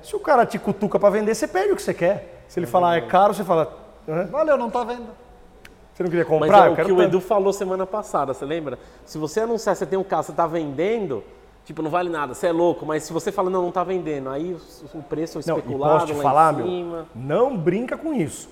[0.00, 2.35] se o cara te cutuca pra vender, você perde o que você quer.
[2.48, 3.72] Se ele falar é caro, você fala.
[4.08, 4.26] "Hã?
[4.26, 5.06] Valeu, não tá vendo.
[5.92, 6.64] Você não queria Mas comprar?
[6.64, 8.78] é Eu o quero que o tanto." Edu falou semana passada, você lembra?
[9.04, 11.24] Se você anunciar, você tem um carro, você tá vendendo,
[11.64, 14.28] tipo, não vale nada, você é louco, mas se você fala, não, não tá vendendo,
[14.28, 14.52] aí
[14.94, 17.06] o, o preço é Não, e especulado posso te lá falar, em meu, cima.
[17.14, 18.48] não brinca com isso.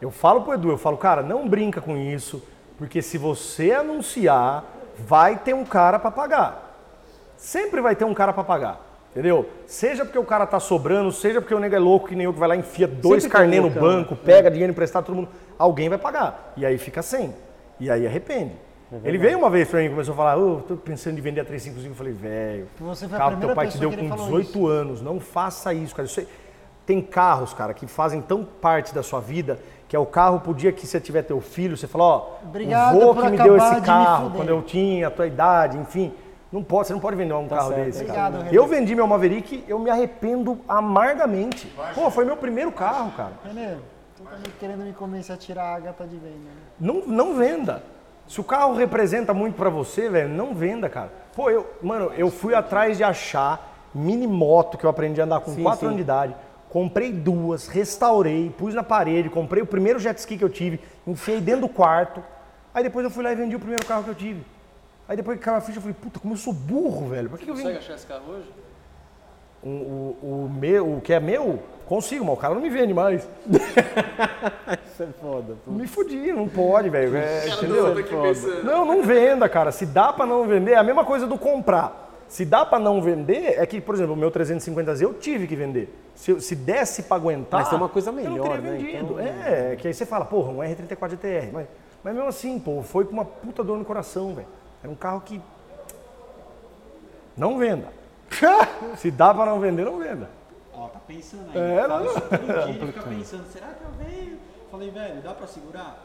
[0.00, 2.42] Eu falo pro Edu, eu falo, cara, não brinca com isso,
[2.76, 4.64] porque se você anunciar,
[4.98, 6.70] vai ter um cara para pagar.
[7.36, 8.80] Sempre vai ter um cara para pagar.
[9.12, 9.46] Entendeu?
[9.66, 12.32] Seja porque o cara tá sobrando, seja porque o nego é louco que nem eu
[12.32, 13.82] que vai lá e enfia dois carnê no loucão.
[13.82, 15.28] banco, pega dinheiro emprestado todo mundo,
[15.58, 16.54] alguém vai pagar.
[16.56, 17.34] E aí fica sem.
[17.78, 18.52] E aí arrepende.
[18.90, 21.20] É ele veio uma vez pra mim e começou a falar, ô, tô pensando em
[21.20, 21.92] vender a 355.
[21.92, 22.68] Eu falei, velho,
[23.10, 26.06] carro teu pai te deu com falou 18 anos, não faça isso, cara.
[26.06, 26.26] Isso é-
[26.84, 29.58] Tem carros, cara, que fazem tão parte da sua vida
[29.92, 32.96] que é o carro pro dia que você tiver teu filho, você fala, ó, Obrigado
[32.96, 34.36] o vô que me deu esse de me carro fuder.
[34.38, 36.14] quando eu tinha a tua idade, enfim.
[36.52, 38.44] Não pode, você não pode vender um carro certo, desse, obrigado, cara.
[38.44, 38.58] René.
[38.58, 41.72] Eu vendi meu Maverick, eu me arrependo amargamente.
[41.94, 43.32] Pô, foi meu primeiro carro, cara.
[43.44, 43.76] Renê,
[44.16, 46.36] tu tá querendo me convencer a tirar a Agatha de venda.
[46.36, 46.50] né?
[46.78, 47.82] Não, não venda.
[48.28, 51.10] Se o carro representa muito pra você, velho, não venda, cara.
[51.34, 55.40] Pô, eu, mano, eu fui atrás de achar mini moto que eu aprendi a andar
[55.40, 55.86] com Sim, 4 sim.
[55.86, 56.36] anos de idade.
[56.68, 61.40] Comprei duas, restaurei, pus na parede, comprei o primeiro jet ski que eu tive, enfiei
[61.40, 62.22] dentro do quarto.
[62.74, 64.42] Aí depois eu fui lá e vendi o primeiro carro que eu tive.
[65.08, 67.28] Aí depois que caiu a ficha, eu falei, puta, como eu sou burro, velho.
[67.28, 67.84] Por que, que eu Consegue vendi?
[67.84, 68.48] achar esse carro hoje?
[69.64, 70.16] Um- o,
[70.46, 73.28] o, meu, o que é meu, consigo, mas o cara não me vende mais.
[74.86, 75.54] Isso é foda.
[75.64, 75.70] pô.
[75.70, 77.16] Me fudi, não pode, velho.
[77.16, 78.64] É, Cara, entendeu?
[78.64, 79.70] Não, não venda, cara.
[79.72, 82.00] Se dá pra não vender, é a mesma coisa do comprar.
[82.28, 85.54] Se dá pra não vender, é que, por exemplo, o meu 350Z eu tive que
[85.54, 85.94] vender.
[86.14, 87.60] Se, se desse pra aguentar.
[87.60, 88.70] Mas tem uma coisa eu não melhor, teria né?
[88.78, 89.12] vendido.
[89.12, 91.50] Então- É, que aí você fala, porra, um R34 GTR.
[91.52, 91.66] Mas,
[92.02, 94.48] mas mesmo assim, pô, foi com uma puta dor no coração, velho.
[94.84, 95.40] É um carro que.
[97.36, 97.88] Não venda.
[98.96, 100.28] Se dá pra não vender, não venda.
[100.74, 101.60] Ó, tá pensando aí.
[101.60, 101.98] É, não.
[102.04, 104.38] todo dia, ele fica pensando, será que eu venho?
[104.70, 105.98] Falei, velho, dá pra segurar?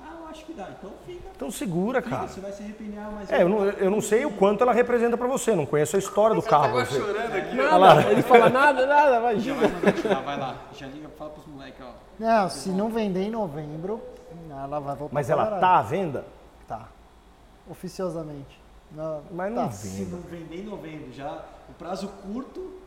[0.00, 0.68] Ah, eu acho que dá.
[0.78, 1.28] Então fica.
[1.36, 2.28] Então segura, Fica, cara.
[2.28, 5.16] você vai se arrepender, mas É, eu não, eu não sei o quanto ela representa
[5.16, 6.72] pra você, não conheço a história do carro.
[6.84, 6.98] Você.
[6.98, 10.56] chorando aqui, Nada, ele fala nada, nada, vai Já vai mandar tirar, vai lá.
[10.72, 11.92] Já liga, fala pros moleques, ó.
[12.18, 14.00] Não, se não vender em novembro,
[14.50, 16.24] ela vai voltar Mas ela tá à venda?
[16.66, 16.88] Tá.
[17.70, 18.60] Oficiosamente.
[18.92, 19.70] Não, Mas não tá.
[19.72, 20.16] Se venda.
[20.16, 22.78] não vender em novembro, já o prazo curto,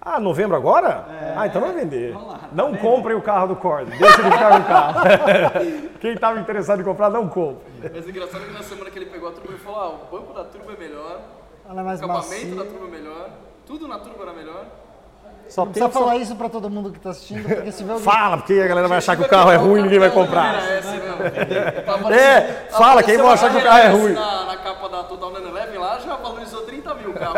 [0.00, 1.06] Ah, novembro agora?
[1.36, 2.14] Ah, então vai vender.
[2.14, 2.80] Lá, tá não vendo?
[2.80, 3.88] comprem o carro do Cord.
[3.90, 5.00] Deixa ele ficar no carro.
[6.00, 7.64] Quem estava interessado em comprar, não compre.
[7.94, 10.32] Mas engraçado que na semana que ele pegou a turbo, ele falou: ah, o banco
[10.34, 11.20] da turbo é melhor,
[11.68, 12.54] Ela é mais o acabamento macia.
[12.56, 13.30] da turbo é melhor,
[13.64, 14.66] tudo na turbo era melhor.
[15.48, 17.92] Só Não precisa só- falar isso pra todo mundo que tá assistindo, porque se vê
[17.92, 18.04] alguém...
[18.04, 20.54] Fala, porque a galera vai achar que o carro é ruim e ninguém vai comprar.
[21.84, 24.12] Tava É, aparecendo- fala, quem vai achar que o carro é ruim.
[24.14, 27.34] Na, na capa da Total 911 lá já valorizou 30 mil o carro.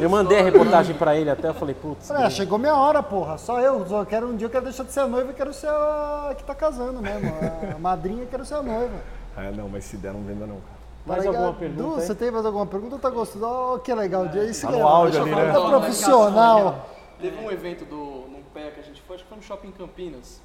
[0.00, 2.10] Eu mandei a reportagem pra ele até, eu falei, putz.
[2.10, 3.38] Ah, chegou minha hora, porra.
[3.38, 3.86] Só eu.
[3.86, 6.32] Só quero um dia eu quero deixar de ser a noiva e quero ser a
[6.36, 7.32] que tá casando mesmo.
[7.74, 8.94] A madrinha quero ser a noiva.
[9.36, 10.74] É, não, mas se der, não venda não, cara.
[11.06, 12.98] Mais Tá alguma pergunta Du, você tem mais alguma pergunta?
[12.98, 13.44] Tá gostando?
[13.46, 14.24] Ó, que legal.
[14.48, 15.52] Isso Tá que é no áudio ali, né?
[15.52, 16.86] Tá profissional.
[17.24, 17.96] Teve um evento do,
[18.30, 20.42] num pé que a gente foi, acho que foi no Shopping Campinas.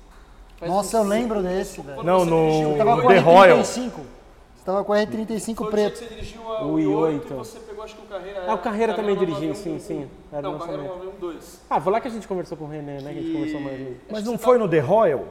[0.57, 2.03] Faz Nossa, eu lembro cinco- desse, velho.
[2.03, 3.57] Não, você no- The Royal.
[3.60, 3.91] R35.
[4.56, 5.91] Você tava com a R35 Foi o dia preto.
[5.99, 7.19] que você dirigiu a O o i8.
[7.19, 8.43] i8 e você pegou, acho que o Carreira...
[8.47, 9.64] Ah, o Carreira também dirigiu, 911.
[9.64, 10.10] sim, sim.
[10.31, 11.06] Era Não, no o Carreira lançamento.
[11.22, 11.60] 912.
[11.69, 13.11] Ah, foi lá que a gente conversou com o René, né?
[13.14, 13.97] Que a gente conversou mais vezes.
[14.10, 15.26] Mas não foi no The Royal?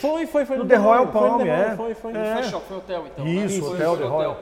[0.00, 1.76] Foi, foi, foi No The Royal foi no Palm, The Royal, é.
[1.76, 2.12] Foi, foi.
[2.12, 3.26] Foi shopping, foi hotel então.
[3.26, 3.60] Isso, né?
[3.60, 4.36] Foi- hotel, foi The Royal.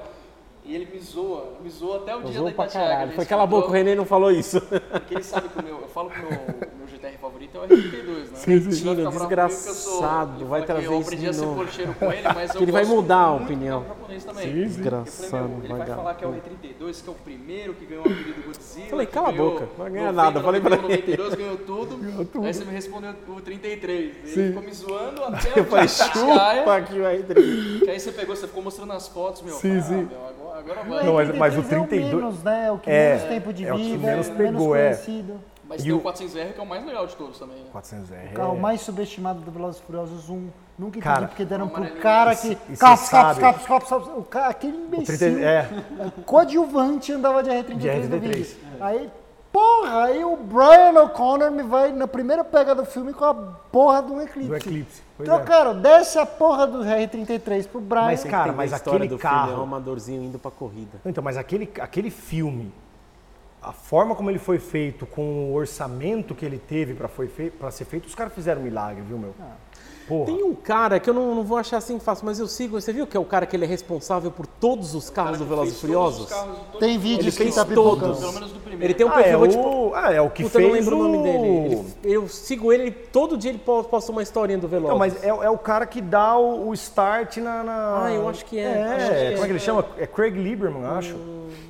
[0.69, 3.09] E ele me zoa, me zoa até o dia Usou da caralho.
[3.09, 4.61] ele Foi aquela boca, o René não falou isso.
[4.93, 6.31] Porque ele sabe que o meu, eu falo que o meu,
[6.77, 8.27] meu GTR favorito é o RT2, né?
[8.45, 12.23] Vai eu sou- Desgraçado, vai trazer Eu isso aprendi de a ser porcheiro com ele,
[12.35, 13.81] mas eu Ele vai mudar a opinião.
[13.83, 13.89] Sim.
[13.89, 15.97] Eu falei, Desgraçado, ele vai vagabundo.
[15.97, 18.89] falar que é o R32, que é o primeiro que ganhou o apelido Godzilla.
[18.91, 21.17] Falei, cala a ganhou boca, não vai ganhar 90, nada, falei pra 91, ele.
[21.17, 22.45] 92, ganhou tudo.
[22.45, 24.37] Aí você me respondeu o 33.
[24.37, 26.59] Ele ficou me zoando até Eu o falei, dia da Itatiaia.
[26.61, 27.35] chupa que vai entrar.
[27.43, 29.55] Que aí você pegou, você ficou mostrando as fotos, meu.
[29.55, 30.09] Sim, ah, sim.
[30.29, 31.05] agora, agora vai.
[31.05, 32.67] Não, mas- mas o 33 é 32 menos, né?
[32.67, 34.85] É o que É, menos tempo de é o que vida, menos é pegou, é.
[34.95, 35.41] conhecido.
[35.69, 37.57] Mas E tem o- o 400R que é o mais legal de todos também.
[37.59, 37.65] né?
[37.71, 38.31] 400R.
[38.31, 40.49] O carro é- mais subestimado do Velozes Furiosos 1.
[40.79, 42.55] Nunca entendi Cara, porque deram o pro cara que...
[42.55, 44.09] Caps, caps, caps, caps, caps.
[44.17, 45.19] O cara, aquele O imbecil.
[45.19, 45.69] 30, é,
[46.25, 48.21] coadjuvante andava de R33 De no R33.
[48.21, 48.57] vídeo.
[48.81, 49.11] Aí,
[49.53, 54.03] porra, aí o Brian O'Connor me vai na primeira pega do filme com a porra
[54.03, 54.49] de um Eclipse.
[54.49, 55.03] do Eclipse.
[55.17, 55.45] Pois Então, é.
[55.45, 58.05] cara, desce a porra do R33 pro Brian.
[58.05, 61.01] Mas, cara, mas aquele do filho, é um carro- amadorzinho indo pra corrida.
[61.05, 62.73] Então, mas aquele, aquele filme,
[63.61, 68.07] a forma como ele foi feito, com o orçamento que ele teve para ser feito,
[68.07, 69.35] os caras fizeram um milagre, viu, meu?
[70.09, 70.25] Porra.
[70.27, 72.81] Tem um cara que eu não, não vou achar assim fácil, mas eu sigo.
[72.81, 75.45] Você viu que é o cara que ele é responsável por todos os carros do
[75.45, 76.29] Velozes e Furiosos?
[76.81, 77.95] Tem os- vídeos Ele que fez tá todos.
[77.95, 78.19] pipocando.
[78.21, 78.85] Pelo menos do primeiro.
[78.87, 80.87] Ele tem um Ah, é perfil, o, tipo, ah, é o que Puta, eu fez
[80.87, 81.39] não lembro o nome dele.
[81.77, 84.91] o- Ele- eu sigo ele, ele- todo dia ele po- posta uma historinha do Velozes.
[84.91, 88.29] Não, mas é, é o cara que dá o, o start na, na- Ah, eu
[88.29, 88.63] acho que é.
[88.63, 89.31] É, Acho que é.
[89.33, 89.85] como é que ele chama?
[89.99, 91.15] É Craig Lieberman, acho.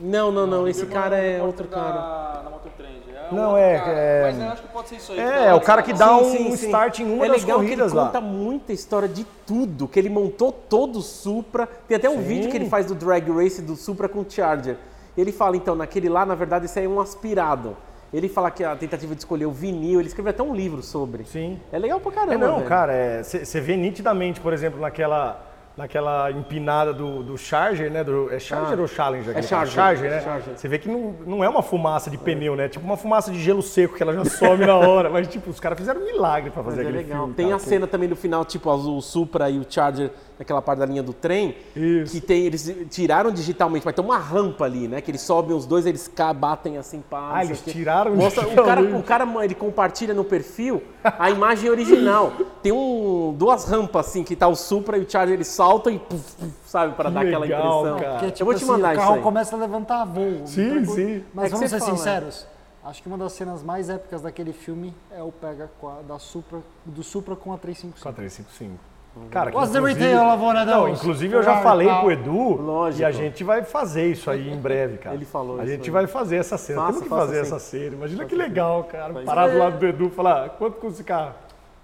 [0.01, 2.01] Não, não, não, esse Meu cara é no outro repórter cara.
[2.01, 2.98] Da, da Mototrend.
[3.12, 3.90] É um Não, é, cara.
[3.92, 5.18] é- Mas eu acho que pode ser isso aí.
[5.20, 6.66] É, é o cara que dá Sim, um sim, sim.
[6.66, 8.06] start em uma é das legal corridas que ele lá.
[8.06, 11.66] conta muita história de tudo, que ele montou todo o Supra.
[11.86, 12.22] Tem até um Sim.
[12.22, 14.76] vídeo que ele faz do drag race do Supra com o Charger.
[15.16, 17.76] Ele fala, então, naquele lá, na verdade, esse aí é um aspirado.
[18.12, 21.24] Ele fala que a tentativa de escolher o vinil, ele escreveu até um livro sobre.
[21.24, 21.60] Sim.
[21.72, 22.66] É legal pra caramba, É, não, velho.
[22.68, 25.44] cara, você vê nitidamente, por exemplo, naquela,
[25.78, 28.02] naquela empinada do, do Charger, né?
[28.02, 28.82] Do, é Charger Ah.
[28.82, 29.38] ou Challenger?
[29.38, 29.74] É Charger.
[29.74, 30.20] Charger, né?
[30.20, 30.56] Charger.
[30.56, 32.64] Você vê que não, não é uma fumaça de pneu, né?
[32.64, 35.09] É tipo uma fumaça de gelo seco que ela já some na hora.
[35.09, 37.18] Mas, tipo, os caras fizeram um milagre pra Mas fazer é aquele legal.
[37.20, 37.34] filme.
[37.34, 37.56] tem cara.
[37.56, 41.02] a cena também no final, tipo, o Supra e o Charger naquela parte da linha
[41.02, 42.12] do trem, Isso.
[42.12, 45.01] que tem, eles tiraram digitalmente, mas tem uma rampa ali, né?
[45.01, 47.31] Que eles sobem os dois, eles batem assim, pá.
[47.35, 48.97] Ah, eles o tiraram Mostra, o cara, digitalmente.
[48.97, 52.32] o cara, ele compartilha no perfil a imagem original.
[52.62, 55.98] Tem um, duas rampas assim, que tá o Supra e o Charger, eles saltam e
[55.98, 57.98] puf, puf, sabe, para dar aquela legal, impressão.
[58.01, 58.27] cara.
[58.27, 59.23] Eu tipo vou te assim, mandar o isso carro aí.
[59.23, 60.43] começa a levantar voo.
[60.47, 60.94] Sim, Tranquilo.
[60.94, 61.24] sim.
[61.35, 62.47] Mas É que vamos ser fala, sinceros.
[62.85, 66.19] Acho que uma das cenas mais épicas daquele filme é o pega com a- da
[66.19, 68.01] Supra, do Supra com a 355.
[68.02, 68.88] 4355.
[69.30, 72.54] Cara, What's the inclusive- retail of one of Não, inclusive eu já falei pro Edu
[72.62, 73.02] Lógico.
[73.02, 75.14] e a gente vai fazer isso aí em breve, cara.
[75.14, 75.90] Ele falou A isso gente aí.
[75.90, 76.80] vai fazer essa cena.
[76.80, 77.94] Faça, Temos que faça fazer essa cena.
[77.96, 79.12] Imagina que legal, cara.
[79.24, 81.34] Parar do lado do Edu e falar, quanto custa esse carro?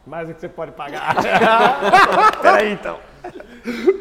[0.06, 1.14] Mais do que você pode pagar.
[2.42, 2.98] Peraí, então.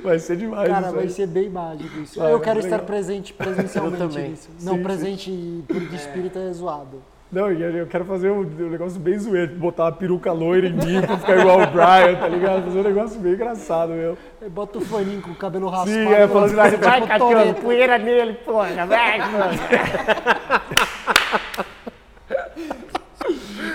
[0.04, 1.10] Vai ser demais Cara, isso vai aí.
[1.10, 2.20] ser bem mágico isso.
[2.20, 2.88] Vai, eu vai quero ser estar legal.
[2.88, 4.30] presente presencialmente Eu também.
[4.32, 4.50] nisso.
[4.62, 7.02] Não, Sim, presente por de espírito é zoado.
[7.34, 11.02] Não, eu quero fazer um, um negócio bem zoeiro, botar uma peruca loira em mim
[11.02, 12.64] pra ficar igual o Brian, tá ligado?
[12.66, 14.16] Fazer um negócio bem engraçado, meu.
[14.40, 15.90] Aí bota o faninho com o cabelo raspado.
[15.90, 19.60] Sim, é, falando assim, vai, vai, cachorro, poeira nele, porra, vai, mano.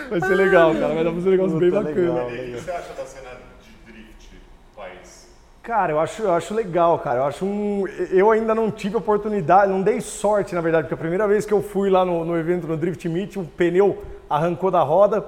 [0.09, 2.31] Vai ser legal, cara, vai dar pra ser um negócio bem bacana.
[2.31, 3.31] E o que você acha da cena
[3.61, 5.37] de drift no país?
[5.69, 7.19] Cara, eu acho, eu acho legal, cara.
[7.19, 7.87] Eu acho um.
[8.11, 11.53] Eu ainda não tive oportunidade, não dei sorte, na verdade, porque a primeira vez que
[11.53, 15.23] eu fui lá no, no evento no Drift Meet, um pneu arrancou da roda.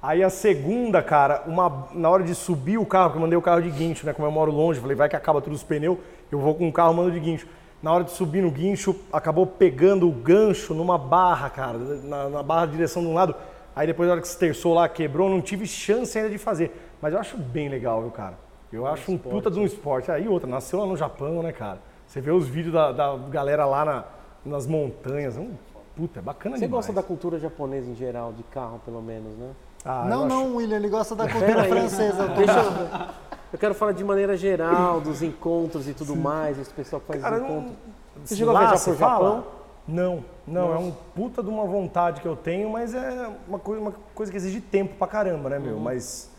[0.00, 3.42] Aí a segunda, cara, uma, na hora de subir o carro, porque eu mandei o
[3.42, 4.12] carro de guincho, né?
[4.12, 5.98] Como eu moro longe, falei, vai que acaba todos os pneus,
[6.30, 7.48] eu vou com o carro, mando de guincho.
[7.82, 12.42] Na hora de subir no guincho, acabou pegando o gancho numa barra, cara, na, na
[12.44, 13.34] barra de direção de um lado.
[13.74, 16.70] Aí depois, na hora que se terçou lá, quebrou, não tive chance ainda de fazer.
[17.02, 18.43] Mas eu acho bem legal, viu, cara?
[18.74, 20.10] Eu acho um puta de um esporte.
[20.10, 21.78] Aí outra, nasceu lá no Japão, né, cara?
[22.06, 24.04] Você vê os vídeos da, da galera lá na-
[24.44, 25.36] nas montanhas.
[25.36, 25.52] Um,
[25.96, 26.86] puta, é bacana Você demais.
[26.86, 29.50] gosta da cultura japonesa em geral, de carro pelo menos, né?
[29.84, 32.28] Ah, Não, eu acho- não, William, ele gosta da cultura francesa.
[32.28, 33.08] Deixa eu...
[33.52, 37.20] eu quero falar de maneira geral, dos encontros e tudo mais, esse pessoal que faz
[37.22, 37.76] Cara, os não- encontros.
[38.24, 39.28] Você chegou a Lá viajar você pro fala?
[39.36, 39.44] Japão?
[39.86, 43.80] Não, não, é um puta de uma vontade que eu tenho, mas é uma coisa,
[43.82, 45.62] uma coisa que exige tempo pra caramba, né, Uhum.
[45.64, 45.78] meu?
[45.78, 46.30] Mas,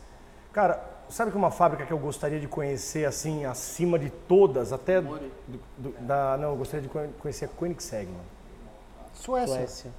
[0.51, 5.01] cara, sabe que uma fábrica que eu gostaria de conhecer, assim, acima de todas, até
[5.01, 5.19] do,
[5.77, 8.23] do- da, não, eu gostaria de conhe- conhecer a Koenigsegg, mano.
[9.13, 9.55] Suécia.
[9.55, 9.91] Suécia.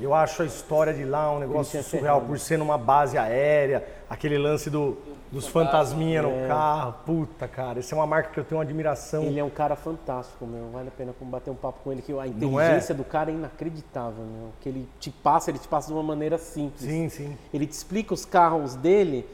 [0.00, 4.38] Eu acho a história de lá um negócio surreal, por ser numa base aérea, aquele
[4.38, 4.96] lance do,
[5.30, 6.94] dos fantasminha no carro.
[7.04, 9.24] Puta, cara, isso é uma marca que eu tenho uma admiração.
[9.24, 10.70] Ele é um cara fantástico, meu.
[10.70, 12.28] Vale a pena bater um papo com ele, que a é?
[12.28, 14.44] inteligência do cara é inacreditável, meu.
[14.46, 16.80] O que ele te passa, ele te passa de uma maneira simples.
[16.80, 17.36] Sim, sim.
[17.52, 19.28] Ele te explica os carros dele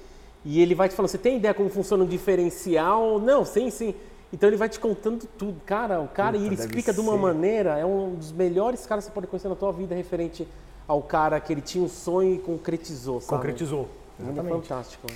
[0.48, 3.18] e ele vai te falando, você tem ideia como funciona o diferencial?
[3.18, 3.94] Não, sim, sim.
[4.32, 5.60] Então ele vai te contando tudo.
[5.66, 7.18] Cara, o cara, Puta, e ele explica de uma ser.
[7.18, 10.46] maneira, é um dos melhores caras que você pode conhecer na tua vida referente
[10.86, 13.30] ao cara que ele tinha um sonho e concretizou, sabe?
[13.36, 13.88] Concretizou.
[14.20, 14.68] É Exatamente.
[14.68, 15.06] fantástico.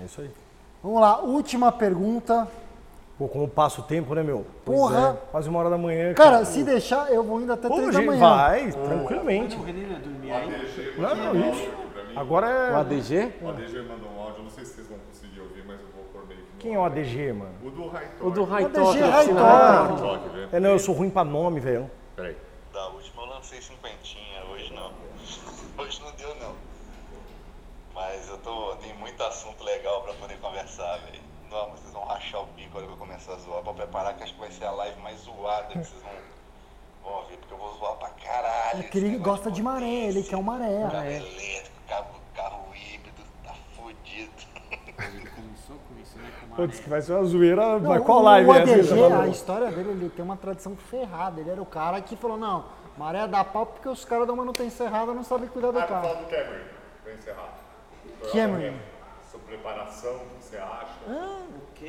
[0.00, 0.30] É isso aí.
[0.82, 2.48] Vamos lá, última pergunta.
[3.18, 4.44] Pô, como passa o tempo, né, meu?
[4.64, 5.18] Pois Porra.
[5.22, 6.12] é, quase uma hora da manhã.
[6.14, 8.20] Cara, se deixar, eu vou indo até Pô, 3 da manhã.
[8.20, 9.54] vai, tranquilamente.
[9.56, 9.86] O René
[10.98, 11.14] não?
[11.14, 11.70] Não, isso.
[12.16, 12.74] Agora O é.
[12.80, 13.32] ADG?
[13.42, 16.04] O ADG mandou um áudio, não sei se vocês vão conseguir ouvir, mas eu vou
[16.12, 17.54] pôr meio que no Quem é o ADG, mano?
[17.64, 18.26] O do Raitor.
[18.26, 20.48] O do High ADG velho.
[20.52, 21.90] É, não, eu sou ruim pra nome, velho.
[22.14, 22.36] Peraí.
[22.72, 24.92] Da última eu lancei cinquentinha, hoje não.
[25.76, 26.54] Hoje não deu não.
[27.94, 28.76] Mas eu tô.
[28.76, 31.20] Tem muito assunto legal pra poder conversar, velho.
[31.50, 34.22] Não, mas vocês vão rachar o bico quando eu começar a zoar pra preparar, que
[34.22, 37.58] acho que vai ser a live mais zoada que vocês vão, vão ver, porque eu
[37.58, 38.80] vou zoar pra caralho.
[38.80, 40.88] É que ele gosta de de maré, ele quer o maré.
[40.90, 44.32] Carro elétrico, carro, carro híbrido, tá fudido.
[45.36, 46.32] Começou com isso, né?
[46.40, 47.78] Com Putz, que vai ser uma zoeira.
[47.78, 48.64] Não, mas qual o, live o é essa?
[48.66, 51.40] que ADG, você tá a história dele, ele tem uma tradição ferrada.
[51.40, 52.64] Ele era o cara que falou, não,
[52.98, 56.02] maré dá pau porque os caras da manutenção errada não sabem cuidar do Ah, carro.
[56.08, 56.60] falar do Camry,
[57.02, 57.48] pra encerrar.
[58.32, 58.76] Camry.
[59.30, 60.88] Sua preparação, o que você acha?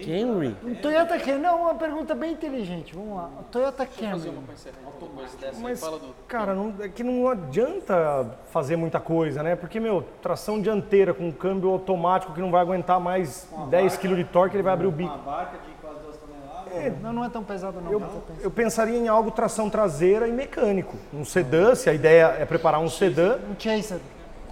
[0.01, 0.55] Camry?
[0.63, 3.29] Um Toyota Camry, não, uma pergunta bem inteligente, vamos lá.
[3.39, 4.29] O Toyota Camry.
[4.29, 4.43] então,
[5.59, 5.81] Mas,
[6.27, 9.55] cara, não, é que não adianta fazer muita coisa, né?
[9.55, 14.23] Porque, meu, tração dianteira com câmbio automático que não vai aguentar mais 10 kg de
[14.23, 15.13] torque, ele vai abrir o bico.
[15.13, 17.01] Uma barca de quase duas toneladas.
[17.01, 17.91] Não, não é tão pesado não.
[17.91, 18.23] eu penso.
[18.41, 20.95] Eu pensaria em algo tração traseira e mecânico.
[21.13, 23.99] Um sedã, se a ideia é preparar um sedã, Um Chaser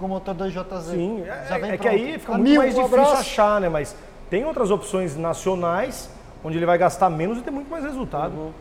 [0.01, 0.81] com motor 2JZ.
[0.81, 1.23] sim.
[1.47, 3.69] Já É, é que aí fica muito Amigo, mais um difícil achar, né?
[3.69, 3.95] Mas
[4.31, 6.09] tem outras opções nacionais
[6.41, 8.33] onde ele vai gastar menos e ter muito mais resultado.
[8.33, 8.51] Uhum.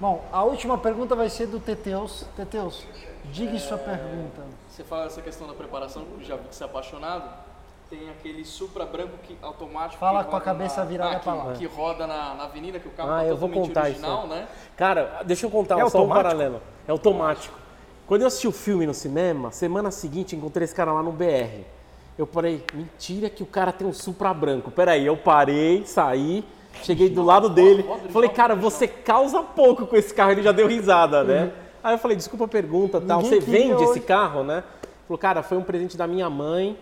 [0.00, 2.26] Bom, a última pergunta vai ser do Teteus.
[2.36, 2.84] Teteus,
[3.32, 4.42] diga sua pergunta.
[4.68, 7.46] Você fala essa questão da preparação, já vi que você é apaixonado.
[7.88, 10.00] Tem aquele Supra branco que, automático.
[10.00, 11.52] Fala que com a cabeça na- virada ah, que, lá.
[11.52, 14.00] Que roda na, na avenida, que o carro Ah, tá eu vou totalmente contar isso
[14.00, 14.28] original, aí.
[14.28, 14.48] né?
[14.76, 16.14] Cara, deixa eu contar É só um automático?
[16.24, 16.60] paralelo.
[16.88, 17.56] É automático.
[18.08, 21.64] Quando eu assisti o filme no cinema, semana seguinte encontrei esse cara lá no BR.
[22.18, 24.70] Eu parei, mentira que o cara tem um Supra branco.
[24.70, 26.42] Peraí, eu parei, saí,
[26.82, 27.84] cheguei do lado dele.
[28.10, 30.32] Falei, cara, você causa pouco com esse carro.
[30.32, 31.52] Ele já deu risada, né?
[31.84, 33.20] Aí eu falei, desculpa a pergunta, tal.
[33.20, 33.84] Ninguém Você vende hoje.
[33.84, 34.64] esse carro, né?
[35.06, 36.76] Falou, cara, foi um presente da minha mãe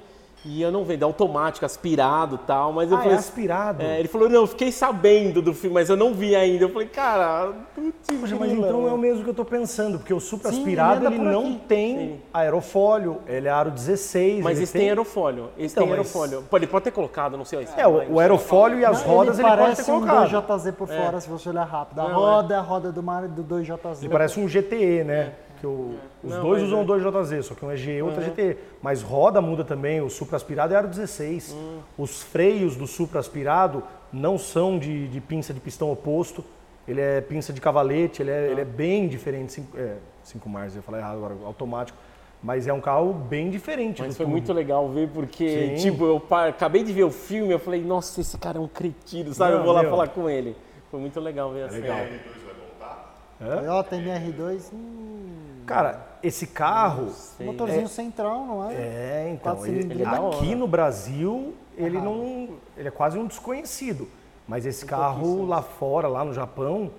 [0.47, 3.19] E eu não vendo, é automático, aspirado e tal, mas eu Ah, é falei.
[3.19, 3.83] aspirado?
[3.83, 6.65] É, ele falou, não, eu fiquei sabendo do filme, mas eu não vi ainda.
[6.65, 10.13] Eu falei, cara, putz, Poxa, mas então é o mesmo que eu tô pensando, porque
[10.13, 11.61] o supra aspirado ele ele, não aqui.
[11.67, 12.21] tem Sim.
[12.33, 14.45] aerofólio, ele é aro 16.
[14.45, 15.49] Mas ele esse tem aerofólio.
[15.57, 16.45] Esse Então, tem mas- aerofólio.
[16.51, 17.67] Pô, ele pode ter colocado, não sei.
[17.77, 20.31] É, o, o aerofólio e as Não, rodas ele ele, pode ter parece um colocado.
[20.31, 22.01] 2JZ por fora, se você olhar rápido.
[22.01, 24.01] A Não, roda é a roda do, mar, do 2JZ.
[24.03, 25.33] Ele parece um GTE, né?
[25.61, 26.85] Que o- os Não, dois usam é.
[26.85, 28.57] 2JZ, só que um é GE e outro é GTE.
[28.83, 31.53] Mas roda muda também, o supra aspirado é aro 16.
[31.55, 31.79] Hum.
[31.97, 33.83] Os freios do supra aspirado
[34.13, 36.45] não são de, de pinça de pistão oposto,
[36.87, 39.53] ele é pinça de cavalete, ele é, ele é bem diferente.
[39.53, 41.97] 5 é, cinco marchas, eu ia falar errado agora, automático.
[42.43, 44.33] Mas é um carro bem diferente Mas do foi turbo.
[44.33, 45.91] muito legal ver, porque, Sim.
[45.91, 48.69] tipo, eu pa- acabei de ver o filme, eu falei, nossa, esse cara é um
[48.69, 49.53] cretino, sabe?
[49.53, 49.91] Não, eu vou lá meu.
[49.91, 50.55] falar com ele.
[50.91, 51.81] Foi muito legal ver assim.
[51.81, 51.97] legal.
[51.97, 53.61] R2 vai voltar?
[53.61, 57.09] Toyota MR2, hum, Cara, esse carro.
[57.41, 58.75] motorzinho central, não é?
[58.75, 62.49] É, então, ele, ele- é aqui no Brasil, ele não.
[62.77, 64.09] Ele é quase um desconhecido.
[64.47, 66.91] Mas esse carro lá fora, lá no Japão,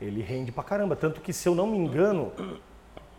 [0.00, 0.94] ele rende pra caramba.
[0.94, 2.30] Tanto que, se eu não me engano,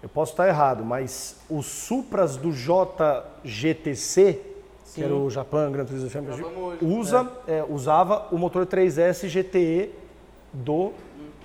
[0.02, 2.52] eu posso estar errado, mas os Supras do
[3.44, 4.42] JGTC,
[4.94, 6.86] que era o Japan Gran Turismo Championship, hoje.
[6.86, 9.92] usa, é, usava o motor 3S GTE
[10.54, 10.94] do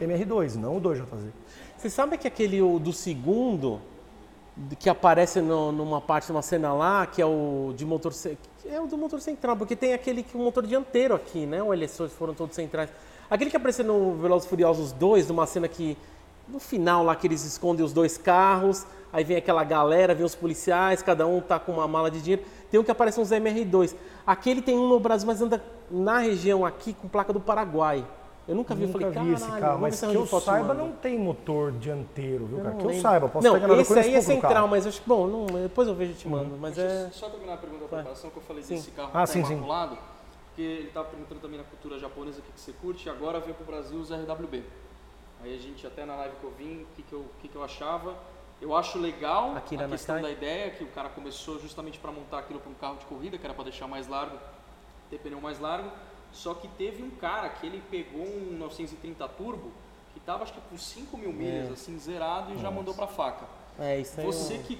[0.01, 1.29] MR2, não o 2JZ.
[1.83, 3.81] Você sabe que aquele do segundo,
[4.79, 8.13] que aparece no- numa parte, numa cena lá, que é o de motor
[8.71, 11.61] é o do motor central, porque tem aquele que o motor dianteiro aqui, né?
[11.61, 12.89] Ou eles foram todos centrais.
[13.29, 15.99] Aquele que apareceu no Velozes Furiosos 2, numa cena que
[16.49, 20.37] no final lá que eles escondem os dois carros, aí vem aquela galera, vem os
[20.37, 22.45] policiais, cada um tá com uma mala de dinheiro.
[22.71, 23.97] Tem um que aparece uns MR2.
[24.25, 25.61] Aquele tem um no Brasil, mas anda
[25.91, 28.07] na região aqui com placa do Paraguai.
[28.49, 30.87] Eu nunca vi, eu Nunca falei, vi esse "Caralho, carro, mas que eu saiba mano."
[30.87, 32.75] não tem motor dianteiro, viu, cara?
[32.75, 35.27] Que eu saiba, posso não, enganado, eu esse aí é central, mas acho que, bom,
[35.29, 36.57] não, depois eu vejo e te mando.
[36.59, 37.11] Mas Deixa é.
[37.13, 39.45] só terminar a pergunta da preparação que eu falei desse carro Ah, que tá sim,
[39.45, 39.53] sim.
[39.55, 39.97] imaculado,
[40.49, 43.39] porque ele estava perguntando também na cultura japonesa o que, que você curte, e agora
[43.39, 44.65] veio pro Brasil os RWB.
[45.45, 47.47] Aí a gente, até na live que eu vim, o que, que, eu, o que,
[47.49, 48.15] que eu achava.
[48.61, 50.31] Eu acho legal Akira a questão Nakai.
[50.33, 53.37] da ideia, que o cara começou justamente para montar aquilo para um carro de corrida,
[53.39, 54.37] que era para deixar mais largo,
[55.11, 55.89] ter pneu mais largo.
[56.33, 59.71] Só que teve um cara que ele pegou um 930 Turbo,
[60.15, 63.47] que tava acho que com 5 mil milhas, assim, zerado, e já mandou para faca.
[63.79, 64.27] É, isso aí.
[64.27, 64.79] Você que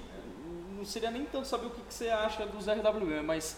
[0.75, 3.57] não seria nem tanto saber o que, que você acha dos RWM, mas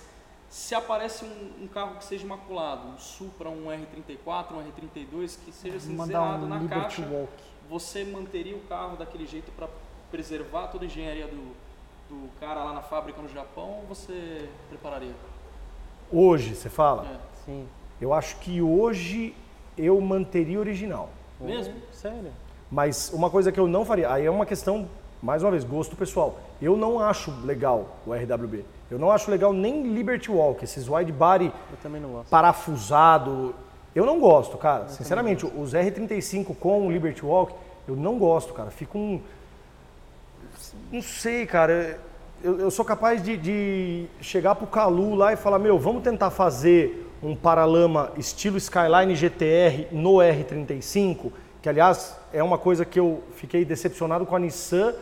[0.50, 5.52] se aparece um, um carro que seja imaculado, um Supra, um R34, um R32, que
[5.52, 7.34] seja assim, zerado um na Liberty caixa, Walk.
[7.70, 9.68] você manteria o carro daquele jeito para
[10.12, 11.56] preservar toda a engenharia do,
[12.10, 15.16] do cara lá na fábrica no Japão ou você prepararia?
[16.12, 17.08] Hoje, você fala?
[17.08, 17.20] É.
[17.46, 17.68] Sim.
[18.02, 19.34] Eu acho que hoje
[19.78, 21.10] eu manteria original.
[21.40, 21.74] Mesmo?
[21.92, 22.32] Sério?
[22.72, 24.88] Mas uma coisa que eu não faria, aí é uma questão,
[25.22, 26.38] mais uma vez, gosto pessoal.
[26.62, 28.66] Eu não acho legal o RWB.
[28.90, 32.30] Eu não acho legal nem Liberty Walk, esses wide body Eu também não gosto.
[32.30, 33.56] parafusado.
[33.94, 34.88] Eu não gosto, cara.
[34.90, 37.54] Sinceramente, os R35 com o Liberty Walk,
[37.88, 38.70] eu não gosto, cara.
[38.70, 39.22] Fica um.
[40.92, 42.00] Não sei, cara.
[42.44, 46.30] Eu, eu sou capaz de, de chegar pro Calu lá e falar: Meu, vamos tentar
[46.30, 53.24] fazer um paralama estilo Skyline GTR no R35, que aliás é uma coisa que eu
[53.36, 54.94] fiquei decepcionado com a Nissan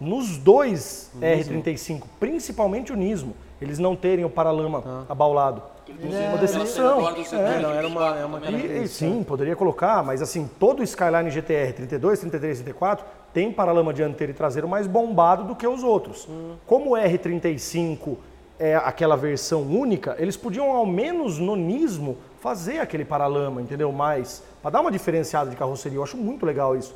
[0.00, 5.62] nos dois R35, principalmente o Nismo, eles não terem o paralama abaulado.
[5.88, 7.00] Inclusive, uma decepção.
[7.36, 8.40] É, não, era uma- é uma?
[8.50, 13.52] E, e sim, poderia colocar, mas assim, todo o Skyline GTR 32, 33, 34 tem
[13.52, 16.26] paralama dianteiro e traseiro mais bombado do que os outros.
[16.66, 18.16] Como o R35
[18.58, 23.90] é aquela versão única, eles podiam ao menos no Nismo fazer aquele paralama, entendeu?
[23.92, 26.94] Mais, para dar uma diferenciada de carroceria, eu acho muito legal isso.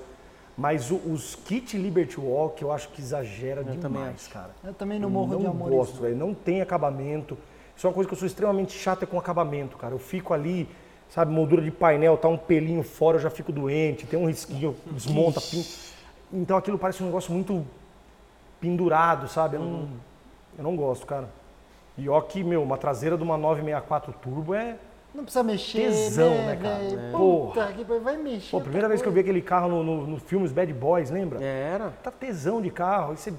[0.56, 4.50] Mas o- os kit Liberty Walk eu acho que exagera demais, cara.
[4.64, 5.68] Eu também não morro não de amor.
[5.70, 6.02] gosto, isso.
[6.02, 6.16] velho.
[6.16, 7.36] Não tem acabamento.
[7.76, 9.92] Isso é uma coisa que eu sou extremamente chata com acabamento, cara.
[9.94, 10.66] Eu fico ali,
[11.10, 14.74] sabe, moldura de painel, tá um pelinho fora, eu já fico doente, tem um risquinho,
[14.90, 15.62] desmonta, pin...
[16.32, 17.64] Então aquilo parece um negócio muito
[18.60, 19.56] pendurado, sabe?
[19.56, 19.88] Eu não,
[20.58, 21.28] eu não gosto, cara.
[21.98, 24.76] E ó que, meu, uma traseira de uma 964 Turbo é...
[25.14, 26.84] Não precisa mexer, Tesão, né, né, cara?
[26.84, 27.10] É.
[27.10, 28.50] Puta, que pariu, vai mexer.
[28.50, 30.70] Pô, a primeira vez que eu vi aquele carro no, no, no filme Os Bad
[30.74, 31.42] Boys, lembra?
[31.42, 31.90] Era.
[32.02, 33.32] Tá tesão de carro, aí você...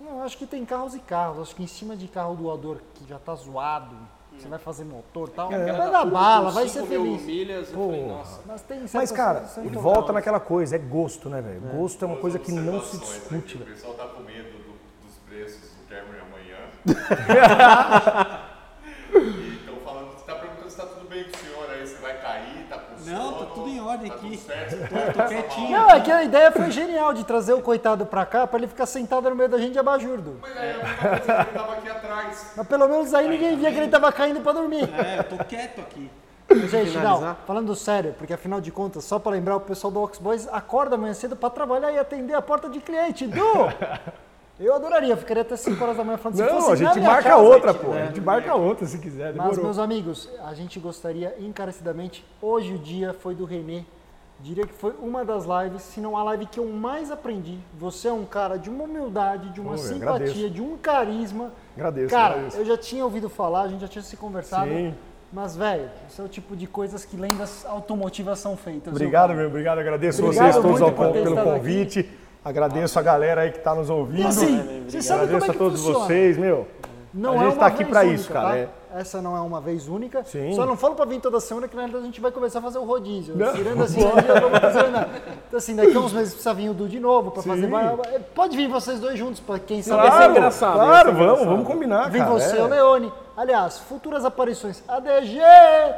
[0.00, 1.40] Não, acho que tem carros e carros.
[1.40, 3.96] Acho que em cima de carro doador que já tá zoado,
[4.36, 5.72] você vai fazer motor e tal, É.
[5.72, 7.22] vai dar bala, vai 5 ser feliz.
[7.22, 8.16] milhas, eu falei, Porra.
[8.18, 8.40] nossa.
[8.46, 9.40] Mas tem Mas, cara,
[9.72, 11.60] volta naquela coisa, é gosto, né, velho?
[11.76, 13.62] Gosto é uma coisa que não se Observações discute, aqui.
[13.70, 14.72] O pessoal tá com medo do-
[15.06, 16.18] dos preços do Camry
[16.86, 16.90] e
[19.56, 22.20] estão falando, você tá perguntando se tá tudo bem com o senhor aí, se vai
[22.20, 24.38] cair, tá com Não, tá tudo em ordem aqui.
[24.38, 25.70] Tô, tô quietinho.
[25.70, 28.68] Não, é que a ideia foi genial de trazer o coitado pra cá pra ele
[28.68, 30.38] ficar sentado no meio da gente de abajurdo.
[30.40, 32.52] Mas aí eu tava pensando que ele tava aqui atrás.
[32.56, 34.88] Mas pelo menos aí ninguém via que ele tava caindo pra dormir.
[34.94, 36.10] É, eu tô quieto aqui.
[36.68, 40.46] Gente, não, falando sério, porque afinal de contas, só pra lembrar, o pessoal do Oxboys
[40.52, 43.26] acorda amanhã cedo pra trabalhar e atender a porta de cliente.
[43.26, 43.40] Du!
[44.60, 47.72] Eu adoraria, ficaria até 5 horas da manhã falando Não, a gente marca casa, outra,
[47.72, 47.90] gente, pô.
[47.92, 48.02] né?
[48.02, 49.32] A gente marca outra se quiser.
[49.34, 49.64] Mas, Demorou.
[49.64, 53.82] meus amigos, a gente gostaria encarecidamente, hoje o dia foi do Renê.
[54.40, 57.58] Diria que foi uma das lives, se não a live que eu mais aprendi.
[57.78, 61.52] Você é um cara de uma humildade, de uma eu simpatia, de um carisma.
[61.76, 62.56] Agradeço, Cara, agradeço.
[62.58, 64.68] eu já tinha ouvido falar, a gente já tinha se conversado.
[64.68, 64.94] Sim.
[65.32, 68.92] Mas, velho, isso é o tipo de coisas que lendas automotivas são feitas.
[68.92, 69.46] Obrigado, meu.
[69.46, 69.78] Obrigado.
[69.78, 72.10] Agradeço Obrigado vocês todos ao- pelo convite.
[72.44, 74.22] Agradeço a galera aí que está nos ouvindo.
[74.24, 76.06] E assim, você sabe como Agradeço é a que todos funciona.
[76.06, 76.66] vocês, meu.
[77.14, 78.48] Não a é gente está aqui para isso, cara.
[78.48, 78.56] tá?
[78.58, 78.68] é.
[78.94, 80.22] Essa não é uma vez única.
[80.24, 80.52] Sim.
[80.54, 82.62] Só não falo pra vir toda semana, que na realidade a gente vai começar a
[82.62, 83.34] fazer o rodízio.
[83.36, 83.52] Não.
[83.54, 85.06] Tirando assim, eu vou fazer, né?
[85.46, 87.62] Então, assim, daqui a uns meses precisa vir o Du de novo pra fazer.
[87.62, 87.70] Sim.
[87.70, 87.96] vai-
[88.34, 90.08] Pode vir vocês dois juntos, pra quem sabe.
[90.08, 91.48] Claro, engraçado, vai claro, vamos, engraçado.
[91.48, 92.32] vamos combinar, Vem cara.
[92.34, 92.62] você, é.
[92.62, 93.12] o Leone.
[93.36, 94.82] Aliás, futuras aparições.
[94.88, 95.38] ADG,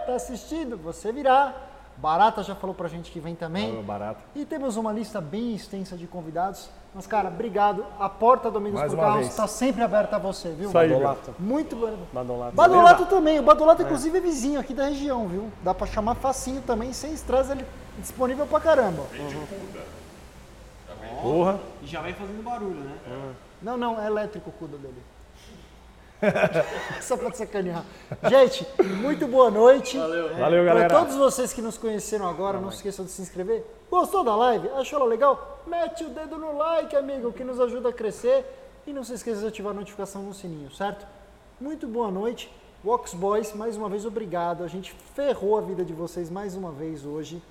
[0.06, 0.76] tá assistindo?
[0.78, 1.52] Você virá.
[2.04, 3.78] Barata já falou pra gente que vem também.
[3.78, 4.20] Ô, barato.
[4.34, 6.68] E temos uma lista bem extensa de convidados.
[6.94, 7.82] Mas, cara, obrigado.
[7.98, 10.68] A porta do Amigos Mais por Carros está sempre aberta a você, viu?
[10.68, 10.90] Isso aí.
[10.90, 11.34] Badolato.
[11.38, 11.96] Muito bom.
[12.12, 12.54] Badolato.
[12.54, 13.40] Badolato também.
[13.40, 15.50] O Badolato, inclusive, é vizinho aqui da região, viu?
[15.62, 19.04] Dá pra chamar facinho também, sem estresse, ele é disponível pra caramba.
[21.22, 21.58] Porra.
[21.82, 22.98] E já vai fazendo barulho, né?
[23.62, 25.02] Não, não, é elétrico o cudo dele.
[27.02, 27.84] Só pra te sacanear.
[28.28, 28.66] Gente,
[29.00, 29.98] muito boa noite.
[29.98, 30.88] Valeu, Para galera.
[30.88, 33.64] todos vocês que nos conheceram agora, não se esqueçam de se inscrever.
[33.90, 34.68] Gostou da live?
[34.70, 35.62] Achou ela legal?
[35.66, 38.44] Mete o dedo no like, amigo, que nos ajuda a crescer.
[38.86, 41.06] E não se esqueça de ativar a notificação no sininho, certo?
[41.60, 42.50] Muito boa noite.
[42.82, 44.62] Vox Boys, mais uma vez, obrigado.
[44.62, 47.42] A gente ferrou a vida de vocês mais uma vez hoje.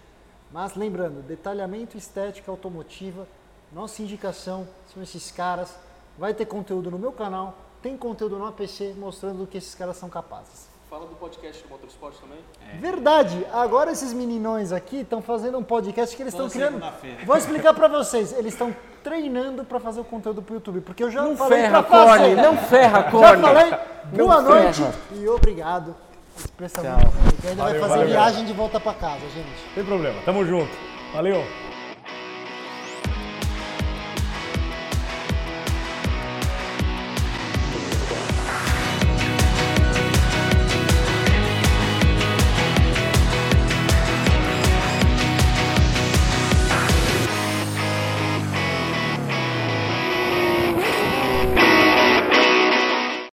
[0.51, 3.27] Mas lembrando, detalhamento estética automotiva,
[3.72, 5.75] nossa indicação são esses caras.
[6.16, 9.97] Vai ter conteúdo no meu canal, tem conteúdo no APC mostrando do que esses caras
[9.97, 10.71] são capazes.
[10.89, 12.37] Fala do podcast do Motorsport também.
[12.79, 16.81] Verdade, agora esses meninões aqui estão fazendo um podcast que eles estão criando.
[17.25, 21.11] Vou explicar pra vocês, eles estão treinando pra fazer o conteúdo pro YouTube, porque eu
[21.11, 22.19] já Não falei ferra, pra fazer.
[22.19, 23.41] Corne, não ferra, Já Corne.
[23.41, 23.71] falei.
[24.13, 24.93] Não Boa noite ferra.
[25.15, 25.95] e obrigado.
[26.37, 26.83] Expressão
[27.41, 29.73] que ainda vai Valeu, fazer valeu, viagem de volta pra casa, gente.
[29.75, 30.21] Sem problema.
[30.23, 30.71] Tamo junto.
[31.13, 31.43] Valeu.